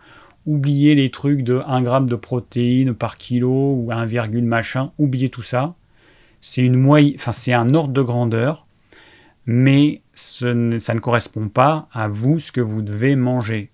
Oubliez 0.46 0.94
les 0.94 1.10
trucs 1.10 1.42
de 1.42 1.62
1 1.66 1.84
g 1.84 2.06
de 2.06 2.16
protéines 2.16 2.94
par 2.94 3.16
kilo 3.16 3.74
ou 3.74 3.88
1, 3.90 4.06
machin, 4.42 4.92
oubliez 4.98 5.30
tout 5.30 5.42
ça. 5.42 5.74
C'est 6.40 6.62
une 6.62 6.76
moyenne, 6.76 7.14
enfin 7.16 7.32
c'est 7.32 7.54
un 7.54 7.74
ordre 7.74 7.94
de 7.94 8.02
grandeur, 8.02 8.66
mais 9.46 10.02
ça 10.14 10.52
ne 10.54 10.98
correspond 10.98 11.48
pas 11.48 11.88
à 11.92 12.08
vous 12.08 12.38
ce 12.38 12.52
que 12.52 12.60
vous 12.60 12.82
devez 12.82 13.16
manger. 13.16 13.70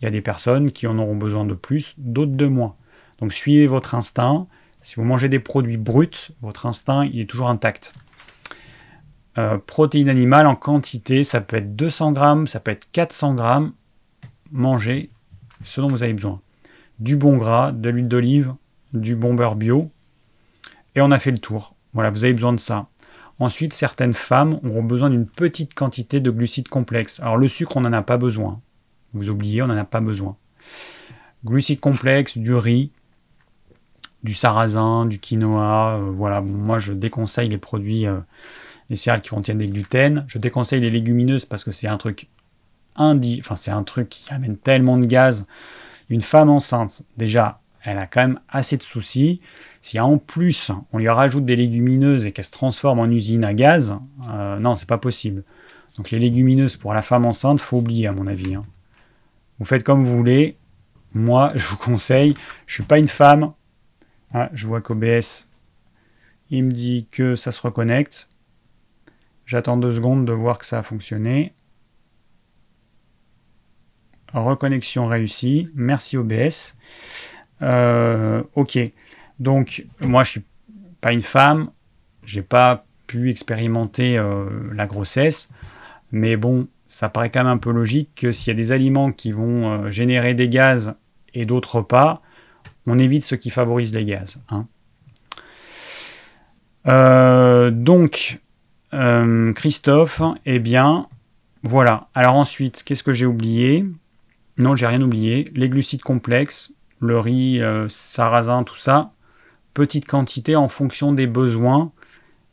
Il 0.00 0.04
y 0.04 0.08
a 0.08 0.10
des 0.10 0.20
personnes 0.20 0.70
qui 0.70 0.86
en 0.86 0.98
auront 0.98 1.16
besoin 1.16 1.44
de 1.44 1.54
plus, 1.54 1.94
d'autres 1.98 2.36
de 2.36 2.46
moins. 2.46 2.76
Donc 3.18 3.32
suivez 3.32 3.66
votre 3.66 3.94
instinct. 3.94 4.46
Si 4.82 4.96
vous 4.96 5.04
mangez 5.04 5.28
des 5.28 5.40
produits 5.40 5.78
bruts, 5.78 6.30
votre 6.42 6.66
instinct 6.66 7.04
il 7.06 7.20
est 7.20 7.28
toujours 7.28 7.48
intact. 7.48 7.94
Euh, 9.36 9.58
protéines 9.58 10.08
animales 10.08 10.46
en 10.46 10.54
quantité, 10.54 11.24
ça 11.24 11.40
peut 11.40 11.56
être 11.56 11.74
200 11.74 12.12
grammes, 12.12 12.46
ça 12.46 12.60
peut 12.60 12.70
être 12.70 12.90
400 12.92 13.34
grammes. 13.34 13.72
Mangez 14.52 15.10
ce 15.64 15.80
dont 15.80 15.88
vous 15.88 16.02
avez 16.02 16.12
besoin. 16.12 16.40
Du 16.98 17.16
bon 17.16 17.36
gras, 17.36 17.72
de 17.72 17.88
l'huile 17.88 18.08
d'olive, 18.08 18.54
du 18.92 19.16
bon 19.16 19.34
beurre 19.34 19.56
bio. 19.56 19.88
Et 20.94 21.00
on 21.00 21.10
a 21.10 21.18
fait 21.18 21.32
le 21.32 21.38
tour. 21.38 21.74
Voilà, 21.92 22.10
vous 22.10 22.24
avez 22.24 22.32
besoin 22.32 22.52
de 22.52 22.60
ça. 22.60 22.86
Ensuite, 23.40 23.72
certaines 23.72 24.12
femmes 24.12 24.60
auront 24.64 24.84
besoin 24.84 25.10
d'une 25.10 25.26
petite 25.26 25.74
quantité 25.74 26.20
de 26.20 26.30
glucides 26.30 26.68
complexes. 26.68 27.20
Alors 27.20 27.36
le 27.36 27.48
sucre, 27.48 27.76
on 27.76 27.80
n'en 27.80 27.92
a 27.92 28.02
pas 28.02 28.16
besoin. 28.16 28.60
Vous 29.12 29.30
oubliez, 29.30 29.62
on 29.62 29.66
n'en 29.66 29.76
a 29.76 29.84
pas 29.84 30.00
besoin. 30.00 30.36
Glucides 31.44 31.80
complexes, 31.80 32.38
du 32.38 32.54
riz, 32.54 32.92
du 34.22 34.34
sarrasin, 34.34 35.06
du 35.06 35.18
quinoa. 35.18 35.96
Euh, 35.96 36.10
voilà, 36.10 36.40
moi 36.40 36.78
je 36.78 36.92
déconseille 36.92 37.48
les 37.48 37.58
produits, 37.58 38.06
euh, 38.06 38.18
les 38.90 38.96
céréales 38.96 39.20
qui 39.20 39.30
contiennent 39.30 39.58
des 39.58 39.68
gluten. 39.68 40.24
Je 40.28 40.38
déconseille 40.38 40.80
les 40.80 40.90
légumineuses 40.90 41.44
parce 41.44 41.64
que 41.64 41.70
c'est 41.70 41.88
un 41.88 41.96
truc 41.96 42.28
indi, 42.96 43.38
enfin 43.40 43.56
c'est 43.56 43.70
un 43.70 43.82
truc 43.82 44.08
qui 44.08 44.32
amène 44.32 44.56
tellement 44.56 44.98
de 44.98 45.06
gaz. 45.06 45.46
Une 46.10 46.20
femme 46.20 46.50
enceinte, 46.50 47.02
déjà, 47.16 47.60
elle 47.82 47.98
a 47.98 48.06
quand 48.06 48.20
même 48.20 48.40
assez 48.48 48.76
de 48.76 48.82
soucis. 48.82 49.40
Si 49.80 50.00
en 50.00 50.18
plus 50.18 50.70
on 50.92 50.98
lui 50.98 51.08
rajoute 51.08 51.44
des 51.44 51.56
légumineuses 51.56 52.26
et 52.26 52.32
qu'elle 52.32 52.44
se 52.44 52.50
transforme 52.50 52.98
en 52.98 53.06
usine 53.06 53.44
à 53.44 53.54
gaz, 53.54 53.96
euh, 54.30 54.58
non, 54.58 54.76
c'est 54.76 54.88
pas 54.88 54.98
possible. 54.98 55.44
Donc 55.96 56.10
les 56.10 56.18
légumineuses 56.18 56.76
pour 56.76 56.94
la 56.94 57.02
femme 57.02 57.26
enceinte, 57.26 57.60
faut 57.60 57.78
oublier 57.78 58.06
à 58.06 58.12
mon 58.12 58.26
avis. 58.26 58.54
Hein. 58.54 58.64
Vous 59.58 59.64
faites 59.64 59.84
comme 59.84 60.02
vous 60.02 60.16
voulez. 60.16 60.56
Moi, 61.12 61.52
je 61.54 61.68
vous 61.68 61.76
conseille, 61.76 62.34
je 62.66 62.74
suis 62.74 62.82
pas 62.82 62.98
une 62.98 63.08
femme. 63.08 63.52
Ah, 64.32 64.50
je 64.52 64.66
vois 64.66 64.80
qu'OBS, 64.80 65.46
il 66.50 66.64
me 66.64 66.72
dit 66.72 67.06
que 67.10 67.36
ça 67.36 67.52
se 67.52 67.60
reconnecte. 67.60 68.28
J'attends 69.46 69.76
deux 69.76 69.92
secondes 69.92 70.24
de 70.24 70.32
voir 70.32 70.58
que 70.58 70.66
ça 70.66 70.78
a 70.78 70.82
fonctionné. 70.82 71.52
Reconnexion 74.32 75.06
réussie. 75.06 75.68
Merci 75.74 76.16
OBS. 76.16 76.74
Euh, 77.62 78.42
ok. 78.54 78.78
Donc, 79.38 79.86
moi, 80.00 80.24
je 80.24 80.30
suis 80.30 80.44
pas 81.00 81.12
une 81.12 81.22
femme. 81.22 81.70
J'ai 82.24 82.42
pas 82.42 82.84
pu 83.06 83.30
expérimenter 83.30 84.16
euh, 84.18 84.46
la 84.72 84.86
grossesse. 84.86 85.50
Mais 86.10 86.36
bon, 86.36 86.68
ça 86.86 87.08
paraît 87.08 87.30
quand 87.30 87.44
même 87.44 87.52
un 87.52 87.58
peu 87.58 87.70
logique 87.70 88.10
que 88.16 88.32
s'il 88.32 88.48
y 88.48 88.50
a 88.50 88.56
des 88.56 88.72
aliments 88.72 89.12
qui 89.12 89.30
vont 89.30 89.70
euh, 89.70 89.90
générer 89.90 90.34
des 90.34 90.48
gaz 90.48 90.94
et 91.34 91.44
d'autres 91.44 91.80
pas, 91.80 92.22
on 92.86 92.98
évite 92.98 93.24
ceux 93.24 93.36
qui 93.36 93.50
favorisent 93.50 93.94
les 93.94 94.04
gaz. 94.04 94.40
Hein. 94.48 94.66
Donc, 97.70 98.40
euh, 98.94 99.52
Christophe, 99.52 100.22
eh 100.46 100.58
bien, 100.58 101.08
voilà. 101.62 102.08
Alors 102.14 102.36
ensuite, 102.36 102.82
qu'est-ce 102.84 103.02
que 103.02 103.12
j'ai 103.12 103.26
oublié? 103.26 103.84
Non, 104.56 104.76
j'ai 104.76 104.86
rien 104.86 105.02
oublié. 105.02 105.50
Les 105.54 105.68
glucides 105.68 106.02
complexes, 106.02 106.72
le 107.00 107.18
riz, 107.18 107.60
sarrasin, 107.88 108.62
tout 108.62 108.76
ça, 108.76 109.12
petite 109.74 110.06
quantité 110.06 110.56
en 110.56 110.68
fonction 110.68 111.12
des 111.12 111.26
besoins, 111.26 111.90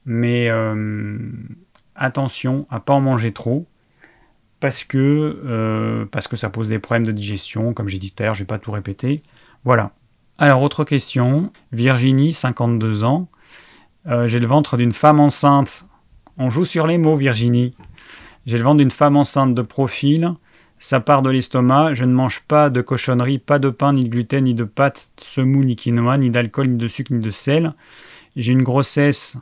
mais 0.05 0.49
attention 1.95 2.65
à 2.69 2.79
pas 2.79 2.93
en 2.93 3.01
manger 3.01 3.31
trop 3.31 3.67
parce 4.61 4.83
que, 4.83 5.41
euh, 5.43 6.05
parce 6.05 6.27
que 6.27 6.37
ça 6.37 6.49
pose 6.49 6.69
des 6.69 6.79
problèmes 6.79 7.05
de 7.05 7.11
digestion, 7.11 7.73
comme 7.73 7.89
j'ai 7.89 7.97
dit 7.97 8.11
tout 8.11 8.23
à 8.23 8.27
l'heure, 8.27 8.35
je 8.35 8.41
ne 8.41 8.43
vais 8.45 8.47
pas 8.47 8.59
tout 8.59 8.71
répéter. 8.71 9.23
Voilà. 9.65 9.91
Alors, 10.37 10.61
autre 10.61 10.83
question. 10.83 11.49
Virginie, 11.71 12.31
52 12.31 13.03
ans. 13.03 13.27
Euh, 14.07 14.27
j'ai 14.27 14.39
le 14.39 14.47
ventre 14.47 14.77
d'une 14.77 14.91
femme 14.91 15.19
enceinte. 15.19 15.85
On 16.43 16.49
joue 16.49 16.65
sur 16.65 16.87
les 16.87 16.97
mots, 16.97 17.15
Virginie. 17.15 17.75
J'ai 18.47 18.57
le 18.57 18.63
ventre 18.63 18.77
d'une 18.77 18.89
femme 18.89 19.15
enceinte 19.15 19.53
de 19.53 19.61
profil. 19.61 20.33
Ça 20.79 20.99
part 20.99 21.21
de 21.21 21.29
l'estomac. 21.29 21.93
Je 21.93 22.03
ne 22.03 22.13
mange 22.13 22.39
pas 22.47 22.71
de 22.71 22.81
cochonnerie, 22.81 23.37
pas 23.37 23.59
de 23.59 23.69
pain, 23.69 23.93
ni 23.93 24.05
de 24.05 24.09
gluten, 24.09 24.45
ni 24.45 24.55
de 24.55 24.63
pâtes, 24.63 25.11
semoule, 25.17 25.67
ni 25.67 25.75
quinoa, 25.75 26.17
ni 26.17 26.31
d'alcool, 26.31 26.69
ni 26.69 26.77
de 26.77 26.87
sucre, 26.87 27.13
ni 27.13 27.19
de 27.19 27.29
sel. 27.29 27.75
J'ai 28.35 28.53
une 28.53 28.63
grossesse. 28.63 29.37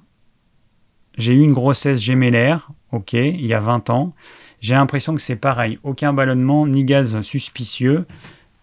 J'ai 1.17 1.31
eu 1.35 1.39
une 1.39 1.53
grossesse 1.53 2.01
gémellaire, 2.01 2.69
ok, 2.91 3.13
il 3.13 3.45
y 3.45 3.53
a 3.53 3.61
20 3.61 3.89
ans. 3.91 4.13
J'ai 4.59 4.75
l'impression 4.75 5.15
que 5.15 5.21
c'est 5.21 5.37
pareil. 5.37 5.79
Aucun 5.83 6.11
ballonnement 6.11 6.67
ni 6.67 6.83
gaz 6.83 7.21
suspicieux. 7.21 8.07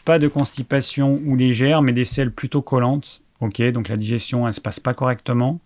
Pas 0.05 0.18
de 0.18 0.28
constipation 0.28 1.22
ou 1.24 1.37
légère, 1.37 1.80
mais 1.80 1.95
des 1.95 2.05
selles 2.05 2.32
plutôt 2.32 2.61
collantes. 2.61 3.22
Ok, 3.41 3.62
donc 3.72 3.89
la 3.89 3.97
digestion, 3.97 4.47
elle 4.47 4.53
se 4.53 4.61
passe 4.61 4.78
pas 4.78 4.93
correctement. 4.93 5.59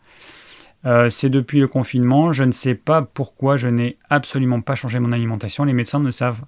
Euh, 0.87 1.11
c'est 1.11 1.31
depuis 1.31 1.61
le 1.61 1.69
confinement. 1.69 2.33
Je 2.33 2.45
ne 2.45 2.53
sais 2.53 2.75
pas 2.75 3.03
pourquoi 3.03 3.57
je 3.57 3.69
n'ai 3.69 3.99
absolument 4.09 4.61
pas 4.61 4.75
changé 4.75 4.99
mon 4.99 5.13
alimentation. 5.13 5.65
Les 5.65 5.73
médecins 5.73 6.01
ne 6.01 6.11
savent 6.11 6.43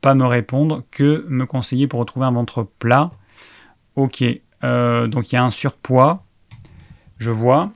pas 0.00 0.14
me 0.14 0.26
répondre. 0.26 0.82
Que 0.90 1.24
me 1.28 1.46
conseiller 1.46 1.86
pour 1.86 2.00
retrouver 2.00 2.26
un 2.26 2.32
ventre 2.32 2.62
plat 2.78 3.10
Ok, 3.96 4.24
euh, 4.64 5.06
donc 5.06 5.32
il 5.32 5.36
y 5.36 5.38
a 5.38 5.44
un 5.44 5.50
surpoids. 5.50 6.24
Je 7.18 7.30
vois. 7.30 7.70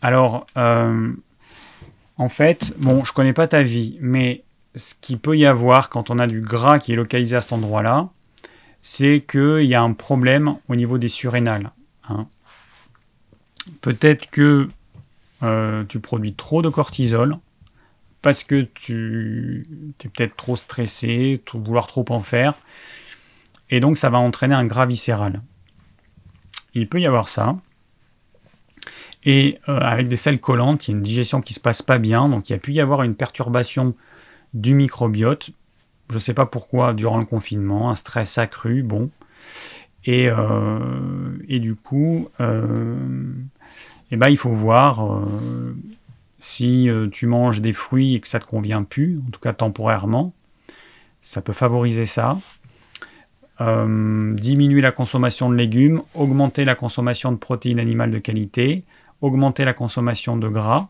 Alors, 0.00 0.46
euh, 0.56 1.12
en 2.16 2.28
fait, 2.28 2.72
bon, 2.78 3.04
je 3.04 3.12
connais 3.12 3.32
pas 3.32 3.48
ta 3.48 3.62
vie, 3.62 3.98
mais 4.00 4.44
ce 4.74 4.94
qu'il 5.00 5.18
peut 5.18 5.36
y 5.36 5.46
avoir 5.46 5.90
quand 5.90 6.10
on 6.10 6.18
a 6.18 6.26
du 6.26 6.40
gras 6.40 6.78
qui 6.78 6.92
est 6.92 6.96
localisé 6.96 7.36
à 7.36 7.40
cet 7.40 7.52
endroit-là, 7.52 8.10
c'est 8.80 9.24
qu'il 9.26 9.64
y 9.64 9.74
a 9.74 9.82
un 9.82 9.92
problème 9.92 10.56
au 10.68 10.76
niveau 10.76 10.98
des 10.98 11.08
surrénales. 11.08 11.72
Hein. 12.08 12.26
Peut-être 13.80 14.30
que 14.30 14.68
euh, 15.44 15.84
tu 15.84 16.00
produis 16.00 16.34
trop 16.34 16.62
de 16.62 16.68
cortisol 16.68 17.38
parce 18.22 18.42
que 18.42 18.62
tu 18.62 19.62
es 20.02 20.08
peut-être 20.08 20.34
trop 20.34 20.56
stressé, 20.56 21.42
vouloir 21.52 21.86
trop 21.86 22.06
en 22.08 22.22
faire, 22.22 22.54
et 23.68 23.80
donc 23.80 23.98
ça 23.98 24.08
va 24.08 24.18
entraîner 24.18 24.54
un 24.54 24.64
gras 24.64 24.86
viscéral. 24.86 25.42
Il 26.72 26.88
peut 26.88 27.00
y 27.00 27.06
avoir 27.06 27.28
ça. 27.28 27.56
Et 29.24 29.58
euh, 29.68 29.78
avec 29.78 30.08
des 30.08 30.16
selles 30.16 30.40
collantes, 30.40 30.88
il 30.88 30.92
y 30.92 30.94
a 30.94 30.96
une 30.96 31.02
digestion 31.02 31.40
qui 31.40 31.52
ne 31.52 31.56
se 31.56 31.60
passe 31.60 31.82
pas 31.82 31.98
bien, 31.98 32.28
donc 32.28 32.48
il 32.48 32.52
y 32.52 32.56
a 32.56 32.58
pu 32.58 32.72
y 32.72 32.80
avoir 32.80 33.02
une 33.02 33.14
perturbation 33.14 33.94
du 34.54 34.74
microbiote. 34.74 35.50
Je 36.08 36.14
ne 36.14 36.20
sais 36.20 36.34
pas 36.34 36.46
pourquoi 36.46 36.94
durant 36.94 37.18
le 37.18 37.24
confinement, 37.24 37.90
un 37.90 37.94
stress 37.94 38.38
accru, 38.38 38.82
bon. 38.82 39.10
Et, 40.06 40.28
euh, 40.28 41.38
du 41.48 41.74
coup, 41.74 42.28
eh 44.14 44.16
ben, 44.16 44.28
il 44.28 44.36
faut 44.36 44.50
voir 44.50 45.22
si 46.38 46.88
tu 47.12 47.26
manges 47.26 47.60
des 47.60 47.72
fruits 47.72 48.14
et 48.14 48.20
que 48.20 48.28
ça 48.28 48.38
ne 48.38 48.42
te 48.44 48.48
convient 48.48 48.82
plus, 48.82 49.20
en 49.26 49.30
tout 49.30 49.40
cas 49.40 49.52
temporairement. 49.52 50.32
Ça 51.20 51.40
peut 51.42 51.52
favoriser 51.52 52.06
ça. 52.06 52.38
diminuer 53.60 54.80
la 54.80 54.92
consommation 54.92 55.50
de 55.50 55.56
légumes, 55.56 56.02
augmenter 56.14 56.64
la 56.64 56.74
consommation 56.74 57.32
de 57.32 57.38
protéines 57.38 57.80
animales 57.80 58.10
de 58.10 58.18
qualité, 58.18 58.84
augmenter 59.20 59.64
la 59.64 59.72
consommation 59.72 60.36
de 60.36 60.48
gras. 60.48 60.88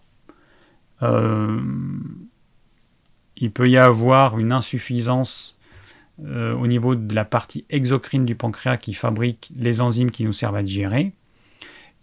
euh, 1.03 1.61
il 3.37 3.51
peut 3.51 3.69
y 3.69 3.77
avoir 3.77 4.39
une 4.39 4.53
insuffisance 4.53 5.59
euh, 6.25 6.55
au 6.55 6.67
niveau 6.67 6.95
de 6.95 7.15
la 7.15 7.25
partie 7.25 7.65
exocrine 7.69 8.25
du 8.25 8.37
pancréas 8.37 8.77
qui 8.77 8.95
fabrique 8.95 9.51
les 9.57 9.81
enzymes 9.81 10.11
qui 10.11 10.25
nous 10.25 10.33
servent 10.33 10.57
à 10.57 10.63
digérer. 10.63 11.13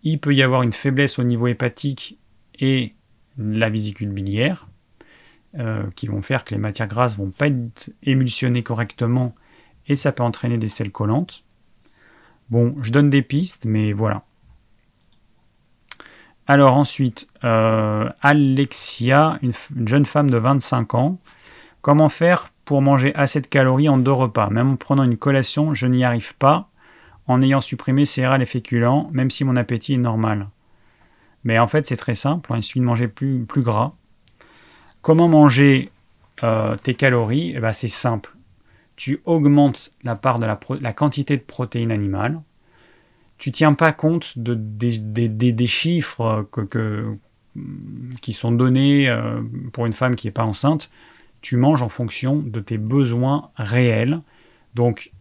Il 0.03 0.19
peut 0.19 0.34
y 0.34 0.44
avoir 0.44 0.64
une 0.64 0.73
faiblesse 0.73 1.19
au 1.19 1.23
niveau 1.23 1.48
hépatique 1.48 2.19
et 2.60 2.95
la 3.38 3.69
vésicule 3.69 4.10
biliaire, 4.10 4.68
euh, 5.60 5.84
qui 5.95 6.07
vont 6.07 6.22
faire 6.22 6.44
que 6.44 6.56
les 6.56 6.60
matières 6.61 6.88
grasses 6.88 7.18
vont 7.18 7.32
pas 7.32 7.48
être 7.48 7.91
émulsionnées 8.03 8.64
correctement 8.64 9.36
et 9.88 9.95
ça 9.95 10.11
peut 10.11 10.23
entraîner 10.23 10.57
des 10.57 10.69
selles 10.69 10.91
collantes. 10.91 11.44
Bon, 12.49 12.76
je 12.82 12.91
donne 12.91 13.10
des 13.10 13.22
pistes, 13.22 13.65
mais 13.65 13.94
voilà. 13.94 14.23
Alors 16.48 16.76
ensuite, 16.76 17.28
euh, 17.44 18.10
Alexia, 18.22 19.38
une, 19.41 19.53
jeune 19.88 20.06
femme 20.06 20.30
de 20.30 20.38
25 20.38 20.95
ans. 20.95 21.19
Comment 21.82 22.10
faire 22.10 22.52
pour 22.65 22.82
manger 22.82 23.15
assez 23.15 23.41
de 23.41 23.48
calories 23.48 23.90
en 23.90 23.98
deux 23.98 24.11
repas? 24.11 24.49
Même 24.49 24.72
en 24.72 24.76
prenant 24.76 25.03
une 25.03 25.18
collation, 25.18 25.73
je 25.73 25.88
n'y 25.88 26.03
arrive 26.03 26.36
pas 26.36 26.69
en 27.31 27.41
ayant 27.41 27.61
supprimé 27.61 28.05
céréales 28.05 28.41
et 28.41 28.45
féculents, 28.45 29.09
même 29.11 29.29
si 29.29 29.43
mon 29.43 29.55
appétit 29.55 29.93
est 29.93 29.97
normal. 29.97 30.49
Mais 31.43 31.57
en 31.59 31.67
fait, 31.67 31.85
c'est 31.85 31.97
très 31.97 32.15
simple, 32.15 32.53
hein, 32.53 32.57
il 32.57 32.63
suffit 32.63 32.79
de 32.79 32.85
manger 32.85 33.07
plus, 33.07 33.45
plus 33.45 33.63
gras. 33.63 33.93
Comment 35.01 35.27
manger 35.27 35.91
euh, 36.43 36.75
tes 36.77 36.93
calories? 36.93 37.53
Eh 37.55 37.59
ben, 37.59 37.71
C'est 37.71 37.87
simple. 37.87 38.35
Tu 38.95 39.21
augmentes 39.25 39.93
la 40.03 40.15
part 40.15 40.37
de 40.37 40.45
la, 40.45 40.93
quantité 40.93 41.37
de 41.37 41.41
protéines 41.41 41.91
animales 41.91 42.41
tu 43.41 43.51
tiens 43.51 43.73
pas 43.73 43.91
compte 43.91 44.37
de, 44.37 44.53
des, 44.53 45.65
chiffres 45.67 46.47
que, 46.51 47.15
qui 48.21 48.33
sont 48.33 48.51
donnés 48.51 49.09
euh, 49.09 49.41
pour 49.73 49.87
une 49.87 49.93
femme 49.93 50.15
qui 50.15 50.27
n'est 50.27 50.31
pas 50.31 50.43
enceinte. 50.43 50.91
Tu 51.41 51.57
manges 51.57 51.81
en 51.81 51.89
fonction 51.89 52.37
de 52.37 52.59
tes 52.59 52.77
besoins 52.77 53.49
réels. 53.55 54.21
Donc, 54.75 55.11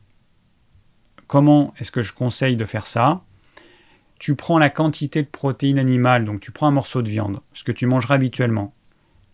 comment 1.30 1.72
est-ce 1.78 1.92
que 1.92 2.02
je 2.02 2.12
conseille 2.12 2.56
de 2.56 2.64
faire 2.64 2.88
ça 2.88 3.22
Tu 4.18 4.34
prends 4.34 4.58
la 4.58 4.68
quantité 4.68 5.22
de 5.22 5.28
protéines 5.28 5.78
animales, 5.78 6.24
donc 6.24 6.40
tu 6.40 6.50
prends 6.50 6.66
un 6.66 6.72
morceau 6.72 7.02
de 7.02 7.08
viande, 7.08 7.38
ce 7.52 7.62
que 7.62 7.70
tu 7.70 7.86
mangeras 7.86 8.16
habituellement. 8.16 8.74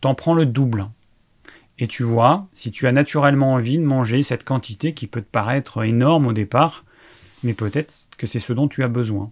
Tu 0.02 0.06
en 0.06 0.14
prends 0.14 0.34
le 0.34 0.44
double. 0.44 0.90
Et 1.78 1.86
tu 1.86 2.02
vois 2.02 2.48
si 2.52 2.70
tu 2.70 2.86
as 2.86 2.92
naturellement 2.92 3.54
envie 3.54 3.78
de 3.78 3.82
manger 3.82 4.22
cette 4.22 4.44
quantité 4.44 4.92
qui 4.92 5.06
peut 5.06 5.22
te 5.22 5.30
paraître 5.30 5.82
énorme 5.86 6.26
au 6.26 6.34
départ, 6.34 6.84
mais 7.42 7.54
peut-être 7.54 8.10
que 8.18 8.26
c'est 8.26 8.40
ce 8.40 8.52
dont 8.52 8.68
tu 8.68 8.84
as 8.84 8.88
besoin. 8.88 9.30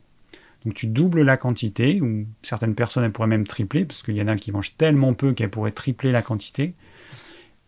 Donc 0.64 0.72
tu 0.72 0.86
doubles 0.86 1.20
la 1.20 1.36
quantité, 1.36 2.00
ou 2.00 2.24
certaines 2.40 2.74
personnes 2.74 3.04
elles 3.04 3.12
pourraient 3.12 3.28
même 3.28 3.46
tripler, 3.46 3.84
parce 3.84 4.02
qu'il 4.02 4.16
y 4.16 4.22
en 4.22 4.28
a 4.28 4.36
qui 4.36 4.52
mangent 4.52 4.74
tellement 4.78 5.12
peu 5.12 5.34
qu'elles 5.34 5.50
pourraient 5.50 5.70
tripler 5.70 6.12
la 6.12 6.22
quantité, 6.22 6.72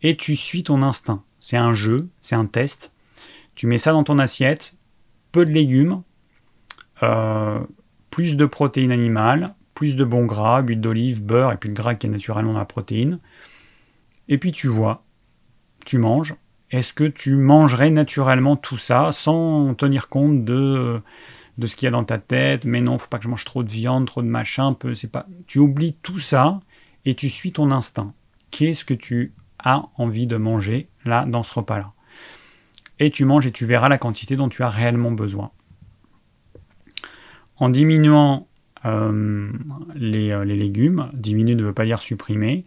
et 0.00 0.16
tu 0.16 0.36
suis 0.36 0.62
ton 0.62 0.80
instinct. 0.80 1.22
C'est 1.38 1.58
un 1.58 1.74
jeu, 1.74 2.08
c'est 2.22 2.34
un 2.34 2.46
test. 2.46 2.92
Tu 3.54 3.66
mets 3.66 3.76
ça 3.76 3.92
dans 3.92 4.04
ton 4.04 4.18
assiette, 4.18 4.74
peu 5.36 5.44
de 5.44 5.52
légumes, 5.52 6.02
euh, 7.02 7.60
plus 8.08 8.36
de 8.36 8.46
protéines 8.46 8.90
animales, 8.90 9.54
plus 9.74 9.94
de 9.94 10.02
bons 10.02 10.24
gras, 10.24 10.62
huile 10.62 10.80
d'olive, 10.80 11.22
beurre, 11.22 11.52
et 11.52 11.58
puis 11.58 11.68
le 11.68 11.74
gras 11.74 11.94
qui 11.94 12.06
est 12.06 12.10
naturellement 12.10 12.54
dans 12.54 12.58
la 12.58 12.64
protéine. 12.64 13.18
Et 14.28 14.38
puis 14.38 14.50
tu 14.50 14.66
vois, 14.66 15.04
tu 15.84 15.98
manges, 15.98 16.34
est-ce 16.70 16.94
que 16.94 17.04
tu 17.04 17.36
mangerais 17.36 17.90
naturellement 17.90 18.56
tout 18.56 18.78
ça 18.78 19.12
sans 19.12 19.74
tenir 19.74 20.08
compte 20.08 20.46
de, 20.46 21.02
de 21.58 21.66
ce 21.66 21.76
qu'il 21.76 21.84
y 21.84 21.88
a 21.88 21.90
dans 21.90 22.04
ta 22.04 22.16
tête? 22.16 22.64
Mais 22.64 22.80
non, 22.80 22.96
faut 22.96 23.08
pas 23.08 23.18
que 23.18 23.24
je 23.24 23.28
mange 23.28 23.44
trop 23.44 23.62
de 23.62 23.70
viande, 23.70 24.06
trop 24.06 24.22
de 24.22 24.28
machin. 24.28 24.74
C'est 24.94 25.12
pas. 25.12 25.26
Tu 25.46 25.58
oublies 25.58 25.98
tout 26.02 26.18
ça 26.18 26.60
et 27.04 27.12
tu 27.12 27.28
suis 27.28 27.52
ton 27.52 27.70
instinct. 27.72 28.14
Qu'est-ce 28.50 28.86
que 28.86 28.94
tu 28.94 29.34
as 29.58 29.82
envie 29.98 30.26
de 30.26 30.38
manger 30.38 30.88
là 31.04 31.26
dans 31.26 31.42
ce 31.42 31.52
repas-là? 31.52 31.92
Et 32.98 33.10
tu 33.10 33.24
manges 33.24 33.46
et 33.46 33.52
tu 33.52 33.66
verras 33.66 33.88
la 33.88 33.98
quantité 33.98 34.36
dont 34.36 34.48
tu 34.48 34.62
as 34.62 34.68
réellement 34.68 35.12
besoin. 35.12 35.50
En 37.58 37.68
diminuant 37.68 38.46
euh, 38.84 39.50
les, 39.94 40.30
euh, 40.32 40.44
les, 40.44 40.56
légumes, 40.56 41.10
diminuer 41.14 41.54
ne 41.54 41.64
veut 41.64 41.72
pas 41.72 41.84
dire 41.84 42.00
supprimer, 42.00 42.64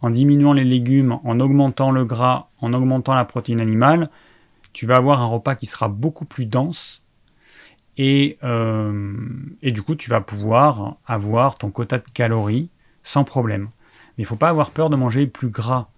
en 0.00 0.10
diminuant 0.10 0.52
les 0.52 0.64
légumes, 0.64 1.18
en 1.24 1.40
augmentant 1.40 1.90
le 1.90 2.04
gras, 2.04 2.48
en 2.60 2.72
augmentant 2.72 3.14
la 3.14 3.24
protéine 3.24 3.60
animale, 3.60 4.10
tu 4.72 4.86
vas 4.86 4.96
avoir 4.96 5.20
un 5.20 5.26
repas 5.26 5.56
qui 5.56 5.66
sera 5.66 5.88
beaucoup 5.88 6.24
plus 6.24 6.46
dense 6.46 7.04
et, 7.96 8.38
euh, 8.44 9.16
et 9.60 9.72
du 9.72 9.82
coup 9.82 9.96
tu 9.96 10.08
vas 10.08 10.20
pouvoir 10.20 10.96
avoir 11.06 11.58
ton 11.58 11.70
quota 11.70 11.98
de 11.98 12.04
calories 12.14 12.70
sans 13.02 13.24
problème. 13.24 13.70
Mais 14.16 14.22
il 14.22 14.22
ne 14.22 14.28
faut 14.28 14.36
pas 14.36 14.50
avoir 14.50 14.70
peur 14.70 14.90
de 14.90 14.96
manger 14.96 15.26
plus 15.26 15.48
gras. 15.48 15.88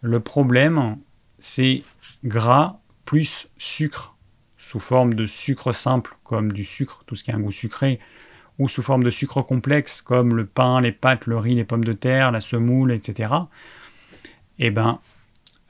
Le 0.00 0.20
problème, 0.20 0.96
c'est 1.38 1.82
gras 2.24 2.79
plus 3.04 3.48
sucre, 3.58 4.16
sous 4.58 4.80
forme 4.80 5.14
de 5.14 5.26
sucre 5.26 5.72
simple, 5.72 6.16
comme 6.24 6.52
du 6.52 6.64
sucre, 6.64 7.02
tout 7.06 7.16
ce 7.16 7.24
qui 7.24 7.32
a 7.32 7.36
un 7.36 7.40
goût 7.40 7.50
sucré, 7.50 7.98
ou 8.58 8.68
sous 8.68 8.82
forme 8.82 9.02
de 9.02 9.10
sucre 9.10 9.42
complexe 9.42 10.02
comme 10.02 10.36
le 10.36 10.44
pain, 10.44 10.80
les 10.80 10.92
pâtes, 10.92 11.26
le 11.26 11.38
riz, 11.38 11.54
les 11.54 11.64
pommes 11.64 11.84
de 11.84 11.94
terre, 11.94 12.30
la 12.30 12.40
semoule, 12.40 12.92
etc. 12.92 13.34
Eh 14.58 14.70
ben, 14.70 15.00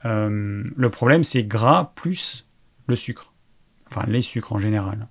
euh, 0.05 0.63
le 0.75 0.89
problème 0.89 1.23
c'est 1.23 1.43
gras 1.43 1.93
plus 1.95 2.47
le 2.87 2.95
sucre, 2.97 3.31
enfin 3.89 4.05
les 4.07 4.21
sucres 4.21 4.51
en 4.53 4.59
général. 4.59 5.07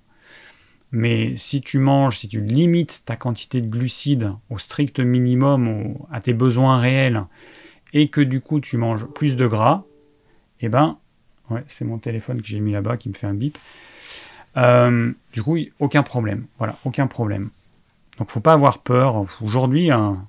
Mais 0.91 1.35
si 1.37 1.61
tu 1.61 1.79
manges, 1.79 2.17
si 2.19 2.27
tu 2.27 2.41
limites 2.41 3.03
ta 3.05 3.15
quantité 3.15 3.61
de 3.61 3.67
glucides 3.67 4.33
au 4.49 4.57
strict 4.57 4.99
minimum, 4.99 5.97
à 6.11 6.21
tes 6.21 6.33
besoins 6.33 6.79
réels, 6.79 7.25
et 7.93 8.09
que 8.09 8.21
du 8.21 8.41
coup 8.41 8.59
tu 8.59 8.77
manges 8.77 9.05
plus 9.05 9.35
de 9.35 9.47
gras, 9.47 9.85
eh 10.59 10.69
ben, 10.69 10.99
c'est 11.67 11.85
mon 11.85 11.97
téléphone 11.97 12.41
que 12.41 12.47
j'ai 12.47 12.59
mis 12.59 12.71
là-bas 12.71 12.97
qui 12.97 13.09
me 13.09 13.13
fait 13.13 13.27
un 13.27 13.33
bip. 13.33 13.57
Euh, 14.57 15.11
du 15.33 15.43
coup, 15.43 15.57
aucun 15.79 16.03
problème. 16.03 16.45
Voilà, 16.57 16.75
aucun 16.85 17.07
problème. 17.07 17.49
Donc 18.17 18.29
faut 18.29 18.39
pas 18.39 18.53
avoir 18.53 18.79
peur. 18.79 19.25
Aujourd'hui, 19.41 19.91
hein, 19.91 20.25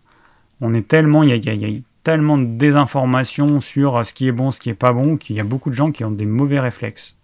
on 0.61 0.75
est 0.75 0.87
tellement, 0.87 1.23
il 1.23 1.31
y, 1.35 1.67
a, 1.67 1.81
tellement 2.03 2.39
de 2.39 2.45
désinformation 2.45 3.61
sur 3.61 4.05
ce 4.05 4.13
qui 4.15 4.29
est 4.29 4.33
bon, 4.33 4.51
ce 4.51 4.61
qui 4.61 4.71
est 4.71 4.75
pas 4.75 4.93
bon, 4.93 5.17
qu'il 5.17 5.37
y 5.37 5.41
a 5.41 5.45
beaucoup 5.45 5.71
de 5.71 5.75
gens 5.75 5.93
qui 5.93 6.05
ont 6.05 6.11
des 6.11 6.27
mauvais 6.27 6.61
réflexes. 6.61 7.17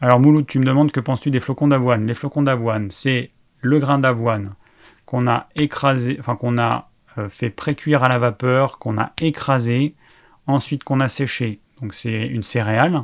Alors 0.00 0.20
Mouloud, 0.20 0.46
tu 0.46 0.58
me 0.58 0.64
demandes 0.64 0.92
que 0.92 1.00
penses-tu 1.00 1.30
des 1.30 1.40
flocons 1.40 1.68
d'avoine? 1.68 2.06
Les 2.06 2.14
flocons 2.14 2.42
d'avoine, 2.42 2.90
c'est 2.90 3.30
le 3.60 3.78
grain 3.78 3.98
d'avoine 3.98 4.54
qu'on 5.06 5.26
a 5.26 5.48
écrasé, 5.54 6.16
enfin 6.18 6.36
qu'on 6.36 6.58
a 6.58 6.90
euh, 7.18 7.28
fait 7.28 7.50
précuire 7.50 8.04
à 8.04 8.08
la 8.08 8.18
vapeur, 8.18 8.78
qu'on 8.78 8.98
a 8.98 9.12
écrasé, 9.20 9.94
ensuite 10.46 10.84
qu'on 10.84 11.00
a 11.00 11.08
séché. 11.08 11.60
Donc 11.80 11.94
c'est 11.94 12.26
une 12.26 12.42
céréale. 12.42 13.02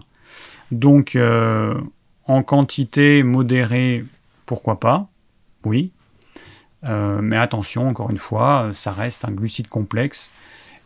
Donc 0.70 1.16
euh, 1.16 1.80
en 2.26 2.42
quantité 2.42 3.22
modérée, 3.22 4.04
pourquoi 4.46 4.80
pas? 4.80 5.08
Oui. 5.64 5.92
Euh, 6.84 7.20
mais 7.20 7.36
attention, 7.36 7.88
encore 7.88 8.10
une 8.10 8.18
fois, 8.18 8.70
ça 8.72 8.92
reste 8.92 9.24
un 9.24 9.32
glucide 9.32 9.68
complexe 9.68 10.30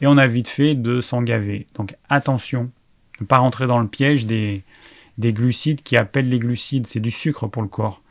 et 0.01 0.07
on 0.07 0.19
a 0.19 0.27
vite 0.27 0.49
fait 0.49 0.75
de 0.75 1.01
s'en 1.01 1.23
gaver. 1.23 1.67
Donc 1.75 1.95
attention, 2.09 2.71
ne 3.21 3.27
pas 3.27 3.39
rentrer 3.39 3.67
dans 3.67 3.79
le 3.79 3.87
piège 3.87 4.27
des, 4.27 4.65
des 5.19 5.33
glucides 5.33 5.83
qui 5.83 5.97
appellent 5.97 6.29
les 6.29 6.39
glucides. 6.39 6.87
C'est 6.87 7.01
du 7.01 7.11
sucre 7.11 7.47
pour 7.47 7.63
le 7.63 7.69
corps. 7.69 8.03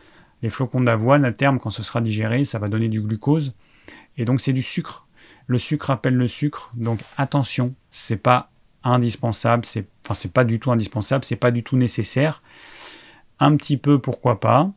Les 0.42 0.50
flocons 0.50 0.82
d'avoine, 0.82 1.26
à 1.26 1.32
terme, 1.32 1.60
quand 1.60 1.70
ce 1.70 1.84
sera 1.84 2.02
digéré, 2.02 2.46
ça 2.46 2.60
va 2.60 2.68
donner 2.68 2.90
du 2.90 3.02
glucose. 3.02 3.54
Et 4.18 4.26
donc 4.26 4.42
c'est 4.42 4.54
du 4.54 4.62
sucre. 4.62 5.08
Le 5.48 5.58
sucre 5.58 5.90
appelle 5.90 6.16
le 6.16 6.28
sucre. 6.28 6.72
Donc 6.76 7.00
attention, 7.18 7.74
c'est 7.92 8.18
pas 8.18 8.50
indispensable, 8.84 9.66
c'est 9.66 9.88
enfin 10.04 10.14
c'est 10.14 10.34
pas 10.34 10.44
du 10.44 10.60
tout 10.60 10.72
indispensable, 10.72 11.24
c'est 11.24 11.36
pas 11.36 11.52
du 11.52 11.64
tout 11.64 11.78
nécessaire. 11.78 12.42
Un 13.40 13.56
petit 13.56 13.78
peu 13.78 14.00
pourquoi 14.00 14.40
pas, 14.40 14.72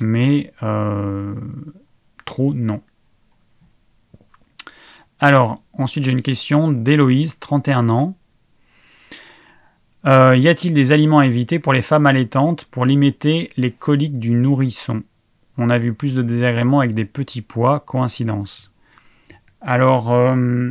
mais 0.00 0.52
euh, 0.62 1.34
trop 2.24 2.54
non. 2.54 2.80
Alors, 5.20 5.62
ensuite 5.72 6.04
j'ai 6.04 6.12
une 6.12 6.22
question 6.22 6.70
d'Héloïse, 6.70 7.38
31 7.38 7.88
ans. 7.88 8.16
Euh, 10.06 10.36
y 10.36 10.48
a-t-il 10.48 10.74
des 10.74 10.92
aliments 10.92 11.18
à 11.18 11.26
éviter 11.26 11.58
pour 11.58 11.72
les 11.72 11.82
femmes 11.82 12.06
allaitantes 12.06 12.64
pour 12.66 12.86
limiter 12.86 13.50
les 13.56 13.72
coliques 13.72 14.18
du 14.18 14.30
nourrisson? 14.30 15.02
On 15.56 15.70
a 15.70 15.78
vu 15.78 15.92
plus 15.92 16.14
de 16.14 16.22
désagréments 16.22 16.78
avec 16.78 16.94
des 16.94 17.04
petits 17.04 17.42
pois, 17.42 17.80
coïncidence. 17.80 18.72
Alors, 19.60 20.12
euh, 20.12 20.70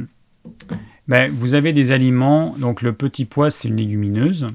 ben, 1.08 1.32
vous 1.32 1.54
avez 1.54 1.74
des 1.74 1.92
aliments, 1.92 2.56
donc 2.58 2.82
le 2.82 2.94
petit 2.94 3.26
pois 3.26 3.50
c'est 3.50 3.70
une 3.70 3.78
légumineuse. 3.78 4.48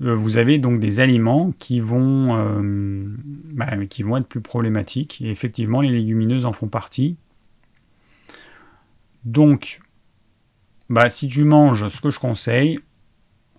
Euh, 0.00 0.14
vous 0.14 0.38
avez 0.38 0.58
donc 0.58 0.80
des 0.80 1.00
aliments 1.00 1.52
qui 1.58 1.80
vont, 1.80 2.36
euh, 2.36 2.62
bah, 3.52 3.84
qui 3.86 4.02
vont 4.02 4.16
être 4.16 4.28
plus 4.28 4.40
problématiques. 4.40 5.20
Et 5.20 5.30
effectivement, 5.30 5.80
les 5.80 5.90
légumineuses 5.90 6.46
en 6.46 6.52
font 6.52 6.68
partie. 6.68 7.16
Donc, 9.24 9.80
bah, 10.88 11.10
si 11.10 11.28
tu 11.28 11.44
manges 11.44 11.88
ce 11.88 12.00
que 12.00 12.10
je 12.10 12.20
conseille, 12.20 12.78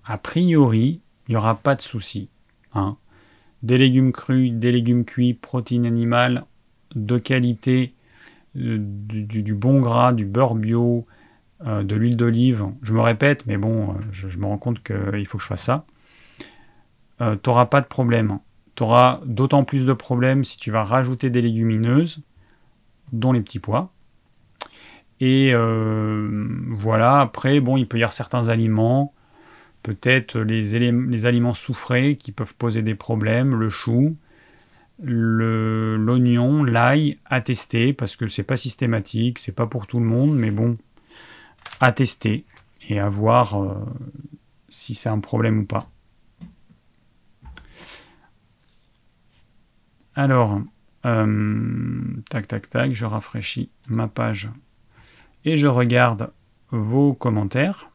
a 0.06 0.18
priori, 0.18 1.02
il 1.28 1.32
n'y 1.32 1.38
aura 1.38 1.56
pas 1.56 1.76
de 1.76 1.82
souci. 1.82 2.30
Hein. 2.74 2.98
Des 3.62 3.78
légumes 3.78 4.14
crus, 4.14 4.52
des 4.52 4.72
légumes 4.72 5.06
cuits, 5.06 5.34
protéines 5.34 5.86
animales 5.86 6.46
de 6.96 7.18
qualité, 7.18 7.94
du, 8.56 9.54
bon 9.54 9.80
gras, 9.80 10.14
du 10.14 10.26
beurre 10.26 10.56
bio, 10.56 11.06
de 11.66 11.96
l'huile 11.96 12.16
d'olive. 12.16 12.68
Je 12.82 12.94
me 12.94 13.02
répète, 13.02 13.46
mais 13.46 13.58
bon, 13.58 13.96
je, 14.12 14.38
me 14.38 14.46
rends 14.46 14.58
compte 14.58 14.82
qu'il 14.82 15.26
faut 15.26 15.38
que 15.38 15.44
je 15.44 15.48
fasse 15.48 15.64
ça. 15.64 15.86
tu 17.20 17.26
n'auras 17.48 17.66
pas 17.66 17.82
de 17.82 17.88
problème. 17.88 18.40
Tu 18.76 18.84
auras 18.84 19.20
d'autant 19.26 19.64
plus 19.64 19.86
de 19.86 19.94
problèmes 19.94 20.44
si 20.44 20.58
tu 20.58 20.72
vas 20.72 20.84
rajouter 20.84 21.30
des 21.30 21.42
légumineuses, 21.42 22.22
dont 23.12 23.34
les 23.34 23.42
petits 23.42 23.60
pois. 23.60 23.92
Et 25.20 25.54
voilà, 25.54 27.20
après, 27.20 27.60
bon, 27.60 27.76
il 27.76 27.88
peut 27.88 27.98
y 27.98 28.04
avoir 28.04 28.14
certains 28.14 28.48
aliments 28.48 29.14
peut-être 29.84 30.40
les, 30.40 30.80
les, 30.80 31.26
aliments 31.26 31.54
soufrés 31.54 32.16
qui 32.16 32.32
peuvent 32.32 32.56
poser 32.56 32.82
des 32.82 32.96
problèmes, 32.96 33.56
le 33.56 33.70
chou, 33.70 34.16
l'oignon, 35.02 36.64
l'ail, 36.64 37.18
à 37.26 37.42
tester, 37.42 37.94
parce 37.94 38.16
que 38.16 38.28
c'est 38.28 38.44
pas 38.44 38.58
systématique, 38.58 39.40
c'est 39.40 39.54
pas 39.54 39.68
pour 39.68 39.88
tout 39.88 40.00
le 40.00 40.06
monde, 40.06 40.36
mais 40.36 40.52
bon, 40.52 40.78
à 41.80 41.92
tester 41.92 42.46
et 42.88 43.00
à 43.00 43.10
voir 43.10 43.62
euh, 43.62 43.86
si 44.70 44.96
c'est 44.96 45.10
un 45.10 45.20
problème 45.20 45.60
ou 45.60 45.66
pas. 45.66 45.90
Alors, 50.16 50.62
euh, 51.06 52.04
tac, 52.30 52.48
tac, 52.48 52.70
tac, 52.70 52.92
je 52.92 53.06
rafraîchis 53.06 53.70
ma 53.88 54.08
page 54.08 54.50
et 55.46 55.56
je 55.56 55.68
regarde 55.68 56.32
vos 56.72 57.14
commentaires. 57.14 57.90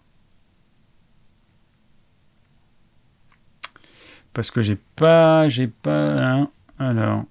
Parce 4.32 4.50
que 4.50 4.62
j'ai 4.62 4.76
pas. 4.96 5.48
J'ai 5.48 5.68
pas. 5.68 6.48
alors. 6.78 7.24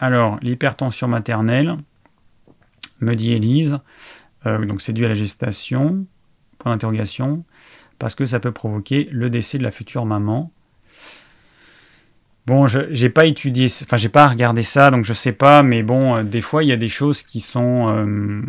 Alors, 0.00 0.38
l'hypertension 0.42 1.08
maternelle, 1.08 1.78
me 3.00 3.14
dit 3.14 3.32
Élise, 3.32 3.78
euh, 4.46 4.64
donc 4.64 4.80
c'est 4.80 4.92
dû 4.92 5.04
à 5.04 5.08
la 5.08 5.14
gestation, 5.14 6.06
point 6.58 6.72
d'interrogation, 6.72 7.44
parce 7.98 8.14
que 8.14 8.26
ça 8.26 8.40
peut 8.40 8.52
provoquer 8.52 9.08
le 9.10 9.30
décès 9.30 9.58
de 9.58 9.62
la 9.62 9.70
future 9.70 10.06
maman. 10.06 10.52
Bon, 12.46 12.66
je 12.66 12.80
j'ai 12.90 13.08
pas 13.08 13.24
étudié, 13.24 13.66
enfin 13.82 13.96
j'ai 13.96 14.10
pas 14.10 14.28
regardé 14.28 14.62
ça, 14.62 14.90
donc 14.90 15.04
je 15.04 15.14
sais 15.14 15.32
pas, 15.32 15.62
mais 15.62 15.82
bon, 15.82 16.16
euh, 16.16 16.22
des 16.22 16.42
fois 16.42 16.62
il 16.62 16.68
y 16.68 16.72
a 16.72 16.76
des 16.76 16.88
choses 16.88 17.22
qui 17.22 17.40
sont 17.40 17.88
euh, 17.88 18.42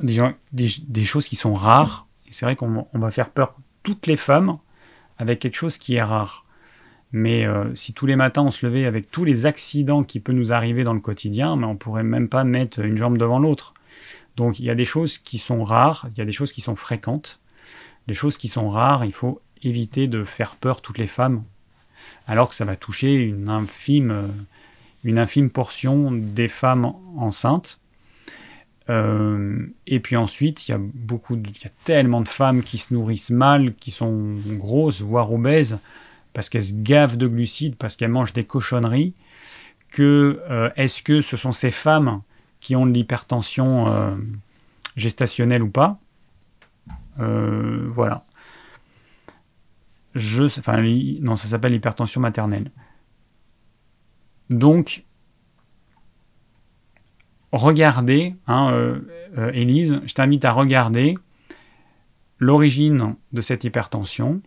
des, 0.00 1.04
choses 1.04 1.26
qui 1.26 1.36
sont 1.36 1.54
rares. 1.54 2.06
C'est 2.30 2.46
vrai 2.46 2.56
qu'on 2.56 2.86
va 2.92 3.10
faire 3.10 3.30
peur 3.30 3.56
toutes 3.82 4.06
les 4.06 4.16
femmes 4.16 4.58
avec 5.16 5.40
quelque 5.40 5.56
chose 5.56 5.78
qui 5.78 5.94
est 5.94 6.02
rare. 6.02 6.44
Mais 7.12 7.46
euh, 7.46 7.74
si 7.74 7.94
tous 7.94 8.06
les 8.06 8.16
matins 8.16 8.42
on 8.42 8.50
se 8.50 8.66
levait 8.66 8.84
avec 8.84 9.10
tous 9.10 9.24
les 9.24 9.46
accidents 9.46 10.04
qui 10.04 10.20
peuvent 10.20 10.34
nous 10.34 10.52
arriver 10.52 10.84
dans 10.84 10.94
le 10.94 11.00
quotidien, 11.00 11.56
mais 11.56 11.64
on 11.64 11.76
pourrait 11.76 12.02
même 12.02 12.28
pas 12.28 12.44
mettre 12.44 12.80
une 12.80 12.96
jambe 12.96 13.16
devant 13.16 13.38
l'autre. 13.38 13.74
Donc 14.36 14.60
il 14.60 14.66
y 14.66 14.70
a 14.70 14.74
des 14.74 14.84
choses 14.84 15.18
qui 15.18 15.38
sont 15.38 15.64
rares, 15.64 16.06
il 16.12 16.18
y 16.18 16.20
a 16.20 16.24
des 16.24 16.32
choses 16.32 16.52
qui 16.52 16.60
sont 16.60 16.76
fréquentes. 16.76 17.40
Les 18.06 18.14
choses 18.14 18.38
qui 18.38 18.48
sont 18.48 18.70
rares, 18.70 19.04
il 19.04 19.12
faut 19.12 19.40
éviter 19.62 20.06
de 20.06 20.24
faire 20.24 20.56
peur 20.56 20.80
toutes 20.80 20.98
les 20.98 21.06
femmes, 21.06 21.42
alors 22.26 22.48
que 22.48 22.54
ça 22.54 22.64
va 22.64 22.76
toucher 22.76 23.14
une 23.14 23.50
infime, 23.50 24.10
euh, 24.10 24.28
une 25.04 25.18
infime 25.18 25.50
portion 25.50 26.12
des 26.12 26.48
femmes 26.48 26.92
enceintes. 27.16 27.80
Euh, 28.90 29.66
et 29.86 30.00
puis 30.00 30.16
ensuite, 30.16 30.68
il 30.68 30.72
y 30.72 30.74
a 30.74 30.78
beaucoup, 30.78 31.36
il 31.36 31.62
y 31.62 31.66
a 31.66 31.70
tellement 31.84 32.20
de 32.20 32.28
femmes 32.28 32.62
qui 32.62 32.78
se 32.78 32.94
nourrissent 32.94 33.30
mal, 33.30 33.74
qui 33.74 33.90
sont 33.90 34.36
grosses, 34.46 35.02
voire 35.02 35.32
obèses, 35.32 35.78
parce 36.32 36.48
qu'elles 36.48 36.64
se 36.64 36.82
gavent 36.82 37.16
de 37.16 37.26
glucides, 37.26 37.76
parce 37.76 37.96
qu'elles 37.96 38.10
mangent 38.10 38.32
des 38.32 38.44
cochonneries, 38.44 39.14
que 39.90 40.40
euh, 40.50 40.70
est-ce 40.76 41.02
que 41.02 41.20
ce 41.20 41.36
sont 41.36 41.52
ces 41.52 41.70
femmes 41.70 42.22
qui 42.60 42.76
ont 42.76 42.86
de 42.86 42.92
l'hypertension 42.92 43.88
euh, 43.88 44.14
gestationnelle 44.96 45.62
ou 45.62 45.70
pas? 45.70 45.98
Voilà. 47.16 48.24
Je, 50.14 50.44
enfin, 50.44 50.80
non, 51.20 51.36
ça 51.36 51.48
s'appelle 51.48 51.72
l'hypertension 51.72 52.20
maternelle. 52.20 52.70
Donc, 54.50 55.04
regardez, 57.52 58.34
hein, 58.46 58.70
euh, 58.72 59.00
euh, 59.36 59.50
Élise, 59.52 60.00
je 60.06 60.14
t'invite 60.14 60.44
à 60.44 60.52
regarder 60.52 61.16
l'origine 62.38 63.16
de 63.32 63.40
cette 63.40 63.64
hypertension 63.64 64.40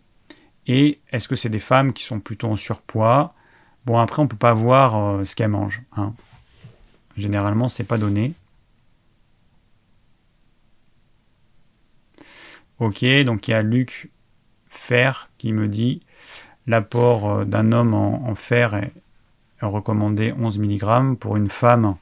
et 0.68 1.00
est-ce 1.12 1.28
que 1.28 1.36
c'est 1.36 1.50
des 1.50 1.60
femmes 1.60 1.94
qui 1.94 2.04
sont 2.04 2.20
plutôt 2.20 2.48
en 2.48 2.56
surpoids? 2.56 3.34
Bon, 3.86 3.98
après, 3.98 4.22
on 4.22 4.26
ne 4.26 4.30
peut 4.30 4.38
pas 4.38 4.54
voir 4.54 4.98
euh, 4.98 5.26
ce 5.26 5.36
qu'elles 5.36 5.50
mangent. 5.50 5.82
Hein. 5.96 6.14
Généralement, 7.18 7.70
c'est 7.70 7.84
pas 7.84 7.98
donné. 7.98 8.34
Ok, 12.80 13.06
donc 13.26 13.48
il 13.48 13.52
y 13.52 13.54
a 13.54 13.62
Luc 13.62 14.10
Fer 14.68 15.30
qui 15.38 15.54
me 15.54 15.68
dit 15.68 16.02
l'apport 16.66 17.46
d'un 17.46 17.72
homme 17.72 17.94
en, 17.94 18.34
fer 18.34 18.74
est 18.76 18.92
recommandé 19.62 20.34
11 20.34 20.58
mg 20.58 21.16
pour 21.18 21.38
une 21.38 21.50
femme 21.50 21.96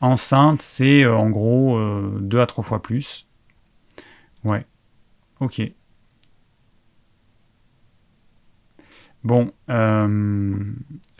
Enceinte, 0.00 0.62
c'est 0.62 1.02
euh, 1.04 1.14
en 1.14 1.28
gros 1.28 1.76
euh, 1.78 2.18
deux 2.20 2.40
à 2.40 2.46
trois 2.46 2.64
fois 2.64 2.80
plus. 2.80 3.26
Ouais. 4.44 4.64
Ok. 5.40 5.60
Bon, 9.22 9.52
euh, 9.68 10.56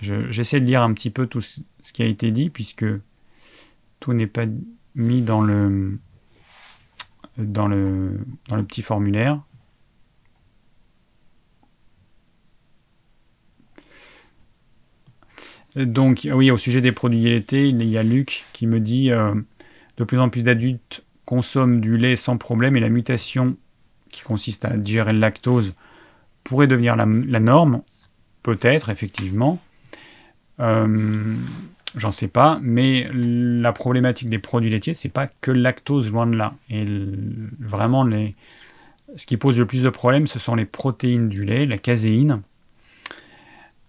j'essaie 0.01 0.61
de 0.61 0.65
lire 0.65 0.83
un 0.83 0.93
petit 0.95 1.11
peu 1.11 1.27
tout 1.27 1.41
ce 1.41 1.93
qui 1.93 2.03
a 2.03 2.07
été 2.07 2.31
dit, 2.31 2.49
puisque 2.51 2.87
tout 4.01 4.13
n'est 4.15 4.27
pas 4.27 4.47
mis 4.95 5.23
dans 5.23 5.43
le, 5.43 5.99
petit 7.37 8.83
formulaire. 8.83 9.43
Donc, 15.77 16.27
oui, 16.33 16.51
au 16.51 16.59
sujet 16.59 16.81
des 16.81 16.93
produits 16.93 17.23
laités, 17.23 17.69
il 17.69 17.83
y 17.85 17.97
a 17.97 18.03
Luc 18.03 18.47
qui 18.53 18.67
me 18.67 18.81
dit 18.81 19.13
euh, 19.13 19.35
de 19.99 20.05
plus 20.05 20.19
en 20.19 20.29
plus 20.29 20.43
d'adultes 20.43 21.05
consomment 21.25 21.81
du 21.81 21.97
lait 21.97 22.17
sans 22.17 22.37
problème 22.39 22.77
et 22.77 22.81
la 22.81 22.89
mutation 22.89 23.57
qui 24.11 24.23
consiste 24.23 24.65
à 24.65 24.77
digérer 24.77 25.13
le 25.13 25.21
lactose 25.21 25.75
pourrait 26.43 26.67
devenir 26.67 26.97
la, 26.97 27.07
norme. 27.07 27.83
Peut-être, 28.43 28.91
effectivement. 28.91 29.59
Euh, 30.61 31.37
j'en 31.95 32.11
sais 32.11 32.29
pas, 32.29 32.59
mais 32.62 33.07
la 33.12 33.73
problématique 33.73 34.29
des 34.29 34.39
produits 34.39 34.71
laitiers, 34.71 34.95
c'est 34.95 35.09
pas 35.09 35.27
que 35.27 35.51
le 35.51 35.61
lactose, 35.61 36.11
loin 36.11 36.27
de 36.27 36.37
là. 36.37 36.55
Et 36.71 36.87
vraiment, 37.59 38.09
ce 39.17 39.27
qui 39.27 39.37
pose 39.37 39.59
le 39.59 39.67
plus 39.67 39.83
de 39.83 39.91
problèmes, 39.91 40.27
ce 40.27 40.39
sont 40.39 40.55
les 40.55 40.67
protéines 40.67 41.29
du 41.29 41.45
lait, 41.45 41.67
la 41.67 41.79
caséine 41.79 42.43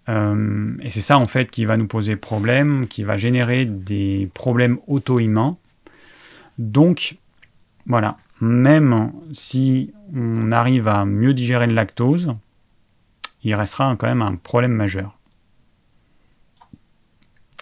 euh, 0.10 0.76
et 0.82 0.90
c'est 0.90 1.02
ça 1.02 1.18
en 1.18 1.28
fait 1.28 1.50
qui 1.52 1.66
va 1.66 1.78
nous 1.78 1.88
poser 1.88 2.16
problème, 2.16 2.88
qui 2.88 3.04
va 3.04 3.18
générer 3.18 3.66
des 3.66 4.30
problèmes 4.34 4.80
auto-immuns. 4.88 5.58
Donc 6.58 7.18
voilà, 7.86 8.18
même 8.40 9.12
si 9.34 9.92
on 10.16 10.52
arrive 10.52 10.88
à 10.88 11.06
mieux 11.06 11.34
digérer 11.34 11.68
le 11.68 11.74
lactose, 11.74 12.36
il 13.44 13.56
restera 13.56 13.96
quand 13.96 14.08
même 14.08 14.22
un 14.22 14.36
problème 14.36 14.74
majeur. 14.74 15.18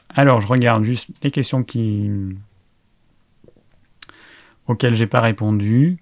Alors 0.09 0.41
je 0.41 0.47
regarde 0.47 0.83
juste 0.83 1.11
les 1.23 1.31
questions 1.31 1.63
qui 1.63 2.09
auxquelles 4.67 4.95
j'ai 4.95 5.07
pas 5.07 5.21
répondu. 5.21 5.97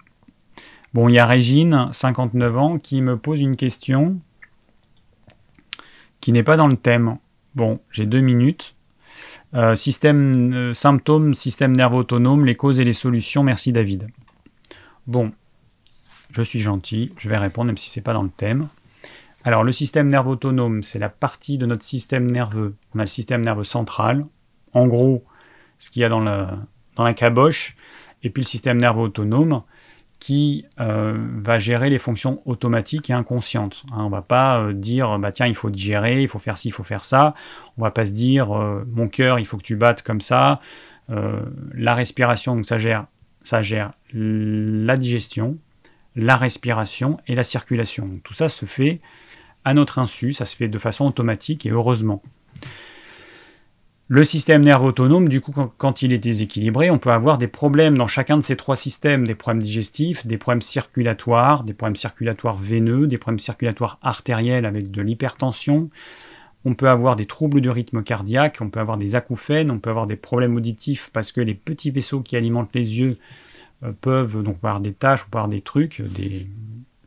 Bon, 0.94 1.08
il 1.08 1.14
y 1.14 1.18
a 1.18 1.26
Régine, 1.26 1.88
59 1.92 2.58
ans, 2.58 2.78
qui 2.78 3.02
me 3.02 3.16
pose 3.16 3.40
une 3.40 3.56
question 3.56 4.20
qui 6.20 6.32
n'est 6.32 6.42
pas 6.42 6.56
dans 6.56 6.66
le 6.66 6.76
thème. 6.76 7.16
Bon, 7.54 7.80
j'ai 7.90 8.06
deux 8.06 8.20
minutes. 8.20 8.74
Euh, 9.54 9.74
euh, 9.74 10.74
symptômes, 10.74 11.34
système 11.34 11.74
nerveux 11.74 11.98
autonome, 11.98 12.44
les 12.44 12.54
causes 12.54 12.80
et 12.80 12.84
les 12.84 12.92
solutions. 12.92 13.42
Merci 13.42 13.72
David. 13.72 14.08
Bon, 15.06 15.32
je 16.30 16.42
suis 16.42 16.60
gentil, 16.60 17.12
je 17.16 17.28
vais 17.28 17.38
répondre 17.38 17.68
même 17.68 17.78
si 17.78 17.88
c'est 17.88 18.02
pas 18.02 18.12
dans 18.12 18.22
le 18.22 18.28
thème. 18.28 18.68
Alors 19.48 19.64
le 19.64 19.72
système 19.72 20.08
nerveux 20.08 20.32
autonome, 20.32 20.82
c'est 20.82 20.98
la 20.98 21.08
partie 21.08 21.56
de 21.56 21.64
notre 21.64 21.82
système 21.82 22.30
nerveux. 22.30 22.74
On 22.94 22.98
a 22.98 23.04
le 23.04 23.08
système 23.08 23.40
nerveux 23.40 23.64
central, 23.64 24.26
en 24.74 24.86
gros, 24.86 25.24
ce 25.78 25.88
qu'il 25.88 26.02
y 26.02 26.04
a 26.04 26.10
dans 26.10 26.20
la, 26.20 26.58
dans 26.96 27.10
caboche, 27.14 27.74
et 28.22 28.28
puis 28.28 28.42
le 28.42 28.46
système 28.46 28.76
nerveux 28.76 29.04
autonome, 29.04 29.62
qui 30.18 30.66
euh, 30.80 31.16
va 31.36 31.56
gérer 31.56 31.88
les 31.88 31.98
fonctions 31.98 32.42
automatiques 32.44 33.08
et 33.08 33.14
inconscientes. 33.14 33.84
Hein, 33.90 34.04
on 34.04 34.10
va 34.10 34.20
pas 34.20 34.60
euh, 34.60 34.74
dire 34.74 35.18
bah 35.18 35.32
tiens 35.32 35.46
il 35.46 35.54
faut 35.54 35.70
digérer, 35.70 36.22
il 36.22 36.28
faut 36.28 36.38
faire 36.38 36.58
ci, 36.58 36.68
il 36.68 36.72
faut 36.72 36.84
faire 36.84 37.06
ça. 37.06 37.34
On 37.78 37.82
va 37.82 37.90
pas 37.90 38.04
se 38.04 38.12
dire 38.12 38.54
euh, 38.54 38.84
mon 38.92 39.08
cœur 39.08 39.38
il 39.38 39.46
faut 39.46 39.56
que 39.56 39.62
tu 39.62 39.76
battes 39.76 40.02
comme 40.02 40.20
ça. 40.20 40.60
la 41.08 41.94
respiration 41.94 42.62
ça 42.64 42.76
gère 42.76 43.06
ça 43.42 43.62
gère 43.62 43.92
la 44.12 44.98
digestion, 44.98 45.56
la 46.16 46.36
respiration 46.36 47.16
et 47.26 47.34
la 47.34 47.44
circulation. 47.44 48.10
tout 48.22 48.34
ça 48.34 48.50
se 48.50 48.66
fait 48.66 49.00
à 49.64 49.74
notre 49.74 49.98
insu, 49.98 50.32
ça 50.32 50.44
se 50.44 50.56
fait 50.56 50.68
de 50.68 50.78
façon 50.78 51.06
automatique 51.06 51.66
et 51.66 51.70
heureusement. 51.70 52.22
Le 54.10 54.24
système 54.24 54.62
nerveux 54.62 54.86
autonome, 54.86 55.28
du 55.28 55.42
coup, 55.42 55.52
quand, 55.52 56.00
il 56.00 56.14
est 56.14 56.18
déséquilibré, 56.18 56.90
on 56.90 56.96
peut 56.96 57.12
avoir 57.12 57.36
des 57.36 57.46
problèmes 57.46 57.98
dans 57.98 58.06
chacun 58.06 58.38
de 58.38 58.42
ces 58.42 58.56
trois 58.56 58.74
systèmes, 58.74 59.26
des 59.26 59.34
problèmes 59.34 59.62
digestifs, 59.62 60.26
des 60.26 60.38
problèmes 60.38 60.62
circulatoires, 60.62 61.62
des 61.62 61.74
problèmes 61.74 61.94
circulatoires 61.94 62.56
veineux, 62.56 63.06
des 63.06 63.18
problèmes 63.18 63.38
circulatoires 63.38 63.98
artériels 64.00 64.64
avec 64.64 64.90
de 64.90 65.02
l'hypertension. 65.02 65.90
On 66.64 66.72
peut 66.72 66.88
avoir 66.88 67.16
des 67.16 67.26
troubles 67.26 67.60
du 67.60 67.68
rythme 67.68 68.02
cardiaque, 68.02 68.58
on 68.62 68.70
peut 68.70 68.80
avoir 68.80 68.96
des 68.96 69.14
acouphènes, 69.14 69.70
on 69.70 69.78
peut 69.78 69.90
avoir 69.90 70.06
des 70.06 70.16
problèmes 70.16 70.56
auditifs 70.56 71.10
parce 71.12 71.30
que 71.30 71.42
les 71.42 71.54
petits 71.54 71.90
vaisseaux 71.90 72.22
qui 72.22 72.34
alimentent 72.34 72.74
les 72.74 73.00
yeux 73.00 73.18
euh, 73.82 73.92
peuvent 74.00 74.42
donc 74.42 74.56
avoir 74.56 74.80
des 74.80 74.94
tâches 74.94 75.24
ou 75.24 75.36
avoir 75.36 75.48
des 75.48 75.60
trucs, 75.60 76.00
des 76.00 76.46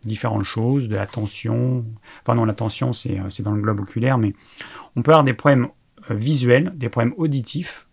différentes 0.03 0.43
choses, 0.43 0.87
de 0.87 0.95
la 0.95 1.05
tension. 1.05 1.85
Enfin 2.21 2.35
non, 2.35 2.45
la 2.45 2.53
tension 2.53 2.93
c'est 2.93 3.19
euh, 3.19 3.43
dans 3.43 3.51
le 3.51 3.61
globe 3.61 3.81
oculaire, 3.81 4.17
mais 4.17 4.33
on 4.95 5.01
peut 5.01 5.11
avoir 5.11 5.23
des 5.23 5.33
problèmes 5.33 5.67
euh, 6.09 6.15
visuels, 6.15 6.71
des 6.75 6.89
problèmes 6.89 7.13
auditifs 7.17 7.87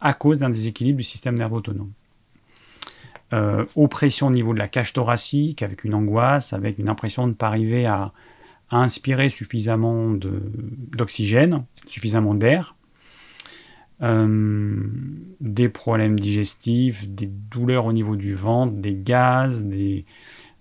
à 0.00 0.14
cause 0.14 0.40
d'un 0.40 0.50
déséquilibre 0.50 0.98
du 0.98 1.04
système 1.04 1.36
nerveux 1.36 1.56
autonome. 1.56 1.92
Euh, 3.34 3.66
oppression 3.76 4.28
au 4.28 4.30
niveau 4.30 4.54
de 4.54 4.58
la 4.58 4.68
cage 4.68 4.92
thoracique, 4.92 5.62
avec 5.62 5.84
une 5.84 5.94
angoisse, 5.94 6.54
avec 6.54 6.78
une 6.78 6.88
impression 6.88 7.24
de 7.24 7.32
ne 7.32 7.34
pas 7.34 7.48
arriver 7.48 7.86
à, 7.86 8.12
inspirer 8.70 9.30
suffisamment 9.30 10.12
d'oxygène, 10.12 11.64
suffisamment 11.86 12.34
d'air. 12.34 12.76
Euh, 14.02 14.76
des 15.40 15.70
problèmes 15.70 16.20
digestifs, 16.20 17.08
des 17.08 17.26
douleurs 17.50 17.86
au 17.86 17.94
niveau 17.94 18.14
du 18.14 18.34
ventre, 18.34 18.74
des 18.74 18.94
gaz, 18.94 19.64
des, 19.64 20.04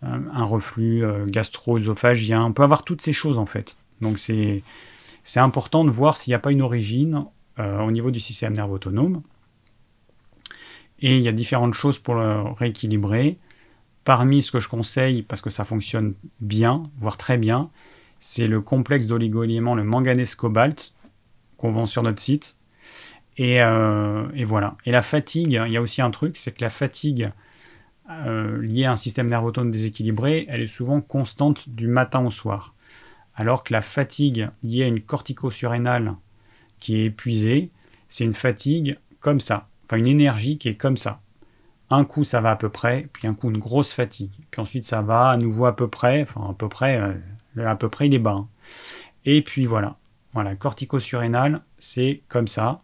un 0.02 0.44
reflux 0.44 1.04
gastro-œsophagien. 1.28 2.44
On 2.44 2.54
peut 2.54 2.64
avoir 2.64 2.84
toutes 2.84 3.02
ces 3.02 3.14
choses 3.14 3.38
en 3.38 3.46
fait. 3.46 3.78
Donc 4.02 4.20
c'est 4.20 4.64
c'est 5.28 5.42
important 5.42 5.84
de 5.84 5.90
voir 5.90 6.16
s'il 6.16 6.32
n'y 6.32 6.36
a 6.36 6.40
pas 6.40 6.54
une 6.54 6.62
origine 6.62 7.26
euh, 7.60 7.82
au 7.82 7.92
niveau 7.92 8.12
du 8.12 8.20
système 8.22 8.54
nerveux 8.54 8.76
autonome. 8.76 9.24
Et 11.02 11.18
il 11.18 11.22
y 11.22 11.28
a 11.28 11.34
différentes 11.34 11.74
choses 11.74 12.00
pour 12.00 12.16
le 12.16 12.44
rééquilibrer. 12.54 13.38
Parmi 14.06 14.42
ce 14.42 14.54
que 14.54 14.62
je 14.62 14.70
conseille, 14.70 15.24
parce 15.24 15.42
que 15.42 15.50
ça 15.50 15.66
fonctionne 15.66 16.14
bien, 16.40 16.90
voire 16.98 17.18
très 17.18 17.38
bien, 17.38 17.70
c'est 18.20 18.48
le 18.48 18.62
complexe 18.62 19.06
d'oligo-éléments, 19.06 19.76
le 19.76 19.84
manganèse 19.84 20.34
cobalt, 20.34 20.94
qu'on 21.58 21.74
vend 21.74 21.88
sur 21.88 22.04
notre 22.04 22.22
site. 22.22 22.56
Et, 23.36 23.62
euh, 23.62 24.24
voilà. 24.46 24.78
Et 24.86 24.92
la 24.92 25.02
fatigue, 25.02 25.62
il 25.66 25.74
y 25.74 25.78
a 25.78 25.82
aussi 25.82 26.02
un 26.02 26.10
truc, 26.10 26.38
c'est 26.38 26.54
que 26.54 26.62
la 26.62 26.70
fatigue 26.70 27.32
euh, 28.10 28.62
liée 28.62 28.86
à 28.86 28.92
un 28.92 28.98
système 28.98 29.28
nerveux 29.28 29.48
autonome 29.48 29.72
déséquilibré, 29.72 30.46
elle 30.50 30.64
est 30.64 30.68
souvent 30.68 31.02
constante 31.02 31.70
du 31.70 31.88
matin 31.88 32.26
au 32.26 32.32
soir 32.32 32.74
alors 33.38 33.64
que 33.64 33.72
la 33.72 33.82
fatigue 33.82 34.50
liée 34.64 34.84
à 34.84 34.88
une 34.88 35.00
cortico-surrénale 35.00 36.16
qui 36.80 36.98
est 36.98 37.06
épuisée, 37.06 37.72
c'est 38.10 38.26
une 38.26 38.34
fatigue 38.34 38.98
comme 39.20 39.40
ça, 39.40 39.70
enfin 39.86 39.98
une 39.98 40.08
énergie 40.08 40.58
qui 40.58 40.68
est 40.68 40.76
comme 40.76 40.98
ça. 40.98 41.22
Un 41.90 42.04
coup 42.04 42.24
ça 42.24 42.42
va 42.42 42.52
à 42.52 42.56
peu 42.56 42.70
près, 42.70 43.08
puis 43.14 43.28
un 43.28 43.34
coup 43.34 43.50
une 43.50 43.60
grosse 43.60 43.94
fatigue, 43.94 44.32
puis 44.50 44.60
ensuite 44.60 44.86
ça 44.86 45.02
va 45.04 45.30
à 45.30 45.38
nouveau 45.38 45.66
à 45.66 45.76
peu 45.76 45.88
près, 45.88 46.24
enfin 46.24 46.50
à 46.50 46.54
peu 46.54 46.68
près, 46.68 47.00
euh, 47.00 47.66
à 47.66 47.76
peu 47.76 47.90
près 47.90 48.08
il 48.08 48.14
est 48.14 48.20
bas. 48.20 48.32
Hein. 48.32 48.48
Et 49.24 49.42
puis 49.44 49.68
voilà, 49.68 49.98
voilà, 50.34 50.56
cortico-surrénale, 50.56 51.62
c'est 51.78 52.24
comme 52.28 52.48
ça, 52.48 52.82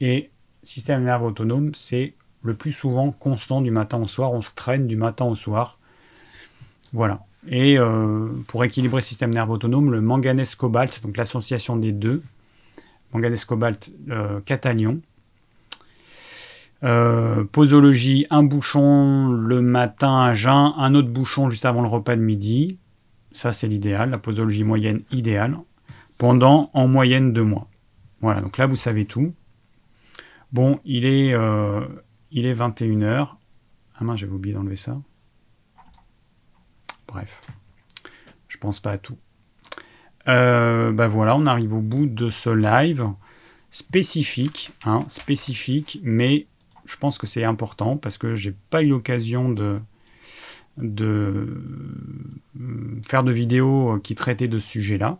et 0.00 0.30
système 0.62 1.04
nerveux 1.04 1.26
autonome, 1.26 1.72
c'est 1.74 2.14
le 2.42 2.54
plus 2.54 2.72
souvent 2.72 3.12
constant 3.12 3.60
du 3.60 3.70
matin 3.70 3.98
au 3.98 4.08
soir, 4.08 4.32
on 4.32 4.42
se 4.42 4.54
traîne 4.54 4.86
du 4.86 4.96
matin 4.96 5.26
au 5.26 5.34
soir. 5.34 5.78
Voilà. 6.92 7.20
Et 7.48 7.78
euh, 7.78 8.28
pour 8.48 8.64
équilibrer 8.64 8.98
le 8.98 9.04
système 9.04 9.32
nerveux 9.32 9.54
autonome, 9.54 9.90
le 9.90 10.00
manganèse 10.00 10.54
cobalt, 10.54 11.02
donc 11.02 11.16
l'association 11.16 11.76
des 11.76 11.92
deux, 11.92 12.22
manganèse 13.12 13.44
cobalt 13.44 13.92
euh, 14.10 14.40
catalion. 14.40 15.00
Euh, 16.82 17.44
posologie, 17.44 18.26
un 18.30 18.42
bouchon 18.42 19.32
le 19.32 19.60
matin 19.60 20.22
à 20.22 20.34
jeun, 20.34 20.72
un 20.78 20.94
autre 20.94 21.08
bouchon 21.08 21.50
juste 21.50 21.66
avant 21.66 21.82
le 21.82 21.88
repas 21.88 22.16
de 22.16 22.22
midi. 22.22 22.78
Ça, 23.32 23.52
c'est 23.52 23.68
l'idéal, 23.68 24.10
la 24.10 24.18
posologie 24.18 24.64
moyenne 24.64 25.02
idéale, 25.10 25.56
pendant 26.18 26.70
en 26.72 26.88
moyenne 26.88 27.32
deux 27.32 27.44
mois. 27.44 27.68
Voilà, 28.22 28.40
donc 28.40 28.58
là, 28.58 28.66
vous 28.66 28.76
savez 28.76 29.04
tout. 29.04 29.32
Bon, 30.52 30.80
il 30.84 31.04
est, 31.04 31.34
il 32.30 32.46
est 32.46 32.54
21h. 32.54 33.28
Ah 33.96 34.04
mince, 34.04 34.20
j'avais 34.20 34.32
oublié 34.32 34.54
d'enlever 34.54 34.76
ça. 34.76 34.98
Bref, 37.06 37.40
je 38.48 38.56
pense 38.58 38.80
pas 38.80 38.92
à 38.92 38.98
tout. 38.98 39.18
ben 40.26 41.08
voilà, 41.08 41.36
on 41.36 41.46
arrive 41.46 41.74
au 41.74 41.80
bout 41.80 42.06
de 42.06 42.30
ce 42.30 42.50
live 42.50 43.08
spécifique, 43.70 44.72
hein, 44.84 45.04
spécifique, 45.08 46.00
mais 46.02 46.46
je 46.84 46.96
pense 46.96 47.18
que 47.18 47.26
c'est 47.26 47.44
important 47.44 47.96
parce 47.96 48.18
que 48.18 48.34
j'ai 48.34 48.54
pas 48.70 48.82
eu 48.82 48.88
l'occasion 48.88 49.48
de, 49.48 49.80
de 50.76 51.64
euh, 52.60 53.00
faire 53.08 53.22
de 53.22 53.32
vidéos 53.32 53.98
qui 54.02 54.14
traitaient 54.14 54.48
de 54.48 54.58
ce 54.58 54.68
sujet-là. 54.68 55.18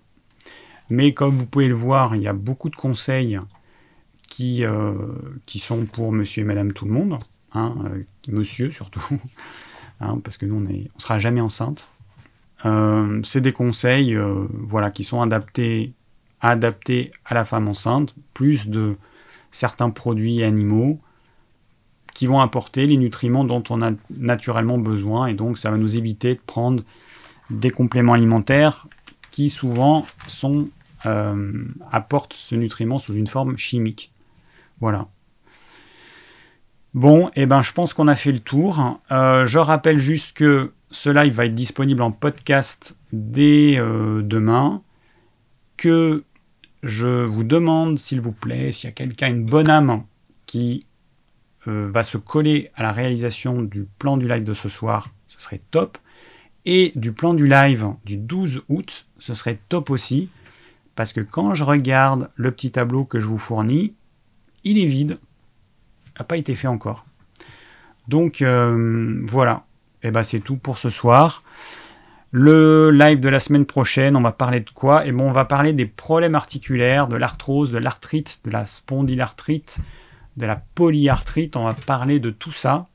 Mais 0.89 1.15
comme 1.15 1.37
vous 1.37 1.47
pouvez 1.47 1.69
le 1.69 1.75
voir, 1.75 2.17
il 2.17 2.23
y 2.23 2.29
a 2.29 2.33
beaucoup 2.33 2.69
de 2.69 2.77
conseils 2.77 3.39
qui, 4.31 4.65
euh, 4.65 4.95
qui 5.45 5.59
sont 5.59 5.85
pour 5.85 6.13
monsieur 6.13 6.41
et 6.41 6.47
madame 6.47 6.73
tout 6.73 6.87
le 6.87 6.93
monde, 6.93 7.19
hein, 7.53 7.75
monsieur 8.29 8.71
surtout, 8.71 9.03
Hein, 10.01 10.19
parce 10.25 10.39
que 10.39 10.47
nous, 10.47 10.57
on 10.57 10.61
ne 10.61 10.85
sera 10.97 11.19
jamais 11.19 11.41
enceinte. 11.41 11.89
Euh, 12.65 13.21
c'est 13.23 13.41
des 13.41 13.53
conseils 13.53 14.15
euh, 14.15 14.47
voilà, 14.51 14.91
qui 14.91 15.05
sont 15.05 15.21
adaptés, 15.21 15.93
adaptés 16.41 17.13
à 17.27 17.35
la 17.35 17.45
femme 17.45 17.69
enceinte, 17.69 18.15
plus 18.33 18.67
de 18.67 18.97
certains 19.51 19.91
produits 19.91 20.43
animaux 20.43 20.99
qui 22.15 22.27
vont 22.27 22.41
apporter 22.41 22.87
les 22.87 22.97
nutriments 22.97 23.45
dont 23.45 23.63
on 23.71 23.83
a 23.83 23.93
naturellement 24.11 24.79
besoin, 24.79 25.27
et 25.27 25.35
donc 25.35 25.59
ça 25.59 25.71
va 25.71 25.77
nous 25.77 25.97
éviter 25.97 26.35
de 26.35 26.41
prendre 26.45 26.83
des 27.51 27.71
compléments 27.71 28.15
alimentaires 28.15 28.87
qui 29.31 29.49
souvent 29.49 30.07
sont, 30.27 30.69
euh, 31.07 31.65
apportent 31.93 32.35
ce 32.35 32.55
nutriment 32.55 32.99
sous 32.99 33.15
une 33.15 33.27
forme 33.27 33.57
chimique. 33.57 34.13
Voilà. 34.81 35.09
Bon, 36.93 37.31
eh 37.37 37.47
ben, 37.47 37.63
je 37.63 37.73
pense 37.73 37.95
qu'on 37.95 38.09
a 38.09 38.17
fait 38.17 38.33
le 38.33 38.41
tour. 38.41 39.01
Euh, 39.13 39.47
je 39.47 39.59
rappelle 39.59 39.99
juste 39.99 40.37
que 40.37 40.73
ce 40.91 41.09
live 41.09 41.33
va 41.33 41.47
être 41.47 41.55
disponible 41.55 42.03
en 42.03 42.11
podcast 42.11 42.97
dès 43.13 43.79
euh, 43.79 44.23
demain. 44.23 44.81
Que 45.77 46.25
je 46.83 47.25
vous 47.25 47.45
demande, 47.45 47.99
s'il 47.99 48.21
vous 48.21 48.33
plaît, 48.33 48.73
s'il 48.73 48.89
y 48.89 48.93
a 48.93 48.95
quelqu'un, 48.95 49.29
une 49.29 49.45
bonne 49.45 49.71
âme 49.71 50.03
qui 50.47 50.85
euh, 51.69 51.89
va 51.93 52.03
se 52.03 52.19
coller 52.19 52.71
à 52.75 52.83
la 52.83 52.91
réalisation 52.91 53.63
du 53.63 53.87
plan 53.99 54.17
du 54.17 54.27
live 54.27 54.45
de 54.45 54.55
ce 54.55 54.69
soir, 54.69 55.11
ce 55.29 55.41
serait 55.41 55.61
top. 55.71 55.97
Et 56.67 56.93
du 56.97 57.13
plan 57.13 57.35
du 57.35 57.47
live 57.47 57.87
du 58.05 58.17
12 58.17 58.63
août, 58.69 59.07
ce 59.19 59.33
serait 59.33 59.59
top 59.69 59.91
aussi. 59.91 60.29
Parce 60.97 61.13
que 61.13 61.21
quand 61.21 61.55
je 61.55 61.65
regarde 61.65 62.31
le 62.35 62.51
petit 62.51 62.73
tableau 62.73 63.05
que 63.05 63.21
je 63.21 63.27
vous 63.27 63.39
fournis, 63.39 63.95
il 64.65 64.79
est 64.79 64.87
vide 64.87 65.19
pas 66.25 66.37
été 66.37 66.55
fait 66.55 66.69
encore. 66.69 67.05
Donc 68.09 68.43
euh, 68.43 69.21
voilà, 69.27 69.65
et 70.03 70.09
eh 70.09 70.11
ben, 70.11 70.23
c'est 70.23 70.41
tout 70.41 70.57
pour 70.57 70.79
ce 70.79 70.91
soir. 70.91 71.43
Le 72.33 72.91
live 72.91 73.19
de 73.19 73.29
la 73.29 73.41
semaine 73.41 73.67
prochaine, 73.67 74.17
on 74.17 74.21
va 74.21 74.33
parler 74.33 74.61
de 74.61 74.71
quoi? 74.71 75.05
Et 75.05 75.09
eh 75.09 75.13
bon, 75.13 75.29
on 75.29 75.33
va 75.33 75.45
parler 75.45 75.73
des 75.73 75.87
problèmes 75.87 76.37
articulaires, 76.37 77.09
de 77.09 77.17
l'arthrose, 77.17 77.73
de 77.73 77.79
l'arthrite, 77.79 78.41
de 78.45 78.51
la 78.51 78.67
spondylarthrite, 78.67 79.81
de 80.37 80.47
la 80.47 80.57
polyarthrite. 80.75 81.57
On 81.57 81.65
va 81.65 81.73
parler 81.73 82.21
de 82.21 82.31
tout 82.31 82.53
ça. 82.53 82.87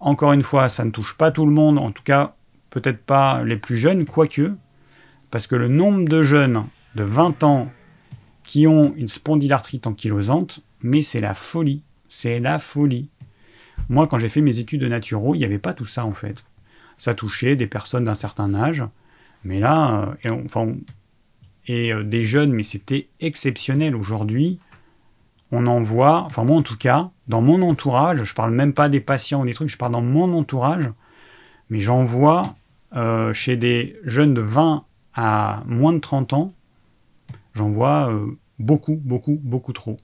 Encore 0.00 0.32
une 0.32 0.42
fois, 0.42 0.68
ça 0.68 0.84
ne 0.84 0.90
touche 0.90 1.16
pas 1.16 1.30
tout 1.30 1.46
le 1.46 1.52
monde, 1.52 1.78
en 1.78 1.92
tout 1.92 2.02
cas, 2.02 2.34
peut-être 2.70 3.02
pas 3.04 3.44
les 3.44 3.56
plus 3.56 3.76
jeunes, 3.76 4.04
quoique, 4.04 4.52
parce 5.30 5.46
que 5.46 5.54
le 5.54 5.68
nombre 5.68 6.08
de 6.08 6.24
jeunes 6.24 6.64
de 6.96 7.04
20 7.04 7.44
ans 7.44 7.70
qui 8.42 8.66
ont 8.66 8.92
une 8.96 9.08
spondylarthrite 9.08 9.86
ankylosante, 9.86 10.60
mais 10.86 11.02
c'est 11.02 11.20
la 11.20 11.34
folie. 11.34 11.82
C'est 12.08 12.38
la 12.38 12.60
folie. 12.60 13.08
Moi, 13.88 14.06
quand 14.06 14.18
j'ai 14.18 14.28
fait 14.28 14.40
mes 14.40 14.60
études 14.60 14.80
de 14.80 14.88
naturo, 14.88 15.34
il 15.34 15.38
n'y 15.38 15.44
avait 15.44 15.58
pas 15.58 15.74
tout 15.74 15.84
ça 15.84 16.06
en 16.06 16.12
fait. 16.12 16.44
Ça 16.96 17.12
touchait 17.12 17.56
des 17.56 17.66
personnes 17.66 18.04
d'un 18.04 18.14
certain 18.14 18.54
âge, 18.54 18.84
mais 19.44 19.58
là, 19.58 20.00
euh, 20.00 20.14
et, 20.22 20.30
enfin, 20.30 20.74
et 21.66 21.92
euh, 21.92 22.04
des 22.04 22.24
jeunes, 22.24 22.52
mais 22.52 22.62
c'était 22.62 23.08
exceptionnel 23.20 23.96
aujourd'hui. 23.96 24.60
On 25.50 25.66
en 25.66 25.82
voit, 25.82 26.22
enfin 26.22 26.44
moi 26.44 26.56
en 26.56 26.62
tout 26.62 26.78
cas, 26.78 27.10
dans 27.26 27.40
mon 27.40 27.62
entourage, 27.62 28.22
je 28.22 28.34
parle 28.34 28.52
même 28.52 28.72
pas 28.72 28.88
des 28.88 29.00
patients 29.00 29.42
ou 29.42 29.46
des 29.46 29.54
trucs, 29.54 29.68
je 29.68 29.76
parle 29.76 29.92
dans 29.92 30.02
mon 30.02 30.32
entourage, 30.34 30.90
mais 31.68 31.80
j'en 31.80 32.04
vois 32.04 32.54
euh, 32.94 33.32
chez 33.32 33.56
des 33.56 33.96
jeunes 34.04 34.34
de 34.34 34.40
20 34.40 34.84
à 35.14 35.62
moins 35.66 35.92
de 35.92 35.98
30 35.98 36.32
ans, 36.32 36.52
j'en 37.54 37.70
vois 37.70 38.12
beaucoup, 38.58 39.00
beaucoup, 39.04 39.38
beaucoup 39.42 39.72
trop. 39.72 39.96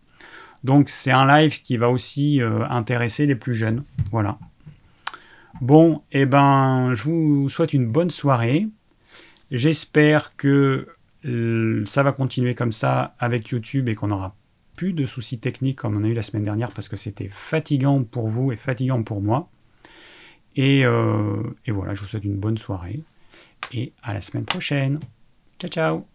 Donc 0.64 0.89
c'est 0.89 1.10
un 1.10 1.26
live 1.26 1.60
qui 1.62 1.76
va 1.76 1.90
aussi 1.90 2.40
euh, 2.40 2.66
intéresser 2.68 3.26
les 3.26 3.34
plus 3.34 3.55
jeunes. 3.55 3.84
Voilà. 4.10 4.39
Bon, 5.60 6.02
et 6.12 6.22
eh 6.22 6.26
ben, 6.26 6.93
je 6.94 7.05
vous 7.05 7.48
souhaite 7.48 7.72
une 7.72 7.86
bonne 7.86 8.10
soirée. 8.10 8.68
J'espère 9.51 10.36
que 10.36 10.89
euh, 11.24 11.84
ça 11.84 12.02
va 12.02 12.12
continuer 12.12 12.55
comme 12.55 12.72
ça 12.72 13.14
avec 13.18 13.48
YouTube 13.48 13.89
et 13.89 13.94
qu'on 13.94 14.10
aura 14.10 14.34
plus 14.76 14.93
de 14.93 15.05
soucis 15.05 15.39
techniques 15.39 15.78
comme 15.78 15.97
on 15.97 16.05
a 16.05 16.09
eu 16.09 16.14
la 16.14 16.22
semaine 16.22 16.44
dernière 16.44 16.72
parce 16.72 16.89
que 16.89 16.97
c'était 16.97 17.28
fatigant 17.28 18.02
pour 18.02 18.28
vous 18.28 18.51
et 18.52 18.56
fatigant 18.56 19.02
pour 19.02 19.20
moi. 19.20 19.48
Et, 20.56 20.80
et 20.80 21.70
voilà, 21.70 21.94
je 21.94 22.01
vous 22.02 22.06
souhaite 22.06 22.24
une 22.24 22.36
bonne 22.36 22.59
soirée 22.59 23.01
et 23.72 23.93
à 24.02 24.12
la 24.12 24.20
semaine 24.20 24.44
prochaine. 24.44 25.01
Ciao 25.59 25.70
ciao 25.70 26.11